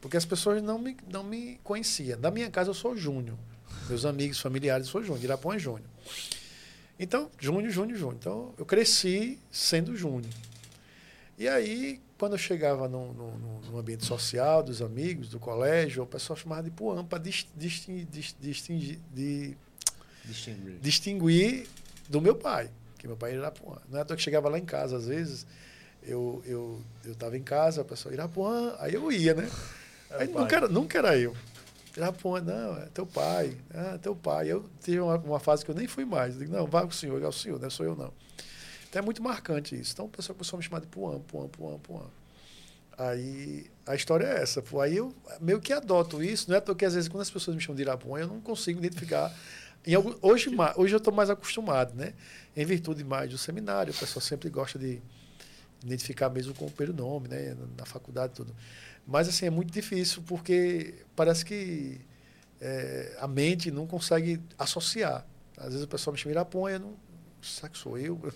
Porque 0.01 0.17
as 0.17 0.25
pessoas 0.25 0.63
não 0.63 0.79
me, 0.79 0.97
não 1.11 1.25
me 1.25 1.59
conheciam. 1.65 2.21
Da 2.21 2.31
minha 2.31 2.51
casa 2.51 2.71
eu 2.71 2.75
sou 2.75 2.97
Júnior. 2.97 3.39
Meus 3.89 4.05
amigos, 4.05 4.41
familiares, 4.41 4.89
foi 4.89 5.03
Júnior. 5.03 5.25
Irapuã 5.25 5.57
é 5.57 5.59
Júnior. 5.59 5.89
Então, 6.99 7.31
Júnior, 7.39 7.71
Júnior, 7.71 7.99
Júnior. 7.99 8.17
Então, 8.19 8.55
eu 8.57 8.65
cresci 8.65 9.39
sendo 9.51 9.97
Júnior. 9.97 10.33
E 11.37 11.49
aí, 11.49 12.01
quando 12.17 12.33
eu 12.33 12.39
chegava 12.39 12.89
no, 12.89 13.13
no, 13.13 13.61
no, 13.61 13.79
ambiente 13.79 14.05
social, 14.05 14.63
dos 14.63 14.81
amigos, 14.81 15.29
do 15.29 15.41
colégio, 15.41 16.03
o 16.03 16.07
pessoal 16.07 16.37
chamava 16.37 16.63
de 16.63 16.71
Puan 16.71 17.05
para 17.05 17.19
distinguir, 17.19 18.07
distinguir, 18.41 18.99
de, 19.13 19.57
distinguir. 20.25 20.79
distinguir 20.81 21.67
do 22.09 22.21
meu 22.21 22.37
pai, 22.37 22.71
que 22.99 23.09
meu 23.09 23.17
pai 23.17 23.31
era 23.31 23.41
Irapuã. 23.41 23.79
Não 23.91 23.99
é 23.99 24.03
à 24.03 24.05
toa 24.05 24.17
que 24.17 24.23
chegava 24.23 24.49
lá 24.49 24.59
em 24.59 24.65
casa, 24.65 24.97
às 24.97 25.07
vezes, 25.07 25.45
eu 26.03 26.41
eu 26.47 26.81
eu 27.05 27.13
estava 27.13 27.37
em 27.37 27.43
casa, 27.43 27.81
a 27.81 27.85
pessoa 27.85 28.15
Irapuã, 28.15 28.77
aí 28.79 28.95
eu 28.95 29.11
ia, 29.11 29.35
né? 29.35 29.51
Aí 30.11 30.29
nunca 30.29 30.57
era, 30.57 30.69
nunca 30.69 30.99
era 30.99 31.19
eu. 31.19 31.35
Irapuã, 31.97 32.41
não, 32.41 32.77
é 32.77 32.87
teu 32.87 33.07
pai, 33.07 33.57
ah, 33.73 33.99
teu 33.99 34.17
pai. 34.17 34.51
Eu 34.51 34.69
tive 34.83 35.01
uma, 35.01 35.17
uma 35.17 35.41
fase 35.41 35.65
que 35.65 35.71
eu 35.71 35.75
nem 35.75 35.87
fui 35.87 36.05
mais. 36.05 36.35
Eu 36.35 36.41
digo, 36.41 36.53
não, 36.53 36.67
vai 36.67 36.83
com 36.83 36.89
o 36.89 36.93
senhor, 36.93 37.23
é 37.23 37.27
o 37.27 37.33
senhor, 37.33 37.61
não 37.61 37.71
sou 37.71 37.87
eu 37.87 37.95
não. 37.95 38.13
Então 38.89 39.01
é 39.01 39.05
muito 39.05 39.23
marcante 39.23 39.79
isso. 39.79 39.93
Então 39.93 40.07
o 40.07 40.09
pessoal 40.09 40.35
começou 40.35 40.57
a 40.57 40.59
me 40.59 40.65
chamar 40.65 40.81
de 40.81 40.87
Puan, 40.87 41.21
Puan, 41.21 41.49
Puan, 41.49 41.79
Puan. 41.79 42.07
Aí 42.97 43.67
a 43.87 43.95
história 43.95 44.25
é 44.25 44.43
essa. 44.43 44.63
Pô. 44.63 44.81
Aí 44.81 44.97
eu 44.97 45.15
meio 45.41 45.61
que 45.61 45.73
adoto 45.73 46.23
isso, 46.23 46.49
não 46.49 46.57
é 46.57 46.61
porque 46.61 46.85
às 46.85 46.95
vezes 46.95 47.09
quando 47.09 47.23
as 47.23 47.31
pessoas 47.31 47.57
me 47.57 47.63
chamam 47.63 47.77
de 47.77 47.83
Irapuã, 47.83 48.21
eu 48.21 48.29
não 48.29 48.41
consigo 48.41 48.79
identificar. 48.79 49.35
Algum, 49.95 50.15
hoje, 50.23 50.51
hoje 50.77 50.95
eu 50.95 50.99
estou 50.99 51.13
mais 51.13 51.29
acostumado, 51.29 51.95
né? 51.95 52.15
Em 52.57 52.65
virtude 52.65 53.05
mais 53.05 53.31
do 53.31 53.37
seminário, 53.37 53.93
o 53.93 53.97
pessoal 53.97 54.23
sempre 54.23 54.49
gosta 54.49 54.79
de 54.79 55.03
identificar 55.85 56.31
mesmo 56.31 56.55
com 56.55 56.65
o 56.67 56.71
primeiro 56.71 57.03
nome, 57.03 57.29
né? 57.29 57.55
Na 57.77 57.85
faculdade 57.85 58.33
tudo. 58.33 58.55
Mas 59.07 59.29
assim, 59.29 59.47
é 59.47 59.51
muito 59.51 59.73
difícil 59.73 60.23
porque 60.27 61.05
parece 61.15 61.45
que 61.45 62.01
é, 62.61 63.17
a 63.21 63.29
mente 63.29 63.71
não 63.71 63.87
consegue 63.87 64.41
associar. 64.59 65.27
Às 65.57 65.69
vezes 65.69 65.83
o 65.83 65.89
pessoal 65.89 66.13
me 66.13 66.19
chama 66.19 66.33
Irapuã, 66.33 66.79
não. 66.79 66.97
Será 67.43 67.69
que 67.69 67.79
sou 67.79 67.99
eu? 67.99 68.19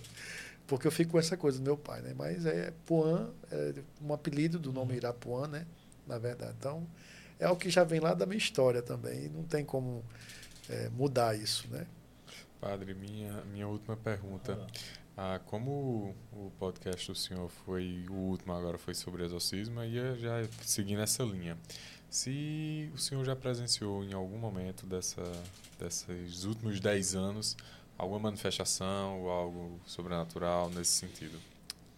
Porque 0.67 0.85
eu 0.85 0.91
fico 0.91 1.13
com 1.13 1.19
essa 1.19 1.35
coisa 1.35 1.57
do 1.57 1.63
meu 1.63 1.75
pai, 1.75 1.99
né? 2.01 2.13
Mas 2.15 2.45
é 2.45 2.71
Puan, 2.85 3.31
é 3.51 3.73
um 3.99 4.13
apelido 4.13 4.59
do 4.59 4.71
nome 4.71 4.95
Irapuã, 4.95 5.47
né? 5.47 5.65
Na 6.05 6.19
verdade. 6.19 6.53
Então, 6.59 6.85
é 7.39 7.49
o 7.49 7.55
que 7.55 7.71
já 7.71 7.83
vem 7.83 7.99
lá 7.99 8.13
da 8.13 8.27
minha 8.27 8.37
história 8.37 8.83
também. 8.83 9.25
E 9.25 9.29
não 9.29 9.43
tem 9.43 9.65
como 9.65 10.05
é, 10.69 10.87
mudar 10.89 11.35
isso, 11.35 11.67
né? 11.71 11.87
Padre, 12.61 12.93
minha, 12.93 13.41
minha 13.45 13.67
última 13.67 13.97
pergunta. 13.97 14.59
Ah, 14.61 14.98
como 15.45 16.15
o 16.31 16.51
podcast 16.57 17.11
do 17.11 17.15
senhor 17.15 17.49
foi 17.49 18.05
o 18.09 18.13
último 18.13 18.53
agora 18.53 18.77
foi 18.77 18.93
sobre 18.93 19.23
exorcismo, 19.23 19.83
ia 19.83 20.15
já 20.15 20.47
seguir 20.61 20.95
nessa 20.95 21.23
linha. 21.23 21.57
Se 22.09 22.89
o 22.93 22.97
senhor 22.97 23.23
já 23.25 23.35
presenciou 23.35 24.03
em 24.03 24.13
algum 24.13 24.37
momento 24.37 24.85
dessa, 24.85 25.21
desses 25.79 26.43
últimos 26.43 26.79
10 26.79 27.15
anos 27.15 27.57
alguma 27.97 28.19
manifestação 28.19 29.21
ou 29.21 29.29
algo 29.29 29.79
sobrenatural 29.85 30.69
nesse 30.69 30.91
sentido? 30.91 31.37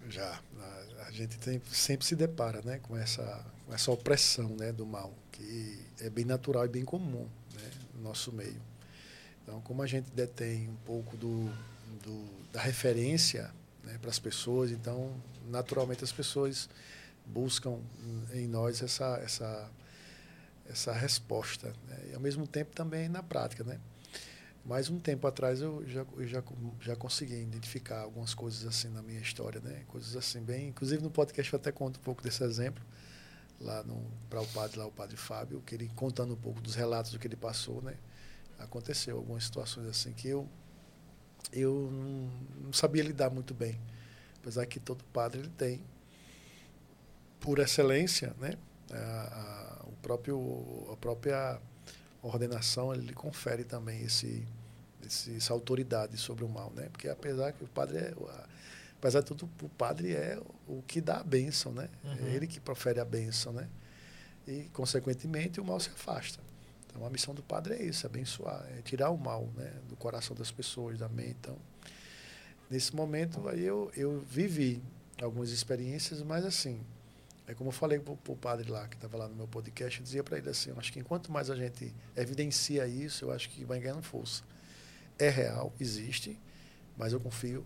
Já. 0.09 0.41
A, 0.59 1.05
a 1.07 1.11
gente 1.11 1.37
tem, 1.37 1.61
sempre 1.71 2.05
se 2.05 2.15
depara 2.15 2.61
né, 2.63 2.79
com, 2.79 2.97
essa, 2.97 3.45
com 3.65 3.73
essa 3.73 3.91
opressão 3.91 4.49
né, 4.59 4.71
do 4.71 4.85
mal, 4.85 5.13
que 5.31 5.79
é 5.99 6.09
bem 6.09 6.25
natural 6.25 6.65
e 6.65 6.69
bem 6.69 6.83
comum 6.83 7.27
né, 7.53 7.71
no 7.93 8.01
nosso 8.01 8.31
meio. 8.31 8.61
Então, 9.43 9.61
como 9.61 9.81
a 9.83 9.87
gente 9.87 10.09
detém 10.11 10.69
um 10.69 10.75
pouco 10.85 11.15
do, 11.15 11.51
do 12.03 12.40
da 12.51 12.61
referência 12.61 13.51
né, 13.83 13.97
para 13.99 14.09
as 14.09 14.19
pessoas, 14.19 14.71
então, 14.71 15.15
naturalmente, 15.49 16.03
as 16.03 16.11
pessoas 16.11 16.69
buscam 17.25 17.79
em 18.33 18.47
nós 18.47 18.81
essa, 18.81 19.19
essa, 19.23 19.69
essa 20.69 20.93
resposta. 20.93 21.73
Né? 21.87 22.09
E, 22.11 22.13
ao 22.13 22.19
mesmo 22.19 22.45
tempo, 22.47 22.75
também 22.75 23.07
na 23.07 23.23
prática. 23.23 23.63
Né? 23.63 23.79
Mas 24.63 24.89
um 24.89 24.99
tempo 24.99 25.25
atrás 25.27 25.61
eu 25.61 25.83
já, 25.87 26.05
eu 26.15 26.27
já, 26.27 26.43
já 26.79 26.95
consegui 26.95 27.41
identificar 27.41 28.01
algumas 28.01 28.33
coisas 28.33 28.65
assim 28.65 28.89
na 28.89 29.01
minha 29.01 29.19
história, 29.19 29.59
né? 29.59 29.83
Coisas 29.87 30.15
assim 30.15 30.39
bem. 30.41 30.67
Inclusive 30.67 31.01
no 31.01 31.09
podcast 31.09 31.51
eu 31.51 31.57
até 31.59 31.71
conto 31.71 31.99
um 31.99 32.03
pouco 32.03 32.21
desse 32.21 32.43
exemplo 32.43 32.83
lá 33.59 33.83
para 34.29 34.41
o 34.41 34.47
padre 34.47 34.79
lá 34.79 34.85
o 34.85 34.91
padre 34.91 35.17
Fábio, 35.17 35.61
que 35.61 35.75
ele 35.75 35.89
contando 35.95 36.33
um 36.33 36.37
pouco 36.37 36.61
dos 36.61 36.75
relatos 36.75 37.11
do 37.11 37.19
que 37.19 37.27
ele 37.27 37.35
passou, 37.35 37.81
né? 37.81 37.95
Aconteceu 38.59 39.17
algumas 39.17 39.43
situações 39.43 39.87
assim 39.87 40.13
que 40.13 40.27
eu 40.27 40.47
eu 41.51 41.89
não, 42.63 42.73
sabia 42.73 43.03
lidar 43.03 43.29
muito 43.29 43.53
bem, 43.53 43.77
apesar 44.39 44.65
que 44.65 44.79
todo 44.79 45.03
padre 45.05 45.41
ele 45.41 45.51
tem 45.57 45.81
por 47.39 47.59
excelência, 47.59 48.33
né? 48.39 48.53
A, 48.91 49.81
a, 49.83 49.85
o 49.87 49.93
próprio 50.01 50.89
a 50.91 50.97
própria 50.97 51.59
ordenação 52.21 52.93
ele 52.93 53.13
confere 53.13 53.63
também 53.63 54.01
esse, 54.01 54.45
esse, 55.05 55.35
essa 55.35 55.53
autoridade 55.53 56.17
sobre 56.17 56.43
o 56.43 56.49
mal, 56.49 56.71
né? 56.75 56.89
Porque 56.91 57.09
apesar 57.09 57.51
que 57.51 57.63
o 57.63 57.67
padre 57.67 57.97
é 57.97 58.13
apesar 58.97 59.21
de 59.21 59.25
tudo 59.25 59.49
o 59.61 59.69
padre 59.69 60.13
é 60.13 60.39
o 60.67 60.81
que 60.83 61.01
dá 61.01 61.17
a 61.17 61.23
bênção, 61.23 61.71
né? 61.71 61.89
É 62.03 62.07
uhum. 62.07 62.27
É 62.27 62.35
ele 62.35 62.47
que 62.47 62.59
profere 62.59 62.99
a 62.99 63.05
bênção, 63.05 63.51
né? 63.51 63.67
E 64.47 64.69
consequentemente 64.73 65.59
o 65.59 65.65
mal 65.65 65.79
se 65.79 65.89
afasta. 65.89 66.39
Então 66.91 67.05
a 67.07 67.09
missão 67.09 67.33
do 67.33 67.41
padre 67.41 67.75
é 67.75 67.83
isso, 67.83 68.05
abençoar, 68.05 68.67
é 68.77 68.81
tirar 68.81 69.09
o 69.09 69.17
mal, 69.17 69.49
né, 69.55 69.73
do 69.87 69.95
coração 69.95 70.35
das 70.35 70.51
pessoas, 70.51 70.99
da 70.99 71.07
mente. 71.07 71.37
Então, 71.39 71.57
nesse 72.69 72.95
momento 72.95 73.47
aí 73.47 73.63
eu 73.63 73.89
eu 73.95 74.19
vivi 74.19 74.83
algumas 75.21 75.51
experiências, 75.51 76.21
mas 76.21 76.45
assim, 76.45 76.81
é 77.47 77.53
como 77.53 77.69
eu 77.69 77.73
falei 77.73 77.99
para 77.99 78.13
o 78.13 78.37
padre 78.37 78.69
lá, 78.69 78.87
que 78.87 78.95
estava 78.95 79.17
lá 79.17 79.27
no 79.27 79.35
meu 79.35 79.47
podcast, 79.47 79.99
eu 79.99 80.03
dizia 80.03 80.23
para 80.23 80.37
ele 80.37 80.49
assim, 80.49 80.69
eu 80.69 80.79
acho 80.79 80.91
que 80.91 80.99
enquanto 80.99 81.31
mais 81.31 81.49
a 81.49 81.55
gente 81.55 81.93
evidencia 82.15 82.87
isso, 82.87 83.25
eu 83.25 83.31
acho 83.31 83.49
que 83.49 83.63
vai 83.65 83.79
ganhando 83.79 84.01
força. 84.01 84.43
É 85.17 85.29
real, 85.29 85.73
existe, 85.79 86.39
mas 86.97 87.13
eu 87.13 87.19
confio 87.19 87.65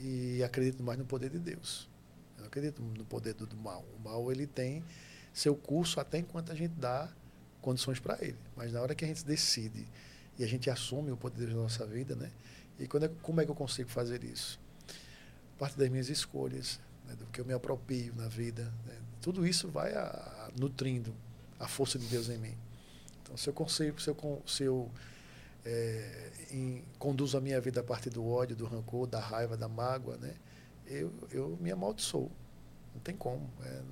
e 0.00 0.42
acredito 0.42 0.82
mais 0.82 0.98
no 0.98 1.04
poder 1.04 1.30
de 1.30 1.38
Deus. 1.38 1.88
Eu 2.36 2.40
não 2.40 2.46
acredito 2.48 2.82
no 2.82 3.04
poder 3.04 3.34
do, 3.34 3.46
do 3.46 3.56
mal. 3.56 3.84
O 3.96 4.02
mal 4.02 4.30
ele 4.30 4.46
tem 4.46 4.84
seu 5.32 5.54
curso 5.54 6.00
até 6.00 6.18
enquanto 6.18 6.50
a 6.50 6.54
gente 6.54 6.74
dá 6.74 7.08
condições 7.66 7.98
para 7.98 8.16
ele. 8.24 8.38
Mas 8.54 8.72
na 8.72 8.80
hora 8.80 8.94
que 8.94 9.04
a 9.04 9.08
gente 9.08 9.24
decide 9.24 9.88
e 10.38 10.44
a 10.44 10.46
gente 10.46 10.70
assume 10.70 11.10
o 11.10 11.16
poder 11.16 11.48
da 11.48 11.54
nossa 11.54 11.84
vida, 11.84 12.14
né? 12.14 12.30
E 12.78 12.86
quando 12.86 13.06
é, 13.06 13.10
como 13.22 13.40
é 13.40 13.44
que 13.44 13.50
eu 13.50 13.56
consigo 13.56 13.90
fazer 13.90 14.22
isso? 14.22 14.60
Parte 15.58 15.76
das 15.76 15.88
minhas 15.88 16.08
escolhas, 16.08 16.78
né? 17.08 17.16
do 17.16 17.26
que 17.26 17.40
eu 17.40 17.44
me 17.44 17.52
aproprio 17.52 18.14
na 18.14 18.28
vida, 18.28 18.72
né? 18.86 18.94
tudo 19.20 19.44
isso 19.44 19.68
vai 19.68 19.92
a, 19.94 20.04
a, 20.04 20.50
nutrindo 20.56 21.12
a 21.58 21.66
força 21.66 21.98
de 21.98 22.06
Deus 22.06 22.28
em 22.28 22.38
mim. 22.38 22.56
Então, 23.22 23.36
se 23.36 23.48
eu 23.48 23.54
consigo, 23.54 24.00
se 24.00 24.10
eu, 24.10 24.42
se 24.46 24.62
eu 24.62 24.88
é, 25.64 26.30
em, 26.52 26.84
conduzo 27.00 27.36
a 27.36 27.40
minha 27.40 27.60
vida 27.60 27.80
a 27.80 27.84
partir 27.84 28.10
do 28.10 28.24
ódio, 28.24 28.54
do 28.54 28.66
rancor, 28.66 29.08
da 29.08 29.18
raiva, 29.18 29.56
da 29.56 29.66
mágoa, 29.66 30.16
né? 30.18 30.34
eu, 30.86 31.12
eu 31.32 31.58
me 31.60 31.72
amaldiçoo. 31.72 32.30
Não 32.94 33.00
tem 33.00 33.16
como. 33.16 33.50
É, 33.64 33.82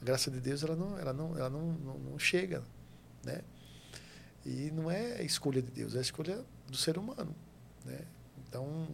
a 0.00 0.04
graça 0.04 0.30
de 0.30 0.40
Deus 0.40 0.62
ela 0.62 0.76
não, 0.76 0.98
ela 0.98 1.12
não, 1.12 1.36
ela 1.36 1.50
não, 1.50 1.72
não, 1.72 1.98
não 1.98 2.18
chega. 2.18 2.62
Né? 3.28 3.42
E 4.46 4.70
não 4.70 4.90
é 4.90 5.22
escolha 5.22 5.60
de 5.60 5.70
Deus, 5.70 5.94
é 5.94 5.98
a 5.98 6.00
escolha 6.00 6.44
do 6.66 6.76
ser 6.76 6.96
humano. 6.96 7.34
Né? 7.84 8.00
Então, 8.46 8.88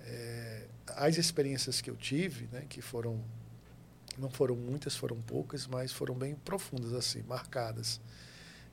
é, 0.00 0.66
as 0.88 1.16
experiências 1.16 1.80
que 1.80 1.88
eu 1.88 1.96
tive, 1.96 2.46
né, 2.48 2.66
que 2.68 2.82
foram 2.82 3.22
não 4.16 4.30
foram 4.30 4.54
muitas, 4.54 4.94
foram 4.94 5.20
poucas, 5.22 5.66
mas 5.66 5.92
foram 5.92 6.14
bem 6.14 6.36
profundas, 6.36 6.92
assim, 6.92 7.22
marcadas. 7.22 8.00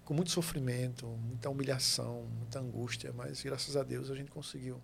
Com 0.06 0.14
muito 0.14 0.30
sofrimento, 0.30 1.08
muita 1.08 1.50
humilhação, 1.50 2.28
muita 2.38 2.60
angústia, 2.60 3.12
mas 3.12 3.42
graças 3.42 3.76
a 3.76 3.82
Deus 3.82 4.12
a 4.12 4.16
gente 4.16 4.30
conseguiu 4.30 4.80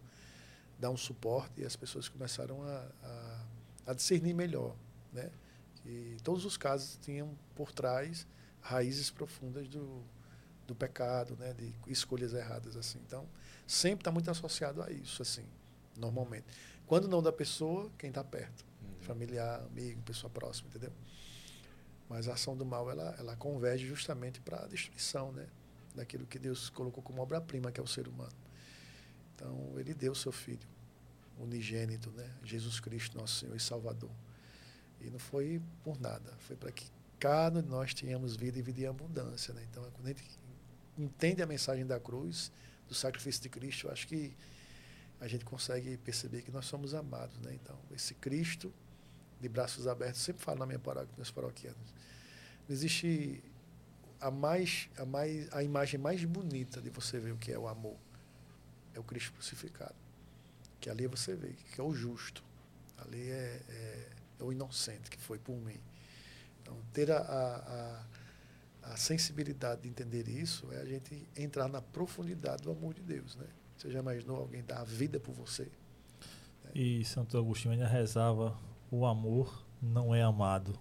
dar 0.80 0.90
um 0.90 0.98
suporte 0.98 1.62
e 1.62 1.66
as 1.66 1.76
pessoas 1.76 2.10
começaram 2.10 2.64
a, 2.64 2.88
a, 3.04 3.46
a 3.88 3.94
discernir 3.94 4.34
melhor. 4.34 4.76
Né? 5.14 5.30
Que 5.84 6.18
todos 6.24 6.44
os 6.44 6.58
casos 6.58 6.98
tinham 7.04 7.38
por 7.56 7.72
trás 7.72 8.26
raízes 8.68 9.10
profundas 9.10 9.68
do, 9.68 10.04
do 10.68 10.76
pecado, 10.76 11.36
né? 11.38 11.54
de 11.54 11.74
escolhas 11.88 12.34
erradas. 12.34 12.76
assim. 12.76 13.00
Então, 13.06 13.28
sempre 13.66 14.02
está 14.02 14.12
muito 14.12 14.30
associado 14.30 14.82
a 14.82 14.92
isso, 14.92 15.22
assim, 15.22 15.46
normalmente. 15.98 16.46
Quando 16.86 17.08
não 17.08 17.22
da 17.22 17.32
pessoa, 17.32 17.90
quem 17.98 18.10
está 18.10 18.24
perto 18.24 18.66
familiar, 19.02 19.62
amigo, 19.62 20.02
pessoa 20.02 20.30
próxima, 20.30 20.68
entendeu? 20.68 20.92
Mas 22.10 22.28
a 22.28 22.34
ação 22.34 22.58
do 22.58 22.66
mal, 22.66 22.90
ela, 22.90 23.16
ela 23.18 23.36
converge 23.38 23.88
justamente 23.88 24.42
para 24.42 24.64
a 24.64 24.68
destruição, 24.68 25.32
né? 25.32 25.48
Daquilo 25.96 26.26
que 26.26 26.38
Deus 26.38 26.70
colocou 26.70 27.02
como 27.02 27.22
obra-prima, 27.22 27.72
que 27.72 27.80
é 27.80 27.84
o 27.84 27.88
ser 27.88 28.08
humano. 28.08 28.36
Então, 29.34 29.74
ele 29.78 29.94
deu 29.94 30.12
o 30.12 30.16
seu 30.16 30.32
filho, 30.32 30.68
unigênito, 31.40 32.12
né? 32.12 32.30
Jesus 32.44 32.80
Cristo, 32.80 33.18
nosso 33.18 33.36
Senhor 33.36 33.56
e 33.56 33.60
Salvador. 33.60 34.12
E 35.00 35.10
não 35.10 35.20
foi 35.20 35.62
por 35.84 36.00
nada, 36.00 36.34
foi 36.40 36.56
para 36.56 36.72
que 36.72 36.90
nós 37.68 37.94
tenhamos 37.94 38.36
vida 38.36 38.60
e 38.60 38.62
vida 38.62 38.82
em 38.82 38.86
abundância, 38.86 39.54
né? 39.54 39.66
Então, 39.70 39.84
quando 39.92 40.06
a 40.06 40.10
gente 40.10 40.24
entende 40.98 41.42
a 41.42 41.46
mensagem 41.46 41.86
da 41.86 42.00
cruz, 42.00 42.52
do 42.88 42.94
sacrifício 42.94 43.42
de 43.42 43.50
Cristo, 43.50 43.88
eu 43.88 43.92
acho 43.92 44.08
que 44.08 44.36
a 45.20 45.28
gente 45.28 45.44
consegue 45.44 45.98
perceber 45.98 46.42
que 46.44 46.52
nós 46.52 46.66
somos 46.66 46.94
amados, 46.94 47.38
né? 47.40 47.54
Então, 47.54 47.78
esse 47.92 48.14
Cristo 48.14 48.72
de 49.40 49.50
braços 49.50 49.88
abertos, 49.88 50.22
sempre 50.22 50.44
falo 50.44 50.60
na 50.60 50.66
minha 50.66 50.80
paróquia, 50.80 51.14
meus 51.16 51.32
paroquianos. 51.32 51.94
Não 52.68 52.76
existe 52.76 53.44
a 54.20 54.32
mais, 54.32 54.90
a 54.98 55.06
mais 55.06 55.52
a 55.54 55.64
imagem 55.64 56.00
mais 56.00 56.24
bonita 56.26 56.82
de 56.82 56.90
você 56.90 57.20
ver 57.20 57.32
o 57.32 57.38
que 57.38 57.52
é 57.52 57.58
o 57.58 57.68
amor. 57.68 57.98
É 58.94 59.00
o 59.00 59.04
Cristo 59.04 59.32
crucificado. 59.34 59.96
Que 60.80 60.90
ali 60.90 61.08
você 61.08 61.36
vê, 61.36 61.54
que 61.74 61.80
é 61.80 61.84
o 61.84 61.94
justo. 61.94 62.44
Ali 62.98 63.30
é, 63.30 63.62
é, 63.70 64.10
o 64.44 64.52
inocente 64.52 65.10
que 65.10 65.18
foi 65.20 65.38
por 65.38 65.56
mim. 65.56 65.80
Então, 66.68 66.78
ter 66.92 67.10
a, 67.10 67.18
a, 67.18 68.92
a, 68.92 68.98
sensibilidade 68.98 69.84
de 69.84 69.88
entender 69.88 70.28
isso 70.28 70.68
é 70.74 70.82
a 70.82 70.86
gente 70.86 71.28
entrar 71.36 71.70
na 71.70 71.82
profundidade 71.82 72.64
do 72.64 72.72
amor 72.72 72.94
de 72.94 73.02
Deus. 73.02 73.38
Né? 73.38 73.46
Você 73.78 73.90
já 73.90 74.00
imaginou 74.00 74.38
alguém 74.38 74.62
dar 74.64 74.82
a 74.82 74.84
vida 74.84 75.18
por 75.18 75.34
você? 75.34 75.72
E 76.76 77.06
Santo 77.06 77.38
Agostinho 77.38 77.74
ainda 77.74 77.88
rezava: 77.88 78.58
o 78.92 79.06
amor 79.06 79.66
não 79.82 80.14
é 80.14 80.22
amado. 80.22 80.78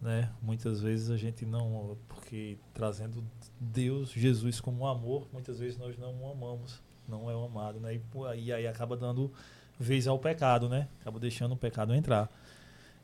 Né? 0.00 0.32
Muitas 0.40 0.80
vezes 0.80 1.10
a 1.10 1.16
gente 1.16 1.44
não, 1.44 1.98
porque 2.08 2.56
trazendo 2.72 3.22
Deus, 3.60 4.10
Jesus 4.10 4.60
como 4.60 4.86
amor, 4.86 5.28
muitas 5.32 5.58
vezes 5.58 5.76
nós 5.76 5.98
não 5.98 6.22
o 6.22 6.30
amamos, 6.30 6.80
não 7.06 7.28
é 7.28 7.34
o 7.34 7.44
amado, 7.44 7.80
né? 7.80 7.96
E, 7.96 8.44
e 8.44 8.52
aí 8.52 8.66
acaba 8.66 8.96
dando 8.96 9.32
vez 9.78 10.06
ao 10.06 10.18
pecado, 10.18 10.68
né? 10.68 10.88
Acaba 11.00 11.18
deixando 11.18 11.52
o 11.52 11.56
pecado 11.56 11.92
entrar. 11.92 12.30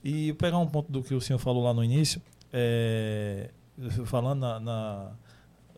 E 0.05 0.35
pegar 0.35 0.59
um 0.59 0.67
ponto 0.67 0.93
do 0.93 1.03
que 1.03 1.15
o 1.15 1.21
senhor 1.21 1.39
falou 1.39 1.65
lá 1.65 1.73
no 1.73 1.83
início, 1.83 2.21
é, 2.53 3.49
falando 4.05 4.41
na, 4.41 4.61
na, 4.61 5.13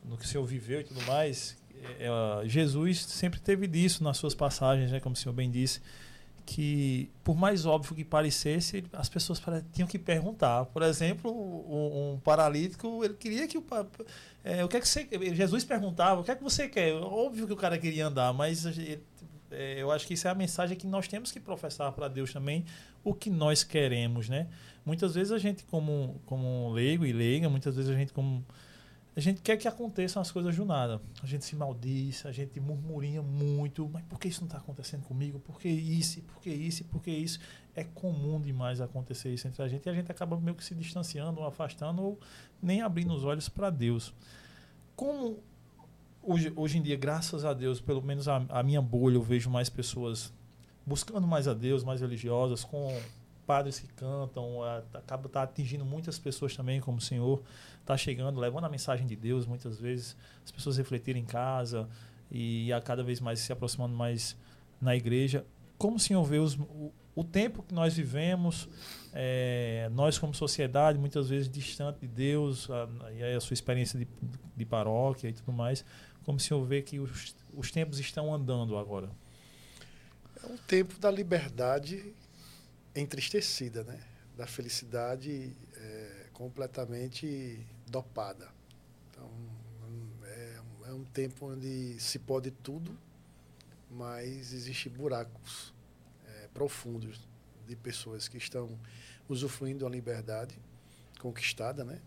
no 0.04 0.16
que 0.16 0.24
o 0.24 0.28
senhor 0.28 0.44
viveu 0.44 0.80
e 0.80 0.84
tudo 0.84 1.00
mais, 1.02 1.56
é, 2.00 2.06
é 2.06 2.48
Jesus 2.48 3.02
sempre 3.04 3.38
teve 3.38 3.68
disso 3.68 4.02
nas 4.02 4.16
suas 4.16 4.34
passagens, 4.34 4.90
né? 4.90 4.98
Como 4.98 5.14
o 5.14 5.16
senhor 5.16 5.32
bem 5.32 5.48
disse 5.48 5.80
que, 6.46 7.10
por 7.24 7.36
mais 7.36 7.66
óbvio 7.66 7.94
que 7.94 8.04
parecesse, 8.04 8.84
as 8.92 9.08
pessoas 9.08 9.42
tinham 9.72 9.88
que 9.88 9.98
perguntar. 9.98 10.64
Por 10.66 10.82
exemplo, 10.82 11.30
um, 11.30 12.14
um 12.14 12.20
paralítico, 12.20 13.04
ele 13.04 13.14
queria 13.14 13.48
que 13.48 13.58
o. 13.58 13.64
É, 14.44 14.64
o 14.64 14.68
que 14.68 14.76
é 14.76 14.80
que 14.80 14.88
você. 14.88 15.08
Jesus 15.34 15.64
perguntava: 15.64 16.20
o 16.20 16.24
que 16.24 16.30
é 16.30 16.36
que 16.36 16.42
você 16.42 16.68
quer? 16.68 16.94
Óbvio 16.94 17.46
que 17.48 17.52
o 17.52 17.56
cara 17.56 17.76
queria 17.76 18.06
andar, 18.06 18.32
mas 18.32 18.64
é, 19.50 19.80
eu 19.80 19.90
acho 19.90 20.06
que 20.06 20.14
isso 20.14 20.26
é 20.26 20.30
a 20.30 20.34
mensagem 20.34 20.76
que 20.76 20.86
nós 20.86 21.08
temos 21.08 21.30
que 21.32 21.40
professar 21.40 21.92
para 21.92 22.08
Deus 22.08 22.32
também, 22.32 22.64
o 23.04 23.14
que 23.14 23.30
nós 23.30 23.62
queremos, 23.62 24.28
né? 24.28 24.48
Muitas 24.84 25.14
vezes 25.14 25.32
a 25.32 25.38
gente, 25.38 25.64
como, 25.64 26.20
como 26.26 26.70
leigo 26.72 27.04
e 27.04 27.12
leiga, 27.12 27.48
muitas 27.48 27.76
vezes 27.76 27.90
a 27.90 27.94
gente, 27.94 28.12
como 28.12 28.44
a 29.16 29.20
gente 29.20 29.40
quer 29.40 29.56
que 29.56 29.66
aconteçam 29.66 30.20
as 30.20 30.30
coisas 30.30 30.54
do 30.54 30.66
nada. 30.66 31.00
A 31.22 31.26
gente 31.26 31.42
se 31.42 31.56
maldiz, 31.56 32.26
a 32.26 32.32
gente 32.32 32.60
murmurinha 32.60 33.22
muito. 33.22 33.88
Mas 33.90 34.04
por 34.04 34.20
que 34.20 34.28
isso 34.28 34.42
não 34.42 34.46
está 34.46 34.58
acontecendo 34.58 35.04
comigo? 35.04 35.38
Por 35.38 35.58
que 35.58 35.70
isso? 35.70 36.20
Por 36.20 36.42
que 36.42 36.50
isso? 36.50 36.84
Por 36.84 37.02
que 37.02 37.10
isso? 37.10 37.40
É 37.74 37.82
comum 37.82 38.38
demais 38.38 38.78
acontecer 38.78 39.32
isso 39.32 39.48
entre 39.48 39.62
a 39.62 39.68
gente 39.68 39.86
e 39.86 39.88
a 39.88 39.94
gente 39.94 40.12
acaba 40.12 40.38
meio 40.38 40.54
que 40.54 40.62
se 40.62 40.74
distanciando, 40.74 41.40
ou 41.40 41.46
afastando, 41.46 42.02
ou 42.02 42.20
nem 42.62 42.82
abrindo 42.82 43.14
os 43.14 43.24
olhos 43.24 43.48
para 43.48 43.70
Deus. 43.70 44.12
Como 44.94 45.42
hoje, 46.26 46.52
hoje 46.56 46.78
em 46.78 46.82
dia, 46.82 46.96
graças 46.96 47.44
a 47.44 47.54
Deus, 47.54 47.80
pelo 47.80 48.02
menos 48.02 48.26
a, 48.28 48.44
a 48.48 48.62
minha 48.62 48.82
bolha, 48.82 49.14
eu 49.16 49.22
vejo 49.22 49.48
mais 49.48 49.70
pessoas 49.70 50.32
buscando 50.84 51.26
mais 51.26 51.48
a 51.48 51.54
Deus, 51.54 51.84
mais 51.84 52.00
religiosas, 52.00 52.64
com 52.64 52.88
padres 53.46 53.78
que 53.78 53.86
cantam, 53.88 54.62
acaba 54.92 55.28
tá 55.28 55.42
atingindo 55.42 55.84
muitas 55.84 56.18
pessoas 56.18 56.54
também, 56.56 56.80
como 56.80 56.98
o 56.98 57.00
Senhor 57.00 57.42
está 57.80 57.96
chegando, 57.96 58.40
levando 58.40 58.64
a 58.64 58.68
mensagem 58.68 59.06
de 59.06 59.14
Deus, 59.14 59.46
muitas 59.46 59.78
vezes 59.78 60.16
as 60.44 60.50
pessoas 60.50 60.76
refletirem 60.76 61.22
em 61.22 61.24
casa 61.24 61.88
e 62.30 62.72
a 62.72 62.80
cada 62.80 63.04
vez 63.04 63.20
mais 63.20 63.38
se 63.38 63.52
aproximando 63.52 63.94
mais 63.94 64.36
na 64.80 64.96
igreja. 64.96 65.46
Como 65.78 65.96
o 65.96 66.00
Senhor 66.00 66.24
vê 66.24 66.38
os, 66.38 66.56
o, 66.56 66.92
o 67.14 67.22
tempo 67.22 67.62
que 67.62 67.72
nós 67.72 67.94
vivemos, 67.94 68.68
é, 69.12 69.88
nós 69.92 70.18
como 70.18 70.34
sociedade, 70.34 70.98
muitas 70.98 71.28
vezes 71.28 71.48
distante 71.48 72.00
de 72.00 72.08
Deus, 72.08 72.68
a, 72.68 73.12
e 73.12 73.22
a 73.22 73.40
sua 73.40 73.54
experiência 73.54 73.98
de, 73.98 74.08
de 74.56 74.64
paróquia 74.64 75.28
e 75.28 75.32
tudo 75.32 75.52
mais, 75.52 75.84
como 76.26 76.38
o 76.38 76.40
Senhor 76.40 76.62
vê 76.66 76.82
que 76.82 76.98
os, 76.98 77.36
os 77.54 77.70
tempos 77.70 78.00
estão 78.00 78.34
andando 78.34 78.76
agora? 78.76 79.08
É 80.42 80.46
um 80.46 80.56
tempo 80.56 80.98
da 80.98 81.08
liberdade 81.08 82.12
entristecida, 82.96 83.84
né? 83.84 84.02
Da 84.36 84.44
felicidade 84.44 85.56
é, 85.76 86.26
completamente 86.32 87.64
dopada. 87.86 88.48
Então, 89.08 89.30
é, 90.24 90.60
é, 90.86 90.92
um 90.92 91.04
tempo 91.04 91.46
onde 91.46 91.96
se 92.00 92.18
pode 92.18 92.50
tudo, 92.50 92.98
mas 93.88 94.52
existem 94.52 94.90
buracos 94.90 95.72
é, 96.26 96.48
profundos 96.48 97.20
de 97.68 97.76
pessoas 97.76 98.26
que 98.26 98.36
estão 98.36 98.76
usufruindo 99.28 99.84
da 99.84 99.90
liberdade 99.90 100.58
conquistada, 101.20 101.84
né? 101.84 102.00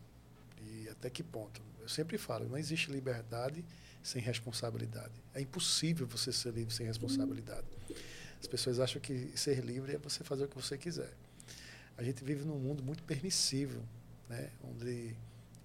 E 0.62 0.90
até 0.90 1.10
que 1.10 1.24
ponto? 1.24 1.62
Eu 1.80 1.88
sempre 1.88 2.18
falo, 2.18 2.50
não 2.50 2.58
existe 2.58 2.92
liberdade 2.92 3.64
sem 4.10 4.22
responsabilidade. 4.22 5.14
É 5.36 5.42
impossível 5.42 6.08
você 6.08 6.34
ser 6.34 6.52
livre 6.52 6.74
sem 6.74 6.88
responsabilidade. 6.88 7.68
As 8.42 8.48
pessoas 8.48 8.80
acham 8.80 9.00
que 9.00 9.32
ser 9.38 9.64
livre 9.64 9.94
é 9.94 9.98
você 10.00 10.24
fazer 10.24 10.46
o 10.46 10.48
que 10.48 10.56
você 10.56 10.80
quiser. 10.80 11.14
A 11.96 12.02
gente 12.04 12.24
vive 12.24 12.44
num 12.44 12.58
mundo 12.58 12.82
muito 12.82 13.04
permissivo, 13.04 13.80
né? 14.28 14.50
onde 14.64 15.16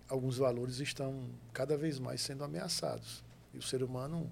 alguns 0.06 0.36
valores 0.36 0.78
estão 0.78 1.26
cada 1.54 1.74
vez 1.74 1.98
mais 1.98 2.20
sendo 2.20 2.44
ameaçados. 2.44 3.24
E 3.54 3.58
o 3.58 3.62
ser 3.62 3.82
humano 3.82 4.30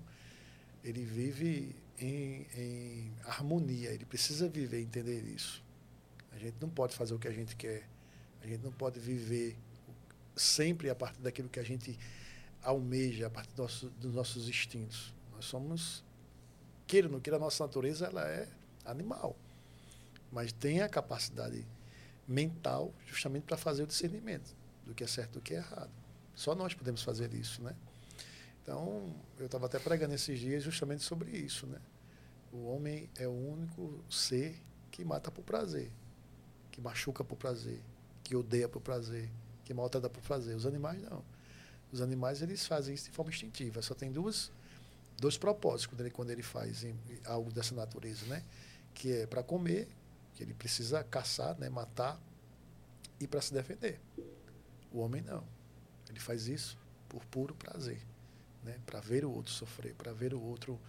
ele 0.84 1.04
vive 1.04 1.74
em, 1.98 2.46
em 2.54 3.12
harmonia, 3.24 3.90
ele 3.90 4.04
precisa 4.04 4.46
viver 4.46 4.80
e 4.80 4.82
entender 4.82 5.22
isso. 5.24 5.62
A 6.32 6.38
gente 6.38 6.56
não 6.60 6.68
pode 6.68 6.94
fazer 6.94 7.14
o 7.14 7.18
que 7.18 7.28
a 7.28 7.32
gente 7.32 7.56
quer, 7.56 7.88
a 8.42 8.46
gente 8.46 8.62
não 8.62 8.72
pode 8.72 9.00
viver 9.00 9.56
sempre 10.36 10.90
a 10.90 10.94
partir 10.94 11.22
daquilo 11.22 11.48
que 11.48 11.60
a 11.60 11.62
gente 11.62 11.98
almeja, 12.62 13.26
a 13.26 13.30
partir 13.30 13.54
do 13.54 13.62
nosso, 13.62 13.90
dos 13.90 14.14
nossos 14.14 14.48
instintos. 14.48 15.12
Nós 15.34 15.44
somos 15.44 16.04
queira 16.86 17.06
ou 17.06 17.12
não 17.12 17.20
queira, 17.20 17.36
a 17.36 17.40
nossa 17.40 17.64
natureza 17.64 18.06
ela 18.06 18.28
é 18.28 18.48
animal. 18.84 19.36
Mas 20.30 20.52
tem 20.52 20.82
a 20.82 20.88
capacidade 20.88 21.66
mental 22.26 22.92
justamente 23.06 23.44
para 23.44 23.56
fazer 23.56 23.82
o 23.82 23.86
discernimento 23.86 24.54
do 24.86 24.94
que 24.94 25.04
é 25.04 25.06
certo 25.06 25.30
e 25.30 25.34
do 25.34 25.40
que 25.40 25.54
é 25.54 25.58
errado. 25.58 25.90
Só 26.34 26.54
nós 26.54 26.74
podemos 26.74 27.02
fazer 27.02 27.32
isso, 27.34 27.62
né? 27.62 27.74
Então, 28.62 29.12
eu 29.38 29.46
estava 29.46 29.66
até 29.66 29.78
pregando 29.78 30.14
esses 30.14 30.38
dias 30.38 30.62
justamente 30.62 31.02
sobre 31.02 31.30
isso, 31.30 31.66
né? 31.66 31.80
O 32.52 32.66
homem 32.66 33.08
é 33.16 33.26
o 33.26 33.32
único 33.32 33.98
ser 34.08 34.56
que 34.90 35.04
mata 35.04 35.30
por 35.30 35.42
prazer, 35.42 35.90
que 36.70 36.80
machuca 36.80 37.24
por 37.24 37.36
prazer, 37.36 37.80
que 38.22 38.36
odeia 38.36 38.68
por 38.68 38.80
prazer, 38.80 39.28
que 39.64 39.74
maltrata 39.74 40.08
por 40.08 40.22
prazer. 40.22 40.54
Os 40.54 40.66
animais 40.66 41.00
não. 41.02 41.24
Os 41.92 42.00
animais 42.00 42.42
eles 42.42 42.66
fazem 42.66 42.94
isso 42.94 43.10
de 43.10 43.10
forma 43.10 43.30
instintiva. 43.30 43.82
Só 43.82 43.94
tem 43.94 44.10
duas 44.10 44.50
dois 45.18 45.36
propósitos 45.36 45.86
quando 45.86 46.00
ele, 46.00 46.10
quando 46.10 46.30
ele 46.30 46.42
faz 46.42 46.82
em, 46.82 46.98
algo 47.24 47.52
dessa 47.52 47.74
natureza, 47.74 48.26
né? 48.26 48.42
Que 48.94 49.12
é 49.12 49.26
para 49.26 49.42
comer, 49.42 49.88
que 50.34 50.42
ele 50.42 50.54
precisa 50.54 51.04
caçar, 51.04 51.56
né? 51.58 51.68
matar, 51.68 52.20
e 53.20 53.26
para 53.28 53.40
se 53.40 53.54
defender. 53.54 54.00
O 54.90 54.98
homem 54.98 55.22
não. 55.22 55.44
Ele 56.08 56.18
faz 56.18 56.48
isso 56.48 56.76
por 57.08 57.24
puro 57.26 57.54
prazer, 57.54 58.00
né? 58.64 58.78
Para 58.84 59.00
ver 59.00 59.24
o 59.24 59.30
outro 59.30 59.52
sofrer, 59.52 59.94
para 59.94 60.12
ver 60.12 60.34
o 60.34 60.42
outro 60.42 60.80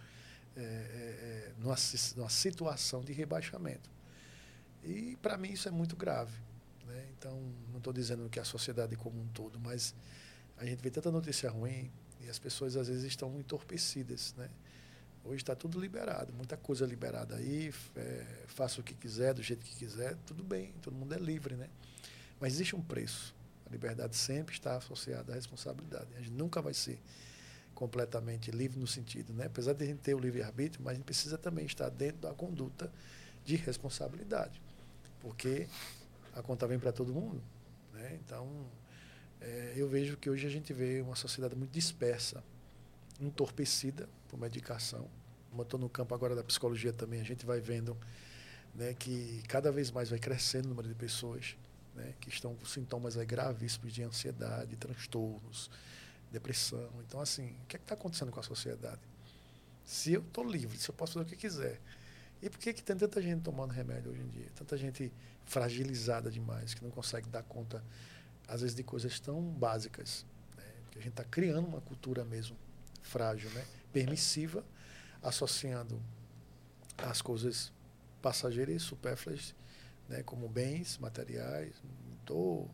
é, 0.56 0.62
é, 0.62 1.52
numa, 1.60 1.76
numa 2.16 2.30
situação 2.30 3.04
de 3.04 3.14
rebaixamento. 3.14 3.90
E 4.84 5.16
para 5.22 5.38
mim 5.38 5.52
isso 5.52 5.68
é 5.68 5.72
muito 5.72 5.96
grave. 5.96 6.34
Né? 6.86 7.08
Então, 7.18 7.40
não 7.70 7.78
estou 7.78 7.94
dizendo 7.94 8.28
que 8.30 8.40
a 8.40 8.44
sociedade 8.44 8.96
como 8.96 9.22
um 9.22 9.28
todo, 9.28 9.60
mas 9.60 9.96
a 10.58 10.66
gente 10.66 10.82
vê 10.82 10.90
tanta 10.90 11.12
notícia 11.12 11.50
ruim, 11.50 11.92
e 12.22 12.30
as 12.30 12.40
pessoas 12.40 12.76
às 12.76 12.88
vezes 12.88 13.04
estão 13.04 13.40
entorpecidas, 13.40 14.34
né? 14.38 14.50
Hoje 15.26 15.42
está 15.42 15.56
tudo 15.56 15.80
liberado, 15.80 16.34
muita 16.34 16.58
coisa 16.58 16.86
liberada 16.86 17.36
aí, 17.36 17.74
é, 17.96 18.26
faça 18.48 18.82
o 18.82 18.84
que 18.84 18.94
quiser, 18.94 19.34
do 19.34 19.42
jeito 19.42 19.66
que 19.66 19.76
quiser, 19.76 20.18
tudo 20.26 20.44
bem, 20.44 20.74
todo 20.82 20.94
mundo 20.94 21.14
é 21.14 21.18
livre, 21.18 21.56
né? 21.56 21.70
Mas 22.40 22.54
existe 22.54 22.76
um 22.76 22.82
preço. 22.82 23.34
A 23.66 23.70
liberdade 23.70 24.16
sempre 24.18 24.54
está 24.54 24.76
associada 24.76 25.32
à 25.32 25.36
responsabilidade. 25.36 26.08
A 26.16 26.20
gente 26.20 26.32
nunca 26.32 26.62
vai 26.62 26.74
ser 26.74 27.00
completamente 27.74 28.52
livre 28.52 28.80
no 28.80 28.88
sentido, 28.88 29.34
né? 29.34 29.46
Apesar 29.46 29.74
de 29.74 29.84
a 29.84 29.88
gente 29.88 30.00
ter 30.00 30.14
o 30.14 30.20
livre-arbítrio, 30.20 30.84
mas 30.84 30.92
a 30.92 30.96
gente 30.96 31.06
precisa 31.06 31.38
também 31.38 31.66
estar 31.66 31.90
dentro 31.90 32.22
da 32.22 32.34
conduta 32.34 32.92
de 33.46 33.56
responsabilidade. 33.56 34.62
Porque 35.22 35.68
a 36.36 36.42
conta 36.42 36.68
vem 36.68 36.80
para 36.80 36.92
todo 36.92 37.14
mundo, 37.14 37.42
né? 37.94 38.20
Então, 38.26 38.68
é, 39.44 39.74
eu 39.76 39.88
vejo 39.90 40.16
que 40.16 40.30
hoje 40.30 40.48
a 40.48 40.50
gente 40.50 40.72
vê 40.72 41.02
uma 41.02 41.16
sociedade 41.16 41.56
muito 41.56 41.72
dispersa, 41.72 42.42
entorpecida 43.20 44.08
por 44.30 44.40
medicação. 44.40 45.08
Como 45.50 45.62
estou 45.64 45.80
no 45.80 45.90
campo 45.90 46.16
agora 46.16 46.34
da 46.36 46.44
psicologia 46.44 46.94
também, 46.94 47.20
a 47.20 47.26
gente 47.26 47.46
vai 47.46 47.60
vendo 47.60 47.98
né, 48.74 48.94
que 48.94 49.44
cada 49.48 49.72
vez 49.72 49.92
mais 49.92 50.10
vai 50.10 50.18
crescendo 50.18 50.66
o 50.66 50.70
número 50.70 50.88
de 50.88 50.96
pessoas 50.96 51.58
né, 51.94 52.14
que 52.22 52.30
estão 52.30 52.56
com 52.56 52.66
sintomas 52.66 53.18
aí, 53.18 53.26
gravíssimos 53.26 53.94
de 53.94 54.02
ansiedade, 54.02 54.76
transtornos, 54.78 55.70
depressão. 56.32 56.90
Então, 57.06 57.20
assim, 57.20 57.56
o 57.64 57.66
que 57.68 57.76
é 57.76 57.80
está 57.80 57.96
acontecendo 57.96 58.32
com 58.32 58.40
a 58.40 58.44
sociedade? 58.44 59.02
Se 59.86 60.14
eu 60.14 60.22
estou 60.22 60.44
livre, 60.44 60.78
se 60.78 60.90
eu 60.90 60.96
posso 60.96 61.14
fazer 61.14 61.26
o 61.26 61.30
que 61.30 61.36
quiser, 61.36 61.82
e 62.42 62.50
por 62.50 62.58
que, 62.60 62.74
que 62.74 62.82
tem 62.82 62.96
tanta 62.96 63.22
gente 63.22 63.42
tomando 63.42 63.72
remédio 63.72 64.12
hoje 64.12 64.22
em 64.22 64.28
dia? 64.28 64.48
Tanta 64.56 64.78
gente 64.78 65.12
fragilizada 65.46 66.32
demais, 66.32 66.74
que 66.74 66.84
não 66.84 66.92
consegue 66.92 67.30
dar 67.30 67.44
conta 67.44 67.84
às 68.48 68.62
vezes 68.62 68.76
de 68.76 68.84
coisas 68.84 69.20
tão 69.20 69.42
básicas. 69.42 70.26
Né? 70.58 70.64
Que 70.92 71.00
a 71.00 71.02
gente 71.02 71.12
está 71.12 71.24
criando 71.24 71.68
uma 71.68 71.82
cultura 71.82 72.24
mesmo 72.24 72.58
frágil, 73.02 73.50
né? 73.52 73.66
permissiva, 73.92 74.64
associando 75.22 76.02
as 76.98 77.22
coisas 77.22 77.72
passageiras 78.22 78.76
e 78.76 78.80
supérfluas 78.80 79.54
né, 80.08 80.24
como 80.24 80.48
bens 80.48 80.98
materiais. 80.98 81.74
Estou 82.20 82.70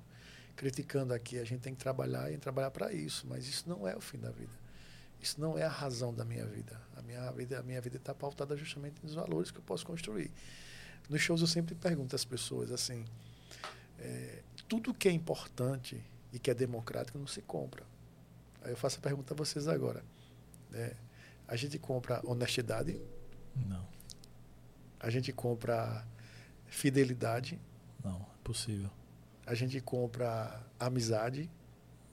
criticando 0.56 1.14
aqui, 1.14 1.40
a 1.40 1.44
gente 1.44 1.62
tem 1.62 1.74
que 1.74 1.80
trabalhar 1.80 2.32
e 2.32 2.38
trabalhar 2.38 2.72
para 2.72 2.92
isso, 2.92 3.26
mas 3.28 3.48
isso 3.48 3.68
não 3.68 3.88
é 3.88 3.96
o 3.96 4.02
fim 4.02 4.18
da 4.18 4.30
vida. 4.30 4.52
Isso 5.22 5.40
não 5.40 5.58
é 5.58 5.64
a 5.64 5.70
razão 5.70 6.14
da 6.14 6.24
minha 6.24 6.46
vida. 6.46 6.80
A 6.96 7.02
minha 7.02 7.32
vida 7.32 7.60
a 7.60 7.64
minha 7.64 7.82
vida 7.82 7.98
está 7.98 8.14
pautada 8.14 8.56
justamente 8.56 8.96
nos 9.04 9.14
valores 9.14 9.52
que 9.52 9.58
eu 9.58 9.64
posso 9.64 9.86
construir. 9.86 10.32
Nos 11.10 11.22
shows 11.22 11.42
eu 11.42 11.48
sempre 11.48 11.76
pergunto 11.76 12.16
às 12.16 12.24
pessoas 12.24 12.72
assim, 12.72 13.06
é, 14.00 14.44
tudo 14.68 14.94
que 14.94 15.08
é 15.08 15.12
importante 15.12 16.04
e 16.32 16.40
que 16.40 16.50
é 16.50 16.54
democrático 16.54 17.18
não 17.18 17.28
se 17.28 17.42
compra. 17.42 17.84
Aí 18.62 18.72
eu 18.72 18.78
faço 18.78 19.00
a 19.00 19.02
pergunta 19.02 19.34
a 19.34 19.38
vocês 19.38 19.68
agora. 19.68 20.04
Né? 20.70 20.94
A 21.48 21.56
gente 21.56 21.80
compra 21.80 22.22
honestidade? 22.24 23.02
Não. 23.56 23.86
A 25.00 25.10
gente 25.10 25.32
compra 25.32 26.06
fidelidade? 26.68 27.60
Não, 28.04 28.22
é 28.22 28.44
possível. 28.44 28.90
A 29.46 29.54
gente 29.54 29.80
compra 29.82 30.64
amizade? 30.80 31.50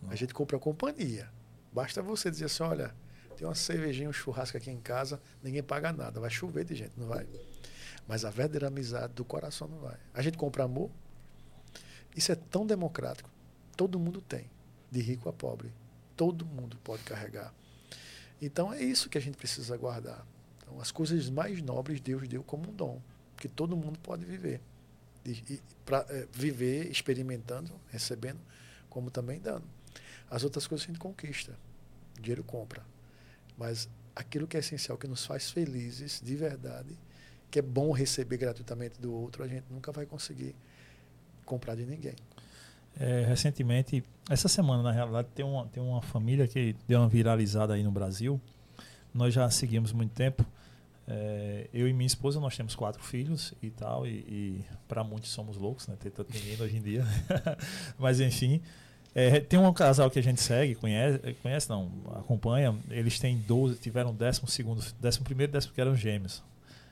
Não. 0.00 0.10
A 0.10 0.14
gente 0.14 0.32
compra 0.32 0.58
companhia. 0.58 1.30
Basta 1.72 2.00
você 2.00 2.30
dizer 2.30 2.46
assim, 2.46 2.62
olha, 2.62 2.94
tem 3.36 3.46
uma 3.46 3.54
cervejinha, 3.54 4.08
um 4.08 4.12
churrasco 4.12 4.56
aqui 4.56 4.70
em 4.70 4.80
casa, 4.80 5.20
ninguém 5.42 5.62
paga 5.62 5.92
nada, 5.92 6.18
vai 6.18 6.30
chover 6.30 6.64
de 6.64 6.74
gente, 6.74 6.92
não 6.96 7.06
vai. 7.06 7.26
Mas 8.08 8.24
a 8.24 8.30
verdadeira 8.30 8.68
amizade 8.68 9.12
do 9.12 9.24
coração 9.24 9.68
não 9.68 9.80
vai. 9.80 9.96
A 10.14 10.22
gente 10.22 10.38
compra 10.38 10.64
amor. 10.64 10.90
Isso 12.16 12.32
é 12.32 12.34
tão 12.34 12.66
democrático. 12.66 13.30
Todo 13.76 13.98
mundo 13.98 14.22
tem, 14.22 14.50
de 14.90 15.00
rico 15.02 15.28
a 15.28 15.32
pobre. 15.32 15.70
Todo 16.16 16.46
mundo 16.46 16.78
pode 16.82 17.02
carregar. 17.02 17.54
Então 18.40 18.72
é 18.72 18.82
isso 18.82 19.10
que 19.10 19.18
a 19.18 19.20
gente 19.20 19.36
precisa 19.36 19.76
guardar. 19.76 20.26
Então, 20.62 20.80
as 20.80 20.90
coisas 20.90 21.28
mais 21.28 21.60
nobres 21.62 22.00
Deus 22.00 22.26
deu 22.26 22.42
como 22.42 22.70
um 22.70 22.72
dom, 22.74 23.00
que 23.36 23.48
todo 23.48 23.76
mundo 23.76 23.98
pode 23.98 24.24
viver. 24.24 24.60
E, 25.24 25.60
para 25.84 26.06
é, 26.08 26.26
viver 26.32 26.90
experimentando, 26.90 27.70
recebendo, 27.88 28.40
como 28.88 29.10
também 29.10 29.38
dando. 29.38 29.64
As 30.30 30.42
outras 30.42 30.66
coisas 30.66 30.86
a 30.86 30.88
gente 30.88 30.98
conquista. 30.98 31.58
O 32.18 32.22
dinheiro 32.22 32.42
compra. 32.42 32.82
Mas 33.58 33.88
aquilo 34.14 34.46
que 34.46 34.56
é 34.56 34.60
essencial, 34.60 34.96
que 34.96 35.06
nos 35.06 35.26
faz 35.26 35.50
felizes 35.50 36.20
de 36.24 36.34
verdade, 36.34 36.96
que 37.50 37.58
é 37.58 37.62
bom 37.62 37.92
receber 37.92 38.38
gratuitamente 38.38 39.00
do 39.00 39.12
outro, 39.12 39.44
a 39.44 39.48
gente 39.48 39.66
nunca 39.70 39.92
vai 39.92 40.06
conseguir 40.06 40.54
comprar 41.46 41.74
de 41.74 41.86
ninguém. 41.86 42.14
É, 42.98 43.24
recentemente, 43.28 44.02
essa 44.28 44.48
semana, 44.48 44.82
na 44.82 44.92
realidade, 44.92 45.28
tem 45.34 45.44
uma, 45.44 45.66
tem 45.66 45.82
uma 45.82 46.02
família 46.02 46.48
que 46.48 46.74
deu 46.86 47.00
uma 47.00 47.08
viralizada 47.08 47.74
aí 47.74 47.82
no 47.82 47.90
Brasil. 47.90 48.40
Nós 49.14 49.32
já 49.32 49.48
seguimos 49.50 49.92
muito 49.92 50.12
tempo. 50.12 50.44
É, 51.08 51.68
eu 51.72 51.86
e 51.86 51.92
minha 51.92 52.06
esposa, 52.06 52.40
nós 52.40 52.56
temos 52.56 52.74
quatro 52.74 53.02
filhos 53.02 53.54
e 53.62 53.70
tal, 53.70 54.06
e, 54.06 54.10
e 54.10 54.64
para 54.88 55.04
muitos 55.04 55.30
somos 55.30 55.56
loucos, 55.56 55.86
né? 55.86 55.96
Ter 56.00 56.10
tanto 56.10 56.32
menino 56.32 56.64
hoje 56.64 56.76
em 56.76 56.82
dia. 56.82 57.04
Mas, 57.98 58.18
enfim, 58.18 58.60
é, 59.14 59.40
tem 59.40 59.58
um 59.58 59.72
casal 59.72 60.10
que 60.10 60.18
a 60.18 60.22
gente 60.22 60.42
segue, 60.42 60.74
conhece, 60.74 61.18
conhece 61.42 61.70
não, 61.70 61.90
acompanha. 62.16 62.74
Eles 62.90 63.18
têm 63.18 63.38
12, 63.38 63.78
tiveram 63.78 64.12
décimo 64.14 64.48
segundo, 64.48 64.84
décimo 65.00 65.24
primeiro, 65.24 65.52
décimo 65.52 65.72
que 65.72 65.80
eram 65.80 65.94
gêmeos. 65.94 66.42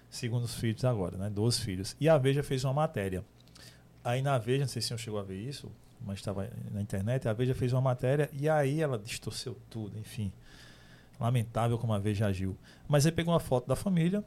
Segundos 0.08 0.54
filhos 0.54 0.84
agora, 0.84 1.18
né? 1.18 1.28
12 1.28 1.60
filhos. 1.60 1.96
E 2.00 2.08
a 2.08 2.16
Veja 2.16 2.42
fez 2.42 2.62
uma 2.62 2.72
matéria. 2.72 3.24
Aí 4.04 4.20
na 4.20 4.36
Veja, 4.36 4.60
não 4.60 4.68
sei 4.68 4.82
se 4.82 4.86
o 4.86 4.88
senhor 4.88 4.98
chegou 4.98 5.18
a 5.18 5.22
ver 5.22 5.40
isso, 5.40 5.72
mas 6.00 6.18
estava 6.18 6.48
na 6.70 6.82
internet, 6.82 7.26
a 7.26 7.32
Veja 7.32 7.54
fez 7.54 7.72
uma 7.72 7.80
matéria 7.80 8.28
e 8.32 8.48
aí 8.48 8.82
ela 8.82 8.98
distorceu 8.98 9.56
tudo, 9.70 9.98
enfim. 9.98 10.30
Lamentável 11.18 11.78
como 11.78 11.94
a 11.94 11.98
Veja 11.98 12.26
agiu. 12.26 12.56
Mas 12.86 13.06
aí 13.06 13.12
pegou 13.12 13.32
uma 13.32 13.40
foto 13.40 13.66
da 13.66 13.74
família 13.74 14.22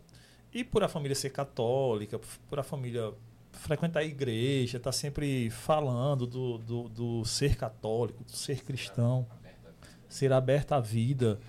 e 0.52 0.64
por 0.64 0.84
a 0.84 0.88
família 0.88 1.14
ser 1.14 1.30
católica, 1.30 2.20
por 2.49 2.58
a 2.58 2.64
família 2.64 3.14
frequentar 3.52 3.99
a 3.99 4.04
igreja, 4.04 4.78
está 4.78 4.91
sempre 4.91 5.49
falando 5.49 6.26
do, 6.26 6.58
do, 6.58 6.90
do, 6.90 7.26
ser 7.26 7.56
católico, 7.56 8.24
do 8.24 8.32
ser 8.32 8.64
cristão, 8.64 9.28
ser 10.08 10.32
aberta 10.32 10.76
à 10.76 10.80
vida. 10.80 11.40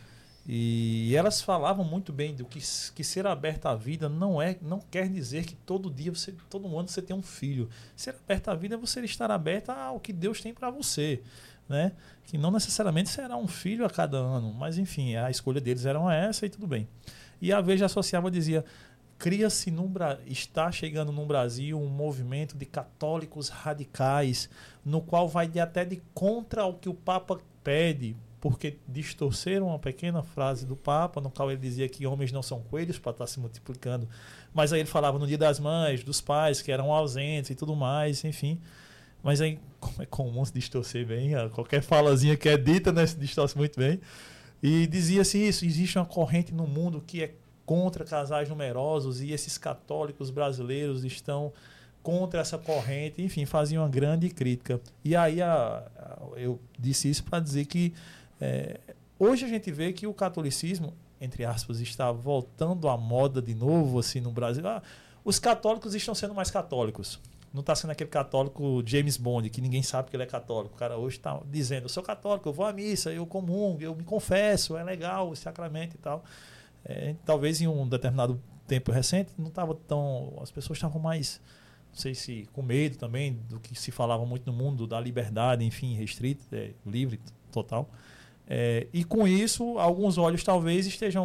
E 0.51 1.15
elas 1.15 1.43
falavam 1.43 1.85
muito 1.85 2.11
bem 2.11 2.35
do 2.35 2.47
que, 2.47 2.59
que 2.95 3.05
ser 3.05 3.27
aberta 3.27 3.69
à 3.69 3.75
vida 3.75 4.09
não 4.09 4.41
é, 4.41 4.57
não 4.63 4.81
quer 4.81 5.07
dizer 5.07 5.45
que 5.45 5.55
todo 5.55 5.91
dia 5.91 6.11
você, 6.11 6.35
todo 6.49 6.67
ano 6.79 6.89
você 6.89 7.03
tem 7.03 7.15
um 7.15 7.21
filho. 7.21 7.69
Ser 7.95 8.17
aberta 8.25 8.53
à 8.53 8.55
vida 8.55 8.75
é 8.75 8.79
você 8.79 8.99
estar 9.03 9.31
aberta 9.31 9.75
ao 9.75 10.01
que 10.01 10.11
Deus 10.11 10.41
tem 10.41 10.55
para 10.55 10.71
você, 10.71 11.21
né? 11.69 11.93
Que 12.25 12.39
não 12.39 12.51
necessariamente 12.51 13.11
será 13.11 13.37
um 13.37 13.47
filho 13.47 13.85
a 13.85 13.91
cada 13.91 14.17
ano, 14.17 14.55
mas 14.55 14.79
enfim, 14.79 15.17
a 15.17 15.31
escolha 15.31 15.61
deles 15.61 15.85
era 15.85 16.01
essa 16.15 16.47
e 16.47 16.49
tudo 16.49 16.67
bem. 16.67 16.89
E 17.43 17.53
a 17.53 17.61
Veja 17.61 17.85
associava 17.85 18.31
dizia: 18.31 18.65
cria-se 19.19 19.71
no 19.71 19.93
está 20.25 20.73
chegando 20.73 21.13
no 21.13 21.27
Brasil 21.27 21.79
um 21.79 21.91
movimento 21.91 22.57
de 22.57 22.65
católicos 22.65 23.51
radicais, 23.51 24.49
no 24.83 25.03
qual 25.03 25.29
vai 25.29 25.47
de 25.47 25.61
até 25.61 25.85
de 25.85 26.01
contra 26.15 26.65
o 26.65 26.73
que 26.73 26.89
o 26.89 26.95
Papa 26.95 27.39
pede, 27.63 28.17
porque 28.41 28.79
distorceram 28.87 29.69
uma 29.69 29.79
pequena 29.79 30.23
frase 30.23 30.65
do 30.65 30.77
Papa, 30.77 31.21
no 31.21 31.31
qual 31.31 31.51
ele 31.51 31.61
dizia 31.61 31.89
que 31.89 32.07
homens 32.07 32.31
não 32.31 32.43
são 32.43 32.61
coelhos 32.63 32.99
para 32.99 33.13
estar 33.13 33.27
se 33.27 33.41
multiplicando. 33.41 34.09
Mas 34.55 34.73
aí 34.73 34.81
ele 34.81 34.89
falava 34.89 35.19
no 35.19 35.27
dia 35.27 35.39
das 35.39 35.59
mães, 35.59 36.05
dos 36.05 36.21
pais 36.21 36.63
que 36.63 36.71
eram 36.71 36.93
ausentes 36.93 37.51
e 37.51 37.55
tudo 37.55 37.75
mais, 37.75 38.25
enfim. 38.25 38.61
Mas 39.23 39.41
aí, 39.41 39.59
como 39.81 40.03
é 40.03 40.07
comum 40.07 40.45
se 40.45 40.53
distorcer 40.53 41.05
bem, 41.05 41.33
qualquer 41.53 41.83
falazinha 41.83 42.37
que 42.37 42.49
é 42.49 42.57
dita, 42.57 42.93
né, 42.93 43.07
se 43.07 43.17
distorce 43.17 43.57
muito 43.57 43.79
bem. 43.79 44.01
E 44.63 44.87
dizia-se 44.87 45.39
isso: 45.39 45.65
existe 45.65 45.99
uma 45.99 46.07
corrente 46.07 46.55
no 46.55 46.67
mundo 46.67 47.03
que 47.05 47.23
é 47.25 47.35
contra 47.67 48.05
casais 48.05 48.49
numerosos 48.49 49.21
e 49.21 49.33
esses 49.33 49.59
católicos 49.59 50.31
brasileiros 50.31 51.05
estão 51.05 51.53
contra 52.03 52.41
essa 52.41 52.57
corrente, 52.57 53.21
enfim, 53.21 53.45
faziam 53.45 53.83
uma 53.83 53.89
grande 53.89 54.31
crítica. 54.31 54.81
E 55.05 55.15
aí 55.15 55.43
a, 55.43 55.85
a, 55.97 56.19
eu 56.37 56.59
disse 56.79 57.11
isso 57.11 57.25
para 57.25 57.41
dizer 57.41 57.67
que 57.67 57.93
é, 58.41 58.81
hoje 59.19 59.45
a 59.45 59.49
gente 59.49 59.71
vê 59.71 59.93
que 59.93 60.07
o 60.07 60.15
catolicismo, 60.15 60.95
entre 61.21 61.45
aspas, 61.45 61.81
está 61.81 62.11
voltando 62.13 62.89
à 62.89 62.97
moda 62.97 63.43
de 63.43 63.55
novo 63.55 63.99
assim 63.99 64.21
no 64.21 64.31
Brasil. 64.31 64.67
Ah, 64.67 64.83
os 65.25 65.39
católicos 65.39 65.95
estão 65.95 66.15
sendo 66.15 66.35
mais 66.35 66.51
católicos. 66.51 67.21
Não 67.53 67.61
está 67.61 67.75
sendo 67.75 67.91
aquele 67.91 68.11
católico 68.11 68.83
James 68.85 69.17
Bond, 69.17 69.49
que 69.49 69.61
ninguém 69.61 69.83
sabe 69.83 70.11
que 70.11 70.17
ele 70.17 70.23
é 70.23 70.27
católico. 70.27 70.75
O 70.75 70.79
cara 70.79 70.99
hoje 70.99 71.17
está 71.17 71.41
dizendo, 71.51 71.85
eu 71.85 71.89
sou 71.89 72.03
católico, 72.03 72.49
eu 72.49 72.53
vou 72.53 72.67
à 72.67 72.73
missa, 72.73 73.11
eu 73.11 73.27
comungo, 73.27 73.83
eu 73.83 73.95
me 73.95 74.05
confesso, 74.05 74.77
é 74.77 74.85
legal 74.85 75.31
o 75.31 75.37
sacramento 75.37 75.95
e 75.95 75.99
tal. 75.99 76.23
É, 76.85 77.15
talvez 77.25 77.61
em 77.61 77.67
um 77.67 77.89
determinado 77.89 78.41
tempo 78.67 78.93
recente 78.93 79.33
não 79.39 79.49
estava 79.49 79.75
tão. 79.75 80.35
As 80.43 80.51
pessoas 80.51 80.77
estavam 80.77 81.01
mais, 81.01 81.41
não 81.91 81.99
sei 81.99 82.15
se 82.15 82.47
com 82.53 82.63
medo 82.63 82.97
também 82.99 83.33
do 83.49 83.59
que 83.59 83.75
se 83.75 83.91
falava 83.91 84.25
muito 84.27 84.47
no 84.47 84.53
mundo 84.53 84.87
da 84.87 85.01
liberdade, 85.01 85.65
enfim, 85.65 85.95
restrita, 85.95 86.45
é, 86.55 86.73
livre, 86.87 87.19
total. 87.51 87.89
É, 88.49 88.87
e 88.93 89.05
com 89.05 89.29
isso, 89.29 89.79
alguns 89.79 90.17
olhos 90.17 90.43
talvez 90.43 90.87
estejam, 90.87 91.23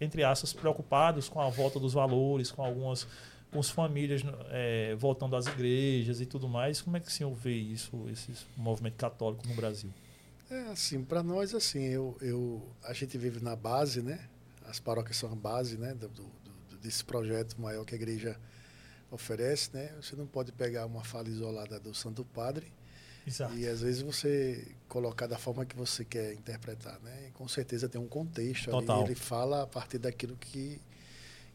entre 0.00 0.24
aspas, 0.24 0.52
preocupados 0.52 1.28
com 1.28 1.40
a 1.40 1.48
volta 1.48 1.78
dos 1.78 1.92
valores, 1.92 2.50
com 2.50 2.64
algumas 2.64 3.06
com 3.52 3.60
as 3.60 3.70
famílias 3.70 4.22
é, 4.50 4.96
voltando 4.96 5.36
às 5.36 5.46
igrejas 5.46 6.20
e 6.20 6.26
tudo 6.26 6.48
mais. 6.48 6.82
Como 6.82 6.96
é 6.96 7.00
que 7.00 7.06
o 7.06 7.10
senhor 7.10 7.32
vê 7.32 7.54
isso, 7.54 8.06
esse 8.10 8.32
movimento 8.56 8.96
católico 8.96 9.46
no 9.46 9.54
Brasil? 9.54 9.88
É 10.50 10.62
assim, 10.72 11.04
para 11.04 11.22
nós 11.22 11.54
assim, 11.54 11.84
eu, 11.84 12.16
eu 12.20 12.60
a 12.82 12.92
gente 12.92 13.16
vive 13.16 13.42
na 13.42 13.54
base, 13.54 14.02
né? 14.02 14.28
as 14.68 14.80
paróquias 14.80 15.16
são 15.16 15.32
a 15.32 15.36
base 15.36 15.78
né, 15.78 15.94
do, 15.94 16.08
do, 16.08 16.78
desse 16.80 17.04
projeto 17.04 17.60
maior 17.60 17.84
que 17.84 17.94
a 17.94 17.96
igreja 17.96 18.38
oferece. 19.10 19.70
Né? 19.72 19.92
Você 20.00 20.16
não 20.16 20.26
pode 20.26 20.52
pegar 20.52 20.86
uma 20.86 21.04
fala 21.04 21.28
isolada 21.28 21.78
do 21.78 21.94
Santo 21.94 22.24
Padre 22.24 22.72
Exato. 23.26 23.54
e 23.56 23.66
às 23.66 23.80
vezes 23.80 24.02
você 24.02 24.66
colocar 24.88 25.26
da 25.26 25.36
forma 25.36 25.66
que 25.66 25.76
você 25.76 26.04
quer 26.04 26.32
interpretar. 26.34 27.00
Né? 27.00 27.28
E 27.28 27.30
com 27.32 27.48
certeza 27.48 27.88
tem 27.88 28.00
um 28.00 28.06
contexto 28.06 28.70
Total. 28.70 29.00
ali, 29.00 29.08
ele 29.08 29.14
fala 29.14 29.62
a 29.62 29.66
partir 29.66 29.98
daquilo 29.98 30.36
que, 30.36 30.80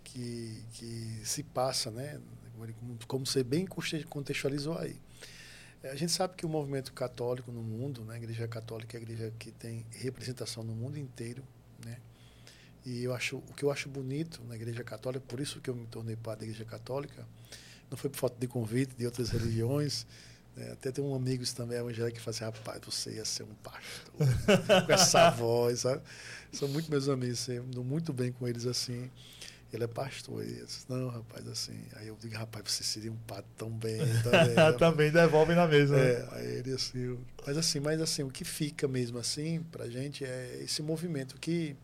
que, 0.04 0.64
que 0.74 1.22
se 1.24 1.44
passa, 1.44 1.90
né? 1.90 2.20
como, 2.80 2.98
como 3.08 3.26
você 3.26 3.44
bem 3.44 3.66
contextualizou 4.10 4.78
aí. 4.78 5.00
A 5.84 5.96
gente 5.96 6.12
sabe 6.12 6.36
que 6.36 6.46
o 6.46 6.50
movimento 6.50 6.94
católico 6.94 7.52
no 7.52 7.64
mundo, 7.64 8.04
né, 8.04 8.14
a 8.14 8.18
Igreja 8.18 8.48
Católica 8.48 8.96
é 8.96 9.00
a 9.00 9.02
igreja 9.02 9.34
que 9.40 9.52
tem 9.52 9.84
representação 9.92 10.64
no 10.64 10.76
mundo 10.76 11.00
inteiro, 11.00 11.44
né? 11.84 11.98
E 12.86 13.04
eu 13.04 13.14
acho, 13.16 13.38
o 13.38 13.54
que 13.56 13.64
eu 13.64 13.72
acho 13.72 13.90
bonito 13.90 14.44
na 14.48 14.56
Igreja 14.56 14.84
Católica, 14.84 15.26
por 15.28 15.40
isso 15.40 15.60
que 15.60 15.70
eu 15.70 15.76
me 15.76 15.88
tornei 15.88 16.16
padre 16.16 16.46
da 16.46 16.52
Igreja 16.52 16.66
Católica, 16.66 17.28
não 17.90 17.98
foi 17.98 18.10
por 18.10 18.18
falta 18.18 18.38
de 18.40 18.48
convite 18.48 18.96
de 18.96 19.06
outras 19.06 19.30
religiões. 19.30 20.06
Né? 20.56 20.72
Até 20.72 20.92
tem 20.92 21.04
um 21.04 21.16
amigo 21.16 21.44
também 21.54 21.78
evangélico 21.78 22.18
que 22.18 22.22
fala 22.24 22.36
assim, 22.36 22.44
rapaz, 22.46 22.82
você 22.86 23.12
ia 23.12 23.26
ser 23.26 23.44
um 23.44 23.56
pastor, 23.64 24.86
com 24.86 24.92
essa 24.92 25.30
voz, 25.32 25.82
sabe? 25.82 26.02
São 26.52 26.68
muito 26.68 26.90
meus 26.90 27.08
amigos, 27.08 27.42
assim, 27.42 27.62
dou 27.70 27.84
muito 27.84 28.12
bem 28.12 28.32
com 28.32 28.48
eles 28.48 28.66
assim. 28.66 29.10
Ele 29.74 29.86
é 29.86 29.88
pastor. 29.88 30.46
E 30.46 30.60
eu 30.60 30.66
disse, 30.66 30.86
não, 30.90 31.08
rapaz, 31.08 31.48
assim. 31.48 31.82
Aí 31.96 32.08
eu 32.08 32.18
digo, 32.20 32.36
rapaz, 32.36 32.70
você 32.70 32.84
seria 32.84 33.10
um 33.10 33.18
padre 33.26 33.46
tão 33.58 33.70
bem. 33.70 34.00
Também, 34.22 34.56
também 34.78 35.12
devolve 35.12 35.56
na 35.56 35.66
mesa. 35.66 35.96
Né? 35.96 36.12
É, 36.12 36.28
aí 36.32 36.46
ele 36.58 36.74
assim. 36.74 37.18
Mas 37.48 37.58
assim, 37.58 37.80
mas 37.80 38.02
assim, 38.02 38.24
o 38.24 38.30
que 38.30 38.44
fica 38.44 38.86
mesmo 38.86 39.18
assim 39.18 39.64
pra 39.72 39.90
gente 39.90 40.26
é 40.26 40.60
esse 40.62 40.82
movimento 40.82 41.38
que 41.40 41.76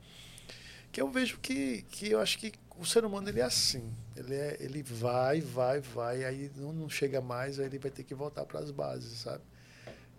que 0.92 1.02
eu 1.02 1.12
vejo 1.12 1.38
que, 1.40 1.84
que 1.92 2.10
eu 2.10 2.20
acho 2.20 2.40
que 2.40 2.52
o 2.78 2.86
ser 2.86 3.04
humano 3.04 3.30
ele 3.30 3.40
é 3.40 3.44
assim. 3.44 3.94
Ele, 4.16 4.36
é, 4.36 4.58
ele 4.60 4.84
vai, 4.84 5.42
vai, 5.42 5.80
vai, 5.80 6.24
aí 6.24 6.52
não, 6.56 6.72
não 6.72 6.90
chega 6.90 7.20
mais, 7.22 7.60
aí 7.60 7.66
ele 7.66 7.80
vai 7.80 7.92
ter 7.92 8.04
que 8.04 8.14
voltar 8.14 8.46
para 8.46 8.60
as 8.60 8.72
bases, 8.72 9.20
sabe? 9.20 9.44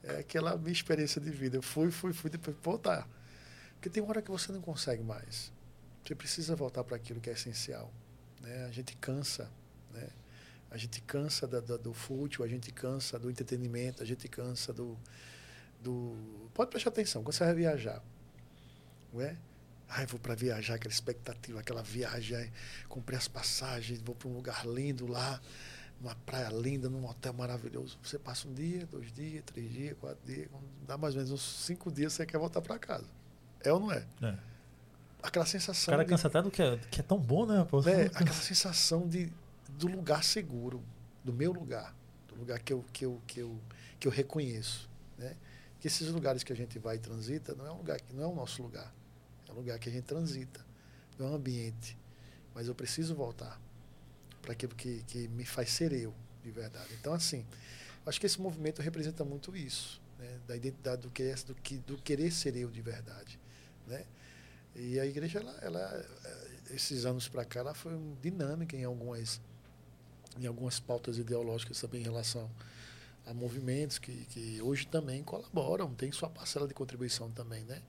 É 0.03 0.19
aquela 0.19 0.57
minha 0.57 0.73
experiência 0.73 1.21
de 1.21 1.31
vida. 1.31 1.57
Eu 1.57 1.63
fui, 1.63 1.91
fui, 1.91 2.13
fui, 2.13 2.31
depois 2.31 2.57
voltar. 2.63 3.09
Porque 3.75 3.89
tem 3.89 4.03
hora 4.03 4.23
que 4.23 4.31
você 4.31 4.51
não 4.53 4.61
consegue 4.61 5.03
mais. 5.03 5.53
Você 6.05 6.15
precisa 6.15 6.57
voltar 6.57 6.83
para 6.85 6.97
aquilo 6.97 7.21
que 7.21 7.31
é 7.31 7.33
essencial. 7.33 7.93
Né? 8.41 8.65
A 8.65 8.71
gente 8.71 8.97
cansa, 8.97 9.51
né? 9.93 10.09
A 10.71 10.77
gente 10.77 11.01
cansa 11.01 11.47
da, 11.47 11.61
da, 11.61 11.77
do 11.77 11.93
fútil, 11.93 12.45
a 12.45 12.49
gente 12.49 12.71
cansa 12.73 13.19
do 13.19 13.31
entretenimento, 13.31 14.03
a 14.03 14.07
gente 14.07 14.29
cansa 14.29 14.73
do, 14.73 14.99
do... 15.81 16.51
Pode 16.53 16.71
prestar 16.71 16.91
atenção, 16.91 17.23
quando 17.23 17.35
você 17.35 17.45
vai 17.45 17.55
viajar, 17.55 18.03
não 19.13 19.21
é? 19.23 19.37
Ai, 19.89 20.07
vou 20.07 20.21
para 20.21 20.35
viajar, 20.35 20.75
aquela 20.75 20.93
expectativa, 20.93 21.61
aquela 21.61 21.83
viagem, 21.83 22.53
comprei 22.89 23.19
as 23.19 23.27
passagens, 23.27 24.01
vou 24.03 24.15
para 24.15 24.29
um 24.29 24.35
lugar 24.35 24.67
lindo 24.67 25.07
lá, 25.07 25.41
numa 26.01 26.15
praia 26.15 26.49
linda, 26.51 26.89
num 26.89 27.07
hotel 27.07 27.33
maravilhoso. 27.33 27.99
Você 28.03 28.19
passa 28.19 28.47
um 28.47 28.53
dia, 28.55 28.87
dois 28.87 29.11
dias, 29.13 29.43
três 29.47 29.73
dias, 29.73 29.97
quatro 29.99 30.19
dias, 30.27 30.49
dá 30.87 30.99
mais 30.99 31.15
ou 31.15 31.19
menos 31.23 31.33
uns 31.33 31.65
cinco 31.65 31.91
dias, 31.91 32.13
você 32.13 32.27
quer 32.27 32.39
voltar 32.39 32.61
para 32.61 32.79
casa. 32.79 33.07
É 33.65 33.73
ou 33.73 33.81
não 33.81 33.91
é? 33.91 34.07
É. 34.23 34.35
Aquela 35.23 35.47
sensação. 35.47 35.93
O 35.93 35.97
cara 35.97 36.05
de- 36.05 36.11
cansa 36.11 36.29
até 36.29 36.43
do 36.43 36.51
que 36.51 36.63
é, 36.63 36.77
que 36.91 37.01
é 37.01 37.03
tão 37.03 37.19
bom, 37.19 37.47
né? 37.47 37.67
Pô? 37.69 37.81
é, 37.89 38.05
aquela 38.15 38.33
sensação 38.33 39.09
de, 39.09 39.33
do 39.71 39.89
lugar 39.89 40.23
seguro, 40.23 40.83
do 41.25 41.33
meu 41.33 41.51
lugar, 41.51 41.95
do 42.29 42.37
lugar 42.37 42.59
que 42.61 42.73
eu, 42.73 42.85
que 42.93 43.05
eu, 43.05 43.21
que 43.27 43.41
eu, 43.41 43.59
que 43.99 44.07
eu 44.07 44.13
reconheço. 44.13 44.89
Né? 45.17 45.35
Que 45.81 45.89
esses 45.89 46.09
lugares 46.09 46.45
que 46.45 46.53
a 46.53 46.57
gente 46.57 46.79
vai 46.79 46.97
e 46.97 46.99
transita 47.01 47.55
não 47.55 47.67
é 47.67 47.73
um 47.73 47.79
lugar 47.79 48.01
que 48.01 48.15
não 48.15 48.23
é 48.23 48.27
o 48.27 48.35
nosso 48.35 48.63
lugar. 48.63 48.95
É 49.49 49.53
um 49.53 49.57
lugar 49.57 49.79
que 49.79 49.89
a 49.89 49.93
gente 49.93 50.05
transita, 50.05 50.65
é 51.19 51.23
um 51.23 51.35
ambiente. 51.35 51.97
Mas 52.55 52.69
eu 52.69 52.75
preciso 52.75 53.15
voltar 53.15 53.61
para 54.43 54.53
aquilo 54.53 54.75
que, 54.75 55.03
que 55.05 55.29
me 55.29 55.45
faz 55.45 55.71
ser 55.71 55.93
eu, 55.93 56.15
de 56.43 56.51
verdade. 56.51 56.89
Então, 57.01 57.13
assim, 57.13 57.47
acho 58.07 58.19
que 58.21 58.27
esse 58.27 58.41
movimento 58.41 58.81
representa 58.83 59.25
muito 59.25 59.57
isso, 59.57 60.01
né? 60.19 60.39
da 60.47 60.57
identidade 60.57 61.03
do, 61.03 61.11
que, 61.11 61.23
é- 61.23 61.35
do, 61.35 61.55
que, 61.55 61.79
do 61.79 61.97
querer 61.99 62.31
ser 62.33 62.57
eu 62.57 62.71
de 62.71 62.81
verdade. 62.81 63.39
Né? 63.87 64.05
E 64.75 64.99
a 64.99 65.07
igreja, 65.07 65.41
ela, 65.41 65.59
ela, 65.61 66.07
eh, 66.25 66.75
esses 66.75 67.05
anos 67.05 67.29
para 67.29 67.45
cá, 67.45 67.61
ela 67.61 67.75
foi 67.75 67.93
dinâmica 68.23 68.77
em 68.77 68.85
algumas, 68.85 69.41
em 70.39 70.47
algumas 70.47 70.79
pautas 70.79 71.19
ideológicas 71.19 71.81
também 71.81 72.01
em 72.01 72.05
relação 72.05 72.51
a 73.27 73.35
movimentos 73.35 73.99
que, 73.99 74.25
que 74.27 74.63
hoje 74.63 74.87
também 74.87 75.23
colaboram, 75.23 75.93
tem 75.95 76.11
sua 76.13 76.31
parcela 76.31 76.67
de 76.67 76.75
contribuição 76.75 77.31
também, 77.31 77.65
né? 77.65 77.83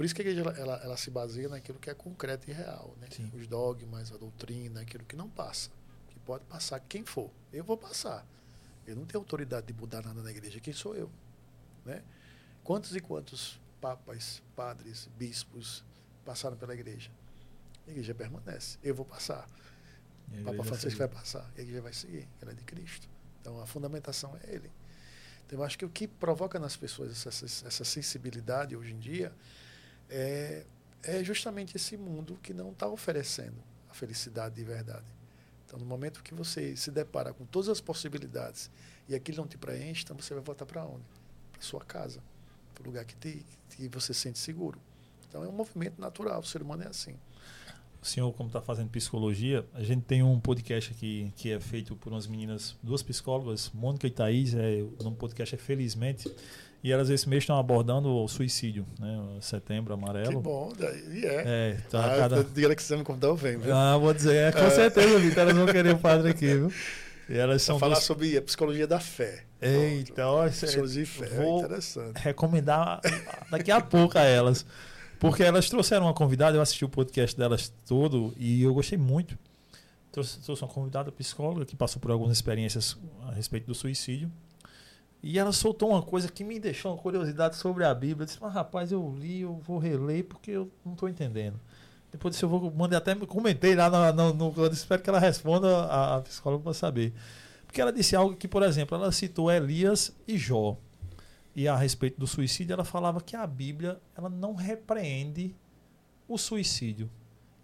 Por 0.00 0.06
isso 0.06 0.14
que 0.14 0.22
a 0.22 0.24
igreja 0.24 0.40
ela, 0.40 0.52
ela, 0.58 0.76
ela 0.82 0.96
se 0.96 1.10
baseia 1.10 1.46
naquilo 1.46 1.78
que 1.78 1.90
é 1.90 1.92
concreto 1.94 2.48
e 2.48 2.54
real, 2.54 2.96
né? 2.98 3.06
Sim. 3.10 3.30
Os 3.34 3.46
dogmas, 3.46 4.10
a 4.10 4.16
doutrina, 4.16 4.80
aquilo 4.80 5.04
que 5.04 5.14
não 5.14 5.28
passa, 5.28 5.68
que 6.08 6.18
pode 6.20 6.42
passar 6.46 6.80
quem 6.80 7.04
for. 7.04 7.30
Eu 7.52 7.62
vou 7.62 7.76
passar. 7.76 8.26
Eu 8.86 8.96
não 8.96 9.04
tenho 9.04 9.20
autoridade 9.20 9.66
de 9.66 9.74
mudar 9.74 10.00
nada 10.02 10.22
na 10.22 10.30
igreja. 10.30 10.58
Quem 10.58 10.72
sou 10.72 10.96
eu, 10.96 11.10
né? 11.84 12.02
Quantos 12.64 12.96
e 12.96 13.00
quantos 13.00 13.60
papas, 13.78 14.42
padres, 14.56 15.06
bispos 15.18 15.84
passaram 16.24 16.56
pela 16.56 16.72
igreja? 16.72 17.10
A 17.86 17.90
igreja 17.90 18.14
permanece. 18.14 18.78
Eu 18.82 18.94
vou 18.94 19.04
passar. 19.04 19.46
O 20.32 20.44
Papa 20.44 20.64
Francisco 20.64 20.98
vai 20.98 21.08
passar. 21.08 21.46
A 21.58 21.60
igreja 21.60 21.82
vai 21.82 21.92
seguir. 21.92 22.26
Ela 22.40 22.52
é 22.52 22.54
de 22.54 22.64
Cristo. 22.64 23.06
Então 23.42 23.60
a 23.60 23.66
fundamentação 23.66 24.34
é 24.44 24.54
ele. 24.54 24.70
Então 25.46 25.58
eu 25.58 25.62
acho 25.62 25.76
que 25.76 25.84
o 25.84 25.90
que 25.90 26.08
provoca 26.08 26.58
nas 26.58 26.74
pessoas 26.74 27.10
essa- 27.26 27.44
essa 27.66 27.84
sensibilidade 27.84 28.74
hoje 28.74 28.92
em 28.94 28.98
dia 28.98 29.30
é, 30.10 30.66
é 31.02 31.24
justamente 31.24 31.76
esse 31.76 31.96
mundo 31.96 32.38
que 32.42 32.52
não 32.52 32.72
está 32.72 32.88
oferecendo 32.88 33.56
a 33.88 33.94
felicidade 33.94 34.56
de 34.56 34.64
verdade. 34.64 35.06
Então 35.64 35.78
no 35.78 35.86
momento 35.86 36.22
que 36.22 36.34
você 36.34 36.76
se 36.76 36.90
depara 36.90 37.32
com 37.32 37.44
todas 37.46 37.68
as 37.68 37.80
possibilidades 37.80 38.70
e 39.08 39.14
aquilo 39.14 39.38
não 39.38 39.46
te 39.46 39.56
preenche, 39.56 40.02
então 40.02 40.16
você 40.16 40.34
vai 40.34 40.42
voltar 40.42 40.66
para 40.66 40.84
onde? 40.84 41.04
Para 41.52 41.62
sua 41.62 41.80
casa, 41.80 42.20
para 42.74 42.82
o 42.82 42.86
lugar 42.86 43.04
que, 43.04 43.14
te, 43.16 43.46
que 43.70 43.88
você 43.88 44.12
se 44.12 44.20
sente 44.20 44.38
seguro. 44.38 44.80
Então 45.28 45.44
é 45.44 45.48
um 45.48 45.52
movimento 45.52 46.00
natural, 46.00 46.40
o 46.40 46.44
ser 46.44 46.60
humano 46.60 46.82
é 46.82 46.88
assim. 46.88 47.14
O 48.02 48.06
senhor, 48.06 48.32
como 48.32 48.48
está 48.48 48.62
fazendo 48.62 48.88
psicologia, 48.88 49.64
a 49.74 49.82
gente 49.82 50.02
tem 50.02 50.22
um 50.22 50.40
podcast 50.40 50.90
aqui 50.90 51.30
que 51.36 51.52
é 51.52 51.60
feito 51.60 51.94
por 51.94 52.10
umas 52.10 52.26
meninas, 52.26 52.74
duas 52.82 53.02
psicólogas, 53.02 53.70
Mônica 53.74 54.06
e 54.06 54.10
Thaís, 54.10 54.54
é, 54.54 54.82
o 54.82 55.04
nome 55.04 55.16
do 55.16 55.20
podcast 55.20 55.54
é 55.54 55.58
Felizmente, 55.58 56.34
e 56.82 56.90
elas 56.92 57.10
esse 57.10 57.28
mês 57.28 57.42
estão 57.42 57.58
abordando 57.58 58.08
o 58.08 58.26
suicídio, 58.28 58.86
né? 58.98 59.20
o 59.36 59.40
Setembro 59.42 59.96
Que 59.96 60.02
Amarelo. 60.02 60.40
bom, 60.40 60.72
e 61.12 61.26
é. 61.26 61.42
É, 61.46 61.76
tá 61.90 62.04
ah, 62.04 62.16
cada... 62.18 62.44
Diga 62.44 62.74
que 62.74 62.82
você 62.82 62.96
me 62.96 63.04
convidar, 63.04 63.28
eu 63.28 63.36
venho. 63.36 63.60
viu? 63.60 63.74
Ah, 63.74 63.96
vou 63.98 64.14
dizer, 64.14 64.34
é, 64.34 64.52
com 64.52 64.70
certeza, 64.70 65.18
Vitor, 65.18 65.38
elas 65.42 65.56
vão 65.56 65.66
querer 65.66 65.94
o 65.94 65.98
padre 65.98 66.30
aqui, 66.30 66.46
viu? 66.46 66.72
E 67.28 67.36
elas 67.38 67.62
são 67.62 67.78
falar 67.78 67.96
sobre 67.96 68.36
a 68.36 68.42
psicologia 68.42 68.86
da 68.86 68.98
fé. 68.98 69.44
Eita, 69.62 70.50
cê- 70.50 70.66
Psicologia 70.66 71.02
e 71.02 71.06
fé, 71.06 71.26
vou 71.28 71.58
é 71.60 71.64
interessante. 71.64 72.18
recomendar 72.18 73.00
daqui 73.50 73.70
a 73.70 73.80
pouco 73.80 74.18
a 74.18 74.22
elas. 74.22 74.66
Porque 75.20 75.42
elas 75.42 75.68
trouxeram 75.68 76.06
uma 76.06 76.14
convidada, 76.14 76.56
eu 76.56 76.62
assisti 76.62 76.84
o 76.84 76.88
podcast 76.88 77.36
delas 77.36 77.72
todo 77.86 78.34
e 78.38 78.62
eu 78.62 78.72
gostei 78.72 78.96
muito. 78.98 79.38
Trouxe, 80.10 80.40
trouxe 80.40 80.62
uma 80.64 80.68
convidada 80.72 81.12
psicóloga 81.12 81.64
que 81.64 81.76
passou 81.76 82.00
por 82.00 82.10
algumas 82.10 82.36
experiências 82.36 82.96
a 83.28 83.32
respeito 83.32 83.66
do 83.66 83.74
suicídio. 83.74 84.32
E 85.22 85.38
ela 85.38 85.52
soltou 85.52 85.90
uma 85.90 86.02
coisa 86.02 86.30
que 86.30 86.42
me 86.42 86.58
deixou 86.58 86.92
uma 86.92 86.98
curiosidade 86.98 87.56
sobre 87.56 87.84
a 87.84 87.94
Bíblia. 87.94 88.22
Eu 88.22 88.26
disse, 88.26 88.38
mas 88.40 88.52
rapaz, 88.52 88.90
eu 88.90 89.14
li, 89.18 89.42
eu 89.42 89.54
vou 89.54 89.78
reler 89.78 90.24
porque 90.24 90.52
eu 90.52 90.70
não 90.84 90.94
estou 90.94 91.08
entendendo. 91.08 91.60
Depois 92.10 92.34
disso 92.34 92.46
eu 92.46 92.48
vou 92.48 92.72
mandei 92.72 92.96
até 92.96 93.14
comentei 93.14 93.74
lá 93.74 94.12
no, 94.12 94.32
no, 94.32 94.52
no 94.52 94.66
espero 94.68 95.02
que 95.02 95.08
ela 95.08 95.20
responda 95.20 95.84
a, 95.84 96.16
a 96.16 96.20
psicóloga 96.22 96.64
para 96.64 96.74
saber. 96.74 97.12
Porque 97.66 97.80
ela 97.80 97.92
disse 97.92 98.16
algo 98.16 98.34
que, 98.34 98.48
por 98.48 98.62
exemplo, 98.62 98.96
ela 98.96 99.12
citou 99.12 99.50
Elias 99.50 100.12
e 100.26 100.36
Jó. 100.36 100.76
E 101.54 101.68
a 101.68 101.76
respeito 101.76 102.18
do 102.18 102.26
suicídio, 102.26 102.72
ela 102.72 102.84
falava 102.84 103.20
que 103.20 103.36
a 103.36 103.46
Bíblia 103.46 104.00
ela 104.16 104.28
não 104.28 104.54
repreende 104.54 105.54
o 106.26 106.38
suicídio. 106.38 107.10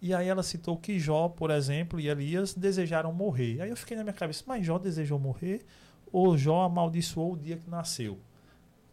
E 0.01 0.13
aí 0.13 0.27
ela 0.27 0.43
citou 0.43 0.77
que 0.77 0.99
Jó, 0.99 1.27
por 1.27 1.49
exemplo, 1.49 1.99
e 1.99 2.07
Elias 2.07 2.53
desejaram 2.53 3.11
morrer. 3.11 3.61
Aí 3.61 3.69
eu 3.69 3.75
fiquei 3.75 3.97
na 3.97 4.03
minha 4.03 4.13
cabeça, 4.13 4.43
mas 4.45 4.65
Jó 4.65 4.77
desejou 4.77 5.17
morrer 5.19 5.65
ou 6.11 6.37
Jó 6.37 6.63
amaldiçoou 6.63 7.33
o 7.33 7.37
dia 7.37 7.57
que 7.57 7.69
nasceu? 7.69 8.19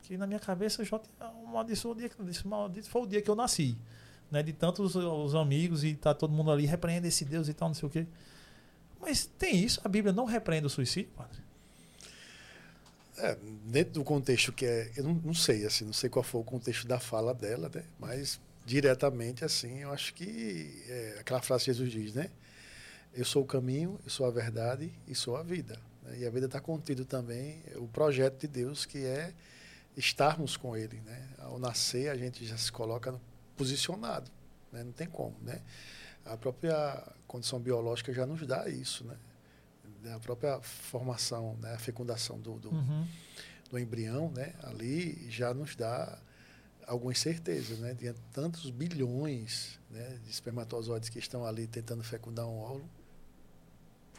Que 0.03 0.17
na 0.17 0.27
minha 0.27 0.41
cabeça 0.41 0.85
Jó 0.85 1.01
amaldiçoou 1.21 1.95
o 1.95 1.97
dia 1.97 2.09
que 2.09 2.23
disse, 2.25 2.47
maldito 2.47 2.89
foi 2.89 3.03
o 3.03 3.07
dia 3.07 3.23
que 3.23 3.31
eu 3.31 3.35
nasci. 3.35 3.77
Né? 4.31 4.43
De 4.43 4.53
tantos 4.53 4.95
os 4.97 5.35
amigos 5.35 5.85
e 5.85 5.95
tá 5.95 6.15
todo 6.15 6.33
mundo 6.33 6.51
ali 6.51 6.67
repreende 6.67 7.09
esse 7.09 7.25
Deus 7.25 7.49
e 7.49 7.55
tal, 7.55 7.69
não 7.69 7.75
sei 7.75 7.87
o 7.87 7.91
quê. 7.91 8.07
Mas 9.01 9.27
tem 9.27 9.57
isso? 9.57 9.81
A 9.85 9.89
Bíblia 9.89 10.13
não 10.13 10.25
repreende 10.25 10.67
o 10.67 10.71
suicídio, 10.71 11.11
padre? 11.17 11.39
É, 13.17 13.39
dentro 13.67 13.95
do 13.95 14.05
contexto 14.05 14.53
que 14.53 14.67
é, 14.67 14.91
eu 14.97 15.05
não, 15.05 15.15
não 15.15 15.35
sei, 15.35 15.65
assim, 15.65 15.85
não 15.85 15.93
sei 15.93 16.11
qual 16.11 16.23
foi 16.23 16.41
o 16.41 16.45
contexto 16.45 16.87
da 16.87 16.99
fala 16.99 17.33
dela, 17.33 17.71
né? 17.73 17.85
Mas 17.99 18.41
diretamente 18.67 19.45
assim, 19.45 19.81
eu 19.81 19.93
acho 19.93 20.15
que 20.15 20.83
é 20.89 21.19
aquela 21.21 21.41
frase 21.41 21.65
que 21.65 21.73
Jesus 21.73 21.93
diz, 21.93 22.15
né? 22.15 22.31
Eu 23.13 23.25
sou 23.25 23.43
o 23.45 23.47
caminho, 23.47 24.01
eu 24.05 24.11
sou 24.11 24.27
a 24.27 24.31
verdade 24.31 24.93
e 25.07 25.15
sou 25.15 25.37
a 25.37 25.43
vida. 25.43 25.79
Né? 26.05 26.19
E 26.19 26.27
a 26.27 26.31
vida 26.31 26.47
está 26.47 26.61
contido 26.61 27.05
também 27.05 27.63
o 27.77 27.89
projeto 27.89 28.41
de 28.41 28.49
Deus 28.49 28.85
que 28.85 29.05
é 29.05 29.33
estarmos 29.97 30.57
com 30.57 30.77
Ele, 30.77 31.01
né? 31.01 31.29
Ao 31.39 31.59
nascer 31.59 32.09
a 32.11 32.17
gente 32.17 32.45
já 32.45 32.57
se 32.57 32.71
coloca 32.71 33.19
posicionado, 33.57 34.31
né? 34.73 34.83
Não 34.85 34.93
tem 34.93 35.07
como, 35.07 35.37
né? 35.43 35.61
A 36.25 36.37
própria 36.37 37.03
condição 37.27 37.61
biológica 37.61 38.13
já 38.13 38.27
nos 38.27 38.47
dá 38.47 38.69
isso, 38.69 39.05
né? 39.05 39.17
A 40.15 40.19
própria 40.21 40.61
formação, 40.61 41.57
né? 41.63 41.73
a 41.75 41.79
fecundação 41.79 42.39
do, 42.39 42.59
do, 42.59 42.71
Uhum. 42.71 43.07
do 43.71 43.79
embrião, 43.79 44.31
né, 44.31 44.53
ali 44.63 45.27
já 45.31 45.55
nos 45.55 45.75
dá 45.75 46.19
algumas 46.87 47.19
certezas, 47.19 47.79
né, 47.79 47.95
diante 47.95 48.21
de 48.21 48.27
tantos 48.31 48.69
bilhões, 48.71 49.79
né, 49.91 50.19
de 50.23 50.31
espermatozoides 50.31 51.09
que 51.09 51.19
estão 51.19 51.47
ali 51.47 51.67
tentando 51.67 52.05
fecundar 52.05 52.47
um 52.47 52.59
óvulo. 52.59 52.91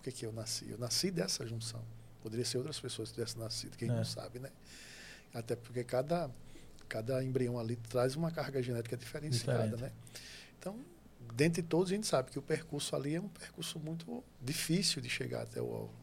Por 0.06 0.12
que 0.12 0.20
que 0.20 0.26
eu 0.28 0.32
nasci? 0.32 0.70
Eu 0.70 0.78
nasci 0.78 1.10
dessa 1.10 1.48
junção. 1.48 1.82
Poderia 2.22 2.46
ser 2.46 2.58
outras 2.60 2.80
pessoas 2.80 3.10
que 3.10 3.16
tivessem 3.16 3.42
nascido, 3.42 3.76
quem 3.76 3.90
É. 3.90 3.92
não 3.92 4.06
sabe, 4.06 4.38
né? 4.38 4.52
Até 5.34 5.56
porque 5.56 5.84
cada 5.84 6.30
cada 6.88 7.24
embrião 7.24 7.58
ali 7.60 7.76
traz 7.76 8.16
uma 8.16 8.30
carga 8.30 8.62
genética 8.62 8.96
diferenciada, 8.96 9.64
Diferente. 9.70 9.82
né? 9.82 9.92
Então, 10.60 10.80
dentre 11.34 11.64
todos 11.64 11.92
a 11.92 11.96
gente 11.96 12.06
sabe 12.06 12.30
que 12.30 12.38
o 12.38 12.42
percurso 12.44 12.96
ali 12.96 13.16
é 13.16 13.20
um 13.20 13.28
percurso 13.28 13.80
muito 13.80 14.24
difícil 14.40 15.02
de 15.02 15.10
chegar 15.10 15.42
até 15.42 15.60
o 15.60 15.66
óvulo. 15.68 15.96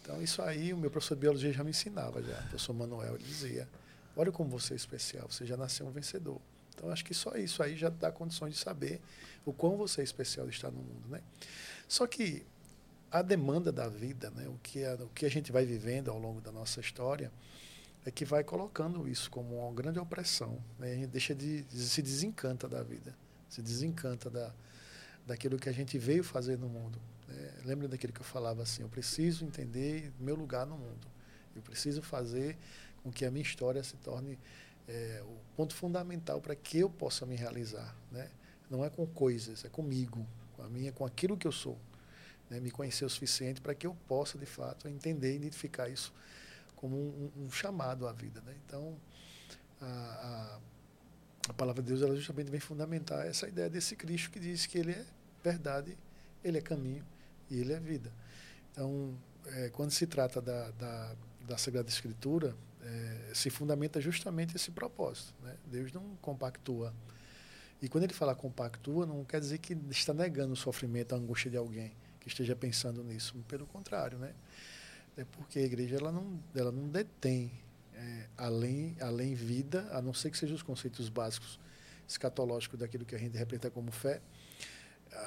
Então, 0.00 0.22
isso 0.22 0.40
aí, 0.40 0.72
o 0.72 0.78
meu 0.78 0.90
professor 0.90 1.14
de 1.14 1.20
biologia 1.20 1.52
já 1.52 1.62
me 1.62 1.68
ensinava, 1.70 2.22
já. 2.22 2.32
O 2.38 2.42
professor 2.48 2.72
Manuel 2.72 3.18
dizia: 3.18 3.68
olha 4.16 4.32
como 4.32 4.48
você 4.48 4.72
é 4.72 4.76
especial, 4.76 5.28
você 5.30 5.44
já 5.44 5.58
nasceu 5.58 5.86
um 5.86 5.90
vencedor. 5.90 6.40
Então, 6.74 6.90
acho 6.90 7.04
que 7.04 7.12
só 7.12 7.36
isso 7.36 7.62
aí 7.62 7.76
já 7.76 7.90
dá 7.90 8.10
condições 8.10 8.54
de 8.54 8.58
saber 8.60 9.02
o 9.44 9.52
quão 9.52 9.76
você 9.76 10.00
é 10.00 10.04
especial 10.04 10.46
de 10.46 10.54
estar 10.54 10.70
no 10.70 10.78
mundo, 10.80 11.08
né? 11.10 11.20
Só 11.86 12.06
que 12.06 12.46
a 13.10 13.22
demanda 13.22 13.72
da 13.72 13.88
vida, 13.88 14.30
né, 14.30 14.46
o, 14.48 14.58
que 14.62 14.84
a, 14.84 14.94
o 14.94 15.08
que 15.08 15.24
a 15.24 15.30
gente 15.30 15.50
vai 15.50 15.64
vivendo 15.64 16.10
ao 16.10 16.18
longo 16.18 16.40
da 16.40 16.52
nossa 16.52 16.80
história, 16.80 17.32
é 18.04 18.10
que 18.10 18.24
vai 18.24 18.44
colocando 18.44 19.08
isso 19.08 19.30
como 19.30 19.58
uma 19.58 19.74
grande 19.74 19.98
opressão. 19.98 20.58
Né? 20.78 20.92
A 20.92 20.94
gente 20.94 21.08
deixa 21.08 21.34
de, 21.34 21.64
se 21.70 22.00
desencanta 22.00 22.68
da 22.68 22.82
vida, 22.82 23.14
se 23.48 23.60
desencanta 23.60 24.30
da, 24.30 24.52
daquilo 25.26 25.58
que 25.58 25.68
a 25.68 25.72
gente 25.72 25.98
veio 25.98 26.22
fazer 26.22 26.58
no 26.58 26.68
mundo. 26.68 26.98
Né? 27.26 27.52
Lembra 27.64 27.88
daquilo 27.88 28.12
que 28.12 28.20
eu 28.20 28.24
falava 28.24 28.62
assim: 28.62 28.82
eu 28.82 28.88
preciso 28.88 29.44
entender 29.44 30.12
meu 30.18 30.34
lugar 30.34 30.66
no 30.66 30.76
mundo. 30.76 31.06
Eu 31.54 31.62
preciso 31.62 32.00
fazer 32.00 32.56
com 33.02 33.10
que 33.10 33.24
a 33.24 33.30
minha 33.30 33.42
história 33.42 33.82
se 33.82 33.96
torne 33.96 34.38
é, 34.86 35.22
o 35.24 35.36
ponto 35.56 35.74
fundamental 35.74 36.40
para 36.40 36.54
que 36.54 36.78
eu 36.78 36.88
possa 36.88 37.26
me 37.26 37.36
realizar. 37.36 37.94
Né? 38.10 38.30
Não 38.70 38.84
é 38.84 38.90
com 38.90 39.06
coisas, 39.06 39.64
é 39.64 39.68
comigo, 39.68 40.26
com 40.54 40.62
a 40.62 40.68
minha, 40.68 40.92
com 40.92 41.04
aquilo 41.04 41.36
que 41.36 41.46
eu 41.46 41.52
sou. 41.52 41.78
Né? 42.50 42.60
Me 42.60 42.70
conhecer 42.70 43.04
o 43.04 43.10
suficiente 43.10 43.60
para 43.60 43.74
que 43.74 43.86
eu 43.86 43.94
possa, 44.06 44.38
de 44.38 44.46
fato, 44.46 44.88
entender 44.88 45.32
e 45.32 45.36
identificar 45.36 45.88
isso 45.88 46.12
como 46.76 46.96
um, 46.96 47.44
um 47.44 47.50
chamado 47.50 48.06
à 48.06 48.12
vida. 48.12 48.40
Né? 48.42 48.54
Então, 48.64 48.96
a, 49.80 49.86
a, 49.86 50.60
a, 51.50 51.52
palavra 51.52 51.82
de 51.82 51.88
Deus 51.88 52.02
ela 52.02 52.14
justamente 52.14 52.50
vem 52.50 52.60
fundamentar 52.60 53.26
essa 53.26 53.48
ideia 53.48 53.68
desse 53.68 53.96
Cristo 53.96 54.30
que 54.30 54.38
diz 54.38 54.66
que 54.66 54.78
ele 54.78 54.92
é 54.92 55.04
verdade, 55.42 55.96
ele 56.42 56.58
é 56.58 56.60
caminho 56.60 57.04
e 57.50 57.60
ele 57.60 57.72
é 57.72 57.80
vida. 57.80 58.12
Então, 58.72 59.16
é, 59.46 59.68
quando 59.70 59.90
se 59.90 60.06
trata 60.06 60.40
da, 60.40 60.70
da, 60.72 61.16
da 61.46 61.58
Sagrada 61.58 61.88
Escritura, 61.88 62.54
é, 62.82 63.34
se 63.34 63.50
fundamenta 63.50 64.00
justamente 64.00 64.54
esse 64.54 64.70
propósito. 64.70 65.34
Né? 65.42 65.56
Deus 65.66 65.92
não 65.92 66.16
compactua. 66.22 66.94
E 67.80 67.88
quando 67.88 68.04
ele 68.04 68.12
fala 68.12 68.34
compactua, 68.34 69.06
não 69.06 69.24
quer 69.24 69.40
dizer 69.40 69.58
que 69.58 69.76
está 69.90 70.12
negando 70.12 70.52
o 70.52 70.56
sofrimento, 70.56 71.14
a 71.14 71.18
angústia 71.18 71.50
de 71.50 71.56
alguém 71.56 71.92
que 72.20 72.28
esteja 72.28 72.54
pensando 72.56 73.02
nisso. 73.02 73.34
Pelo 73.48 73.66
contrário, 73.66 74.18
né? 74.18 74.34
É 75.16 75.24
porque 75.24 75.58
a 75.58 75.62
igreja 75.62 75.96
ela 75.96 76.12
não, 76.12 76.38
ela 76.54 76.70
não 76.70 76.88
detém 76.88 77.50
é, 77.94 78.28
além, 78.36 78.96
além 79.00 79.34
vida, 79.34 79.88
a 79.90 80.00
não 80.00 80.14
ser 80.14 80.30
que 80.30 80.38
sejam 80.38 80.54
os 80.54 80.62
conceitos 80.62 81.08
básicos 81.08 81.58
escatológicos 82.08 82.78
daquilo 82.78 83.04
que 83.04 83.14
a 83.14 83.18
gente 83.18 83.36
representa 83.36 83.70
como 83.70 83.90
fé, 83.90 84.20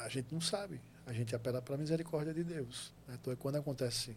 a 0.04 0.10
gente 0.10 0.34
não 0.34 0.42
sabe. 0.42 0.80
A 1.06 1.14
gente 1.14 1.36
apela 1.36 1.62
para 1.62 1.76
a 1.76 1.78
misericórdia 1.78 2.34
de 2.34 2.44
Deus. 2.44 2.94
Né? 3.08 3.18
Então, 3.20 3.34
é 3.34 3.36
quando 3.36 3.58
acontece 3.58 4.16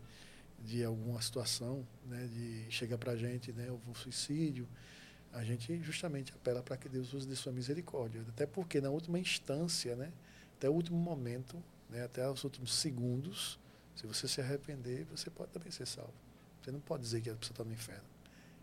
de 0.60 0.84
alguma 0.84 1.20
situação, 1.20 1.86
né, 2.06 2.26
de 2.26 2.66
chega 2.70 2.96
para 2.96 3.12
a 3.12 3.16
gente 3.16 3.52
né, 3.52 3.70
o 3.70 3.94
suicídio, 3.94 4.68
a 5.32 5.42
gente 5.42 5.82
justamente 5.82 6.32
apela 6.32 6.62
para 6.62 6.76
que 6.76 6.88
Deus 6.88 7.12
use 7.12 7.26
de 7.26 7.34
sua 7.34 7.52
misericórdia. 7.52 8.24
Até 8.28 8.46
porque, 8.46 8.80
na 8.80 8.88
última 8.88 9.18
instância, 9.18 9.96
né, 9.96 10.12
até 10.56 10.68
o 10.70 10.72
último 10.72 10.98
momento, 10.98 11.60
né, 11.94 12.04
até 12.04 12.28
os 12.28 12.42
últimos 12.42 12.74
segundos, 12.74 13.58
se 13.94 14.04
você 14.04 14.26
se 14.26 14.40
arrepender, 14.40 15.04
você 15.04 15.30
pode 15.30 15.52
também 15.52 15.70
ser 15.70 15.86
salvo. 15.86 16.12
Você 16.60 16.72
não 16.72 16.80
pode 16.80 17.04
dizer 17.04 17.20
que 17.20 17.30
a 17.30 17.34
pessoa 17.34 17.52
está 17.52 17.64
no 17.64 17.72
inferno. 17.72 18.04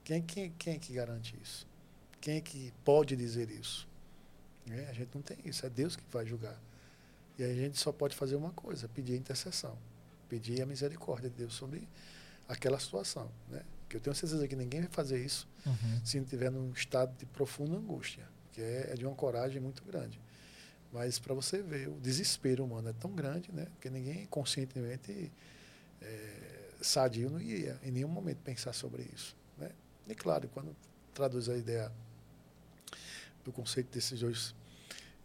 Quem, 0.03 0.21
quem, 0.21 0.51
quem 0.57 0.75
é 0.75 0.77
que 0.77 0.93
garante 0.93 1.37
isso? 1.41 1.65
Quem 2.19 2.35
é 2.35 2.41
que 2.41 2.73
pode 2.83 3.15
dizer 3.15 3.49
isso? 3.49 3.87
É, 4.69 4.87
a 4.89 4.93
gente 4.93 5.15
não 5.15 5.21
tem 5.21 5.37
isso, 5.45 5.65
é 5.65 5.69
Deus 5.69 5.95
que 5.95 6.03
vai 6.11 6.25
julgar. 6.25 6.59
E 7.39 7.43
a 7.43 7.53
gente 7.55 7.79
só 7.79 7.91
pode 7.91 8.15
fazer 8.15 8.35
uma 8.35 8.51
coisa, 8.51 8.89
pedir 8.89 9.13
a 9.13 9.17
intercessão, 9.17 9.77
pedir 10.27 10.61
a 10.61 10.65
misericórdia 10.65 11.29
de 11.29 11.37
Deus 11.37 11.53
sobre 11.53 11.87
aquela 12.49 12.79
situação. 12.79 13.31
Né? 13.47 13.63
Que 13.87 13.95
eu 13.95 14.01
tenho 14.01 14.15
certeza 14.15 14.45
que 14.47 14.55
ninguém 14.55 14.81
vai 14.81 14.89
fazer 14.89 15.23
isso 15.23 15.47
uhum. 15.65 16.05
se 16.05 16.17
não 16.17 16.25
estiver 16.25 16.51
num 16.51 16.71
estado 16.73 17.15
de 17.17 17.25
profunda 17.25 17.77
angústia, 17.77 18.27
que 18.51 18.61
é, 18.61 18.91
é 18.91 18.93
de 18.95 19.05
uma 19.05 19.15
coragem 19.15 19.61
muito 19.61 19.83
grande. 19.83 20.19
Mas 20.91 21.19
para 21.19 21.33
você 21.33 21.61
ver, 21.61 21.87
o 21.87 21.99
desespero 21.99 22.65
humano 22.65 22.89
é 22.89 22.93
tão 22.93 23.11
grande, 23.11 23.51
né? 23.51 23.65
Porque 23.65 23.89
ninguém 23.89 24.25
conscientemente 24.25 25.31
é, 26.01 26.51
sadio 26.81 27.29
não 27.29 27.39
ia 27.39 27.79
em 27.83 27.91
nenhum 27.91 28.09
momento 28.09 28.39
pensar 28.39 28.73
sobre 28.73 29.07
isso. 29.13 29.35
Né? 29.57 29.69
E 30.07 30.15
claro, 30.15 30.49
quando 30.49 30.75
traduz 31.13 31.47
a 31.47 31.57
ideia 31.57 31.91
do 33.43 33.51
conceito 33.51 33.91
desses 33.91 34.19
dois 34.19 34.53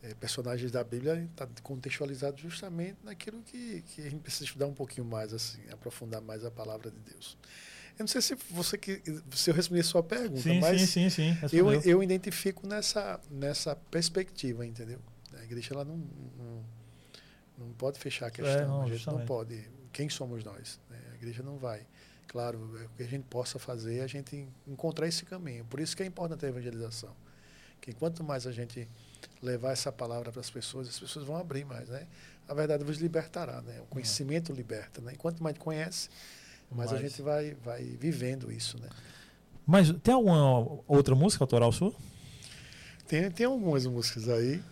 é, 0.02 0.14
personagens 0.14 0.70
da 0.70 0.84
Bíblia, 0.84 1.28
está 1.30 1.48
contextualizado 1.62 2.38
justamente 2.38 2.96
naquilo 3.02 3.42
que, 3.42 3.82
que 3.82 4.02
a 4.02 4.10
gente 4.10 4.20
precisa 4.20 4.44
estudar 4.44 4.66
um 4.66 4.74
pouquinho 4.74 5.06
mais, 5.06 5.32
assim, 5.32 5.60
aprofundar 5.70 6.20
mais 6.20 6.44
a 6.44 6.50
palavra 6.50 6.90
de 6.90 6.98
Deus. 7.00 7.36
Eu 7.98 8.02
não 8.02 8.06
sei 8.06 8.20
se 8.20 8.34
você 8.50 8.76
que 8.76 9.02
se 9.34 9.50
eu 9.50 9.54
respondi 9.54 9.80
a 9.80 9.84
sua 9.84 10.02
pergunta, 10.02 10.42
sim, 10.42 10.60
mas 10.60 10.82
sim, 10.82 11.08
sim, 11.08 11.34
eu, 11.50 11.72
eu 11.82 12.02
identifico 12.02 12.66
nessa, 12.66 13.18
nessa 13.30 13.74
perspectiva, 13.74 14.66
entendeu? 14.66 15.00
A 15.40 15.44
igreja 15.44 15.74
ela 15.74 15.84
não, 15.84 15.96
não, 15.96 16.64
não 17.58 17.72
pode 17.74 17.98
fechar 17.98 18.26
a 18.26 18.30
questão. 18.30 18.54
É, 18.54 18.66
não, 18.66 18.82
a 18.82 18.84
gente 18.86 18.96
justamente. 18.96 19.20
não 19.20 19.26
pode. 19.26 19.68
Quem 19.92 20.08
somos 20.08 20.44
nós? 20.44 20.80
Né? 20.90 20.98
A 21.12 21.14
igreja 21.14 21.42
não 21.42 21.56
vai. 21.58 21.86
Claro, 22.28 22.58
é 22.82 22.84
o 22.84 22.88
que 22.90 23.02
a 23.02 23.06
gente 23.06 23.24
possa 23.24 23.58
fazer 23.58 23.98
é 23.98 24.02
a 24.02 24.06
gente 24.06 24.48
encontrar 24.66 25.06
esse 25.06 25.24
caminho. 25.24 25.64
Por 25.64 25.80
isso 25.80 25.96
que 25.96 26.02
é 26.02 26.06
importante 26.06 26.44
a 26.44 26.48
evangelização. 26.48 27.14
Que 27.80 27.92
quanto 27.92 28.24
mais 28.24 28.46
a 28.46 28.52
gente 28.52 28.88
levar 29.42 29.72
essa 29.72 29.92
palavra 29.92 30.32
para 30.32 30.40
as 30.40 30.50
pessoas, 30.50 30.88
as 30.88 30.98
pessoas 30.98 31.24
vão 31.24 31.36
abrir 31.36 31.64
mais, 31.64 31.88
né? 31.88 32.06
A 32.48 32.54
verdade 32.54 32.84
vos 32.84 32.98
libertará, 32.98 33.60
né? 33.62 33.80
O 33.80 33.86
conhecimento 33.86 34.52
é. 34.52 34.54
liberta, 34.54 35.00
né? 35.00 35.12
E 35.12 35.16
quanto 35.16 35.42
mais 35.42 35.56
conhece, 35.56 36.08
mais 36.70 36.92
a 36.92 36.98
gente 36.98 37.22
vai, 37.22 37.54
vai 37.54 37.84
vivendo 37.84 38.50
isso, 38.50 38.78
né? 38.80 38.88
Mas 39.66 39.90
tem 40.02 40.14
alguma 40.14 40.82
outra 40.86 41.14
música 41.14 41.42
autoral 41.42 41.72
sua? 41.72 41.94
Tem, 43.06 43.30
tem 43.30 43.46
algumas 43.46 43.86
músicas 43.86 44.28
aí. 44.28 44.62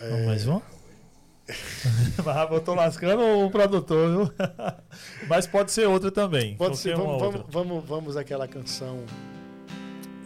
É... 0.00 0.26
mais 0.26 0.46
uma? 0.46 0.62
eu 2.50 2.60
tô 2.60 2.74
lascando 2.74 3.22
o 3.44 3.50
produtor, 3.50 4.08
viu? 4.08 4.34
Mas 5.28 5.46
pode 5.46 5.72
ser 5.72 5.86
outra 5.86 6.10
também. 6.10 6.56
Pode 6.56 6.78
ser, 6.78 6.96
vamos, 6.96 7.20
vamos, 7.20 7.44
vamos, 7.48 7.84
vamos 7.84 8.16
aquela 8.16 8.46
canção. 8.46 9.04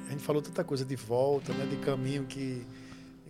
A 0.07 0.11
gente 0.11 0.23
falou 0.23 0.43
tanta 0.43 0.63
coisa 0.63 0.85
de 0.85 0.97
volta, 0.97 1.53
né? 1.55 1.67
De 1.67 1.77
caminho 1.77 2.25
que. 2.25 2.65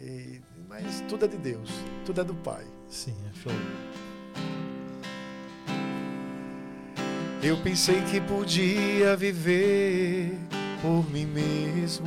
E, 0.01 0.41
mas 0.69 1.03
tudo 1.09 1.25
é 1.25 1.29
de 1.29 1.37
Deus, 1.37 1.71
tudo 2.05 2.21
é 2.21 2.25
do 2.25 2.35
Pai. 2.35 2.65
Sim, 2.89 3.15
é 3.31 3.39
show. 3.41 3.53
Eu 7.43 7.57
pensei 7.59 8.01
que 8.03 8.21
podia 8.21 9.17
viver 9.17 10.37
por 10.83 11.09
mim 11.11 11.27
mesmo 11.27 12.07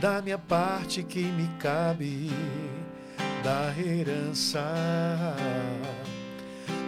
da 0.00 0.22
minha 0.22 0.38
parte 0.38 1.02
que 1.02 1.22
me 1.22 1.46
cabe 1.58 2.30
da 3.44 3.74
herança. 3.78 4.64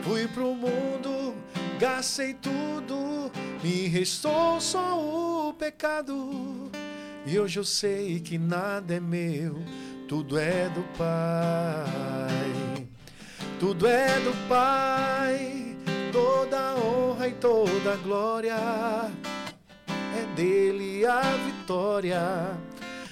Fui 0.03 0.27
pro 0.29 0.55
mundo, 0.55 1.35
gastei 1.79 2.33
tudo, 2.33 3.31
me 3.63 3.87
restou 3.87 4.59
só 4.61 4.99
o 4.99 5.53
pecado. 5.53 6.71
E 7.27 7.39
hoje 7.39 7.59
eu 7.59 7.65
sei 7.65 8.19
que 8.19 8.39
nada 8.39 8.95
é 8.95 9.01
meu, 9.01 9.63
tudo 10.09 10.39
é 10.39 10.71
do 10.71 10.83
Pai. 10.97 12.89
Tudo 13.61 13.87
é 13.87 14.09
do 14.21 14.49
Pai, 14.49 15.77
toda 16.11 16.77
honra 16.77 17.29
e 17.29 17.33
toda 17.33 17.95
glória. 18.03 18.57
É 19.87 20.35
dele 20.35 21.05
a 21.05 21.21
vitória 21.21 22.72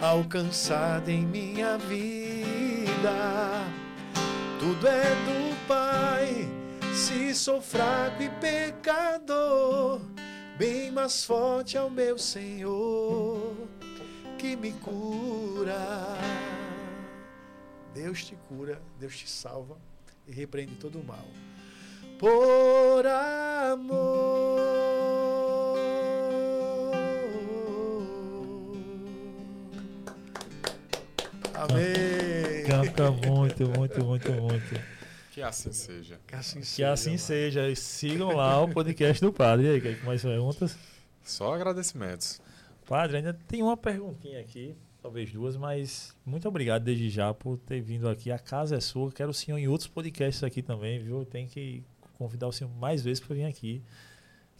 alcançada 0.00 1.10
em 1.10 1.26
minha 1.26 1.76
vida. 1.78 3.64
Tudo 4.58 4.86
é 4.86 5.02
do 5.02 5.66
Pai, 5.66 6.48
se 6.94 7.34
sou 7.34 7.60
fraco 7.60 8.22
e 8.22 8.28
pecador, 8.40 10.00
bem 10.58 10.90
mais 10.90 11.24
forte 11.24 11.76
é 11.76 11.82
o 11.82 11.90
meu 11.90 12.18
Senhor 12.18 13.54
que 14.38 14.56
me 14.56 14.72
cura. 14.72 16.16
Deus 17.92 18.24
te 18.24 18.36
cura, 18.48 18.80
Deus 18.98 19.16
te 19.16 19.28
salva 19.28 19.76
e 20.26 20.32
repreende 20.32 20.76
todo 20.76 21.00
o 21.00 21.04
mal. 21.04 21.26
por 22.18 23.06
amor. 23.06 25.17
Amém. 31.62 32.64
Canta 32.66 33.10
muito, 33.10 33.68
muito, 33.68 34.04
muito, 34.04 34.32
muito. 34.32 34.80
Que 35.32 35.42
assim 35.42 35.72
seja. 35.72 36.18
Que 36.26 36.34
assim 36.34 36.60
Que 36.60 36.66
seja. 36.66 36.92
assim 36.92 37.08
mano. 37.10 37.18
seja. 37.18 37.68
E 37.68 37.76
Sigam 37.76 38.32
lá 38.34 38.60
o 38.62 38.68
podcast 38.72 39.20
do 39.24 39.32
Padre. 39.32 39.66
E 39.66 39.70
aí, 39.70 39.80
quer 39.80 40.04
mais 40.04 40.22
perguntas? 40.22 40.76
Só 41.24 41.54
agradecimentos. 41.54 42.40
Padre, 42.86 43.18
ainda 43.18 43.34
tem 43.46 43.62
uma 43.62 43.76
perguntinha 43.76 44.40
aqui, 44.40 44.74
talvez 45.02 45.30
duas, 45.30 45.56
mas 45.56 46.14
muito 46.24 46.48
obrigado 46.48 46.84
desde 46.84 47.10
já 47.10 47.34
por 47.34 47.58
ter 47.58 47.80
vindo 47.80 48.08
aqui. 48.08 48.30
A 48.32 48.38
casa 48.38 48.76
é 48.76 48.80
sua, 48.80 49.12
quero 49.12 49.30
o 49.30 49.34
senhor 49.34 49.58
em 49.58 49.68
outros 49.68 49.88
podcasts 49.88 50.42
aqui 50.42 50.62
também, 50.62 50.98
viu? 50.98 51.24
Tem 51.26 51.46
que 51.46 51.84
convidar 52.16 52.46
o 52.48 52.52
senhor 52.52 52.72
mais 52.74 53.02
vezes 53.02 53.20
para 53.22 53.34
vir 53.36 53.44
aqui. 53.44 53.82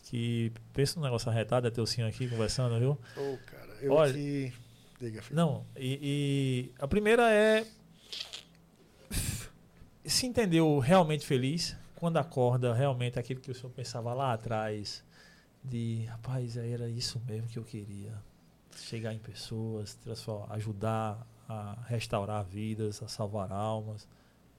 Que 0.05 0.53
pensa 0.73 0.99
no 0.99 1.05
negócio 1.05 1.31
arretado, 1.31 1.67
é 1.67 1.71
ter 1.71 1.81
o 1.81 1.87
senhor 1.87 2.07
aqui 2.09 2.29
conversando, 2.29 2.79
viu? 2.79 2.99
Ô, 3.17 3.39
cara, 3.47 3.77
eu 3.81 3.93
Olha- 3.93 4.13
que. 4.13 4.53
Diga, 4.99 5.23
filho. 5.23 5.37
Não, 5.37 5.65
e, 5.77 5.99
e 6.03 6.73
a 6.79 6.89
primeira 6.89 7.33
é 7.33 7.67
se 10.05 10.27
entendeu 10.27 10.79
realmente 10.79 11.27
feliz 11.27 11.77
quando 11.95 12.17
acorda 12.17 12.73
realmente 12.73 13.19
aquilo 13.19 13.41
que 13.41 13.51
o 13.51 13.55
senhor 13.55 13.71
pensava 13.71 14.15
lá 14.15 14.33
atrás 14.33 15.05
de 15.63 16.05
rapaz, 16.07 16.57
era 16.57 16.89
isso 16.89 17.21
mesmo 17.27 17.49
que 17.49 17.59
eu 17.59 17.65
queria. 17.65 18.15
Chegar 18.75 19.13
em 19.13 19.19
pessoas, 19.19 19.95
transformar, 19.95 20.55
ajudar 20.55 21.27
a 21.49 21.77
restaurar 21.87 22.45
vidas, 22.45 23.03
a 23.03 23.09
salvar 23.09 23.53
almas. 23.53 24.07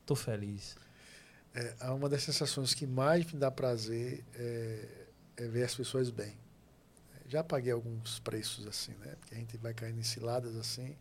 Tô 0.06 0.16
feliz. 0.16 0.76
É, 1.54 1.92
uma 1.92 2.10
das 2.10 2.24
sensações 2.24 2.74
que 2.74 2.86
mais 2.86 3.26
me 3.32 3.40
dá 3.40 3.50
prazer 3.50 4.24
é, 4.36 5.06
é 5.38 5.48
ver 5.48 5.64
as 5.64 5.74
pessoas 5.74 6.10
bem. 6.10 6.38
Já 7.30 7.44
paguei 7.44 7.72
alguns 7.72 8.20
preços 8.20 8.66
assim, 8.68 8.94
né? 8.96 9.16
Porque 9.20 9.36
a 9.36 9.38
gente 9.38 9.56
vai 9.58 9.74
caindo 9.74 10.00
em 10.00 10.04
ciladas 10.04 10.56
assim. 10.58 10.98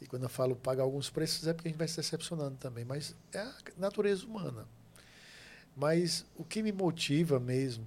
E 0.00 0.06
quando 0.06 0.22
eu 0.22 0.28
falo 0.28 0.56
pagar 0.56 0.82
alguns 0.84 1.10
preços 1.10 1.46
é 1.46 1.52
porque 1.52 1.68
a 1.68 1.70
gente 1.70 1.78
vai 1.78 1.86
se 1.86 1.96
decepcionando 1.96 2.56
também. 2.56 2.84
Mas 2.84 3.14
é 3.32 3.38
a 3.40 3.54
natureza 3.76 4.24
humana. 4.26 4.66
Mas 5.76 6.24
o 6.34 6.44
que 6.44 6.62
me 6.62 6.72
motiva 6.72 7.38
mesmo, 7.38 7.84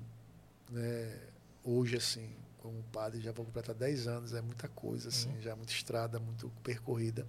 né? 0.69 1.19
Hoje, 1.63 1.97
assim, 1.97 2.33
como 2.59 2.81
padre, 2.91 3.21
já 3.21 3.31
vou 3.31 3.45
completar 3.45 3.75
10 3.75 4.07
anos, 4.07 4.33
é 4.33 4.41
muita 4.41 4.67
coisa, 4.67 5.09
assim, 5.09 5.29
Uhum. 5.29 5.41
já 5.41 5.55
muita 5.55 5.71
estrada, 5.73 6.19
muito 6.19 6.49
percorrida. 6.63 7.27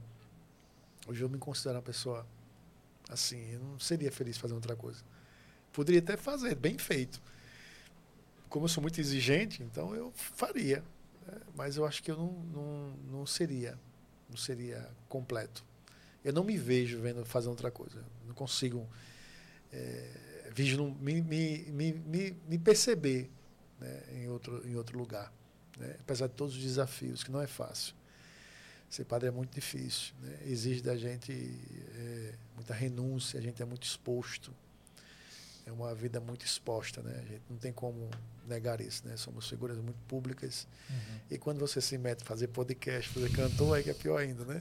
Hoje 1.06 1.22
eu 1.22 1.28
me 1.28 1.38
considero 1.38 1.76
uma 1.76 1.82
pessoa 1.82 2.26
assim, 3.08 3.50
eu 3.52 3.60
não 3.60 3.78
seria 3.80 4.10
feliz 4.12 4.36
fazendo 4.38 4.56
outra 4.56 4.76
coisa. 4.76 5.02
Poderia 5.72 6.00
até 6.00 6.16
fazer, 6.16 6.54
bem 6.54 6.78
feito. 6.78 7.20
Como 8.52 8.66
eu 8.66 8.68
sou 8.68 8.82
muito 8.82 9.00
exigente, 9.00 9.62
então 9.62 9.94
eu 9.94 10.12
faria. 10.14 10.84
né? 11.26 11.40
Mas 11.54 11.78
eu 11.78 11.86
acho 11.86 12.02
que 12.02 12.10
eu 12.10 12.18
não, 12.18 12.32
não, 12.52 12.90
não 13.10 13.26
seria, 13.26 13.78
não 14.28 14.36
seria 14.36 14.90
completo. 15.08 15.64
Eu 16.22 16.34
não 16.34 16.44
me 16.44 16.58
vejo 16.58 17.00
vendo 17.00 17.24
fazendo 17.24 17.52
outra 17.52 17.70
coisa. 17.70 18.04
Não 18.26 18.34
consigo 18.34 18.86
é, 19.72 20.50
me, 21.00 21.22
me, 21.22 21.92
me, 21.94 22.36
me 22.46 22.58
perceber 22.58 23.30
né, 23.80 24.02
em, 24.16 24.28
outro, 24.28 24.68
em 24.68 24.76
outro 24.76 24.98
lugar. 24.98 25.32
né? 25.78 25.96
Apesar 26.00 26.26
de 26.26 26.34
todos 26.34 26.54
os 26.54 26.60
desafios, 26.60 27.24
que 27.24 27.32
não 27.32 27.40
é 27.40 27.46
fácil. 27.46 27.94
Ser 28.86 29.06
padre 29.06 29.28
é 29.28 29.32
muito 29.32 29.54
difícil. 29.54 30.12
Né? 30.20 30.40
Exige 30.44 30.82
da 30.82 30.94
gente 30.94 31.32
é, 31.32 32.34
muita 32.54 32.74
renúncia, 32.74 33.40
a 33.40 33.42
gente 33.42 33.62
é 33.62 33.64
muito 33.64 33.84
exposto. 33.84 34.54
É 35.64 35.70
uma 35.72 35.94
vida 35.94 36.20
muito 36.20 36.44
exposta, 36.44 37.02
né? 37.02 37.14
A 37.18 37.24
gente 37.30 37.42
não 37.48 37.56
tem 37.56 37.72
como 37.72 38.10
negar 38.46 38.80
isso, 38.80 39.06
né? 39.06 39.16
Somos 39.16 39.48
figuras 39.48 39.78
muito 39.78 39.98
públicas. 40.08 40.66
E 41.30 41.38
quando 41.38 41.58
você 41.60 41.80
se 41.80 41.96
mete 41.96 42.22
a 42.22 42.24
fazer 42.24 42.48
podcast, 42.48 43.08
fazer 43.10 43.30
cantor, 43.30 43.76
aí 43.76 43.82
que 43.82 43.90
é 43.90 43.94
pior 43.94 44.20
ainda, 44.20 44.44
né? 44.44 44.60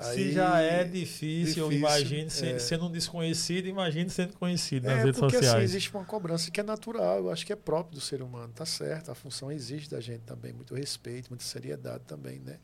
Se 0.00 0.30
já 0.30 0.60
é 0.60 0.84
difícil, 0.84 1.68
difícil, 1.68 1.72
imagino 1.72 2.28
é. 2.28 2.58
sendo 2.60 2.86
um 2.86 2.90
desconhecido, 2.92 3.66
imagine 3.66 4.08
sendo 4.08 4.32
conhecido 4.34 4.86
nas 4.86 4.98
É, 5.00 5.04
redes 5.04 5.18
porque 5.18 5.36
assim, 5.36 5.46
sociais. 5.46 5.70
existe 5.70 5.92
uma 5.92 6.04
cobrança 6.04 6.50
que 6.52 6.60
é 6.60 6.62
natural, 6.62 7.18
eu 7.18 7.30
acho 7.32 7.44
que 7.44 7.52
é 7.52 7.56
próprio 7.56 7.96
do 7.96 8.00
ser 8.00 8.22
humano, 8.22 8.52
tá 8.54 8.64
certo, 8.64 9.10
a 9.10 9.14
função 9.16 9.50
exige 9.50 9.88
da 9.90 10.00
gente 10.00 10.20
também, 10.20 10.52
muito 10.52 10.72
respeito, 10.72 11.30
muita 11.30 11.44
seriedade 11.44 12.04
também, 12.06 12.38
né? 12.38 12.58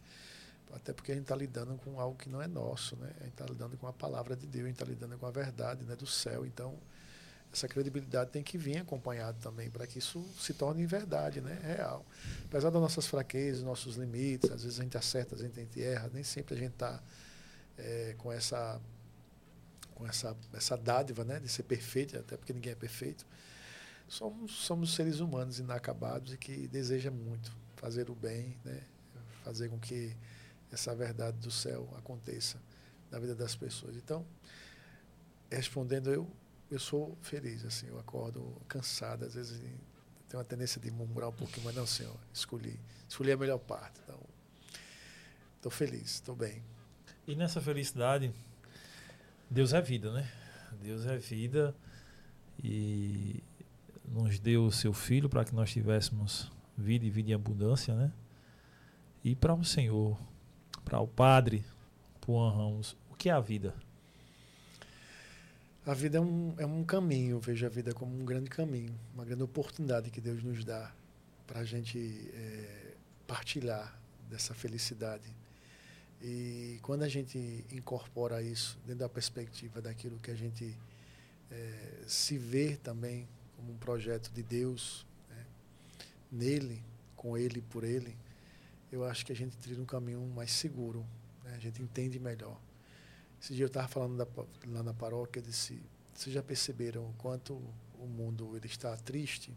Até 0.72 0.92
porque 0.92 1.10
a 1.10 1.14
gente 1.14 1.24
está 1.24 1.34
lidando 1.34 1.74
com 1.76 1.98
algo 2.00 2.16
que 2.16 2.28
não 2.28 2.40
é 2.40 2.46
nosso, 2.46 2.94
né? 2.96 3.10
A 3.20 3.24
gente 3.24 3.32
está 3.32 3.46
lidando 3.46 3.76
com 3.76 3.86
a 3.88 3.92
palavra 3.92 4.36
de 4.36 4.46
Deus, 4.46 4.64
a 4.64 4.68
gente 4.68 4.76
está 4.80 4.86
lidando 4.86 5.18
com 5.18 5.26
a 5.26 5.30
verdade 5.32 5.84
né, 5.84 5.96
do 5.96 6.06
céu, 6.06 6.46
então 6.46 6.74
essa 7.54 7.68
credibilidade 7.68 8.30
tem 8.30 8.42
que 8.42 8.58
vir 8.58 8.78
acompanhado 8.78 9.38
também 9.40 9.70
para 9.70 9.86
que 9.86 9.98
isso 9.98 10.24
se 10.38 10.52
torne 10.54 10.84
verdade, 10.86 11.40
né? 11.40 11.58
Real. 11.62 12.04
Apesar 12.46 12.70
das 12.70 12.80
nossas 12.80 13.06
fraquezas, 13.06 13.62
nossos 13.62 13.96
limites, 13.96 14.50
às 14.50 14.62
vezes 14.62 14.80
a 14.80 14.82
gente 14.82 14.96
acerta, 14.96 15.34
às 15.34 15.40
vezes 15.40 15.56
a 15.56 15.60
gente 15.60 15.82
erra, 15.82 16.10
nem 16.12 16.22
sempre 16.22 16.54
a 16.54 16.58
gente 16.58 16.72
está 16.72 17.02
com 18.18 18.32
essa 18.32 18.80
com 19.94 20.06
essa, 20.06 20.36
essa 20.52 20.76
dádiva 20.76 21.24
né, 21.24 21.38
de 21.38 21.48
ser 21.48 21.62
perfeito, 21.62 22.18
até 22.18 22.36
porque 22.36 22.52
ninguém 22.52 22.72
é 22.72 22.76
perfeito. 22.76 23.24
Somos, 24.08 24.52
somos 24.52 24.94
seres 24.94 25.20
humanos 25.20 25.58
inacabados 25.58 26.34
e 26.34 26.36
que 26.36 26.68
deseja 26.68 27.10
muito 27.10 27.56
fazer 27.76 28.10
o 28.10 28.14
bem, 28.14 28.56
né, 28.64 28.82
fazer 29.44 29.68
com 29.68 29.78
que 29.78 30.14
essa 30.70 30.94
verdade 30.94 31.38
do 31.38 31.50
céu 31.50 31.88
aconteça 31.96 32.58
na 33.10 33.18
vida 33.18 33.34
das 33.34 33.54
pessoas. 33.54 33.96
Então, 33.96 34.26
respondendo 35.50 36.12
eu, 36.12 36.28
eu 36.74 36.80
sou 36.80 37.16
feliz, 37.22 37.64
assim, 37.64 37.86
eu 37.86 37.98
acordo 37.98 38.60
cansado, 38.66 39.24
às 39.24 39.34
vezes 39.34 39.60
tenho 40.28 40.40
uma 40.40 40.44
tendência 40.44 40.80
de 40.80 40.90
murmurar 40.90 41.28
um 41.28 41.32
pouquinho, 41.32 41.64
mas 41.64 41.74
não, 41.74 41.86
senhor, 41.86 42.16
escolhi, 42.32 42.78
escolhi 43.08 43.32
a 43.32 43.36
melhor 43.36 43.58
parte. 43.58 44.00
Então, 44.02 44.18
estou 45.56 45.70
feliz, 45.70 46.14
estou 46.14 46.34
bem. 46.34 46.62
E 47.26 47.36
nessa 47.36 47.60
felicidade, 47.60 48.32
Deus 49.48 49.72
é 49.72 49.80
vida, 49.80 50.12
né? 50.12 50.28
Deus 50.82 51.06
é 51.06 51.16
vida 51.16 51.74
e 52.62 53.42
nos 54.08 54.38
deu 54.38 54.66
o 54.66 54.72
seu 54.72 54.92
filho 54.92 55.28
para 55.28 55.44
que 55.44 55.54
nós 55.54 55.70
tivéssemos 55.70 56.50
vida 56.76 57.06
e 57.06 57.10
vida 57.10 57.30
em 57.30 57.34
abundância, 57.34 57.94
né? 57.94 58.12
E 59.22 59.34
para 59.36 59.54
o 59.54 59.64
Senhor, 59.64 60.18
para 60.84 61.00
o 61.00 61.06
Padre, 61.06 61.64
Juan 62.26 62.50
Ramos, 62.50 62.96
o 63.08 63.14
que 63.14 63.28
é 63.28 63.32
a 63.32 63.40
vida? 63.40 63.74
A 65.86 65.92
vida 65.92 66.16
é 66.16 66.20
um, 66.20 66.54
é 66.56 66.64
um 66.64 66.82
caminho, 66.82 67.32
eu 67.36 67.40
vejo 67.40 67.66
a 67.66 67.68
vida 67.68 67.92
como 67.92 68.18
um 68.18 68.24
grande 68.24 68.48
caminho, 68.48 68.98
uma 69.12 69.22
grande 69.22 69.42
oportunidade 69.42 70.10
que 70.10 70.18
Deus 70.18 70.42
nos 70.42 70.64
dá 70.64 70.90
para 71.46 71.60
a 71.60 71.64
gente 71.64 71.98
é, 72.32 72.94
partilhar 73.26 73.94
dessa 74.30 74.54
felicidade. 74.54 75.30
E 76.22 76.78
quando 76.80 77.02
a 77.02 77.08
gente 77.08 77.66
incorpora 77.70 78.40
isso 78.40 78.78
dentro 78.86 79.00
da 79.00 79.10
perspectiva 79.10 79.82
daquilo 79.82 80.18
que 80.20 80.30
a 80.30 80.34
gente 80.34 80.74
é, 81.50 82.04
se 82.06 82.38
vê 82.38 82.76
também 82.76 83.28
como 83.54 83.70
um 83.70 83.76
projeto 83.76 84.30
de 84.32 84.42
Deus, 84.42 85.04
né, 85.28 85.44
nele, 86.32 86.82
com 87.14 87.36
Ele, 87.36 87.60
por 87.60 87.84
Ele, 87.84 88.16
eu 88.90 89.04
acho 89.04 89.26
que 89.26 89.32
a 89.32 89.36
gente 89.36 89.54
trilha 89.58 89.82
um 89.82 89.86
caminho 89.86 90.20
mais 90.34 90.50
seguro, 90.50 91.04
né, 91.44 91.52
a 91.54 91.58
gente 91.58 91.82
entende 91.82 92.18
melhor. 92.18 92.58
Esse 93.44 93.52
dia 93.52 93.64
eu 93.64 93.66
estava 93.66 93.86
falando 93.86 94.16
da, 94.16 94.26
lá 94.68 94.82
na 94.82 94.94
paróquia, 94.94 95.42
disse, 95.42 95.78
vocês 96.14 96.34
já 96.34 96.42
perceberam 96.42 97.10
o 97.10 97.12
quanto 97.18 97.52
o 97.98 98.06
mundo 98.06 98.56
ele 98.56 98.66
está 98.66 98.96
triste, 98.96 99.54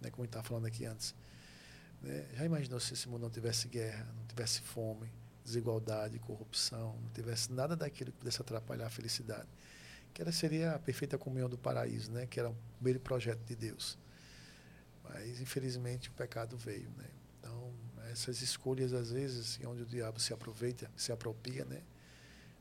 né, 0.00 0.10
como 0.10 0.24
estava 0.24 0.42
falando 0.42 0.64
aqui 0.64 0.86
antes? 0.86 1.14
Né? 2.00 2.26
Já 2.32 2.46
imaginou 2.46 2.80
se 2.80 2.94
esse 2.94 3.06
mundo 3.06 3.20
não 3.20 3.30
tivesse 3.30 3.68
guerra, 3.68 4.10
não 4.16 4.24
tivesse 4.24 4.62
fome, 4.62 5.12
desigualdade, 5.44 6.18
corrupção, 6.20 6.98
não 7.02 7.10
tivesse 7.10 7.52
nada 7.52 7.76
daquilo 7.76 8.12
que 8.12 8.16
pudesse 8.16 8.40
atrapalhar 8.40 8.86
a 8.86 8.90
felicidade? 8.90 9.46
Que 10.14 10.22
ela 10.22 10.32
seria 10.32 10.76
a 10.76 10.78
perfeita 10.78 11.18
comunhão 11.18 11.50
do 11.50 11.58
paraíso, 11.58 12.10
né? 12.10 12.26
que 12.26 12.40
era 12.40 12.48
o 12.48 12.56
primeiro 12.76 12.98
projeto 12.98 13.44
de 13.44 13.54
Deus. 13.54 13.98
Mas, 15.04 15.38
infelizmente, 15.38 16.08
o 16.08 16.12
pecado 16.12 16.56
veio. 16.56 16.88
Né? 16.96 17.04
Então, 17.38 17.74
essas 18.10 18.40
escolhas, 18.40 18.94
às 18.94 19.10
vezes, 19.10 19.50
assim, 19.50 19.66
onde 19.66 19.82
o 19.82 19.86
diabo 19.86 20.18
se 20.18 20.32
aproveita, 20.32 20.90
se 20.96 21.12
apropria, 21.12 21.66
né? 21.66 21.82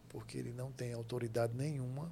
Porque 0.09 0.37
ele 0.37 0.53
não 0.53 0.71
tem 0.71 0.93
autoridade 0.93 1.55
nenhuma 1.55 2.11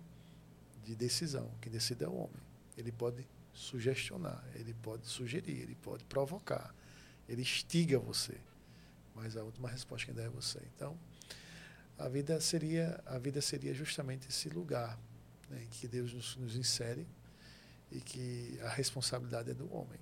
de 0.84 0.96
decisão. 0.96 1.52
Quem 1.62 1.72
decide 1.72 2.04
é 2.04 2.08
o 2.08 2.16
homem. 2.16 2.42
Ele 2.78 2.92
pode 2.92 3.26
sugestionar, 3.54 4.44
ele 4.56 4.74
pode 4.74 5.08
sugerir, 5.08 5.62
ele 5.62 5.76
pode 5.76 6.04
provocar, 6.04 6.76
ele 7.28 7.42
instiga 7.42 7.98
você, 7.98 8.38
mas 9.16 9.38
a 9.38 9.44
última 9.44 9.70
resposta 9.70 10.06
quem 10.06 10.14
dá 10.14 10.24
é 10.24 10.30
você. 10.30 10.60
Então, 10.76 10.98
a 11.98 12.10
vida 12.10 12.40
seria 12.42 13.02
a 13.06 13.18
vida 13.18 13.42
seria 13.42 13.74
justamente 13.74 14.28
esse 14.28 14.50
lugar 14.50 15.00
né, 15.50 15.64
em 15.64 15.68
que 15.68 15.88
Deus 15.88 16.14
nos, 16.14 16.36
nos 16.36 16.56
insere 16.58 17.08
e 17.92 18.02
que 18.02 18.60
a 18.62 18.70
responsabilidade 18.70 19.52
é 19.52 19.54
do 19.54 19.74
homem. 19.74 20.00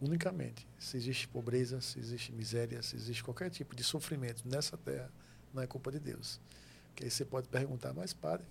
Unicamente. 0.00 0.66
Se 0.78 0.96
existe 0.96 1.26
pobreza, 1.26 1.80
se 1.80 1.98
existe 1.98 2.30
miséria, 2.32 2.82
se 2.82 2.94
existe 2.94 3.24
qualquer 3.24 3.50
tipo 3.50 3.74
de 3.74 3.82
sofrimento 3.82 4.46
nessa 4.46 4.76
terra, 4.76 5.10
não 5.54 5.62
é 5.62 5.66
culpa 5.66 5.90
de 5.90 5.98
Deus. 5.98 6.40
Que 6.94 7.04
aí 7.04 7.10
você 7.10 7.24
pode 7.24 7.48
perguntar, 7.48 7.92
mas 7.92 8.12
padre, 8.12 8.46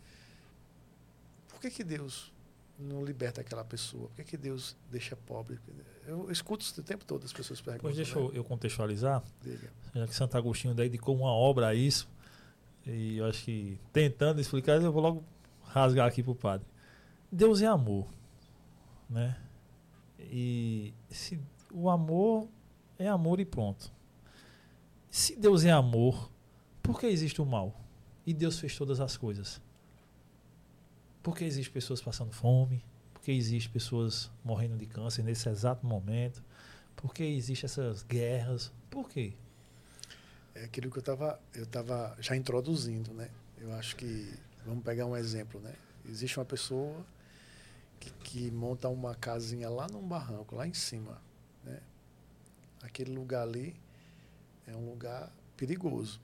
por 1.47 1.59
que, 1.59 1.69
que 1.69 1.83
Deus 1.83 2.31
não 2.79 3.03
liberta 3.03 3.41
aquela 3.41 3.63
pessoa? 3.63 4.07
Por 4.09 4.15
que, 4.17 4.23
que 4.23 4.37
Deus 4.37 4.75
deixa 4.89 5.15
pobre? 5.15 5.59
Eu 6.05 6.31
escuto 6.31 6.65
o 6.77 6.83
tempo 6.83 7.05
todo 7.05 7.23
as 7.23 7.33
pessoas 7.33 7.61
perguntando. 7.61 7.83
Pois 7.83 7.95
deixa 7.95 8.17
eu, 8.17 8.29
né? 8.29 8.37
eu 8.37 8.43
contextualizar. 8.43 9.23
Diga. 9.41 9.71
Já 9.93 10.07
que 10.07 10.15
Santo 10.15 10.37
Agostinho 10.37 10.73
dedicou 10.73 11.15
uma 11.15 11.31
obra 11.31 11.67
a 11.67 11.75
isso, 11.75 12.09
e 12.85 13.17
eu 13.17 13.25
acho 13.25 13.43
que 13.43 13.79
tentando 13.91 14.41
explicar, 14.41 14.81
eu 14.81 14.91
vou 14.91 15.01
logo 15.01 15.23
rasgar 15.63 16.07
aqui 16.07 16.21
para 16.21 16.31
o 16.31 16.35
padre. 16.35 16.67
Deus 17.31 17.61
é 17.61 17.67
amor, 17.67 18.07
né? 19.09 19.37
E 20.19 20.93
se 21.09 21.39
o 21.71 21.89
amor 21.89 22.47
é 22.97 23.07
amor 23.07 23.39
e 23.39 23.45
pronto. 23.45 23.91
Se 25.09 25.35
Deus 25.35 25.63
é 25.63 25.71
amor, 25.71 26.29
por 26.83 26.99
que 26.99 27.07
existe 27.07 27.41
o 27.41 27.45
mal? 27.45 27.73
E 28.25 28.33
Deus 28.33 28.59
fez 28.59 28.77
todas 28.77 28.99
as 28.99 29.17
coisas. 29.17 29.61
Por 31.23 31.35
que 31.35 31.45
existe 31.45 31.71
pessoas 31.71 32.01
passando 32.01 32.33
fome? 32.33 32.83
Por 33.13 33.21
que 33.21 33.31
existe 33.31 33.69
pessoas 33.69 34.29
morrendo 34.43 34.77
de 34.77 34.85
câncer 34.85 35.23
nesse 35.23 35.47
exato 35.47 35.85
momento? 35.85 36.43
Por 36.97 37.13
que 37.13 37.23
existem 37.23 37.65
essas 37.65 38.03
guerras? 38.03 38.71
Por 38.89 39.09
quê? 39.09 39.33
É 40.53 40.65
aquilo 40.65 40.91
que 40.91 40.97
eu 40.97 40.99
estava 40.99 41.39
eu 41.55 41.65
tava 41.65 42.15
já 42.19 42.35
introduzindo, 42.35 43.13
né? 43.13 43.29
Eu 43.57 43.73
acho 43.73 43.95
que, 43.95 44.37
vamos 44.65 44.83
pegar 44.83 45.05
um 45.05 45.15
exemplo, 45.15 45.61
né? 45.61 45.73
Existe 46.05 46.37
uma 46.37 46.45
pessoa 46.45 47.05
que, 47.97 48.11
que 48.11 48.51
monta 48.51 48.89
uma 48.89 49.15
casinha 49.15 49.69
lá 49.69 49.87
num 49.87 50.05
barranco, 50.05 50.55
lá 50.55 50.67
em 50.67 50.73
cima, 50.73 51.21
né? 51.63 51.79
Aquele 52.81 53.13
lugar 53.13 53.43
ali 53.43 53.73
é 54.67 54.75
um 54.75 54.89
lugar 54.89 55.31
perigoso. 55.55 56.19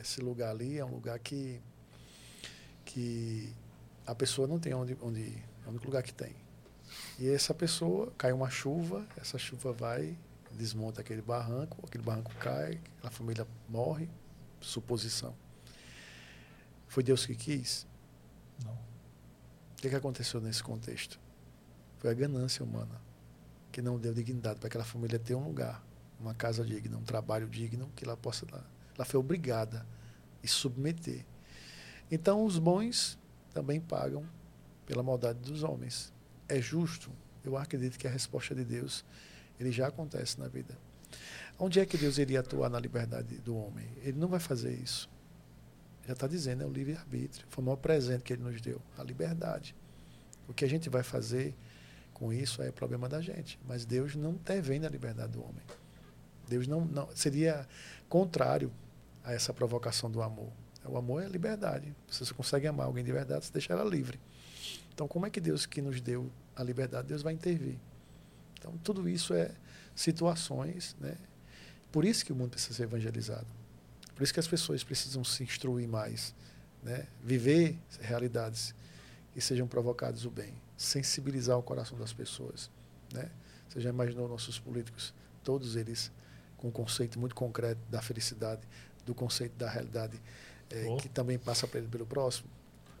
Esse 0.00 0.20
lugar 0.20 0.50
ali 0.50 0.78
é 0.78 0.84
um 0.84 0.90
lugar 0.90 1.18
que, 1.18 1.60
que 2.84 3.54
a 4.06 4.14
pessoa 4.14 4.48
não 4.48 4.58
tem 4.58 4.74
onde, 4.74 4.96
onde. 5.00 5.42
É 5.64 5.66
o 5.66 5.70
único 5.70 5.86
lugar 5.86 6.02
que 6.02 6.12
tem. 6.12 6.34
E 7.18 7.28
essa 7.28 7.54
pessoa, 7.54 8.12
cai 8.18 8.32
uma 8.32 8.50
chuva, 8.50 9.06
essa 9.16 9.38
chuva 9.38 9.72
vai, 9.72 10.16
desmonta 10.52 11.00
aquele 11.00 11.22
barranco, 11.22 11.84
aquele 11.86 12.02
barranco 12.02 12.34
cai, 12.36 12.80
a 13.02 13.10
família 13.10 13.46
morre, 13.68 14.08
suposição. 14.60 15.34
Foi 16.88 17.02
Deus 17.02 17.24
que 17.24 17.34
quis? 17.34 17.86
Não. 18.64 18.72
O 18.72 19.76
que, 19.76 19.88
que 19.88 19.96
aconteceu 19.96 20.40
nesse 20.40 20.62
contexto? 20.62 21.18
Foi 21.98 22.10
a 22.10 22.14
ganância 22.14 22.64
humana, 22.64 23.00
que 23.70 23.80
não 23.80 23.98
deu 23.98 24.12
dignidade 24.12 24.58
para 24.58 24.66
aquela 24.66 24.84
família 24.84 25.18
ter 25.18 25.34
um 25.34 25.44
lugar, 25.44 25.82
uma 26.20 26.34
casa 26.34 26.64
digna, 26.64 26.96
um 26.96 27.04
trabalho 27.04 27.48
digno 27.48 27.90
que 27.96 28.04
ela 28.04 28.16
possa 28.16 28.44
dar. 28.46 28.71
Ela 28.96 29.04
foi 29.04 29.18
obrigada 29.18 29.86
a 30.42 30.46
submeter. 30.46 31.24
Então, 32.10 32.44
os 32.44 32.58
bons 32.58 33.18
também 33.52 33.80
pagam 33.80 34.26
pela 34.86 35.02
maldade 35.02 35.38
dos 35.38 35.62
homens. 35.62 36.12
É 36.48 36.60
justo? 36.60 37.10
Eu 37.44 37.56
acredito 37.56 37.98
que 37.98 38.06
a 38.06 38.10
resposta 38.10 38.54
de 38.54 38.64
Deus 38.64 39.04
ele 39.58 39.72
já 39.72 39.88
acontece 39.88 40.38
na 40.38 40.48
vida. 40.48 40.76
Onde 41.58 41.80
é 41.80 41.86
que 41.86 41.96
Deus 41.96 42.18
iria 42.18 42.40
atuar 42.40 42.68
na 42.68 42.78
liberdade 42.78 43.36
do 43.38 43.56
homem? 43.56 43.88
Ele 44.02 44.18
não 44.18 44.28
vai 44.28 44.40
fazer 44.40 44.72
isso. 44.74 45.08
Já 46.06 46.14
está 46.14 46.26
dizendo, 46.26 46.62
é 46.62 46.66
o 46.66 46.70
livre-arbítrio. 46.70 47.46
Foi 47.48 47.62
o 47.62 47.64
maior 47.64 47.76
presente 47.76 48.22
que 48.22 48.32
ele 48.32 48.42
nos 48.42 48.60
deu, 48.60 48.80
a 48.98 49.04
liberdade. 49.04 49.74
O 50.48 50.52
que 50.52 50.64
a 50.64 50.68
gente 50.68 50.88
vai 50.90 51.02
fazer 51.02 51.54
com 52.12 52.32
isso 52.32 52.62
é 52.62 52.72
problema 52.72 53.08
da 53.08 53.20
gente. 53.20 53.58
Mas 53.66 53.84
Deus 53.84 54.16
não 54.16 54.32
intervém 54.32 54.80
na 54.80 54.88
liberdade 54.88 55.32
do 55.32 55.42
homem. 55.42 55.62
Deus 56.48 56.66
não, 56.66 56.84
não 56.84 57.08
seria 57.14 57.66
contrário 58.08 58.72
a 59.24 59.32
essa 59.32 59.52
provocação 59.52 60.10
do 60.10 60.22
amor. 60.22 60.52
O 60.84 60.96
amor 60.96 61.22
é 61.22 61.28
liberdade. 61.28 61.94
Se 62.10 62.24
você 62.24 62.34
consegue 62.34 62.66
amar 62.66 62.86
alguém 62.86 63.04
de 63.04 63.12
verdade, 63.12 63.46
você 63.46 63.52
deixa 63.52 63.72
ela 63.72 63.84
livre. 63.84 64.18
Então, 64.92 65.06
como 65.06 65.26
é 65.26 65.30
que 65.30 65.40
Deus 65.40 65.64
que 65.64 65.80
nos 65.80 66.00
deu 66.00 66.30
a 66.56 66.62
liberdade, 66.62 67.08
Deus 67.08 67.22
vai 67.22 67.32
intervir? 67.32 67.78
Então, 68.58 68.76
tudo 68.78 69.08
isso 69.08 69.32
é 69.32 69.50
situações, 69.94 70.96
né? 71.00 71.16
Por 71.90 72.04
isso 72.04 72.24
que 72.24 72.32
o 72.32 72.36
mundo 72.36 72.50
precisa 72.50 72.74
ser 72.74 72.82
evangelizado. 72.84 73.46
Por 74.14 74.22
isso 74.22 74.32
que 74.32 74.40
as 74.40 74.48
pessoas 74.48 74.82
precisam 74.82 75.24
se 75.24 75.42
instruir 75.42 75.88
mais, 75.88 76.34
né? 76.82 77.06
Viver 77.22 77.78
realidades 78.00 78.74
que 79.32 79.40
sejam 79.40 79.66
provocadas 79.66 80.24
o 80.24 80.30
bem, 80.30 80.54
sensibilizar 80.76 81.58
o 81.58 81.62
coração 81.62 81.98
das 81.98 82.12
pessoas, 82.12 82.70
né? 83.12 83.30
Você 83.68 83.80
já 83.80 83.90
imaginou 83.90 84.28
nossos 84.28 84.58
políticos, 84.58 85.14
todos 85.42 85.76
eles 85.76 86.10
com 86.58 86.68
um 86.68 86.70
conceito 86.70 87.18
muito 87.18 87.34
concreto 87.34 87.80
da 87.90 88.00
felicidade, 88.00 88.62
do 89.04 89.14
conceito 89.14 89.56
da 89.56 89.68
realidade 89.68 90.20
é, 90.70 90.86
oh. 90.88 90.96
que 90.96 91.08
também 91.08 91.38
passa 91.38 91.66
pelo, 91.66 91.88
pelo 91.88 92.06
próximo? 92.06 92.48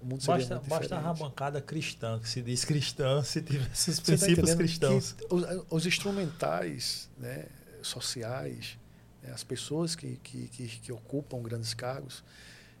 O 0.00 0.06
mundo 0.06 0.20
seria 0.20 0.38
basta, 0.38 0.54
muito 0.56 0.68
basta 0.68 0.98
a 0.98 1.14
bancada 1.14 1.60
cristã, 1.60 2.18
que 2.18 2.28
se 2.28 2.42
diz 2.42 2.64
cristã, 2.64 3.22
se 3.24 3.40
tivesse 3.40 3.90
os 3.90 3.98
tá 3.98 4.04
princípios 4.04 4.38
entendendo 4.38 4.58
cristãos. 4.58 5.16
Os, 5.30 5.44
os 5.70 5.86
instrumentais 5.86 7.08
né, 7.16 7.46
sociais, 7.82 8.76
né, 9.22 9.30
as 9.32 9.44
pessoas 9.44 9.94
que, 9.94 10.16
que, 10.16 10.48
que, 10.48 10.66
que 10.66 10.92
ocupam 10.92 11.40
grandes 11.40 11.72
cargos, 11.72 12.24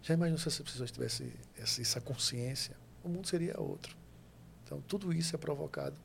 já 0.02 0.14
imaginou 0.14 0.38
se 0.38 0.48
essas 0.48 0.62
pessoas 0.62 0.90
tivessem 0.90 1.32
essa, 1.56 1.80
essa 1.80 2.00
consciência? 2.00 2.76
O 3.04 3.08
mundo 3.08 3.28
seria 3.28 3.58
outro. 3.60 3.96
Então, 4.64 4.80
tudo 4.80 5.12
isso 5.12 5.36
é 5.36 5.38
provocado 5.38 5.96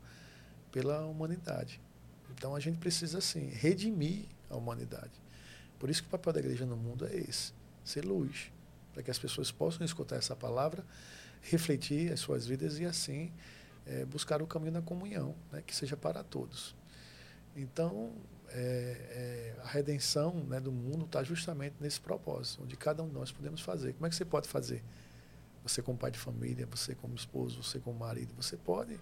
pela 0.72 1.04
humanidade. 1.06 1.82
Então, 2.32 2.56
a 2.56 2.60
gente 2.60 2.78
precisa, 2.78 3.18
assim, 3.18 3.48
redimir 3.48 4.26
a 4.50 4.56
humanidade. 4.56 5.14
Por 5.80 5.90
isso 5.90 6.02
que 6.02 6.08
o 6.08 6.12
papel 6.12 6.34
da 6.34 6.40
igreja 6.40 6.66
no 6.66 6.76
mundo 6.76 7.06
é 7.06 7.16
esse: 7.16 7.54
ser 7.84 8.06
luz, 8.06 8.52
para 8.94 9.04
que 9.04 9.12
as 9.12 9.20
pessoas 9.20 9.52
possam 9.52 9.86
escutar 9.86 10.16
essa 10.16 10.36
palavra, 10.36 10.84
refletir 11.42 12.12
as 12.12 12.20
suas 12.20 12.48
vidas 12.48 12.80
e, 12.80 12.86
assim, 12.86 13.32
é, 13.86 14.06
buscar 14.06 14.42
o 14.42 14.48
caminho 14.48 14.74
da 14.74 14.82
comunhão, 14.82 15.36
né, 15.52 15.62
que 15.66 15.76
seja 15.76 15.96
para 15.96 16.24
todos. 16.24 16.76
Então, 17.56 18.14
é, 18.50 19.56
é, 19.60 19.62
a 19.64 19.68
redenção 19.68 20.34
né, 20.46 20.60
do 20.60 20.72
mundo 20.72 21.06
está 21.06 21.24
justamente 21.24 21.76
nesse 21.80 22.00
propósito, 22.00 22.64
onde 22.64 22.76
cada 22.76 23.04
um 23.04 23.08
de 23.08 23.14
nós 23.14 23.32
podemos 23.32 23.62
fazer. 23.62 23.94
Como 23.94 24.06
é 24.06 24.10
que 24.10 24.16
você 24.16 24.26
pode 24.26 24.48
fazer? 24.48 24.84
Você 25.64 25.82
como 25.82 25.98
pai 25.98 26.12
de 26.12 26.20
família, 26.20 26.66
você 26.66 26.96
como 26.96 27.16
esposo, 27.16 27.62
você 27.62 27.80
como 27.80 28.00
marido, 28.00 28.34
você 28.36 28.56
pode, 28.56 29.00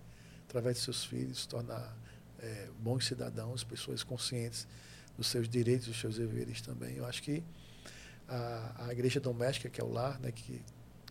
através 0.47 0.77
de 0.77 0.83
seus 0.83 1.05
filhos, 1.05 1.41
se 1.41 1.47
tornar 1.47 1.95
é, 2.39 2.69
bons 2.79 3.05
cidadãos, 3.05 3.63
pessoas 3.63 4.03
conscientes 4.03 4.67
dos 5.17 5.27
seus 5.27 5.47
direitos, 5.47 5.87
dos 5.87 5.99
seus 5.99 6.17
deveres 6.17 6.61
também. 6.61 6.95
Eu 6.95 7.05
acho 7.05 7.21
que 7.23 7.43
a, 8.27 8.87
a 8.87 8.91
igreja 8.91 9.19
doméstica, 9.19 9.69
que 9.69 9.79
é 9.79 9.83
o 9.83 9.91
lar, 9.91 10.19
né, 10.19 10.31
que, 10.31 10.61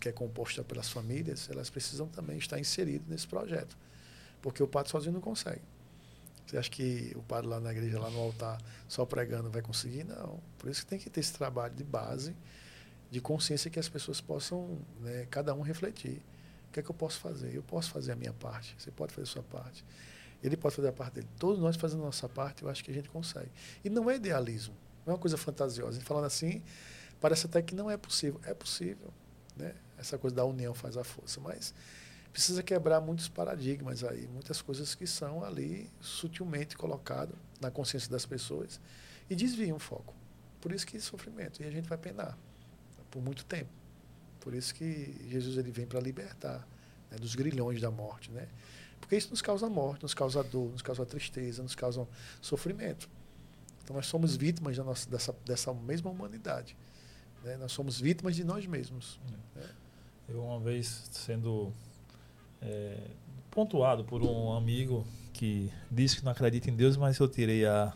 que 0.01 0.09
é 0.09 0.12
composta 0.12 0.62
pelas 0.62 0.90
famílias, 0.90 1.48
elas 1.51 1.70
precisam 1.70 2.06
também 2.09 2.39
estar 2.39 2.59
inseridas 2.59 3.06
nesse 3.09 3.26
projeto, 3.26 3.76
porque 4.43 4.62
o 4.62 4.68
padre 4.68 4.90
sozinho 4.90 5.14
não 5.14 5.20
consegue. 5.20 5.62
Você 6.47 6.59
acha 6.59 6.70
que 6.70 7.12
o 7.16 7.22
padre 7.22 7.48
lá 7.48 7.59
na 7.59 7.72
igreja, 7.72 7.98
lá 7.98 8.10
no 8.10 8.20
altar, 8.20 8.60
só 8.86 9.06
pregando 9.06 9.51
vai 9.51 9.62
conseguir? 9.62 10.05
Não. 10.05 10.40
Por 10.59 10.68
isso 10.68 10.82
que 10.82 10.86
tem 10.86 10.98
que 10.98 11.09
ter 11.09 11.20
esse 11.20 11.32
trabalho 11.32 11.74
de 11.74 11.85
base, 11.85 12.36
de 13.10 13.20
consciência 13.20 13.70
que 13.70 13.78
as 13.78 13.89
pessoas 13.89 14.20
possam, 14.20 14.78
né, 15.01 15.26
cada 15.31 15.55
um 15.55 15.62
refletir. 15.62 16.22
O 16.68 16.72
que 16.72 16.81
é 16.81 16.82
que 16.82 16.90
eu 16.90 16.94
posso 16.94 17.18
fazer? 17.20 17.55
Eu 17.55 17.62
posso 17.62 17.90
fazer 17.90 18.12
a 18.12 18.16
minha 18.16 18.32
parte, 18.32 18.74
você 18.78 18.90
pode 18.90 19.14
fazer 19.14 19.28
a 19.28 19.32
sua 19.32 19.43
parte. 19.43 19.85
Ele 20.46 20.56
pode 20.56 20.76
fazer 20.76 20.88
a 20.88 20.92
parte 20.92 21.14
dele. 21.14 21.28
Todos 21.38 21.58
nós 21.58 21.76
fazendo 21.76 22.02
a 22.02 22.06
nossa 22.06 22.28
parte, 22.28 22.62
eu 22.62 22.68
acho 22.68 22.84
que 22.84 22.90
a 22.90 22.94
gente 22.94 23.08
consegue. 23.08 23.50
E 23.82 23.88
não 23.88 24.10
é 24.10 24.16
idealismo, 24.16 24.74
não 25.06 25.12
é 25.12 25.14
uma 25.14 25.20
coisa 25.20 25.36
fantasiosa. 25.36 26.00
Falando 26.02 26.26
assim, 26.26 26.62
parece 27.20 27.46
até 27.46 27.62
que 27.62 27.74
não 27.74 27.90
é 27.90 27.96
possível. 27.96 28.40
É 28.44 28.52
possível. 28.52 29.12
Né? 29.56 29.74
Essa 29.96 30.18
coisa 30.18 30.36
da 30.36 30.44
união 30.44 30.74
faz 30.74 30.96
a 30.96 31.04
força. 31.04 31.40
Mas 31.40 31.72
precisa 32.32 32.62
quebrar 32.62 33.00
muitos 33.00 33.28
paradigmas 33.28 34.04
aí, 34.04 34.26
muitas 34.26 34.60
coisas 34.60 34.94
que 34.94 35.06
são 35.06 35.42
ali 35.42 35.88
sutilmente 36.00 36.76
colocadas 36.76 37.36
na 37.60 37.70
consciência 37.70 38.10
das 38.10 38.26
pessoas 38.26 38.80
e 39.30 39.34
desviam 39.34 39.76
o 39.76 39.80
foco. 39.80 40.14
Por 40.60 40.72
isso 40.72 40.86
que 40.86 41.00
sofrimento. 41.00 41.62
E 41.62 41.66
a 41.66 41.70
gente 41.70 41.88
vai 41.88 41.96
penar 41.96 42.36
por 43.10 43.22
muito 43.22 43.44
tempo. 43.44 43.70
Por 44.40 44.52
isso 44.52 44.74
que 44.74 45.16
Jesus 45.30 45.56
ele 45.56 45.70
vem 45.70 45.86
para 45.86 46.00
libertar 46.00 46.66
né, 47.10 47.16
dos 47.16 47.34
grilhões 47.34 47.80
da 47.80 47.90
morte. 47.90 48.30
Né? 48.30 48.48
Porque 49.05 49.16
isso 49.16 49.28
nos 49.28 49.43
causa 49.43 49.68
morte, 49.68 50.02
nos 50.02 50.14
causa 50.14 50.43
dor, 50.43 50.72
nos 50.72 50.81
causa 50.81 51.05
tristeza, 51.05 51.62
nos 51.62 51.74
causa 51.74 52.09
sofrimento. 52.40 53.06
Então 53.82 53.94
nós 53.94 54.06
somos 54.06 54.35
vítimas 54.35 54.78
nossa, 54.78 55.09
dessa, 55.10 55.36
dessa 55.44 55.74
mesma 55.74 56.10
humanidade. 56.10 56.74
Né? 57.44 57.59
Nós 57.59 57.70
somos 57.72 58.01
vítimas 58.01 58.35
de 58.35 58.43
nós 58.43 58.64
mesmos. 58.64 59.20
É. 59.56 59.60
Né? 59.60 59.70
Eu 60.26 60.43
uma 60.43 60.59
vez 60.59 61.06
sendo 61.12 61.70
é, 62.62 62.97
pontuado 63.51 64.05
por 64.05 64.22
um 64.22 64.55
amigo 64.56 65.06
que 65.35 65.70
disse 65.90 66.16
que 66.16 66.24
não 66.24 66.32
acredita 66.32 66.70
em 66.70 66.74
Deus, 66.74 66.97
mas 66.97 67.18
eu 67.18 67.28
tirei 67.28 67.66
a, 67.66 67.93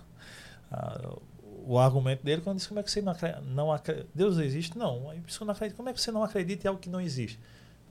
a 0.71 1.17
o 1.65 1.79
argumento 1.79 2.23
dele 2.23 2.43
quando 2.43 2.57
disse 2.57 2.69
como 2.69 2.81
é 2.81 2.83
que 2.83 2.91
você 2.91 3.01
não 3.01 3.13
acredita, 3.13 3.41
não 3.43 3.73
acredita 3.73 4.09
Deus 4.15 4.37
existe? 4.39 4.77
Não. 4.77 5.09
Aí 5.09 5.23
não 5.41 5.53
acredita, 5.53 5.75
como 5.75 5.89
é 5.89 5.95
que 5.95 6.01
você 6.01 6.13
não 6.13 6.23
acredita 6.23 6.67
em 6.67 6.69
algo 6.69 6.81
que 6.81 6.91
não 6.91 7.01
existe? 7.01 7.41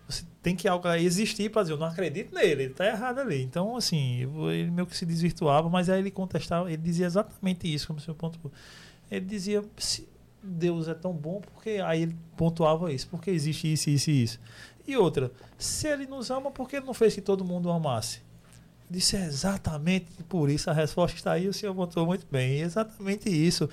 Você 0.08 0.24
tem 0.42 0.56
que 0.56 0.68
algo 0.68 0.88
existir 0.94 1.52
para 1.52 1.64
dizer, 1.64 1.74
eu 1.74 1.78
não 1.78 1.88
acredito 1.88 2.34
nele, 2.34 2.64
ele 2.64 2.72
está 2.72 2.86
errado 2.86 3.20
ali. 3.20 3.44
Então, 3.44 3.76
assim, 3.76 4.22
ele 4.50 4.72
meio 4.72 4.88
que 4.88 4.96
se 4.96 5.06
desvirtuava, 5.06 5.70
mas 5.70 5.90
aí 5.90 6.00
ele 6.00 6.12
contestava, 6.12 6.72
ele 6.72 6.82
dizia 6.82 7.06
exatamente 7.06 7.72
isso, 7.72 7.88
como 7.88 8.00
seu 8.00 8.16
ponto. 8.16 8.40
Ele 9.12 9.26
dizia, 9.26 9.64
se, 9.78 10.08
Deus 10.42 10.88
é 10.88 10.94
tão 10.94 11.14
bom 11.14 11.42
porque 11.42 11.82
aí 11.84 12.04
ele 12.04 12.16
pontuava 12.38 12.92
isso, 12.92 13.08
porque 13.10 13.30
existe 13.32 13.72
isso, 13.72 13.90
isso 13.90 14.10
e 14.10 14.24
isso. 14.24 14.40
E 14.88 14.96
outra, 14.96 15.32
se 15.58 15.88
ele 15.88 16.06
nos 16.06 16.32
ama, 16.32 16.50
por 16.50 16.70
que 16.70 16.78
ele 16.78 16.86
não 16.86 16.94
fez 16.94 17.14
que 17.14 17.22
todo 17.22 17.44
mundo 17.44 17.68
o 17.68 17.72
amasse? 17.72 18.22
Disse 18.90 19.18
é 19.18 19.26
exatamente 19.26 20.08
por 20.30 20.50
isso, 20.50 20.70
a 20.70 20.74
resposta 20.74 21.18
está 21.18 21.34
aí, 21.34 21.48
o 21.50 21.54
senhor 21.54 21.74
botou 21.74 22.06
muito 22.06 22.26
bem. 22.32 22.62
Exatamente 22.62 23.30
isso. 23.30 23.70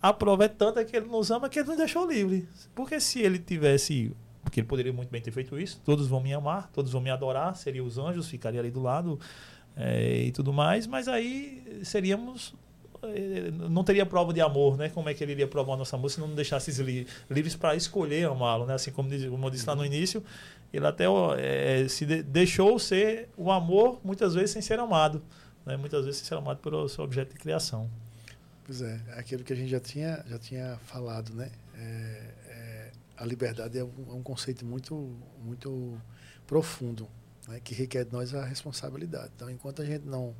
A 0.00 0.12
prova 0.12 0.44
é 0.44 0.48
tanta 0.48 0.84
que 0.84 0.94
ele 0.94 1.06
nos 1.06 1.30
ama 1.30 1.48
que 1.48 1.58
ele 1.58 1.68
nos 1.68 1.78
deixou 1.78 2.06
livre. 2.06 2.46
Porque 2.74 3.00
se 3.00 3.20
ele 3.20 3.38
tivesse. 3.38 4.12
Porque 4.42 4.60
ele 4.60 4.66
poderia 4.66 4.92
muito 4.92 5.10
bem 5.10 5.20
ter 5.20 5.30
feito 5.30 5.58
isso, 5.58 5.80
todos 5.84 6.06
vão 6.06 6.20
me 6.20 6.32
amar, 6.32 6.70
todos 6.72 6.92
vão 6.92 7.00
me 7.00 7.10
adorar, 7.10 7.54
seriam 7.56 7.84
os 7.84 7.98
anjos, 7.98 8.28
ficaria 8.28 8.60
ali 8.60 8.70
do 8.70 8.80
lado 8.80 9.18
é, 9.76 10.24
e 10.24 10.32
tudo 10.32 10.52
mais, 10.52 10.86
mas 10.86 11.08
aí 11.08 11.80
seríamos 11.82 12.54
eh, 13.02 13.50
não 13.52 13.84
teria 13.84 14.04
prova 14.04 14.32
de 14.32 14.40
amor, 14.40 14.76
né? 14.76 14.88
Como 14.88 15.08
é 15.08 15.14
que 15.14 15.22
ele 15.22 15.32
iria 15.32 15.46
provar 15.46 15.74
a 15.74 15.76
nossa 15.76 15.96
amor 15.96 16.10
se 16.10 16.18
não 16.18 16.34
deixasse 16.34 16.70
li 16.82 17.06
livres 17.30 17.54
para 17.54 17.76
escolher 17.76 18.26
amá-lo, 18.26 18.66
né? 18.66 18.74
Assim 18.74 18.90
como, 18.90 19.08
como 19.30 19.46
eu 19.46 19.50
disse 19.50 19.66
lá 19.66 19.74
no 19.74 19.84
início, 19.84 20.22
ele 20.72 20.86
até 20.86 21.04
é, 21.38 21.86
se 21.88 22.04
de 22.04 22.22
deixou 22.22 22.78
ser 22.78 23.28
o 23.36 23.50
amor 23.50 24.00
muitas 24.04 24.34
vezes 24.34 24.50
sem 24.50 24.62
ser 24.62 24.78
amado, 24.80 25.22
né? 25.64 25.76
Muitas 25.76 26.04
vezes 26.04 26.20
sem 26.20 26.28
ser 26.28 26.34
amado 26.34 26.58
pelo 26.58 26.88
seu 26.88 27.04
objeto 27.04 27.32
de 27.34 27.38
criação. 27.38 27.88
Pois 28.64 28.82
é, 28.82 29.00
aquilo 29.16 29.44
que 29.44 29.52
a 29.52 29.56
gente 29.56 29.70
já 29.70 29.80
tinha 29.80 30.24
já 30.28 30.38
tinha 30.38 30.76
falado, 30.84 31.32
né? 31.34 31.50
É, 31.74 32.27
a 33.18 33.24
liberdade 33.24 33.78
é 33.78 33.84
um, 33.84 33.92
é 34.08 34.12
um, 34.12 34.22
conceito 34.22 34.64
muito 34.64 34.94
muito 35.42 36.00
profundo, 36.46 37.08
né? 37.46 37.60
Que 37.60 37.74
requer 37.74 38.04
de 38.04 38.12
nós 38.12 38.34
a 38.34 38.44
responsabilidade. 38.44 39.32
Então, 39.34 39.50
enquanto 39.50 39.82
a 39.82 39.84
gente 39.84 40.04
não 40.06 40.34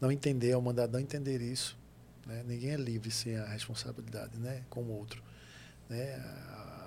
não 0.00 0.10
entender, 0.10 0.54
o 0.56 0.62
mandado 0.62 0.92
não 0.92 1.00
entender 1.00 1.40
isso, 1.40 1.78
né? 2.26 2.42
Ninguém 2.46 2.70
é 2.70 2.76
livre 2.76 3.10
sem 3.10 3.36
a 3.36 3.46
responsabilidade 3.46 4.38
né? 4.38 4.62
com 4.70 4.82
o 4.82 4.90
outro. 4.90 5.22
Né? 5.88 6.22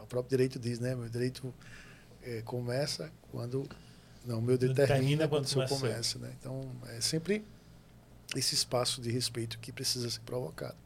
O 0.01 0.05
próprio 0.05 0.29
direito 0.29 0.59
diz, 0.59 0.79
né? 0.79 0.95
Meu 0.95 1.09
direito 1.09 1.53
é, 2.21 2.41
começa 2.41 3.11
quando. 3.31 3.67
Não, 4.25 4.39
o 4.39 4.41
meu 4.41 4.57
direito 4.57 4.77
termina, 4.77 4.99
termina 4.99 5.27
quando 5.27 5.45
o 5.45 5.47
seu 5.47 5.67
começa. 5.67 6.17
Né? 6.17 6.33
Então, 6.39 6.71
é 6.89 7.01
sempre 7.01 7.43
esse 8.35 8.55
espaço 8.55 9.01
de 9.01 9.11
respeito 9.11 9.59
que 9.59 9.71
precisa 9.71 10.09
ser 10.09 10.21
provocado. 10.21 10.77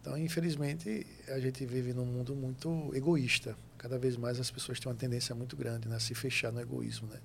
Então, 0.00 0.16
infelizmente, 0.16 1.06
a 1.28 1.38
gente 1.38 1.64
vive 1.66 1.92
num 1.92 2.06
mundo 2.06 2.34
muito 2.34 2.90
egoísta. 2.94 3.54
Cada 3.76 3.98
vez 3.98 4.16
mais 4.16 4.40
as 4.40 4.50
pessoas 4.50 4.80
têm 4.80 4.90
uma 4.90 4.96
tendência 4.96 5.34
muito 5.34 5.56
grande 5.56 5.88
né, 5.88 5.96
a 5.96 6.00
se 6.00 6.14
fechar 6.14 6.50
no 6.50 6.60
egoísmo. 6.60 7.06
Né? 7.08 7.20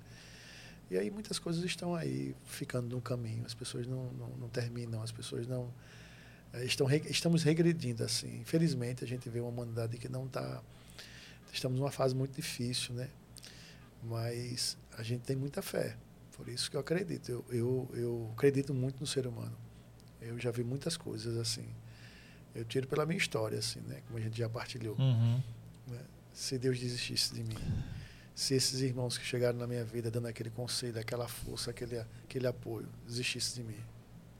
E 0.90 0.98
aí 0.98 1.10
muitas 1.10 1.38
coisas 1.38 1.64
estão 1.64 1.94
aí 1.94 2.34
ficando 2.44 2.94
no 2.94 3.00
caminho. 3.00 3.44
As 3.46 3.54
pessoas 3.54 3.86
não, 3.86 4.12
não, 4.12 4.28
não 4.36 4.48
terminam, 4.48 5.02
as 5.02 5.10
pessoas 5.10 5.46
não, 5.46 5.72
é, 6.52 6.64
estão, 6.64 6.86
estamos 6.90 7.42
regredindo 7.42 8.04
assim. 8.04 8.40
Infelizmente, 8.40 9.02
a 9.02 9.06
gente 9.06 9.28
vê 9.30 9.40
uma 9.40 9.48
humanidade 9.48 9.96
que 9.96 10.08
não 10.08 10.26
está. 10.26 10.62
Estamos 11.50 11.80
numa 11.80 11.90
fase 11.90 12.14
muito 12.14 12.36
difícil, 12.36 12.94
né? 12.94 13.08
Mas 14.02 14.76
a 14.98 15.02
gente 15.02 15.22
tem 15.22 15.34
muita 15.34 15.62
fé. 15.62 15.96
Por 16.36 16.46
isso 16.48 16.70
que 16.70 16.76
eu 16.76 16.80
acredito. 16.80 17.30
Eu, 17.30 17.44
eu, 17.50 17.90
eu 17.94 18.30
acredito 18.34 18.74
muito 18.74 19.00
no 19.00 19.06
ser 19.06 19.26
humano. 19.26 19.56
Eu 20.20 20.38
já 20.38 20.50
vi 20.50 20.62
muitas 20.62 20.96
coisas 20.96 21.38
assim. 21.38 21.66
Eu 22.56 22.64
tiro 22.64 22.86
pela 22.86 23.04
minha 23.04 23.18
história, 23.18 23.58
assim, 23.58 23.80
né? 23.80 24.00
Como 24.06 24.18
a 24.18 24.22
gente 24.22 24.36
já 24.36 24.48
partilhou. 24.48 24.96
Uhum. 24.98 25.42
Né? 25.86 26.00
Se 26.32 26.58
Deus 26.58 26.78
desistisse 26.78 27.34
de 27.34 27.42
mim, 27.42 27.58
se 28.34 28.54
esses 28.54 28.80
irmãos 28.80 29.16
que 29.18 29.24
chegaram 29.24 29.58
na 29.58 29.66
minha 29.66 29.84
vida 29.84 30.10
dando 30.10 30.26
aquele 30.26 30.50
conselho, 30.50 30.98
aquela 30.98 31.28
força, 31.28 31.70
aquele, 31.70 31.98
aquele 32.24 32.46
apoio, 32.46 32.88
desistisse 33.06 33.54
de 33.54 33.62
mim, 33.62 33.78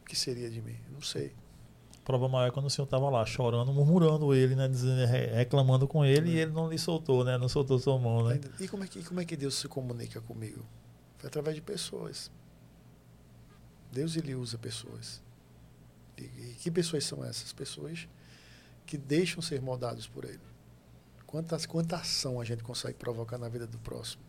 o 0.03 0.05
que 0.07 0.17
seria 0.17 0.51
de 0.51 0.61
mim? 0.61 0.77
Não 0.93 1.01
sei 1.01 1.33
prova 2.07 2.29
maior 2.29 2.47
é 2.47 2.51
quando 2.53 2.67
o 2.67 2.71
senhor 2.71 2.85
estava 2.85 3.11
lá 3.11 3.27
chorando, 3.27 3.73
murmurando 3.73 4.33
ele, 4.33 4.55
né, 4.55 4.69
dizendo, 4.69 5.05
reclamando 5.35 5.89
com 5.89 6.05
ele, 6.05 6.31
é. 6.31 6.35
e 6.35 6.39
ele 6.39 6.53
não 6.53 6.71
lhe 6.71 6.79
soltou, 6.79 7.25
né, 7.25 7.37
não 7.37 7.49
soltou 7.49 7.81
sua 7.81 7.99
mão, 7.99 8.29
né? 8.29 8.41
E 8.61 8.69
como 8.69 8.85
é 8.85 8.87
que 8.87 9.03
como 9.03 9.21
é 9.21 9.25
que 9.25 9.37
Deus 9.37 9.57
se 9.57 9.67
comunica 9.67 10.21
comigo? 10.21 10.65
Foi 11.19 11.27
através 11.27 11.57
de 11.57 11.63
pessoas. 11.63 12.31
Deus 13.91 14.17
ele 14.17 14.37
usa 14.37 14.57
pessoas. 14.57 15.21
E, 16.19 16.57
que 16.59 16.71
pessoas 16.71 17.05
são 17.05 17.25
essas 17.25 17.53
pessoas 17.53 18.09
que 18.85 18.97
deixam 18.97 19.43
ser 19.43 19.61
moldados 19.61 20.07
por 20.07 20.25
ele? 20.25 20.41
Quantas 21.27 21.67
quanta 21.67 21.97
ação 21.97 22.41
a 22.41 22.45
gente 22.45 22.63
consegue 22.63 22.95
provocar 22.95 23.37
na 23.37 23.49
vida 23.49 23.67
do 23.67 23.79
próximo, 23.79 24.23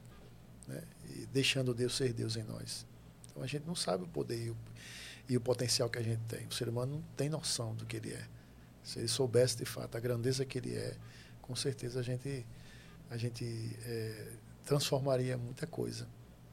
né? 0.67 0.83
E 1.09 1.25
deixando 1.27 1.73
Deus 1.73 1.95
ser 1.95 2.11
Deus 2.11 2.35
em 2.35 2.43
nós. 2.43 2.85
Então 3.29 3.43
a 3.43 3.47
gente 3.47 3.65
não 3.65 3.75
sabe 3.75 4.03
o 4.03 4.07
poder 4.07 4.47
e 4.47 4.49
o, 4.49 4.57
e 5.29 5.37
o 5.37 5.41
potencial 5.41 5.89
que 5.89 5.99
a 5.99 6.01
gente 6.01 6.21
tem. 6.27 6.47
O 6.47 6.53
ser 6.53 6.67
humano 6.67 6.95
não 6.95 7.01
tem 7.15 7.29
noção 7.29 7.75
do 7.75 7.85
que 7.85 7.97
ele 7.97 8.11
é. 8.11 8.27
Se 8.83 8.99
ele 8.99 9.07
soubesse 9.07 9.57
de 9.57 9.65
fato 9.65 9.95
a 9.95 9.99
grandeza 9.99 10.45
que 10.45 10.57
ele 10.57 10.75
é, 10.75 10.97
com 11.41 11.55
certeza 11.55 11.99
a 11.99 12.03
gente, 12.03 12.45
a 13.09 13.17
gente 13.17 13.45
é, 13.83 14.33
transformaria 14.65 15.37
muita 15.37 15.67
coisa. 15.67 16.07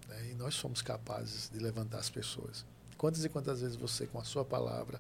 Né? 0.09 0.31
E 0.33 0.35
nós 0.35 0.55
somos 0.55 0.83
capazes 0.83 1.49
de 1.49 1.59
levantar 1.59 1.99
as 1.99 2.11
pessoas. 2.11 2.67
Quantas 3.05 3.23
e 3.23 3.29
quantas 3.29 3.61
vezes 3.61 3.77
você, 3.77 4.07
com 4.07 4.19
a 4.19 4.25
sua 4.25 4.47
palavra, 4.47 4.99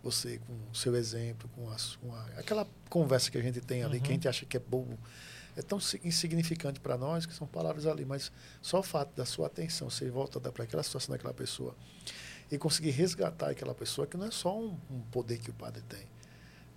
você 0.00 0.38
com 0.46 0.52
o 0.70 0.76
seu 0.76 0.94
exemplo, 0.94 1.50
com, 1.56 1.68
a, 1.68 1.76
com 2.00 2.14
a, 2.14 2.24
aquela 2.38 2.64
conversa 2.88 3.32
que 3.32 3.36
a 3.36 3.42
gente 3.42 3.60
tem 3.60 3.82
ali, 3.82 3.96
uhum. 3.96 4.02
que 4.04 4.10
a 4.10 4.14
gente 4.14 4.28
acha 4.28 4.46
que 4.46 4.56
é 4.56 4.60
bobo, 4.60 4.96
é 5.56 5.60
tão 5.60 5.80
insignificante 6.04 6.78
para 6.78 6.96
nós 6.96 7.26
que 7.26 7.34
são 7.34 7.44
palavras 7.44 7.84
ali, 7.84 8.04
mas 8.04 8.30
só 8.60 8.78
o 8.78 8.82
fato 8.84 9.12
da 9.16 9.24
sua 9.24 9.48
atenção 9.48 9.90
ser 9.90 10.08
voltada 10.08 10.52
para 10.52 10.62
aquela 10.62 10.84
situação 10.84 11.10
daquela 11.10 11.34
pessoa 11.34 11.74
e 12.48 12.56
conseguir 12.56 12.90
resgatar 12.90 13.50
aquela 13.50 13.74
pessoa, 13.74 14.06
que 14.06 14.16
não 14.16 14.26
é 14.26 14.30
só 14.30 14.56
um, 14.56 14.78
um 14.88 15.00
poder 15.10 15.38
que 15.38 15.50
o 15.50 15.54
padre 15.54 15.82
tem. 15.88 16.06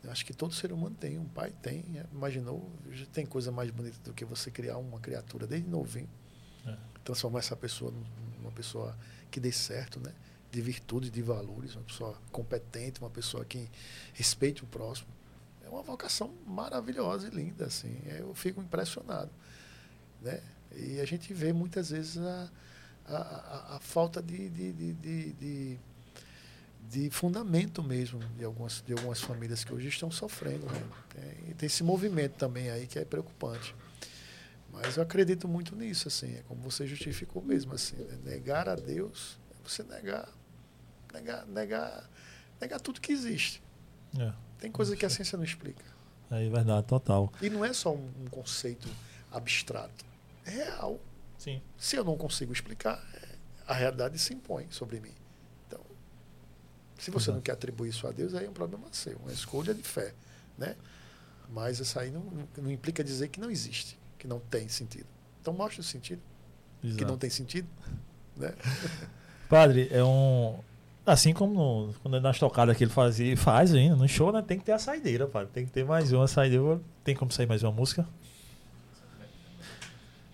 Eu 0.04 0.12
acho 0.12 0.26
que 0.26 0.34
todo 0.34 0.52
ser 0.52 0.72
humano 0.72 0.96
tem, 1.00 1.20
um 1.20 1.26
pai 1.26 1.54
tem. 1.62 1.86
É, 1.96 2.08
imaginou, 2.12 2.72
tem 3.14 3.24
coisa 3.24 3.52
mais 3.52 3.70
bonita 3.70 4.00
do 4.04 4.16
que 4.16 4.26
você 4.26 4.50
criar 4.50 4.80
uma 4.80 5.00
criatura 5.00 5.46
desde 5.46 5.70
novinho, 5.70 6.10
é. 6.66 6.76
transformar 7.04 7.38
essa 7.38 7.56
pessoa 7.56 7.94
numa 8.40 8.52
pessoa 8.52 8.98
que 9.30 9.40
dê 9.40 9.52
certo, 9.52 10.00
né? 10.00 10.12
De 10.56 10.62
virtude, 10.62 11.10
de 11.10 11.22
valores, 11.22 11.76
uma 11.76 11.84
pessoa 11.84 12.18
competente, 12.32 13.02
uma 13.02 13.10
pessoa 13.10 13.44
que 13.44 13.70
respeite 14.14 14.64
o 14.64 14.68
próximo. 14.68 15.10
É 15.66 15.70
uma 15.70 15.84
vocação 15.84 16.34
maravilhosa 16.48 17.28
e 17.28 17.32
linda, 17.32 17.66
assim. 17.66 17.94
Eu 18.06 18.34
fico 18.34 18.62
impressionado, 18.62 19.30
né? 20.22 20.42
E 20.74 21.02
a 21.02 21.06
gente 21.06 21.34
vê 21.34 21.52
muitas 21.52 21.90
vezes 21.90 22.18
a, 22.18 22.50
a, 23.06 23.18
a, 23.18 23.76
a 23.76 23.80
falta 23.82 24.22
de, 24.22 24.50
de, 24.50 24.72
de, 24.72 25.34
de, 25.34 25.80
de 26.90 27.10
fundamento 27.10 27.84
mesmo 27.84 28.20
de 28.38 28.46
algumas, 28.46 28.82
de 28.86 28.94
algumas 28.94 29.20
famílias 29.20 29.64
que 29.66 29.74
hoje 29.74 29.90
estão 29.90 30.10
sofrendo. 30.10 30.66
Né? 30.68 30.84
Tem, 31.10 31.54
tem 31.56 31.68
esse 31.68 31.84
movimento 31.84 32.38
também 32.38 32.70
aí 32.70 32.88
que 32.88 32.98
é 32.98 33.04
preocupante. 33.04 33.76
Mas 34.72 34.96
eu 34.96 35.04
acredito 35.04 35.48
muito 35.48 35.76
nisso, 35.76 36.08
assim, 36.08 36.34
é 36.36 36.44
como 36.48 36.62
você 36.62 36.86
justificou 36.86 37.42
mesmo, 37.42 37.74
assim, 37.74 37.96
né? 37.96 38.20
negar 38.24 38.68
a 38.68 38.76
Deus 38.76 39.38
é 39.52 39.70
você 39.70 39.84
negar, 39.84 40.30
negar, 41.16 41.46
negar, 41.48 42.10
negar 42.60 42.80
tudo 42.80 43.00
que 43.00 43.12
existe. 43.12 43.62
É. 44.18 44.34
Tem 44.60 44.72
coisa 44.72 44.96
que 44.96 45.06
a 45.06 45.10
ciência 45.10 45.38
não 45.38 45.44
explica. 45.44 45.84
É 46.32 46.50
verdade, 46.50 46.88
total. 46.88 47.32
E 47.42 47.50
não 47.50 47.64
é 47.64 47.72
só 47.74 47.94
um, 47.94 48.10
um 48.22 48.26
conceito 48.26 48.90
abstrato, 49.32 50.06
é 50.46 50.52
real. 50.52 51.00
Sim. 51.38 51.62
Se 51.78 51.96
eu 51.96 52.04
não 52.04 52.18
consigo 52.18 52.52
explicar, 52.52 53.04
é, 53.14 53.36
a 53.68 53.74
realidade 53.74 54.18
se 54.18 54.34
impõe 54.34 54.68
sobre 54.70 55.00
mim. 55.00 55.14
Então, 55.68 55.82
se 56.98 57.12
você 57.12 57.26
Exato. 57.26 57.36
não 57.36 57.42
quer 57.42 57.52
atribuir 57.52 57.90
isso 57.90 58.08
a 58.08 58.12
Deus, 58.12 58.34
aí 58.34 58.46
é 58.46 58.50
um 58.50 58.54
problema 58.54 58.88
seu, 58.92 59.18
uma 59.18 59.32
escolha 59.32 59.74
de 59.74 59.84
fé, 59.84 60.14
né? 60.58 60.76
Mas 61.50 61.80
isso 61.80 62.00
aí 62.00 62.10
não, 62.10 62.24
não 62.58 62.72
implica 62.72 63.04
dizer 63.04 63.28
que 63.28 63.40
não 63.40 63.52
existe, 63.52 64.00
que 64.18 64.28
não 64.28 64.40
tem 64.40 64.68
sentido. 64.68 65.08
Então 65.42 65.54
mostra 65.54 65.82
o 65.82 65.84
sentido, 65.84 66.22
Exato. 66.84 66.98
que 66.98 67.06
não 67.06 67.18
tem 67.18 67.30
sentido, 67.30 67.68
né? 68.36 68.54
Padre, 69.48 69.88
é 69.92 70.04
um 70.04 70.60
Assim 71.06 71.34
como 71.34 71.54
no, 71.54 71.94
quando 72.02 72.18
é 72.18 72.20
nas 72.20 72.40
tocadas 72.40 72.76
que 72.76 72.84
ele 72.84 72.92
fazia, 72.92 73.38
faz 73.38 73.74
ainda, 73.74 73.96
no 73.96 74.08
show, 74.08 74.32
né? 74.32 74.44
Tem 74.46 74.58
que 74.58 74.66
ter 74.66 74.72
a 74.72 74.80
saideira, 74.80 75.28
padre. 75.28 75.50
Tem 75.54 75.66
que 75.66 75.72
ter 75.72 75.86
mais 75.86 76.12
uma 76.12 76.28
saideira. 76.28 76.80
Tem 77.04 77.16
como 77.16 77.32
sair 77.32 77.46
mais 77.46 77.62
uma 77.62 77.72
música? 77.72 78.08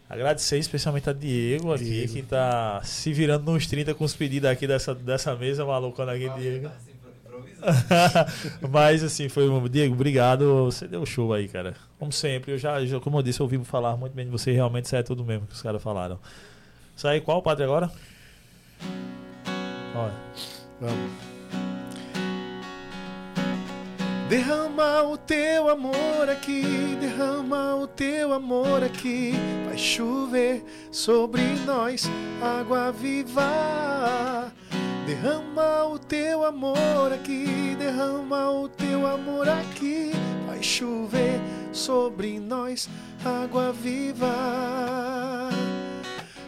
Agradecer 0.10 0.58
especialmente 0.58 1.10
a 1.10 1.14
Diego 1.14 1.74
aqui, 1.74 1.84
Diego. 1.86 2.14
que 2.14 2.22
tá 2.22 2.82
se 2.84 3.14
virando 3.14 3.50
nos 3.50 3.66
30 3.66 3.94
com 3.94 4.04
os 4.04 4.14
pedidos 4.14 4.50
aqui 4.50 4.68
dessa, 4.68 4.94
dessa 4.94 5.36
mesa 5.36 5.66
malucona 5.66 6.14
aqui, 6.14 6.30
Diego. 6.38 6.70
Mas 8.70 9.04
assim, 9.04 9.30
foi 9.30 9.50
um. 9.50 9.68
Diego, 9.68 9.94
obrigado. 9.94 10.66
Você 10.66 10.88
deu 10.88 11.06
show 11.06 11.34
aí, 11.34 11.48
cara. 11.48 11.76
Como 12.00 12.12
sempre, 12.12 12.54
eu 12.54 12.58
já, 12.58 12.84
já 12.86 13.00
como 13.00 13.20
eu 13.20 13.22
disse, 13.22 13.40
eu 13.40 13.46
ouvi 13.46 13.58
falar 13.64 13.96
muito 13.98 14.14
bem 14.14 14.26
de 14.26 14.32
você. 14.32 14.52
Realmente 14.52 14.86
isso 14.86 14.96
é 14.96 15.04
tudo 15.04 15.24
mesmo 15.24 15.48
que 15.48 15.54
os 15.54 15.62
caras 15.62 15.82
falaram. 15.82 16.20
Sai 16.96 17.22
qual, 17.22 17.42
padre, 17.42 17.64
agora? 17.64 17.92
Olha. 19.96 20.61
Vamos. 20.82 21.12
Derrama 24.28 25.04
o 25.04 25.16
teu 25.16 25.70
amor 25.70 26.28
aqui, 26.28 26.98
derrama 27.00 27.76
o 27.76 27.86
teu 27.86 28.34
amor 28.34 28.84
aqui. 28.84 29.34
Vai 29.68 29.78
chover 29.78 30.64
sobre 30.92 31.44
nós 31.68 32.10
água 32.42 32.92
viva. 32.92 34.52
Derrama 35.06 35.86
o 35.86 36.00
teu 36.00 36.44
amor 36.44 37.14
aqui, 37.14 37.76
derrama 37.78 38.50
o 38.50 38.68
teu 38.68 39.06
amor 39.06 39.48
aqui. 39.48 40.14
Vai 40.48 40.64
chover 40.64 41.40
sobre 41.72 42.40
nós 42.40 42.90
água 43.24 43.72
viva. 43.72 44.32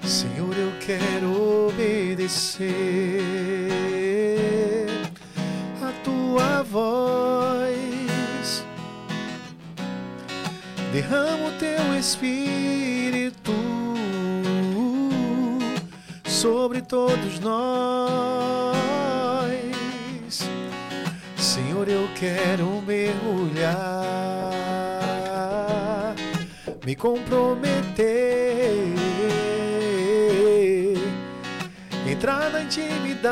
Senhor, 0.05 0.55
eu 0.57 0.71
quero 0.79 1.67
obedecer 1.67 2.69
a 5.81 5.91
tua 6.03 6.63
voz. 6.63 8.63
Derrama 10.91 11.51
teu 11.57 11.97
espírito 11.97 13.53
sobre 16.25 16.81
todos 16.81 17.39
nós. 17.39 18.73
Senhor, 21.37 21.87
eu 21.87 22.09
quero 22.15 22.81
mergulhar, 22.81 23.73
me 26.85 26.95
comprometer, 26.95 28.93
entrar 32.23 32.49
na 32.51 32.61
intimidade 32.61 33.25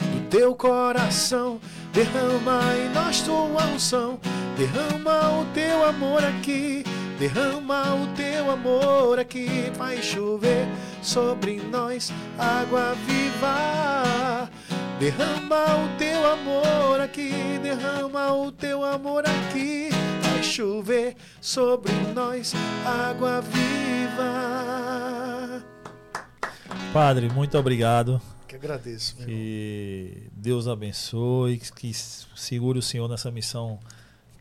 do 0.00 0.20
teu 0.30 0.54
coração. 0.54 1.60
Derrama 1.92 2.62
em 2.78 2.88
nós 2.94 3.20
tua 3.20 3.62
unção, 3.66 4.18
derrama 4.56 5.40
o 5.40 5.44
teu 5.52 5.84
amor 5.84 6.24
aqui, 6.24 6.82
derrama 7.18 7.94
o 7.94 8.06
teu 8.16 8.50
amor 8.50 9.18
aqui, 9.18 9.70
faz 9.76 10.02
chover 10.02 10.66
sobre 11.02 11.60
nós 11.70 12.10
água 12.38 12.96
viva. 13.06 14.48
Derrama 14.98 15.84
o 15.84 15.98
teu 15.98 16.32
amor 16.32 17.02
aqui, 17.02 17.60
derrama 17.62 18.32
o 18.32 18.50
teu 18.50 18.82
amor 18.82 19.24
aqui, 19.26 19.90
chover 20.52 21.16
sobre 21.40 21.90
nós 22.14 22.52
água 22.84 23.40
viva. 23.40 24.92
Padre, 26.92 27.30
muito 27.30 27.56
obrigado. 27.56 28.20
Que 28.46 28.56
agradeço. 28.56 29.16
Que 29.16 30.28
Deus 30.30 30.68
abençoe, 30.68 31.56
que 31.56 31.72
que 31.72 31.94
segure 31.94 32.78
o 32.78 32.82
Senhor 32.82 33.08
nessa 33.08 33.30
missão 33.30 33.80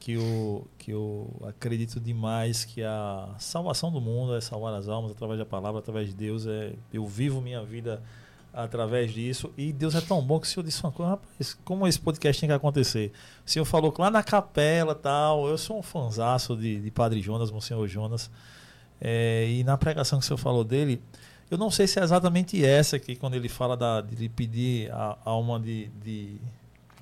que 0.02 0.12
eu, 0.14 0.68
que 0.78 0.92
eu 0.92 1.34
acredito 1.48 1.98
demais 1.98 2.66
que 2.66 2.84
a 2.84 3.34
salvação 3.40 3.90
do 3.90 4.02
mundo 4.02 4.36
é 4.36 4.42
salvar 4.42 4.74
as 4.74 4.90
almas 4.90 5.12
através 5.12 5.40
da 5.40 5.46
palavra, 5.46 5.80
através 5.80 6.10
de 6.10 6.14
Deus. 6.14 6.46
É, 6.46 6.74
eu 6.92 7.08
vivo 7.08 7.40
minha 7.40 7.64
vida 7.64 8.04
através 8.54 9.14
disso. 9.14 9.52
E 9.58 9.72
Deus 9.72 9.96
é 9.96 10.02
tão 10.02 10.22
bom 10.22 10.40
que 10.40 10.48
o 10.48 10.50
Senhor 10.50 10.64
disse 10.64 10.84
uma 10.84 10.92
coisa, 10.92 11.12
rapaz, 11.12 11.54
como 11.64 11.88
esse 11.88 12.00
podcast 12.00 12.40
tem 12.40 12.50
que 12.50 12.54
acontecer? 12.54 13.12
O 13.46 13.50
Senhor 13.50 13.66
falou 13.66 13.92
que 13.92 14.02
lá 14.02 14.10
na 14.10 14.24
capela 14.24 14.94
tal, 14.94 15.48
eu 15.48 15.58
sou 15.58 15.80
um 15.80 15.84
fanzaço 15.84 16.56
de, 16.56 16.80
de 16.80 16.92
Padre 16.92 17.22
Jonas, 17.22 17.52
Monsenhor 17.52 17.88
Jonas. 17.88 18.30
É, 19.00 19.48
e 19.50 19.64
na 19.64 19.78
pregação 19.78 20.20
que 20.20 20.26
o 20.26 20.28
Senhor 20.28 20.38
falou 20.38 20.64
dele, 20.64 21.02
eu 21.50 21.58
não 21.58 21.72
sei 21.72 21.88
se 21.88 22.00
é 22.00 22.04
exatamente 22.04 22.64
essa 22.64 23.00
que 23.00 23.16
quando 23.16 23.34
ele 23.34 23.50
fala 23.50 23.76
da, 23.76 24.00
de 24.02 24.16
lhe 24.16 24.30
pedir 24.30 24.92
a 24.92 25.18
alma 25.26 25.60
de, 25.60 25.88
de 26.04 26.38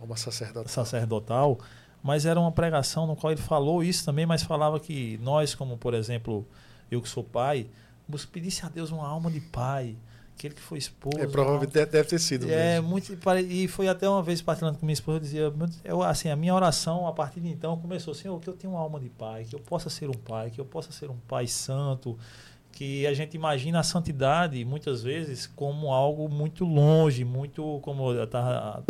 Uma 0.01 0.17
sacerdote. 0.17 0.71
sacerdotal, 0.71 1.59
mas 2.01 2.25
era 2.25 2.39
uma 2.39 2.51
pregação 2.51 3.05
no 3.05 3.15
qual 3.15 3.31
ele 3.31 3.41
falou 3.41 3.83
isso 3.83 4.05
também, 4.05 4.25
mas 4.25 4.41
falava 4.41 4.79
que 4.79 5.19
nós, 5.21 5.53
como 5.53 5.77
por 5.77 5.93
exemplo, 5.93 6.47
eu 6.89 7.01
que 7.01 7.09
sou 7.09 7.23
pai, 7.23 7.67
pedisse 8.31 8.65
a 8.65 8.69
Deus 8.69 8.89
uma 8.91 9.07
alma 9.07 9.29
de 9.29 9.39
pai, 9.39 9.95
aquele 10.39 10.55
que 10.55 10.61
foi 10.61 10.77
esposo. 10.77 11.19
É, 11.19 11.27
provavelmente 11.27 11.73
deve, 11.73 11.91
deve 11.91 12.07
ter 12.07 12.19
sido. 12.19 12.49
É, 12.49 12.75
mesmo. 12.75 12.87
muito, 12.87 13.17
e 13.49 13.67
foi 13.67 13.89
até 13.89 14.07
uma 14.07 14.23
vez 14.23 14.41
partilhando 14.41 14.77
com 14.77 14.85
minha 14.85 14.93
esposa, 14.93 15.17
eu 15.17 15.21
dizia, 15.21 15.53
eu, 15.83 16.01
assim, 16.01 16.29
a 16.29 16.35
minha 16.35 16.55
oração 16.55 17.05
a 17.05 17.11
partir 17.11 17.41
de 17.41 17.49
então 17.49 17.77
começou, 17.77 18.13
Senhor, 18.13 18.39
que 18.39 18.47
eu 18.47 18.53
tenha 18.53 18.71
uma 18.71 18.79
alma 18.79 18.99
de 18.99 19.09
pai, 19.09 19.43
que 19.43 19.53
eu 19.53 19.59
possa 19.59 19.89
ser 19.89 20.09
um 20.09 20.13
pai, 20.13 20.49
que 20.49 20.61
eu 20.61 20.65
possa 20.65 20.93
ser 20.93 21.09
um 21.09 21.17
pai 21.27 21.45
santo, 21.45 22.17
que 22.71 23.05
a 23.05 23.13
gente 23.13 23.35
imagina 23.35 23.79
a 23.79 23.83
santidade 23.83 24.63
muitas 24.63 25.03
vezes 25.03 25.47
como 25.47 25.91
algo 25.91 26.29
muito 26.29 26.63
longe, 26.63 27.25
muito 27.25 27.79
como 27.81 28.13
eu 28.13 28.23
estava 28.23 28.83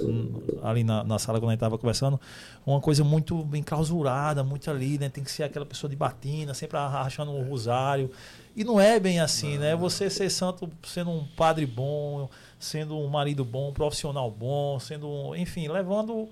ali 0.62 0.84
na, 0.84 1.04
na 1.04 1.18
sala 1.18 1.40
quando 1.40 1.50
a 1.50 1.54
gente 1.54 1.58
estava 1.58 1.78
conversando, 1.78 2.20
uma 2.66 2.80
coisa 2.80 3.04
muito 3.04 3.48
enclausurada, 3.56 4.44
muito 4.44 4.70
ali, 4.70 5.00
né? 5.00 5.10
Tem 5.10 5.24
que 5.24 5.32
ser 5.32 5.44
aquela 5.44 5.66
pessoa 5.66 5.90
de 5.90 5.96
batina, 5.96 6.54
sempre 6.54 6.78
arrachando 6.78 7.32
um 7.32 7.42
rosário. 7.50 8.12
E 8.60 8.64
não 8.66 8.78
é 8.78 9.00
bem 9.00 9.22
assim, 9.22 9.58
né? 9.58 9.74
Você 9.74 10.10
ser 10.10 10.30
santo 10.30 10.70
sendo 10.84 11.12
um 11.12 11.26
padre 11.26 11.66
bom, 11.66 12.30
sendo 12.60 12.98
um 12.98 13.08
marido 13.08 13.46
bom, 13.46 13.70
um 13.70 13.74
profissional 13.74 14.30
bom, 14.30 14.78
sendo, 14.82 15.08
um, 15.08 15.34
enfim, 15.34 15.70
levando, 15.70 16.28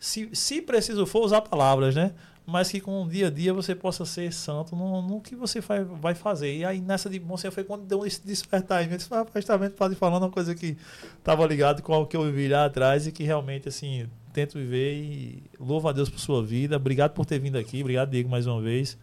se, 0.00 0.30
se 0.32 0.62
preciso 0.62 1.04
for, 1.04 1.22
usar 1.22 1.42
palavras, 1.42 1.94
né? 1.94 2.14
Mas 2.46 2.70
que 2.70 2.80
com 2.80 3.02
o 3.02 3.06
dia 3.06 3.26
a 3.26 3.30
dia 3.30 3.52
você 3.52 3.74
possa 3.74 4.06
ser 4.06 4.32
santo 4.32 4.74
no, 4.74 5.02
no 5.02 5.20
que 5.20 5.36
você 5.36 5.60
vai, 5.60 5.84
vai 5.84 6.14
fazer. 6.14 6.56
E 6.56 6.64
aí 6.64 6.80
nessa 6.80 7.10
de 7.10 7.18
você 7.18 7.50
foi 7.50 7.62
quando 7.62 7.84
deu 7.84 8.06
esse 8.06 8.26
despertar. 8.26 8.90
Eu 8.90 8.96
disse, 8.96 9.10
rapaz, 9.10 9.44
tá 9.44 9.54
vendo, 9.58 9.72
padre 9.72 9.98
falando 9.98 10.22
uma 10.22 10.30
coisa 10.30 10.54
que 10.54 10.78
estava 11.18 11.44
ligado 11.44 11.82
com 11.82 11.92
o 11.92 12.06
que 12.06 12.16
eu 12.16 12.24
vivi 12.24 12.48
lá 12.48 12.64
atrás 12.64 13.06
e 13.06 13.12
que 13.12 13.22
realmente, 13.22 13.68
assim, 13.68 14.08
tento 14.32 14.56
viver 14.56 14.94
e 14.94 15.42
louvo 15.60 15.86
a 15.90 15.92
Deus 15.92 16.08
por 16.08 16.20
sua 16.20 16.42
vida. 16.42 16.76
Obrigado 16.76 17.12
por 17.12 17.26
ter 17.26 17.38
vindo 17.38 17.58
aqui. 17.58 17.82
Obrigado, 17.82 18.08
Diego, 18.08 18.30
mais 18.30 18.46
uma 18.46 18.62
vez. 18.62 18.96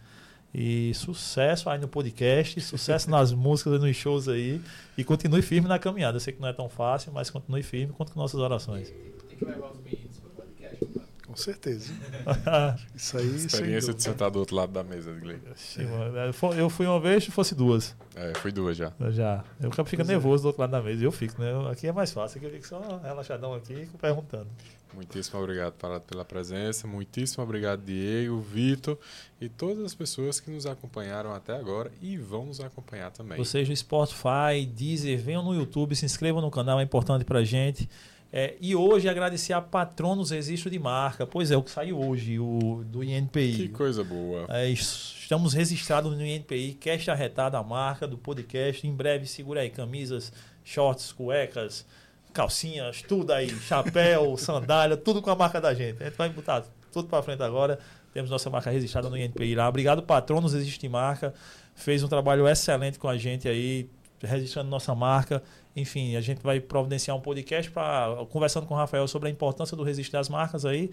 E 0.54 0.94
sucesso 0.94 1.68
aí 1.68 1.78
no 1.80 1.88
podcast, 1.88 2.60
sucesso 2.60 3.10
nas 3.10 3.32
músicas 3.34 3.74
e 3.74 3.78
nos 3.86 3.96
shows 3.96 4.28
aí. 4.28 4.60
E 4.96 5.02
continue 5.02 5.42
firme 5.42 5.66
na 5.68 5.78
caminhada. 5.78 6.16
Eu 6.16 6.20
sei 6.20 6.32
que 6.32 6.40
não 6.40 6.48
é 6.48 6.52
tão 6.52 6.68
fácil, 6.68 7.12
mas 7.12 7.28
continue 7.28 7.62
firme, 7.62 7.92
conta 7.92 8.12
com 8.12 8.20
nossas 8.20 8.38
orações. 8.40 8.88
Tem 9.28 9.36
que 9.36 9.44
levar 9.44 9.72
os 9.72 9.80
meninos 9.80 10.16
pro 10.20 10.30
podcast. 10.30 10.84
mano. 10.94 11.08
Com 11.26 11.34
certeza. 11.36 11.92
Isso 12.94 13.18
aí, 13.18 13.26
Experiência 13.34 13.92
de 13.92 14.00
sentar 14.00 14.30
do 14.30 14.38
outro 14.38 14.54
lado 14.54 14.70
da 14.72 14.84
mesa, 14.84 15.12
Gley. 15.12 15.38
Sim, 15.56 15.86
mano. 15.86 16.16
Eu 16.18 16.32
fui- 16.32 16.68
fui 16.70 16.86
uma 16.86 17.00
vez, 17.00 17.24
se 17.24 17.32
fosse 17.32 17.52
duas. 17.56 17.96
É, 18.14 18.32
foi 18.36 18.52
duas 18.52 18.76
já. 18.76 18.92
Já. 19.10 19.42
Eu 19.60 19.72
fico 19.72 19.84
Pois 19.96 20.08
é. 20.08 20.12
nervoso 20.12 20.44
do 20.44 20.46
outro 20.46 20.60
lado 20.60 20.70
da 20.70 20.80
mesa. 20.80 21.02
Eu 21.02 21.10
fico, 21.10 21.42
né? 21.42 21.50
Aqui 21.72 21.88
é 21.88 21.92
mais 21.92 22.12
fácil. 22.12 22.36
Aqui 22.38 22.46
eu 22.46 22.52
fico 22.52 22.66
só 22.68 23.00
relaxadão 23.02 23.52
aqui 23.54 23.72
e 23.72 23.86
fico 23.86 23.98
perguntando. 23.98 24.46
Muitíssimo 24.94 25.40
obrigado 25.40 25.74
Parado, 25.74 26.04
pela 26.04 26.24
presença. 26.24 26.86
Muitíssimo 26.86 27.42
obrigado, 27.42 27.82
Diego, 27.84 28.40
Vitor 28.40 28.98
e 29.40 29.48
todas 29.48 29.84
as 29.84 29.94
pessoas 29.94 30.40
que 30.40 30.50
nos 30.50 30.66
acompanharam 30.66 31.32
até 31.34 31.56
agora 31.56 31.90
e 32.00 32.16
vão 32.16 32.46
nos 32.46 32.60
acompanhar 32.60 33.10
também. 33.10 33.36
Vocês 33.36 33.68
do 33.68 33.76
Spotify, 33.76 34.64
Deezer, 34.66 35.18
venham 35.18 35.42
no 35.42 35.54
YouTube, 35.54 35.94
se 35.94 36.04
inscrevam 36.04 36.40
no 36.40 36.50
canal, 36.50 36.80
é 36.80 36.82
importante 36.82 37.24
pra 37.24 37.42
gente. 37.44 37.88
É, 38.36 38.56
e 38.60 38.74
hoje 38.74 39.08
agradecer 39.08 39.52
a 39.52 39.60
Patronos 39.60 40.30
Registro 40.30 40.68
de 40.68 40.76
Marca. 40.76 41.24
Pois 41.24 41.52
é, 41.52 41.56
o 41.56 41.62
que 41.62 41.70
saiu 41.70 42.00
hoje, 42.00 42.36
o 42.40 42.82
do 42.84 42.98
Que 42.98 43.16
INPI. 43.16 43.68
coisa 43.68 44.02
boa. 44.02 44.46
É, 44.48 44.68
estamos 44.68 45.52
registrados 45.52 46.12
no 46.16 46.26
INPI, 46.26 46.74
cast 46.80 47.08
arretada 47.12 47.56
a 47.56 47.62
marca 47.62 48.08
do 48.08 48.18
podcast. 48.18 48.84
Em 48.84 48.92
breve, 48.92 49.24
segura 49.28 49.60
aí 49.60 49.70
camisas, 49.70 50.32
shorts, 50.64 51.12
cuecas, 51.12 51.86
calcinhas, 52.34 53.00
tudo 53.00 53.32
aí, 53.32 53.48
chapéu, 53.48 54.36
sandália, 54.36 54.96
tudo 54.96 55.22
com 55.22 55.30
a 55.30 55.36
marca 55.36 55.60
da 55.60 55.72
gente. 55.72 56.02
A 56.02 56.06
gente 56.06 56.18
vai 56.18 56.28
botar 56.28 56.64
tudo 56.92 57.08
para 57.08 57.22
frente 57.22 57.42
agora. 57.42 57.78
Temos 58.12 58.30
nossa 58.30 58.50
marca 58.50 58.70
registrada 58.70 59.08
no 59.08 59.16
INPI 59.16 59.54
lá. 59.54 59.68
Obrigado, 59.68 60.02
Patronos 60.02 60.52
Existe 60.52 60.88
Marca. 60.88 61.32
Fez 61.74 62.02
um 62.02 62.08
trabalho 62.08 62.46
excelente 62.46 62.98
com 62.98 63.08
a 63.08 63.16
gente 63.16 63.48
aí, 63.48 63.88
registrando 64.20 64.68
nossa 64.68 64.94
marca. 64.94 65.42
Enfim, 65.74 66.14
a 66.14 66.20
gente 66.20 66.40
vai 66.42 66.60
providenciar 66.60 67.16
um 67.16 67.20
podcast 67.20 67.70
para 67.70 68.24
conversando 68.30 68.66
com 68.66 68.74
o 68.74 68.76
Rafael 68.76 69.08
sobre 69.08 69.28
a 69.28 69.32
importância 69.32 69.76
do 69.76 69.82
registro 69.82 70.18
das 70.18 70.28
marcas 70.28 70.64
aí. 70.64 70.90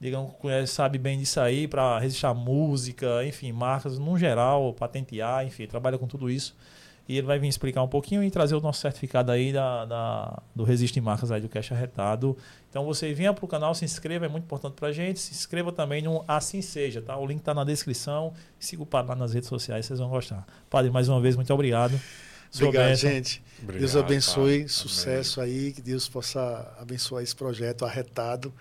Digam 0.00 0.34
sabe 0.66 0.96
bem 0.96 1.18
disso 1.18 1.40
aí, 1.40 1.68
para 1.68 1.98
registrar 1.98 2.32
música, 2.32 3.24
enfim, 3.24 3.52
marcas 3.52 3.98
no 3.98 4.16
geral, 4.16 4.72
patentear, 4.72 5.44
enfim, 5.44 5.66
trabalha 5.66 5.98
com 5.98 6.06
tudo 6.06 6.30
isso. 6.30 6.56
E 7.10 7.18
ele 7.18 7.26
vai 7.26 7.38
vir 7.40 7.48
explicar 7.48 7.82
um 7.82 7.88
pouquinho 7.88 8.22
e 8.22 8.30
trazer 8.30 8.54
o 8.54 8.60
nosso 8.60 8.80
certificado 8.80 9.32
aí 9.32 9.52
da, 9.52 9.84
da- 9.84 10.42
do 10.54 10.62
Resiste 10.62 11.00
Marcas 11.00 11.32
aí 11.32 11.40
do 11.40 11.48
Cash 11.48 11.72
Arretado. 11.72 12.36
Então 12.68 12.84
você 12.84 13.12
venha 13.12 13.32
para 13.34 13.44
o 13.44 13.48
canal, 13.48 13.74
se 13.74 13.84
inscreva, 13.84 14.26
é 14.26 14.28
muito 14.28 14.44
importante 14.44 14.74
para 14.74 14.88
a 14.88 14.92
gente. 14.92 15.18
Se 15.18 15.32
inscreva 15.32 15.72
também 15.72 16.02
no 16.02 16.24
Assim 16.28 16.62
Seja, 16.62 17.02
tá? 17.02 17.16
O 17.16 17.26
link 17.26 17.40
está 17.40 17.52
na 17.52 17.64
descrição. 17.64 18.32
Siga 18.58 18.82
o 18.82 18.86
Padre 18.86 19.08
lá 19.10 19.16
nas 19.16 19.32
redes 19.34 19.48
sociais, 19.48 19.86
vocês 19.86 19.98
vão 19.98 20.08
gostar. 20.08 20.46
Padre, 20.68 20.90
mais 20.90 21.08
uma 21.08 21.20
vez, 21.20 21.34
muito 21.34 21.52
obrigado. 21.52 22.00
Sua 22.50 22.66
Obrigado, 22.68 22.88
bênção. 22.90 23.10
gente. 23.10 23.42
Obrigado, 23.62 23.80
Deus 23.80 23.96
abençoe, 23.96 24.58
Padre. 24.60 24.68
sucesso 24.68 25.40
aí, 25.40 25.72
que 25.72 25.80
Deus 25.82 26.08
possa 26.08 26.72
abençoar 26.80 27.22
esse 27.22 27.34
projeto 27.34 27.84
arretado. 27.84 28.52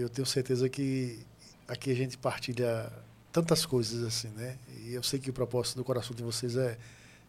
Eu 0.00 0.08
tenho 0.10 0.26
certeza 0.26 0.68
que 0.68 1.18
aqui 1.66 1.90
a 1.90 1.94
gente 1.94 2.18
partilha 2.18 2.90
tantas 3.32 3.64
coisas 3.64 4.04
assim, 4.04 4.28
né? 4.36 4.56
E 4.86 4.94
eu 4.94 5.02
sei 5.02 5.18
que 5.18 5.30
o 5.30 5.32
propósito 5.32 5.76
do 5.76 5.84
coração 5.84 6.14
de 6.14 6.22
vocês 6.22 6.56
é, 6.56 6.76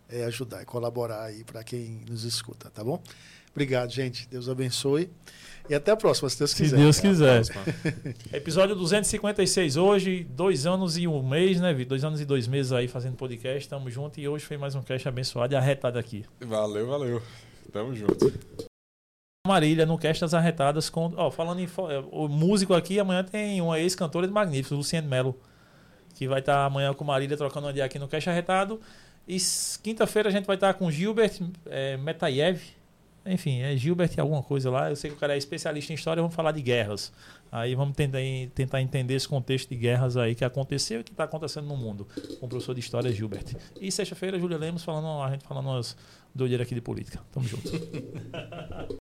é 0.10 0.23
ajudar, 0.26 0.61
é 0.61 0.65
colaborar 0.65 1.23
aí 1.23 1.44
para 1.44 1.64
quem 1.64 2.03
nos 2.10 2.23
escuta, 2.23 2.69
tá 2.69 2.84
bom? 2.84 3.02
Obrigado, 3.52 3.90
gente. 3.90 4.27
Deus 4.27 4.49
abençoe. 4.49 5.10
E 5.69 5.73
até 5.73 5.91
a 5.91 5.95
próxima, 5.95 6.30
se 6.30 6.38
Deus 6.38 6.52
Se 6.52 6.57
quiser. 6.57 6.77
Deus 6.77 6.99
Até 6.99 7.07
a 7.07 7.11
quiser. 7.11 7.41
Episódio 8.34 8.76
256 8.76 9.77
hoje, 9.77 10.27
dois 10.30 10.65
anos 10.65 10.98
e 10.98 11.07
um 11.07 11.27
mês, 11.27 11.60
né, 11.60 11.73
Vitor? 11.73 11.90
Dois 11.90 12.03
anos 12.03 12.19
e 12.19 12.26
dois 12.26 12.48
meses 12.48 12.72
aí 12.72 12.88
fazendo 12.88 13.15
podcast, 13.15 13.68
tamo 13.69 13.90
junto 13.90 14.19
e 14.19 14.27
hoje 14.27 14.45
foi 14.45 14.57
mais 14.57 14.76
um 14.76 14.82
cast 14.82 15.07
abençoado 15.07 15.53
e 15.53 15.56
arretado 15.56 15.98
aqui. 15.98 16.26
Valeu, 16.41 16.86
valeu. 16.86 17.22
Tamo 17.72 17.95
junto. 17.95 18.32
Marília, 19.48 19.86
no 19.86 19.98
Cast 19.98 20.22
das 20.22 20.34
Arretadas. 20.34 20.90
Com, 20.90 21.14
ó, 21.15 21.30
falando 21.30 21.60
em 21.60 21.65
é, 21.65 22.03
o 22.11 22.27
músico 22.27 22.73
aqui, 22.73 22.99
amanhã 22.99 23.23
tem 23.23 23.61
uma 23.61 23.80
ex-cantora 23.80 24.27
de 24.27 24.34
Magnífico, 24.34 24.76
Luciano 24.76 25.07
Melo, 25.07 25.40
que 26.15 26.27
vai 26.27 26.40
estar 26.40 26.65
amanhã 26.65 26.94
com 26.94 27.03
Marília 27.03 27.38
trocando 27.38 27.68
uma 27.68 27.72
ideia 27.72 27.86
aqui 27.86 27.99
no 27.99 28.07
Cast 28.07 28.30
Arretado. 28.30 28.82
E 29.28 29.38
quinta-feira 29.82 30.30
a 30.30 30.32
gente 30.32 30.46
vai 30.46 30.56
estar 30.56 30.74
com 30.76 30.90
Gilbert 30.92 31.40
é, 31.66 31.98
Metayev. 31.98 32.62
Enfim, 33.26 33.62
é 33.62 33.76
Gilbert 33.76 34.12
alguma 34.20 34.44
coisa 34.44 34.70
lá. 34.70 34.90
Eu 34.90 34.96
sei 34.96 35.10
que 35.10 35.18
o 35.18 35.20
cara 35.20 35.34
é 35.34 35.38
especialista 35.38 35.92
em 35.92 35.96
história, 35.96 36.22
vamos 36.22 36.36
falar 36.36 36.52
de 36.52 36.62
guerras. 36.62 37.12
Aí 37.52 37.74
vamos 37.74 37.96
tentar, 37.96 38.20
tentar 38.54 38.82
entender 38.82 39.16
esse 39.16 39.28
contexto 39.28 39.70
de 39.70 39.76
guerras 39.76 40.16
aí 40.16 40.36
que 40.36 40.46
aconteceu 40.46 41.02
e 41.02 41.04
que 41.04 41.12
está 41.12 41.24
acontecendo 41.24 41.68
no 41.68 41.76
mundo. 41.76 42.08
Com 42.40 42.46
o 42.46 42.50
professor 42.50 42.76
de 42.76 42.82
história 42.82 43.12
Gilbert. 43.12 43.56
E 43.82 43.92
sexta-feira, 43.92 44.40
Júlia 44.40 44.58
Lemos 44.58 44.84
falando, 44.84 45.24
a 45.24 45.32
gente 45.32 45.44
falando 45.44 45.70
umas 45.70 45.98
doideiras 46.36 46.68
aqui 46.68 46.76
de 46.76 46.82
política. 46.82 47.20
Tamo 47.32 47.48
junto. 47.48 47.72